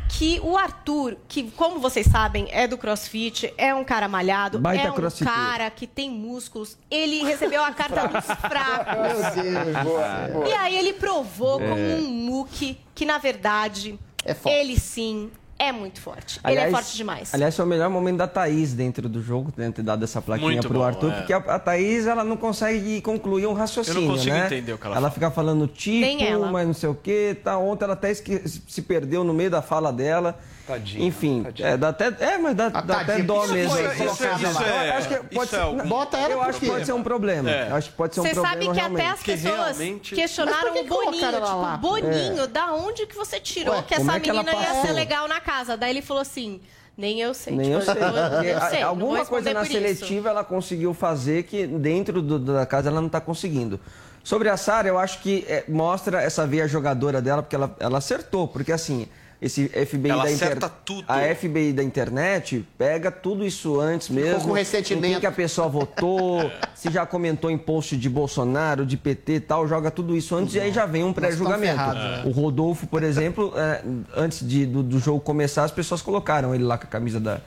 que 0.09 0.41
o 0.43 0.57
Arthur, 0.57 1.17
que 1.29 1.51
como 1.51 1.79
vocês 1.81 2.07
sabem, 2.07 2.49
é 2.51 2.67
do 2.67 2.79
CrossFit, 2.79 3.53
é 3.59 3.75
um 3.75 3.85
cara 3.85 4.09
malhado, 4.09 4.59
Baita 4.59 4.85
é 4.89 4.91
um 4.91 4.95
crossfiteiro. 4.95 5.33
cara 5.39 5.71
que 5.71 5.87
tem 5.87 6.11
músculos, 6.11 6.77
ele 6.91 7.23
recebeu 7.25 7.63
a 7.63 7.73
carta 7.73 8.07
dos 8.09 8.25
fracos. 8.25 9.35
Meu 9.45 9.65
Deus. 9.65 9.85
Boa, 9.85 10.29
boa. 10.33 10.49
E 10.49 10.53
aí 10.55 10.77
ele 10.79 10.93
provou 10.95 11.61
É. 11.61 11.69
como 11.69 11.81
um 11.83 12.11
muque 12.11 12.79
que, 12.95 13.05
na 13.05 13.19
verdade, 13.19 13.99
ele 14.47 14.79
sim 14.79 15.31
é 15.59 15.73
muito 15.73 16.01
forte. 16.01 16.41
ele 16.47 16.59
é 16.59 16.71
forte 16.71 16.97
demais. 16.97 17.33
Aliás, 17.35 17.55
foi 17.57 17.65
o 17.65 17.69
melhor 17.69 17.89
momento 17.89 18.19
da 18.19 18.29
Thaís 18.29 18.73
dentro 18.75 19.09
do 19.09 19.23
jogo, 19.23 19.51
ter 19.53 19.71
dado 19.83 20.05
essa 20.05 20.21
plaquinha 20.21 20.53
Muito 20.53 20.69
pro 20.69 20.79
bom, 20.79 20.85
Arthur, 20.85 21.11
é. 21.13 21.17
porque 21.17 21.33
a, 21.33 21.39
a 21.39 21.59
Thaís 21.59 22.07
ela 22.07 22.23
não 22.25 22.37
consegue 22.37 23.01
concluir 23.01 23.47
um 23.47 23.53
raciocínio, 23.55 23.99
Eu 24.01 24.07
não 24.07 24.15
consigo 24.15 24.35
né? 24.35 24.47
entender 24.47 24.73
o 24.73 24.79
que 24.79 24.87
ela 24.87 24.97
Ela 24.97 25.03
fala. 25.03 25.15
fica 25.15 25.31
falando 25.31 25.67
tipo, 25.67 26.47
mas 26.53 26.67
não 26.67 26.75
sei 26.75 26.89
o 26.89 26.95
quê, 26.95 27.37
tá? 27.43 27.57
Ontem 27.59 27.85
ela 27.85 27.95
até 27.95 28.13
se 28.15 28.83
perdeu 28.83 29.25
no 29.25 29.33
meio 29.33 29.51
da 29.51 29.63
fala 29.63 29.93
dela. 29.93 30.39
Tadinha, 30.67 31.07
Enfim, 31.07 31.43
tadinha. 31.45 31.69
é, 31.69 31.77
dá 31.77 31.89
até, 31.91 32.07
é, 32.19 32.39
mas 32.39 32.55
dá, 32.57 32.69
dá 32.69 33.01
até 33.01 33.23
dó 33.23 33.45
isso 33.45 33.55
mesmo. 33.55 33.71
foi- 33.71 33.85
isso 33.85 34.03
é- 34.03 34.07
isso 34.07 34.25
é- 34.25 34.89
Eu 34.89 34.95
acho 34.95 35.09
que 35.09 35.15
pode 35.35 35.49
é 35.49 35.51
ser, 35.51 35.61
algum- 35.61 35.77
não, 35.79 35.87
Bota 35.87 36.17
ela 36.19 36.33
eu 36.33 36.39
por 36.39 36.49
acho 36.49 36.59
que 36.61 36.67
pode 36.67 36.87
ser 36.87 36.93
um 36.93 37.03
problema. 37.05 37.51
É. 37.51 37.71
Eu 37.71 37.77
acho 37.77 37.91
que 37.91 37.97
pode 37.97 38.15
ser 38.15 38.21
um 38.21 38.25
Você 38.25 38.35
problema 38.35 38.55
sabe 38.55 38.67
que 38.69 38.73
realmente. 38.81 39.01
até 39.03 39.11
as 39.13 39.23
pessoas 39.23 39.55
realmente- 39.79 40.15
questionaram 40.17 40.73
que 40.73 40.81
o 40.81 40.85
Boninho. 40.85 40.89
colocaram 41.05 41.39
ela 41.39 41.47
Tipo, 41.47 41.61
lá? 41.63 41.77
Boninho, 41.77 42.47
da 42.49 42.73
onde 42.75 43.07
que 43.07 43.15
você 43.15 43.39
tirou 43.39 43.75
Ué, 43.77 43.83
que 43.83 43.95
essa 43.95 44.13
é 44.17 44.21
que 44.21 44.33
menina 44.33 44.53
ia 44.53 44.59
passou? 44.67 44.87
ser 44.87 44.93
legal 44.93 45.29
na 45.29 45.41
casa? 45.41 45.77
Daí 45.77 45.91
ele 45.91 46.03
falou 46.03 46.21
assim, 46.21 46.61
nem 46.99 47.21
eu 47.21 47.33
sei. 47.33 47.55
Nem 47.55 47.71
eu 47.71 47.79
Tipo, 47.81 47.93
sei. 47.93 48.03
eu 48.03 48.61
sei, 48.69 48.81
não 48.81 48.81
vou 48.81 48.89
Alguma 48.89 49.25
coisa 49.25 49.55
na 49.55 49.65
seletiva 49.65 50.31
ela 50.31 50.43
conseguiu 50.43 50.93
fazer 50.93 51.45
que 51.45 51.65
dentro 51.67 52.21
do- 52.21 52.39
da 52.41 52.67
casa 52.67 52.89
ela 52.89 53.01
não 53.01 53.07
está 53.07 53.21
conseguindo. 53.21 53.79
Sobre 54.25 54.49
a 54.49 54.57
Sara, 54.57 54.89
eu 54.89 54.99
acho 54.99 55.21
que 55.21 55.45
é, 55.49 55.63
mostra 55.69 56.21
essa 56.21 56.45
veia 56.45 56.67
jogadora 56.67 57.23
dela, 57.23 57.41
porque 57.45 57.55
ela, 57.55 57.77
ela 57.79 57.99
acertou. 57.99 58.49
Porque 58.49 58.73
assim, 58.73 59.07
esse 59.41 59.69
FBI 59.69 60.09
Ela 60.11 60.25
da 60.25 60.31
acerta 60.31 60.69
tudo. 60.69 61.05
A 61.09 61.21
FBI 61.35 61.73
da 61.73 61.83
internet 61.83 62.67
pega 62.79 63.11
tudo 63.11 63.45
isso 63.45 63.79
antes 63.81 64.09
mesmo. 64.09 64.41
com 64.49 64.53
ressentimento. 64.53 65.07
em 65.07 65.11
Quem 65.13 65.21
que 65.21 65.27
a 65.27 65.33
pessoa 65.33 65.69
votou, 65.69 66.51
se 66.75 66.91
já 66.91 67.05
comentou 67.05 67.51
em 67.51 67.59
post 67.59 67.97
de 67.97 68.09
Bolsonaro, 68.09 68.87
de 68.87 68.97
PT 68.97 69.33
e 69.35 69.41
tal, 69.41 69.69
joga 69.69 69.91
tudo 69.91 70.17
isso 70.17 70.35
antes 70.35 70.55
e 70.55 70.61
aí 70.61 70.73
já 70.73 70.87
vem 70.87 71.05
um 71.05 71.13
pré-julgamento. 71.13 71.77
ferrados, 71.77 72.03
né? 72.03 72.23
O 72.25 72.31
Rodolfo, 72.31 72.87
por 72.87 73.03
exemplo, 73.03 73.53
é, 73.57 73.83
antes 74.17 74.47
de- 74.47 74.65
do, 74.67 74.83
do 74.83 74.99
jogo 74.99 75.21
começar, 75.21 75.65
as 75.65 75.71
pessoas 75.71 76.01
colocaram 76.01 76.55
ele 76.55 76.65
lá 76.65 76.79
com 76.79 76.85
a 76.85 76.89
camisa 76.89 77.21
da, 77.21 77.41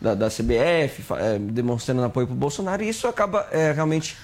da, 0.00 0.14
da 0.14 0.28
CBF, 0.30 1.04
é, 1.18 1.38
demonstrando 1.38 2.02
apoio 2.04 2.26
pro 2.26 2.34
Bolsonaro, 2.36 2.82
e 2.82 2.88
isso 2.88 3.06
acaba 3.06 3.46
é, 3.52 3.70
realmente 3.72 4.16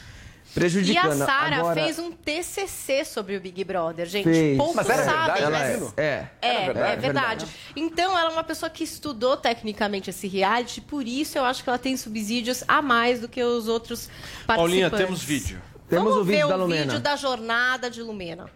E 0.50 0.54
prejudicando. 0.54 1.22
a 1.22 1.26
Sara 1.26 1.56
Agora, 1.58 1.80
fez 1.82 1.98
um 1.98 2.10
TCC 2.12 3.04
sobre 3.04 3.36
o 3.36 3.40
Big 3.40 3.62
Brother, 3.64 4.06
gente. 4.06 4.24
Fez. 4.24 4.56
Poucos 4.56 4.74
Mas 4.76 4.90
era 4.90 5.04
sabem, 5.04 5.32
verdade 5.34 5.50
mas... 5.52 5.70
aquilo? 5.70 5.94
É. 5.96 6.26
É, 6.42 6.54
Era 6.54 6.64
verdade? 6.72 6.92
é 6.92 6.96
verdade. 6.96 7.46
Então, 7.76 8.18
ela 8.18 8.30
é 8.30 8.32
uma 8.32 8.44
pessoa 8.44 8.68
que 8.68 8.82
estudou 8.84 9.36
tecnicamente 9.36 10.10
esse 10.10 10.26
reality, 10.26 10.80
por 10.80 11.06
isso 11.06 11.38
eu 11.38 11.44
acho 11.44 11.62
que 11.62 11.68
ela 11.68 11.78
tem 11.78 11.96
subsídios 11.96 12.64
a 12.66 12.82
mais 12.82 13.20
do 13.20 13.28
que 13.28 13.42
os 13.42 13.68
outros 13.68 14.08
participantes. 14.46 14.56
Paulinha, 14.56 14.90
temos 14.90 15.22
vídeo. 15.22 15.60
Temos 15.88 16.04
Vamos 16.14 16.20
o 16.20 16.24
vídeo 16.24 16.46
ver 16.46 16.48
da 16.48 16.56
o 16.56 16.60
Lumena. 16.60 16.84
vídeo 16.84 17.00
da 17.00 17.16
jornada 17.16 17.90
de 17.90 18.02
Lumena. 18.02 18.46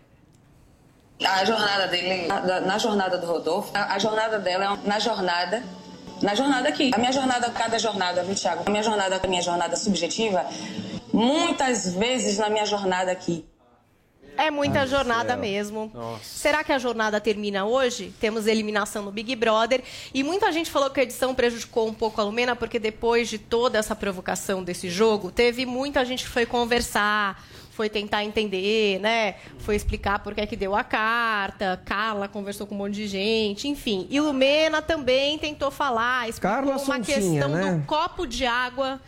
A 1.25 1.45
jornada 1.45 1.87
dele, 1.87 2.27
na, 2.27 2.61
na 2.61 2.79
jornada 2.79 3.19
do 3.19 3.27
Rodolfo, 3.27 3.71
a, 3.73 3.95
a 3.95 3.99
jornada 3.99 4.39
dela 4.39 4.65
é 4.85 4.89
na 4.89 4.99
jornada, 4.99 5.62
na 6.21 6.35
jornada 6.35 6.69
aqui. 6.69 6.91
A 6.93 6.99
minha 6.99 7.12
jornada, 7.12 7.49
cada 7.51 7.79
jornada, 7.79 8.23
viu, 8.25 8.35
Thiago? 8.35 8.65
A 8.66 8.71
minha 8.71 8.83
jornada, 8.83 9.21
a 9.23 9.27
minha 9.29 9.41
jornada 9.43 9.77
subjetiva, 9.77 10.45
muitas 11.15 11.95
vezes 11.95 12.39
na 12.39 12.51
minha 12.51 12.66
jornada 12.66 13.12
aqui. 13.12 13.45
É 14.36 14.51
muita 14.51 14.81
Ai, 14.81 14.86
jornada 14.89 15.35
céu. 15.35 15.39
mesmo. 15.39 15.91
Nossa. 15.95 16.24
Será 16.24 16.65
que 16.65 16.73
a 16.73 16.78
jornada 16.78 17.20
termina 17.20 17.65
hoje? 17.65 18.12
Temos 18.19 18.49
eliminação 18.49 19.05
no 19.05 19.12
Big 19.12 19.36
Brother. 19.36 19.81
E 20.12 20.24
muita 20.24 20.51
gente 20.51 20.73
falou 20.73 20.91
que 20.91 20.99
a 20.99 21.03
edição 21.05 21.32
prejudicou 21.35 21.86
um 21.89 21.95
pouco 21.95 22.20
a 22.20 22.24
Lumena, 22.24 22.57
porque 22.57 22.81
depois 22.81 23.28
de 23.28 23.39
toda 23.39 23.78
essa 23.78 23.95
provocação 23.95 24.65
desse 24.65 24.91
jogo, 24.91 25.31
teve 25.31 25.65
muita 25.65 26.05
gente 26.05 26.24
que 26.24 26.31
foi 26.31 26.47
conversar, 26.47 27.45
foi 27.70 27.89
tentar 27.89 28.24
entender, 28.24 28.99
né? 28.99 29.36
Foi 29.59 29.77
explicar 29.77 30.19
por 30.19 30.35
que 30.35 30.41
é 30.41 30.47
que 30.47 30.57
deu 30.57 30.74
a 30.74 30.82
carta. 30.82 31.81
Carla 31.85 32.27
conversou 32.27 32.66
com 32.66 32.74
um 32.74 32.78
monte 32.78 32.95
de 32.95 33.07
gente, 33.07 33.69
enfim. 33.69 34.09
E 34.11 34.20
Lumena 34.20 34.82
também 34.82 35.39
tentou 35.39 35.70
falar, 35.70 36.28
explicou 36.28 36.57
Carla 36.57 36.73
uma 36.73 36.78
Sonsinha, 36.78 37.05
questão 37.05 37.49
né? 37.51 37.73
do 37.73 37.86
copo 37.86 38.27
de 38.27 38.45
água. 38.45 39.01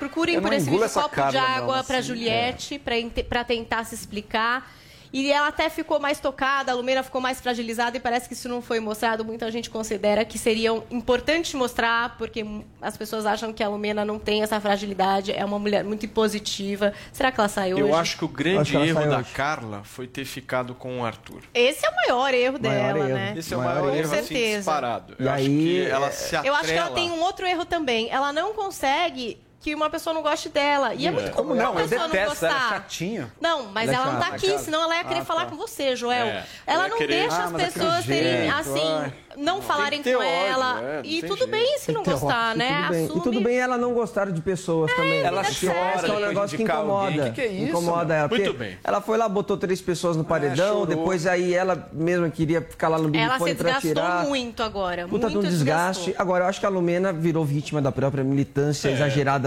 Procurem 0.00 0.34
Eu 0.34 0.42
por 0.42 0.52
esse 0.52 0.68
vídeo 0.68 0.90
copo 0.90 1.14
de 1.30 1.36
não, 1.36 1.44
água 1.46 1.84
para 1.84 1.98
assim, 1.98 2.08
Juliette, 2.08 2.80
para 3.28 3.44
tentar 3.44 3.84
se 3.84 3.94
explicar. 3.94 4.68
E 5.12 5.32
ela 5.32 5.48
até 5.48 5.68
ficou 5.68 5.98
mais 5.98 6.20
tocada, 6.20 6.70
a 6.70 6.74
Lumena 6.76 7.02
ficou 7.02 7.20
mais 7.20 7.40
fragilizada 7.40 7.96
e 7.96 8.00
parece 8.00 8.28
que 8.28 8.34
isso 8.34 8.48
não 8.48 8.62
foi 8.62 8.78
mostrado. 8.78 9.24
Muita 9.24 9.50
gente 9.50 9.68
considera 9.68 10.24
que 10.24 10.38
seria 10.38 10.70
importante 10.88 11.56
mostrar, 11.56 12.16
porque 12.16 12.46
as 12.80 12.96
pessoas 12.96 13.26
acham 13.26 13.52
que 13.52 13.60
a 13.60 13.68
Lumena 13.68 14.04
não 14.04 14.20
tem 14.20 14.40
essa 14.44 14.60
fragilidade, 14.60 15.32
é 15.32 15.44
uma 15.44 15.58
mulher 15.58 15.82
muito 15.82 16.06
impositiva. 16.06 16.92
Será 17.12 17.32
que 17.32 17.40
ela 17.40 17.48
saiu 17.48 17.76
Eu 17.76 17.86
hoje? 17.86 17.94
acho 17.98 18.18
que 18.18 18.24
o 18.24 18.28
grande 18.28 18.70
que 18.70 18.76
erro 18.76 19.10
da 19.10 19.18
hoje. 19.18 19.32
Carla 19.34 19.82
foi 19.82 20.06
ter 20.06 20.24
ficado 20.24 20.76
com 20.76 21.00
o 21.00 21.04
Arthur. 21.04 21.42
Esse 21.52 21.84
é 21.84 21.90
o 21.90 21.96
maior 21.96 22.32
erro 22.32 22.58
Maior 22.62 22.94
dela, 22.94 22.98
erro. 23.08 23.08
né? 23.18 23.34
Esse 23.36 23.52
é 23.52 23.56
o 23.56 23.60
Maior 23.60 23.82
maior, 23.82 23.96
erro. 23.96 24.14
assim, 24.14 24.34
disparado. 24.58 25.16
Eu 25.18 25.26
E 25.26 25.28
acho 25.28 25.38
aí, 25.38 25.56
que 25.58 25.90
ela 25.90 26.06
é- 26.06 26.10
se 26.12 26.36
Eu 26.36 26.54
acho 26.54 26.66
que 26.66 26.70
ela 26.72 26.86
atrela. 26.86 26.94
tem 26.94 27.10
um 27.10 27.20
outro 27.20 27.44
erro 27.48 27.64
também. 27.64 28.08
Ela 28.10 28.32
não 28.32 28.54
consegue 28.54 29.38
que 29.60 29.74
uma 29.74 29.90
pessoa 29.90 30.14
não 30.14 30.22
goste 30.22 30.48
dela. 30.48 30.94
E 30.94 31.06
é, 31.06 31.10
muito 31.10 31.30
comum 31.32 31.48
Como 31.50 31.54
não? 31.54 31.72
uma 31.72 31.80
Eu 31.82 31.88
pessoa 31.88 32.08
não 32.08 32.14
detesto, 32.14 32.44
ela 32.46 32.54
é 32.54 32.58
gostar. 32.58 32.68
chatinho. 32.70 33.32
Não, 33.40 33.64
mas 33.66 33.88
Ela 33.90 33.98
é 33.98 34.00
ela 34.02 34.12
não 34.12 34.20
tá 34.20 34.26
aqui, 34.28 34.58
senão 34.58 34.82
ela 34.82 34.96
ia 34.96 35.04
querer 35.04 35.20
Ah, 35.20 35.24
falar 35.24 35.44
tá. 35.44 35.50
com 35.50 35.56
você, 35.56 35.94
Joel. 35.94 36.26
É, 36.26 36.44
ela 36.66 36.88
não 36.88 36.96
querer- 36.96 37.20
deixa 37.28 37.36
Ah, 37.36 37.44
as 37.44 37.54
aquele 37.54 37.70
pessoas 37.70 38.04
terem, 38.06 38.50
assim, 38.50 38.80
ai. 38.88 39.12
não 39.36 39.60
falarem 39.60 40.02
com 40.02 40.08
ódio, 40.10 40.22
ela. 40.22 40.80
é, 40.82 40.96
não 40.96 41.04
e 41.04 41.20
tudo 41.22 41.36
jeito. 41.38 41.50
bem 41.50 41.78
se 41.78 41.92
não 41.92 42.02
gostar, 42.02 42.56
né? 42.56 42.68
tudo 42.84 42.88
bem. 42.90 43.04
Assume. 43.04 43.18
E 43.20 43.22
tudo 43.22 43.40
bem 43.42 43.58
ela 43.58 43.76
não 43.76 43.92
gostar 43.92 44.30
de 44.32 44.40
pessoas 44.40 44.90
também. 44.94 45.20
Ela 45.20 45.42
chora 45.44 46.06
é 46.08 46.12
um 46.12 46.20
negócio 46.28 46.56
que 46.56 46.62
incomoda. 46.62 47.24
Que 47.24 47.30
que 47.32 47.40
é 47.42 47.46
isso, 47.48 47.64
incomoda 47.68 48.14
ela. 48.14 48.28
Muito 48.28 48.54
bem. 48.54 48.78
Ela 48.82 49.00
foi 49.02 49.18
lá, 49.18 49.28
botou 49.28 49.58
três 49.58 49.80
pessoas 49.82 50.16
no 50.16 50.24
paredão, 50.24 50.86
depois 50.86 51.26
aí 51.26 51.52
ela 51.52 51.86
mesma 51.92 52.30
queria 52.30 52.62
ficar 52.62 52.88
lá 52.88 52.96
no 52.98 53.08
Big 53.10 53.22
Ela 53.22 53.34
se 53.34 53.38
Fone 53.40 53.54
pra 53.56 53.72
desgastou 53.72 53.90
tirar. 54.02 54.24
muito 54.24 54.62
agora. 54.62 55.06
Puta 55.06 55.28
de 55.28 55.36
um 55.36 55.42
desgaste. 55.42 56.14
Agora, 56.16 56.44
eu 56.44 56.48
acho 56.48 56.58
que 56.60 56.64
a 56.66 56.68
Lumena 56.70 57.12
virou 57.12 57.44
vítima 57.44 57.82
da 57.82 57.92
própria 57.92 58.24
militância 58.24 58.88
É, 58.88 58.96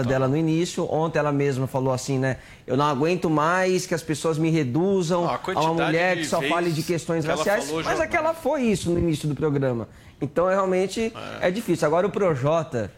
exagerada 0.04 0.08
dela 0.08 0.28
no 0.28 0.36
início. 0.36 0.86
Ontem 0.92 1.18
ela 1.18 1.32
mesma 1.32 1.66
falou 1.66 1.92
assim, 1.92 2.18
né? 2.18 2.36
Eu 2.66 2.76
não 2.76 2.84
aguento 2.84 3.28
mais 3.28 3.86
que 3.86 3.94
as 3.94 4.02
pessoas 4.02 4.38
me 4.38 4.50
reduzam 4.50 5.26
Ah, 5.26 5.40
a 5.54 5.60
uma 5.60 5.86
mulher 5.86 6.16
que 6.16 6.24
só 6.24 6.40
fale 6.42 6.70
de 6.70 6.82
questões 6.82 7.24
que 7.24 7.30
raciais. 7.30 7.66
falou, 7.66 7.82
Mas 7.82 8.00
aquela 8.00 8.34
foi 8.34 8.62
isso 8.62 8.90
no 8.90 8.98
início 8.98 9.28
do 9.28 9.34
programa. 9.34 9.88
Então, 10.20 10.48
é, 10.48 10.54
realmente, 10.54 11.12
é. 11.40 11.50
difícil. 11.50 11.86
Agora, 11.86 12.06
o 12.06 12.10
Projota... 12.10 12.90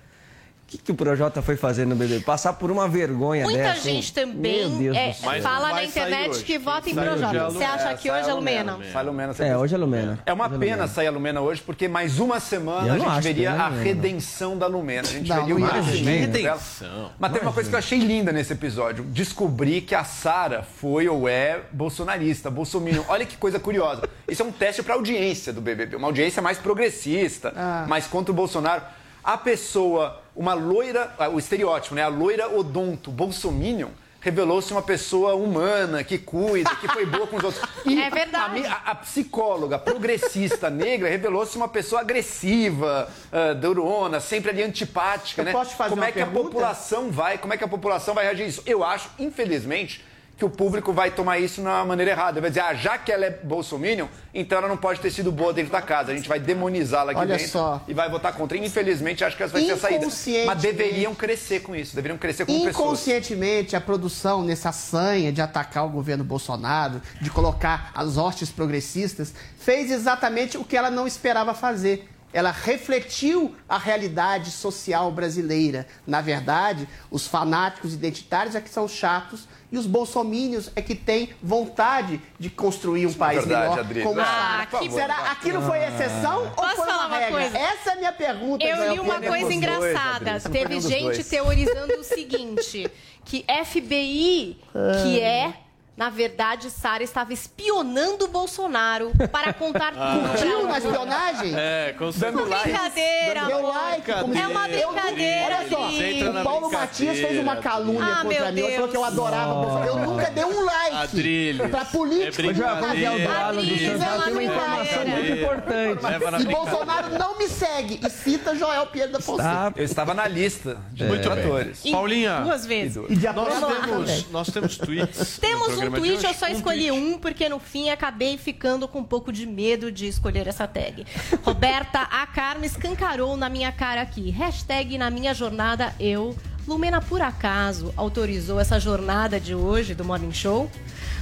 O 0.67 0.69
que, 0.69 0.79
que 0.79 0.91
o 0.91 0.97
Projota 0.97 1.41
foi 1.41 1.57
fazer 1.57 1.87
no 1.87 1.95
BBB? 1.95 2.25
Passar 2.25 2.55
por 2.55 2.73
uma 2.73 2.89
vergonha 2.89 3.45
Muita 3.45 3.57
dessa. 3.63 3.89
hein? 3.89 3.95
gente 4.03 4.13
também 4.13 4.69
Meu 4.69 4.93
Deus 4.93 4.97
é, 4.97 5.13
fala 5.41 5.71
na 5.71 5.85
internet 5.85 6.43
que 6.43 6.59
vota 6.59 6.91
em 6.91 6.95
sai 6.95 7.07
é 7.07 7.11
Projota. 7.11 7.51
Você 7.51 7.63
acha 7.65 7.95
que 7.95 8.09
sai 8.09 8.21
hoje 8.21 8.31
é 8.31 8.35
Lumena? 8.35 8.79
Sai 8.93 9.01
a 9.03 9.05
Lumena. 9.07 9.35
É, 9.39 9.57
hoje 9.57 9.75
é 9.77 9.79
Lumena. 9.79 10.19
É 10.27 10.33
uma 10.33 10.47
Hoje 10.49 10.59
pena 10.59 10.73
Lumena. 10.73 10.89
sair 10.89 11.07
a 11.07 11.11
Lumena 11.13 11.41
hoje, 11.41 11.63
porque 11.65 11.87
mais 11.87 12.19
uma 12.19 12.41
semana 12.41 12.95
a 12.95 12.97
não 12.97 13.15
gente 13.15 13.23
veria 13.23 13.51
é 13.51 13.53
a 13.57 13.69
Lumena. 13.69 13.83
redenção 13.85 14.59
da 14.59 14.67
Lumena. 14.67 15.07
A 15.09 15.13
gente 15.13 15.29
Não, 15.29 15.37
veria 15.37 15.55
o 15.55 15.59
imagina. 15.61 16.27
dela. 16.27 16.57
Redenção. 16.57 17.13
Mas 17.17 17.33
teve 17.33 17.45
uma 17.45 17.53
coisa 17.53 17.69
que 17.69 17.75
eu 17.77 17.79
achei 17.79 17.99
linda 18.01 18.33
nesse 18.33 18.53
episódio. 18.53 19.05
Descobri 19.05 19.81
que 19.81 19.95
a 19.95 20.03
Sara 20.03 20.65
foi 20.65 21.07
ou 21.09 21.29
é 21.29 21.61
bolsonarista, 21.71 22.51
bolsominion. 22.51 23.05
Olha 23.09 23.25
que 23.25 23.37
coisa 23.37 23.61
curiosa. 23.61 24.03
Isso 24.29 24.43
é 24.43 24.45
um 24.45 24.51
teste 24.51 24.83
para 24.83 24.95
audiência 24.95 25.53
do 25.53 25.61
BBB. 25.61 25.95
Uma 25.95 26.09
audiência 26.09 26.43
mais 26.43 26.59
progressista, 26.59 27.53
Ah. 27.55 27.85
mais 27.89 28.09
contra 28.09 28.33
o 28.33 28.35
Bolsonaro. 28.35 28.83
A 29.27 29.37
pessoa, 29.37 30.23
uma 30.37 30.55
loira, 30.55 31.13
ah, 31.19 31.29
o 31.29 31.39
estereótipo, 31.39 31.97
né? 31.97 32.03
A 32.05 32.09
loira 32.09 32.49
odonto, 32.49 33.11
bolsominion, 33.11 33.89
revelou-se 34.21 34.71
uma 34.73 34.83
pessoa 34.83 35.35
humana, 35.35 36.03
que 36.05 36.17
cuida, 36.17 36.71
que 36.77 36.87
foi 36.89 37.05
boa 37.05 37.27
com 37.27 37.37
os 37.37 37.43
outros. 37.45 37.63
E 37.85 38.01
É 38.01 38.09
verdade. 38.09 38.65
A, 38.67 38.73
a- 38.73 38.91
a 38.93 38.95
psicóloga 38.95 39.79
progressista 39.81 40.71
negra 40.71 41.09
revelou-se 41.09 41.57
uma 41.57 41.69
pessoa 41.69 42.01
agressiva, 42.03 43.09
uh, 43.33 43.55
durona, 43.57 44.21
sempre 44.21 44.51
ali 44.51 44.63
antipática, 44.63 45.43
Eu 45.43 45.47
né? 45.47 45.53
posso 45.53 45.71
te 45.71 45.77
fazer 45.77 45.91
como 45.91 46.03
uma 46.03 46.09
é 46.09 46.13
que 46.13 46.21
a 46.21 46.27
pergunta? 46.27 46.45
população 46.49 47.11
vai, 47.11 47.37
como 47.39 47.53
é 47.53 47.57
que 47.57 47.65
a 47.65 47.69
população 47.69 48.15
vai 48.15 48.25
reagir 48.25 48.45
a 48.45 48.47
isso? 48.49 48.63
Eu 48.65 48.85
acho, 48.85 49.11
infelizmente, 49.19 50.05
que 50.37 50.45
o 50.45 50.51
público 50.51 50.93
vai 50.93 51.11
tomar 51.11 51.39
isso 51.39 51.63
na 51.63 51.83
maneira 51.85 52.11
errada. 52.11 52.41
Vai 52.41 52.51
dizer, 52.51 52.61
ah, 52.61 52.75
já 52.75 52.99
que 52.99 53.11
ela 53.11 53.25
é 53.25 53.31
bolsominion, 53.31 54.07
então 54.35 54.59
ela 54.59 54.69
não 54.69 54.77
pode 54.77 55.01
ter 55.01 55.11
sido 55.11 55.33
boa 55.33 55.53
dentro 55.53 55.73
da 55.73 55.81
casa. 55.81 56.13
A 56.13 56.15
gente 56.15 56.29
vai 56.29 56.39
demonizá-la 56.39 57.13
aqui 57.13 57.21
Olha 57.21 57.37
dentro 57.39 57.51
só. 57.51 57.83
e 57.89 57.95
vai 57.95 58.11
votar 58.11 58.35
contra. 58.35 58.59
Infelizmente, 58.59 59.25
acho 59.25 59.35
que 59.37 59.43
essa 59.43 59.55
vai 59.55 59.65
ser 59.65 59.73
a 59.73 59.77
saída. 59.79 60.07
Mas 60.47 60.61
deveriam 60.61 61.15
crescer 61.15 61.61
com 61.61 61.75
isso, 61.75 61.97
deveriam 61.97 62.19
crescer 62.19 62.45
pessoas. 62.45 62.69
Inconscientemente, 62.69 63.75
a 63.75 63.81
produção, 63.81 64.43
nessa 64.43 64.73
sanha 64.73 65.33
de 65.33 65.41
atacar 65.41 65.87
o 65.87 65.89
governo 65.89 66.23
Bolsonaro, 66.23 67.01
de 67.21 67.31
colocar 67.31 67.91
as 67.95 68.19
hostes 68.19 68.51
progressistas, 68.51 69.33
fez 69.59 69.91
exatamente 69.91 70.59
o 70.59 70.65
que 70.65 70.77
ela 70.77 70.91
não 70.91 71.07
esperava 71.07 71.55
fazer. 71.55 72.11
Ela 72.37 72.51
refletiu 72.51 73.57
a 73.67 73.79
realidade 73.79 74.51
social 74.51 75.11
brasileira. 75.11 75.87
Na 76.07 76.21
verdade, 76.21 76.87
os 77.11 77.27
fanáticos 77.27 77.95
identitários 77.95 78.55
é 78.55 78.61
que 78.61 78.69
são 78.69 78.87
chatos 78.87 79.49
e 79.73 79.79
os 79.79 79.87
bolsomínios 79.87 80.71
é 80.77 80.83
que 80.83 80.95
têm 80.95 81.31
vontade 81.43 82.21
de 82.39 82.51
construir 82.51 83.07
um 83.07 83.13
país 83.15 83.43
verdade, 83.43 83.71
melhor. 83.71 83.79
Adri. 83.79 84.03
Como 84.03 84.21
Ah, 84.21 84.67
favor, 84.71 84.91
Será 84.91 85.31
aquilo 85.33 85.63
foi 85.63 85.79
exceção 85.79 86.43
ou 86.43 86.51
Posso 86.51 86.77
foi 86.77 86.87
falar 86.87 87.07
uma 87.07 87.07
uma 87.07 87.17
regra? 87.17 87.41
coisa? 87.41 87.57
Essa 87.59 87.91
é 87.91 87.93
a 87.95 87.97
minha 87.97 88.13
pergunta. 88.13 88.65
Eu 88.67 88.93
li 88.93 89.01
uma 89.01 89.19
coisa 89.19 89.39
dois, 89.47 89.57
engraçada. 89.57 90.41
Teve 90.51 90.79
gente 90.83 91.03
dois. 91.05 91.29
teorizando 91.31 91.95
o 91.95 92.05
seguinte: 92.05 92.91
que 93.25 93.47
FBI, 93.65 94.59
que 95.03 95.21
é. 95.21 95.55
Na 95.97 96.11
verdade, 96.11 96.69
Sara 96.71 97.03
estava 97.03 97.33
espionando 97.33 98.27
o 98.27 98.29
Bolsonaro 98.29 99.11
para 99.33 99.53
contar 99.55 99.93
tudo 99.97 100.21
pra 100.29 100.29
Curtiu 100.39 100.69
na 100.69 100.79
espionagem? 100.79 101.55
É, 101.57 101.95
com 101.97 102.05
Uma 102.05 102.13
certeza. 102.13 102.45
brincadeira. 102.45 103.45
Deu 103.47 103.57
amor. 103.59 103.73
like. 103.75 104.11
É 104.11 104.47
uma 104.47 104.69
brincadeira, 104.69 105.57
Olha 105.57 105.69
só, 105.71 106.41
o 106.41 106.45
Paulo 106.45 106.71
Matias 106.71 107.19
fez 107.19 107.41
uma 107.41 107.57
calúnia 107.57 108.03
Ah, 108.05 108.23
contra 108.23 108.53
meu 108.53 108.53
mim. 108.53 108.61
Ele 108.61 108.75
falou 108.75 108.89
que 108.91 108.97
eu 108.97 109.01
Deus. 109.01 109.13
adorava 109.13 109.55
Bolsonaro. 109.55 109.87
Eu 109.87 109.99
nunca 110.07 110.31
dei 110.31 110.45
um 110.45 110.65
like 110.65 110.97
Adrilles. 110.97 111.71
pra 111.71 111.85
político. 111.87 112.27
É 112.27 112.31
brincadeira. 112.53 113.47
Adrilles, 113.49 113.83
é 113.83 113.95
uma 113.97 114.23
tem 114.25 114.33
uma 114.33 114.43
informação 114.43 114.85
brincadeira. 115.05 115.17
muito 115.17 115.33
importante. 115.33 116.05
E 116.05 116.19
brincadeira. 116.19 116.57
Bolsonaro 116.59 117.19
não 117.19 117.39
me 117.39 117.49
segue. 117.49 118.01
E 118.07 118.11
cita 118.11 118.55
Joel 118.55 118.87
Pedro 118.89 119.13
da 119.13 119.21
Fonseca. 119.21 119.49
Tá. 119.49 119.73
Eu 119.77 119.85
estava 119.85 120.13
na 120.13 120.29
lista 120.29 120.77
de 120.93 121.05
Muito 121.05 121.31
atores. 121.31 121.83
Paulinha. 121.91 122.41
Duas 122.41 122.67
vezes. 122.67 123.03
E 123.09 123.17
de 123.17 123.27
Nós 123.33 123.55
temos, 123.55 124.31
nós 124.31 124.49
temos 124.51 124.77
tweets. 124.77 125.39
Temos 125.39 125.79
um 125.79 125.86
tweet, 125.91 126.17
hoje. 126.17 126.27
eu 126.27 126.35
só 126.35 126.47
Um 126.47 126.51
escolhi 126.51 126.89
tweet. 126.89 127.15
um, 127.15 127.19
porque 127.19 127.49
no 127.49 127.59
fim 127.59 127.91
acabei 127.91 128.37
ficando 128.37 128.87
com 128.89 129.01
um 129.01 129.05
pouco 129.05 129.33
de 129.33 129.47
medo 129.47 129.91
de 129.93 130.07
escolher 130.07 130.47
essa 130.47 130.67
tag. 130.67 131.07
Roberta 131.43 132.01
A. 132.01 132.27
Carmo 132.27 132.65
escancarou 132.65 133.37
na 133.37 133.49
minha 133.49 133.71
cara 133.73 134.03
aqui. 134.03 134.31
Hashtag 134.31 134.99
na 134.99 135.11
minha 135.11 135.33
jornada 135.35 135.95
eu. 135.99 136.37
Lumena, 136.67 137.01
por 137.01 137.23
acaso, 137.23 137.95
autorizou 137.97 138.59
essa 138.59 138.81
jornada 138.81 139.39
de 139.39 139.55
hoje 139.55 139.95
do 139.95 140.05
Morning 140.05 140.33
Show? 140.33 140.69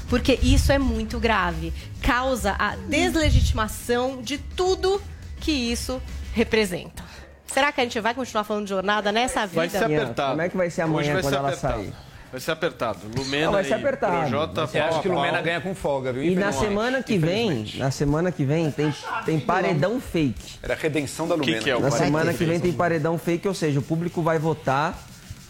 Porque 0.09 0.39
isso 0.43 0.73
é 0.73 0.79
muito 0.79 1.21
grave. 1.21 1.73
Causa 2.01 2.57
a 2.59 2.77
deslegitimação 2.77 4.23
de 4.23 4.39
tudo 4.39 5.03
que 5.41 5.53
isso 5.53 6.01
representa. 6.33 7.05
Será 7.47 7.71
que 7.71 7.81
a 7.81 7.85
gente 7.85 8.01
vai 8.01 8.15
continuar 8.15 8.43
falando 8.45 8.65
de 8.65 8.71
jornada 8.71 9.13
nessa 9.13 9.47
vida? 9.47 9.57
Vai 9.57 9.69
ser 9.69 9.85
apertado. 9.85 10.31
Como 10.31 10.43
é 10.43 10.49
que 10.49 10.57
vai 10.57 10.71
ser 10.71 10.83
amanhã 10.83 11.13
vai 11.13 11.23
quando 11.23 11.33
ser 11.33 11.39
ela 11.39 11.49
apertado. 11.49 11.75
sair? 11.83 11.93
Vai 12.35 12.41
ser 12.41 12.51
apertado. 12.51 12.99
Lumena 13.17 13.45
Não, 13.47 13.53
vai 13.53 13.63
ser 13.63 13.71
e 13.71 13.75
apertado. 13.75 14.17
Projota, 14.23 14.67
Vai 14.67 14.67
ser- 14.67 14.79
pau 14.81 14.89
Acho 14.89 14.99
a 14.99 15.03
que 15.03 15.09
o 15.09 15.13
Lumena 15.15 15.35
pau. 15.35 15.43
ganha 15.45 15.61
com 15.61 15.73
folga, 15.73 16.13
viu? 16.13 16.25
E 16.25 16.35
na 16.35 16.51
semana 16.51 17.01
que 17.01 17.17
vem, 17.17 17.73
na 17.77 17.93
semana 17.93 18.33
que 18.33 18.45
vem 18.45 18.73
tem, 18.73 18.93
tem 19.25 19.39
paredão 19.39 20.01
fake. 20.01 20.59
Era 20.61 20.75
a 20.75 20.77
redenção 20.77 21.29
da 21.29 21.37
que 21.37 21.41
Lumena. 21.43 21.63
que 21.63 21.71
é 21.71 21.77
o 21.77 21.81
Na 21.81 21.93
semana 21.93 22.35
que 22.35 22.45
vem 22.45 22.59
tem 22.59 22.73
paredão 22.73 23.17
fake, 23.19 23.47
ou 23.47 23.55
seja, 23.55 23.79
o 23.79 23.83
público 23.83 24.21
vai 24.21 24.37
votar 24.41 24.99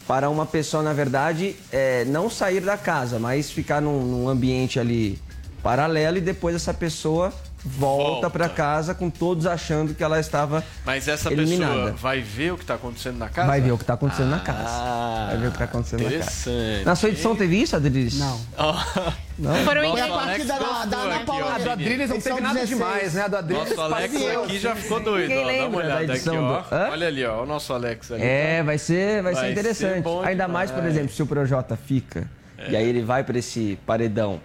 para 0.07 0.29
uma 0.29 0.45
pessoa, 0.45 0.83
na 0.83 0.93
verdade, 0.93 1.57
é, 1.73 2.05
não 2.05 2.29
sair 2.29 2.61
da 2.61 2.77
casa, 2.77 3.19
mas 3.19 3.51
ficar 3.51 3.81
num, 3.81 4.03
num 4.03 4.29
ambiente 4.29 4.79
ali 4.79 5.19
paralelo 5.63 6.19
e 6.19 6.21
depois 6.21 6.55
essa 6.55 6.75
pessoa 6.75 7.33
volta 7.65 8.05
Volta. 8.05 8.31
para 8.31 8.49
casa 8.49 8.95
com 8.95 9.09
todos 9.09 9.47
achando 9.47 9.95
que 9.95 10.05
ela 10.05 10.21
estava 10.21 10.63
Mas 10.85 11.09
essa 11.09 11.33
eliminada. 11.33 11.73
pessoa 11.75 11.93
vai 11.93 12.21
ver 12.21 12.53
o 12.53 12.57
que 12.57 12.63
está 12.65 12.75
acontecendo 12.75 13.17
na 13.19 13.29
casa? 13.29 13.47
Vai 13.49 13.61
ver 13.61 13.73
o 13.73 13.77
que 13.79 13.83
está 13.85 13.95
acontecendo 13.95 14.29
na 14.31 14.37
Ah, 14.37 14.41
casa. 14.41 15.27
Vai 15.29 15.37
ver 15.39 15.47
o 15.47 15.51
que 15.51 15.55
está 15.55 15.65
acontecendo 15.65 15.99
na 16.03 16.05
casa. 16.11 16.17
Interessante. 16.23 16.85
Na 16.85 16.95
sua 16.95 17.09
edição 17.09 17.35
teve 17.37 17.57
isso, 17.63 17.75
Adriles? 17.77 18.19
Não. 18.19 18.41
Não? 19.39 19.55
Foram 19.65 19.91
Foi 19.91 20.01
a 20.01 20.09
partida 20.09 20.59
da, 20.59 20.85
da 20.85 20.97
Ana 20.99 21.21
Paula 21.21 21.55
A 21.55 21.59
do 21.59 21.71
Adriles 21.71 22.09
não 22.11 22.21
teve 22.21 22.41
nada 22.41 22.55
16. 22.61 22.69
demais, 22.69 23.15
né? 23.15 23.23
A 23.23 23.29
do 23.29 23.37
Adriles 23.39 23.69
Nosso 23.71 23.81
Alex 23.81 24.15
eu. 24.15 24.45
aqui 24.45 24.59
já 24.59 24.77
ficou 24.77 25.01
doido. 25.01 25.33
Ó. 25.33 25.45
Dá 25.45 25.67
uma 25.69 25.79
olhada 25.79 26.13
aqui, 26.13 26.29
ó. 26.31 26.63
Hã? 26.71 26.89
Olha 26.91 27.07
ali, 27.09 27.25
ó. 27.25 27.43
O 27.43 27.47
nosso 27.47 27.73
Alex 27.73 28.13
ali. 28.13 28.23
É, 28.23 28.63
vai 28.63 28.79
ser, 28.79 29.23
vai, 29.23 29.33
Vai 29.35 29.43
ser 29.43 29.47
ser 29.47 29.53
interessante. 29.61 30.03
bom 30.03 30.23
Ainda 30.23 30.47
mais, 30.47 30.71
por 30.71 30.85
exemplo, 30.85 31.09
se 31.13 31.23
o 31.23 31.27
Projota 31.27 31.77
fica 31.77 32.29
e 32.69 32.77
aí 32.77 32.89
ele 32.89 33.03
vai 33.03 33.25
para 33.25 33.39
esse 33.39 33.77
paredão 33.85 34.41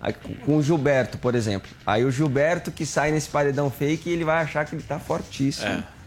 aí 0.00 0.12
com- 0.12 0.56
o 0.56 0.62
Gilberto, 0.62 1.18
por 1.18 1.34
exemplo. 1.34 1.70
Aí 1.86 2.04
o 2.04 2.10
Gilberto 2.10 2.70
que 2.70 2.86
sai 2.86 3.10
nesse 3.10 3.28
paredão 3.28 3.70
fake, 3.70 4.08
ele 4.10 4.24
vai 4.24 4.42
achar 4.42 4.64
que 4.64 4.74
ele 4.74 4.82
tá 4.82 4.98
fortíssimo. 4.98 5.68
É. 5.68 6.00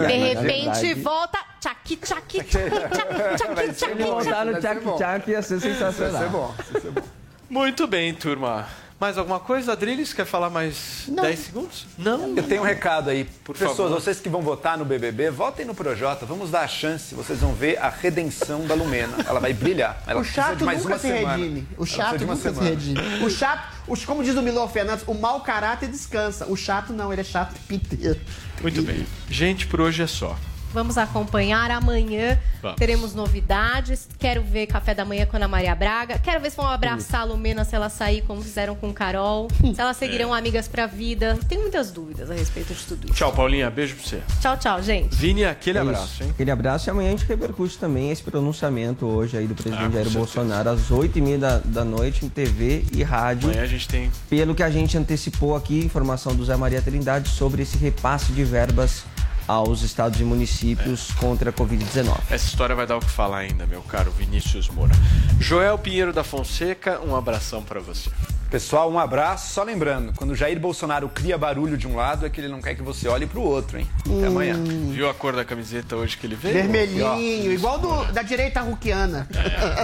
De 0.00 0.06
aí, 0.06 0.34
na 0.34 0.40
repente 0.40 0.64
verdade, 0.64 0.94
volta. 0.94 1.38
Tchaqui, 1.60 1.96
tchaqui, 1.96 2.44
tchaqui, 2.44 2.68
Se 3.74 3.84
ele 3.86 3.94
tchaqui, 3.94 4.02
montar 4.02 4.44
no 4.44 4.60
bom. 4.82 4.96
tchac 4.96 5.30
ia 5.30 5.40
ser 5.40 5.60
sensacional. 5.60 6.22
Ser 6.22 6.28
bom, 6.28 6.54
vai 6.72 6.80
ser 6.82 6.90
bom. 6.90 7.02
Muito 7.48 7.86
bem, 7.86 8.12
turma. 8.12 8.66
Mais 9.04 9.18
alguma 9.18 9.38
coisa, 9.38 9.72
Adriles? 9.72 10.14
Quer 10.14 10.24
falar 10.24 10.48
mais 10.48 11.04
10 11.08 11.38
segundos? 11.38 11.86
Não. 11.98 12.34
Eu 12.34 12.42
tenho 12.42 12.62
um 12.62 12.64
recado 12.64 13.10
aí. 13.10 13.24
Por 13.44 13.52
Pessoas, 13.54 13.76
favor. 13.76 14.00
vocês 14.00 14.18
que 14.18 14.30
vão 14.30 14.40
votar 14.40 14.78
no 14.78 14.84
BBB, 14.86 15.28
votem 15.28 15.66
no 15.66 15.74
Projota. 15.74 16.24
Vamos 16.24 16.50
dar 16.50 16.62
a 16.62 16.66
chance. 16.68 17.14
Vocês 17.14 17.38
vão 17.40 17.52
ver 17.52 17.76
a 17.76 17.90
redenção 17.90 18.66
da 18.66 18.72
Lumena. 18.74 19.18
Ela 19.28 19.40
vai 19.40 19.52
brilhar. 19.52 20.02
Ela 20.06 20.22
O 20.22 20.24
chato 20.24 20.56
de 20.56 20.64
mais 20.64 20.78
nunca 20.78 20.94
uma 20.94 20.98
se 20.98 21.08
semana. 21.08 21.36
redime. 21.36 21.68
O 21.76 21.84
chato 21.84 22.16
de 22.16 22.24
uma 22.24 22.34
nunca 22.34 22.48
se 22.48 22.54
semana. 22.54 22.70
redime. 22.70 23.24
O 23.26 23.28
chato, 23.28 23.74
os- 23.86 24.04
como 24.06 24.24
diz 24.24 24.34
o 24.36 24.42
Milor 24.42 24.70
Fernandes, 24.70 25.04
o 25.06 25.12
mau 25.12 25.42
caráter 25.42 25.86
descansa. 25.90 26.46
O 26.46 26.56
chato 26.56 26.94
não, 26.94 27.12
ele 27.12 27.20
é 27.20 27.24
chato 27.24 27.54
inteiro. 27.70 28.18
Muito 28.62 28.80
bem. 28.80 29.04
Gente, 29.28 29.66
por 29.66 29.82
hoje 29.82 30.02
é 30.02 30.06
só. 30.06 30.34
Vamos 30.74 30.98
acompanhar 30.98 31.70
amanhã. 31.70 32.36
Vamos. 32.60 32.76
Teremos 32.76 33.14
novidades. 33.14 34.08
Quero 34.18 34.42
ver 34.42 34.66
café 34.66 34.92
da 34.92 35.04
manhã 35.04 35.24
com 35.24 35.36
a 35.36 35.38
Ana 35.38 35.46
Maria 35.46 35.74
Braga. 35.74 36.18
Quero 36.18 36.40
ver 36.40 36.50
se 36.50 36.56
vão 36.56 36.66
abraçar 36.66 37.20
a 37.20 37.24
Lumena 37.24 37.64
se 37.64 37.76
ela 37.76 37.88
sair, 37.88 38.22
como 38.22 38.42
fizeram 38.42 38.74
com 38.74 38.92
Carol. 38.92 39.48
Se 39.74 39.80
elas 39.80 39.96
seguirão 39.96 40.34
amigas 40.34 40.66
pra 40.66 40.86
vida. 40.86 41.38
Tenho 41.48 41.60
muitas 41.62 41.92
dúvidas 41.92 42.28
a 42.30 42.34
respeito 42.34 42.74
de 42.74 42.84
tudo 42.84 43.04
isso. 43.06 43.14
Tchau, 43.14 43.32
Paulinha. 43.32 43.70
Beijo 43.70 43.94
pra 43.94 44.04
você. 44.04 44.20
Tchau, 44.40 44.56
tchau, 44.56 44.82
gente. 44.82 45.14
Vini, 45.14 45.44
aquele 45.44 45.78
É 45.78 45.82
isso. 45.82 45.90
abraço, 45.90 46.22
hein? 46.24 46.30
Aquele 46.30 46.50
abraço 46.50 46.88
e 46.88 46.90
amanhã 46.90 47.08
a 47.08 47.10
gente 47.12 47.24
repercute 47.26 47.78
também 47.78 48.10
esse 48.10 48.22
pronunciamento 48.22 49.06
hoje 49.06 49.36
aí 49.36 49.46
do 49.46 49.54
presidente 49.54 49.78
Ah, 49.80 49.90
Jair 49.90 49.94
certeza. 50.04 50.18
Bolsonaro 50.18 50.70
às 50.70 50.90
8h30 50.90 51.38
da, 51.38 51.58
da 51.58 51.84
noite 51.84 52.26
em 52.26 52.28
TV 52.28 52.84
e 52.92 53.02
rádio. 53.04 53.48
Amanhã 53.48 53.62
a 53.62 53.66
gente 53.66 53.86
tem. 53.86 54.10
Pelo 54.28 54.54
que 54.54 54.62
a 54.62 54.70
gente 54.70 54.98
antecipou 54.98 55.54
aqui, 55.54 55.78
informação 55.84 56.34
do 56.34 56.44
Zé 56.44 56.56
Maria 56.56 56.82
Trindade 56.82 57.28
sobre 57.28 57.62
esse 57.62 57.76
repasse 57.76 58.32
de 58.32 58.42
verbas 58.42 59.04
aos 59.46 59.82
estados 59.82 60.20
e 60.20 60.24
municípios 60.24 61.10
contra 61.12 61.50
a 61.50 61.52
Covid-19. 61.52 62.16
Essa 62.30 62.46
história 62.46 62.74
vai 62.74 62.86
dar 62.86 62.96
o 62.96 63.00
que 63.00 63.10
falar 63.10 63.38
ainda, 63.38 63.66
meu 63.66 63.82
caro 63.82 64.10
Vinícius 64.10 64.68
Moura. 64.68 64.92
Joel 65.38 65.78
Pinheiro 65.78 66.12
da 66.12 66.24
Fonseca, 66.24 67.00
um 67.00 67.14
abração 67.14 67.62
pra 67.62 67.80
você. 67.80 68.10
Pessoal, 68.50 68.90
um 68.90 68.98
abraço. 68.98 69.52
Só 69.52 69.64
lembrando, 69.64 70.12
quando 70.14 70.30
o 70.30 70.36
Jair 70.36 70.60
Bolsonaro 70.60 71.08
cria 71.08 71.36
barulho 71.36 71.76
de 71.76 71.88
um 71.88 71.96
lado, 71.96 72.24
é 72.24 72.30
que 72.30 72.40
ele 72.40 72.46
não 72.46 72.62
quer 72.62 72.76
que 72.76 72.82
você 72.82 73.08
olhe 73.08 73.26
pro 73.26 73.42
outro, 73.42 73.78
hein? 73.78 73.86
Até 74.00 74.26
amanhã. 74.28 74.54
Viu 74.92 75.10
a 75.10 75.14
cor 75.14 75.34
da 75.34 75.44
camiseta 75.44 75.96
hoje 75.96 76.16
que 76.16 76.26
ele 76.26 76.36
veio? 76.36 76.54
Vermelhinho, 76.54 77.52
igual 77.52 77.80
do, 77.80 78.12
da 78.12 78.22
direita 78.22 78.60
ruquiana. 78.60 79.26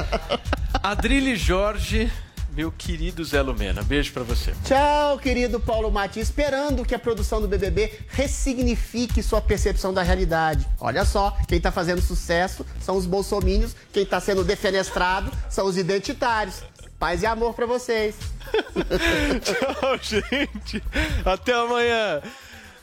Adrile 0.82 1.34
Jorge, 1.34 2.10
meu 2.54 2.70
querido 2.72 3.24
Zé 3.24 3.40
Lumena. 3.42 3.82
Beijo 3.82 4.12
pra 4.12 4.22
você. 4.22 4.52
Tchau, 4.64 5.18
querido 5.18 5.60
Paulo 5.60 5.90
Mati. 5.90 6.20
Esperando 6.20 6.84
que 6.84 6.94
a 6.94 6.98
produção 6.98 7.40
do 7.40 7.48
BBB 7.48 8.00
ressignifique 8.08 9.22
sua 9.22 9.40
percepção 9.40 9.92
da 9.92 10.02
realidade. 10.02 10.66
Olha 10.80 11.04
só, 11.04 11.36
quem 11.48 11.60
tá 11.60 11.70
fazendo 11.70 12.00
sucesso 12.00 12.64
são 12.80 12.96
os 12.96 13.06
bolsomínios, 13.06 13.74
quem 13.92 14.04
tá 14.04 14.20
sendo 14.20 14.44
defenestrado 14.44 15.30
são 15.48 15.66
os 15.66 15.76
identitários. 15.76 16.62
Paz 16.98 17.22
e 17.22 17.26
amor 17.26 17.54
pra 17.54 17.64
vocês. 17.64 18.14
Tchau, 19.42 19.98
gente. 20.02 20.82
Até 21.24 21.52
amanhã. 21.54 22.20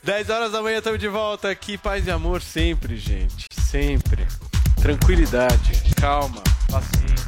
10 0.03 0.29
horas 0.29 0.51
da 0.51 0.61
manhã 0.61 0.77
estamos 0.77 0.99
de 0.99 1.07
volta 1.07 1.49
aqui. 1.49 1.77
Paz 1.77 2.07
e 2.07 2.11
amor 2.11 2.41
sempre, 2.41 2.97
gente. 2.97 3.45
Sempre. 3.51 4.25
Tranquilidade, 4.81 5.83
calma, 5.99 6.41
paciência. 6.71 7.26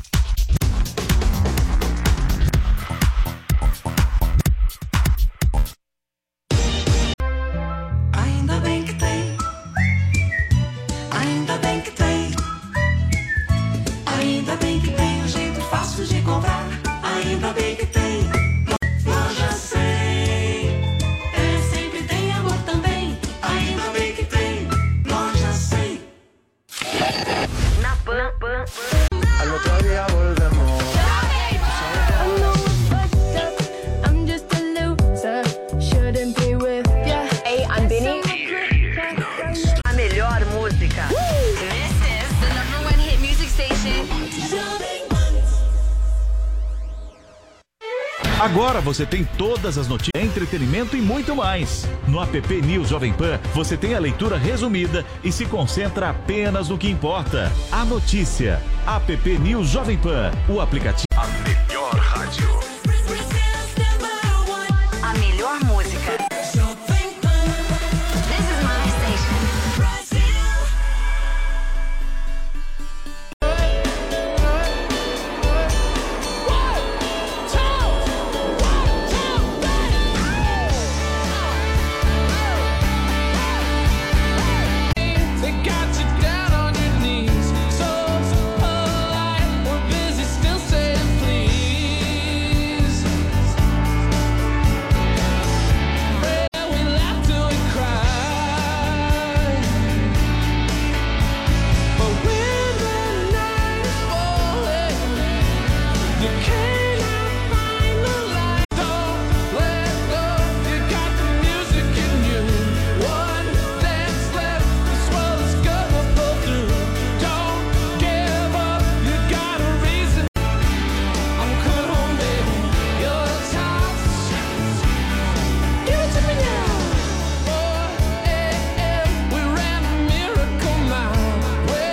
Você 48.90 49.06
tem 49.06 49.24
todas 49.24 49.78
as 49.78 49.88
notícias, 49.88 50.10
entretenimento 50.16 50.98
e 50.98 51.02
muito 51.02 51.36
mais. 51.36 51.88
No 52.08 52.20
app 52.24 52.62
News 52.64 52.90
Jovem 52.90 53.14
Pan, 53.14 53.40
você 53.54 53.78
tem 53.78 53.94
a 53.94 54.00
leitura 54.00 54.36
resumida 54.36 55.06
e 55.24 55.32
se 55.32 55.46
concentra 55.46 56.10
apenas 56.10 56.70
no 56.70 56.78
que 56.78 56.90
importa. 56.90 57.52
A 57.72 57.86
notícia. 57.86 58.60
App 58.88 59.38
News 59.38 59.70
Jovem 59.70 59.98
Pan, 60.00 60.32
o 60.50 60.60
aplicativo. 60.60 61.09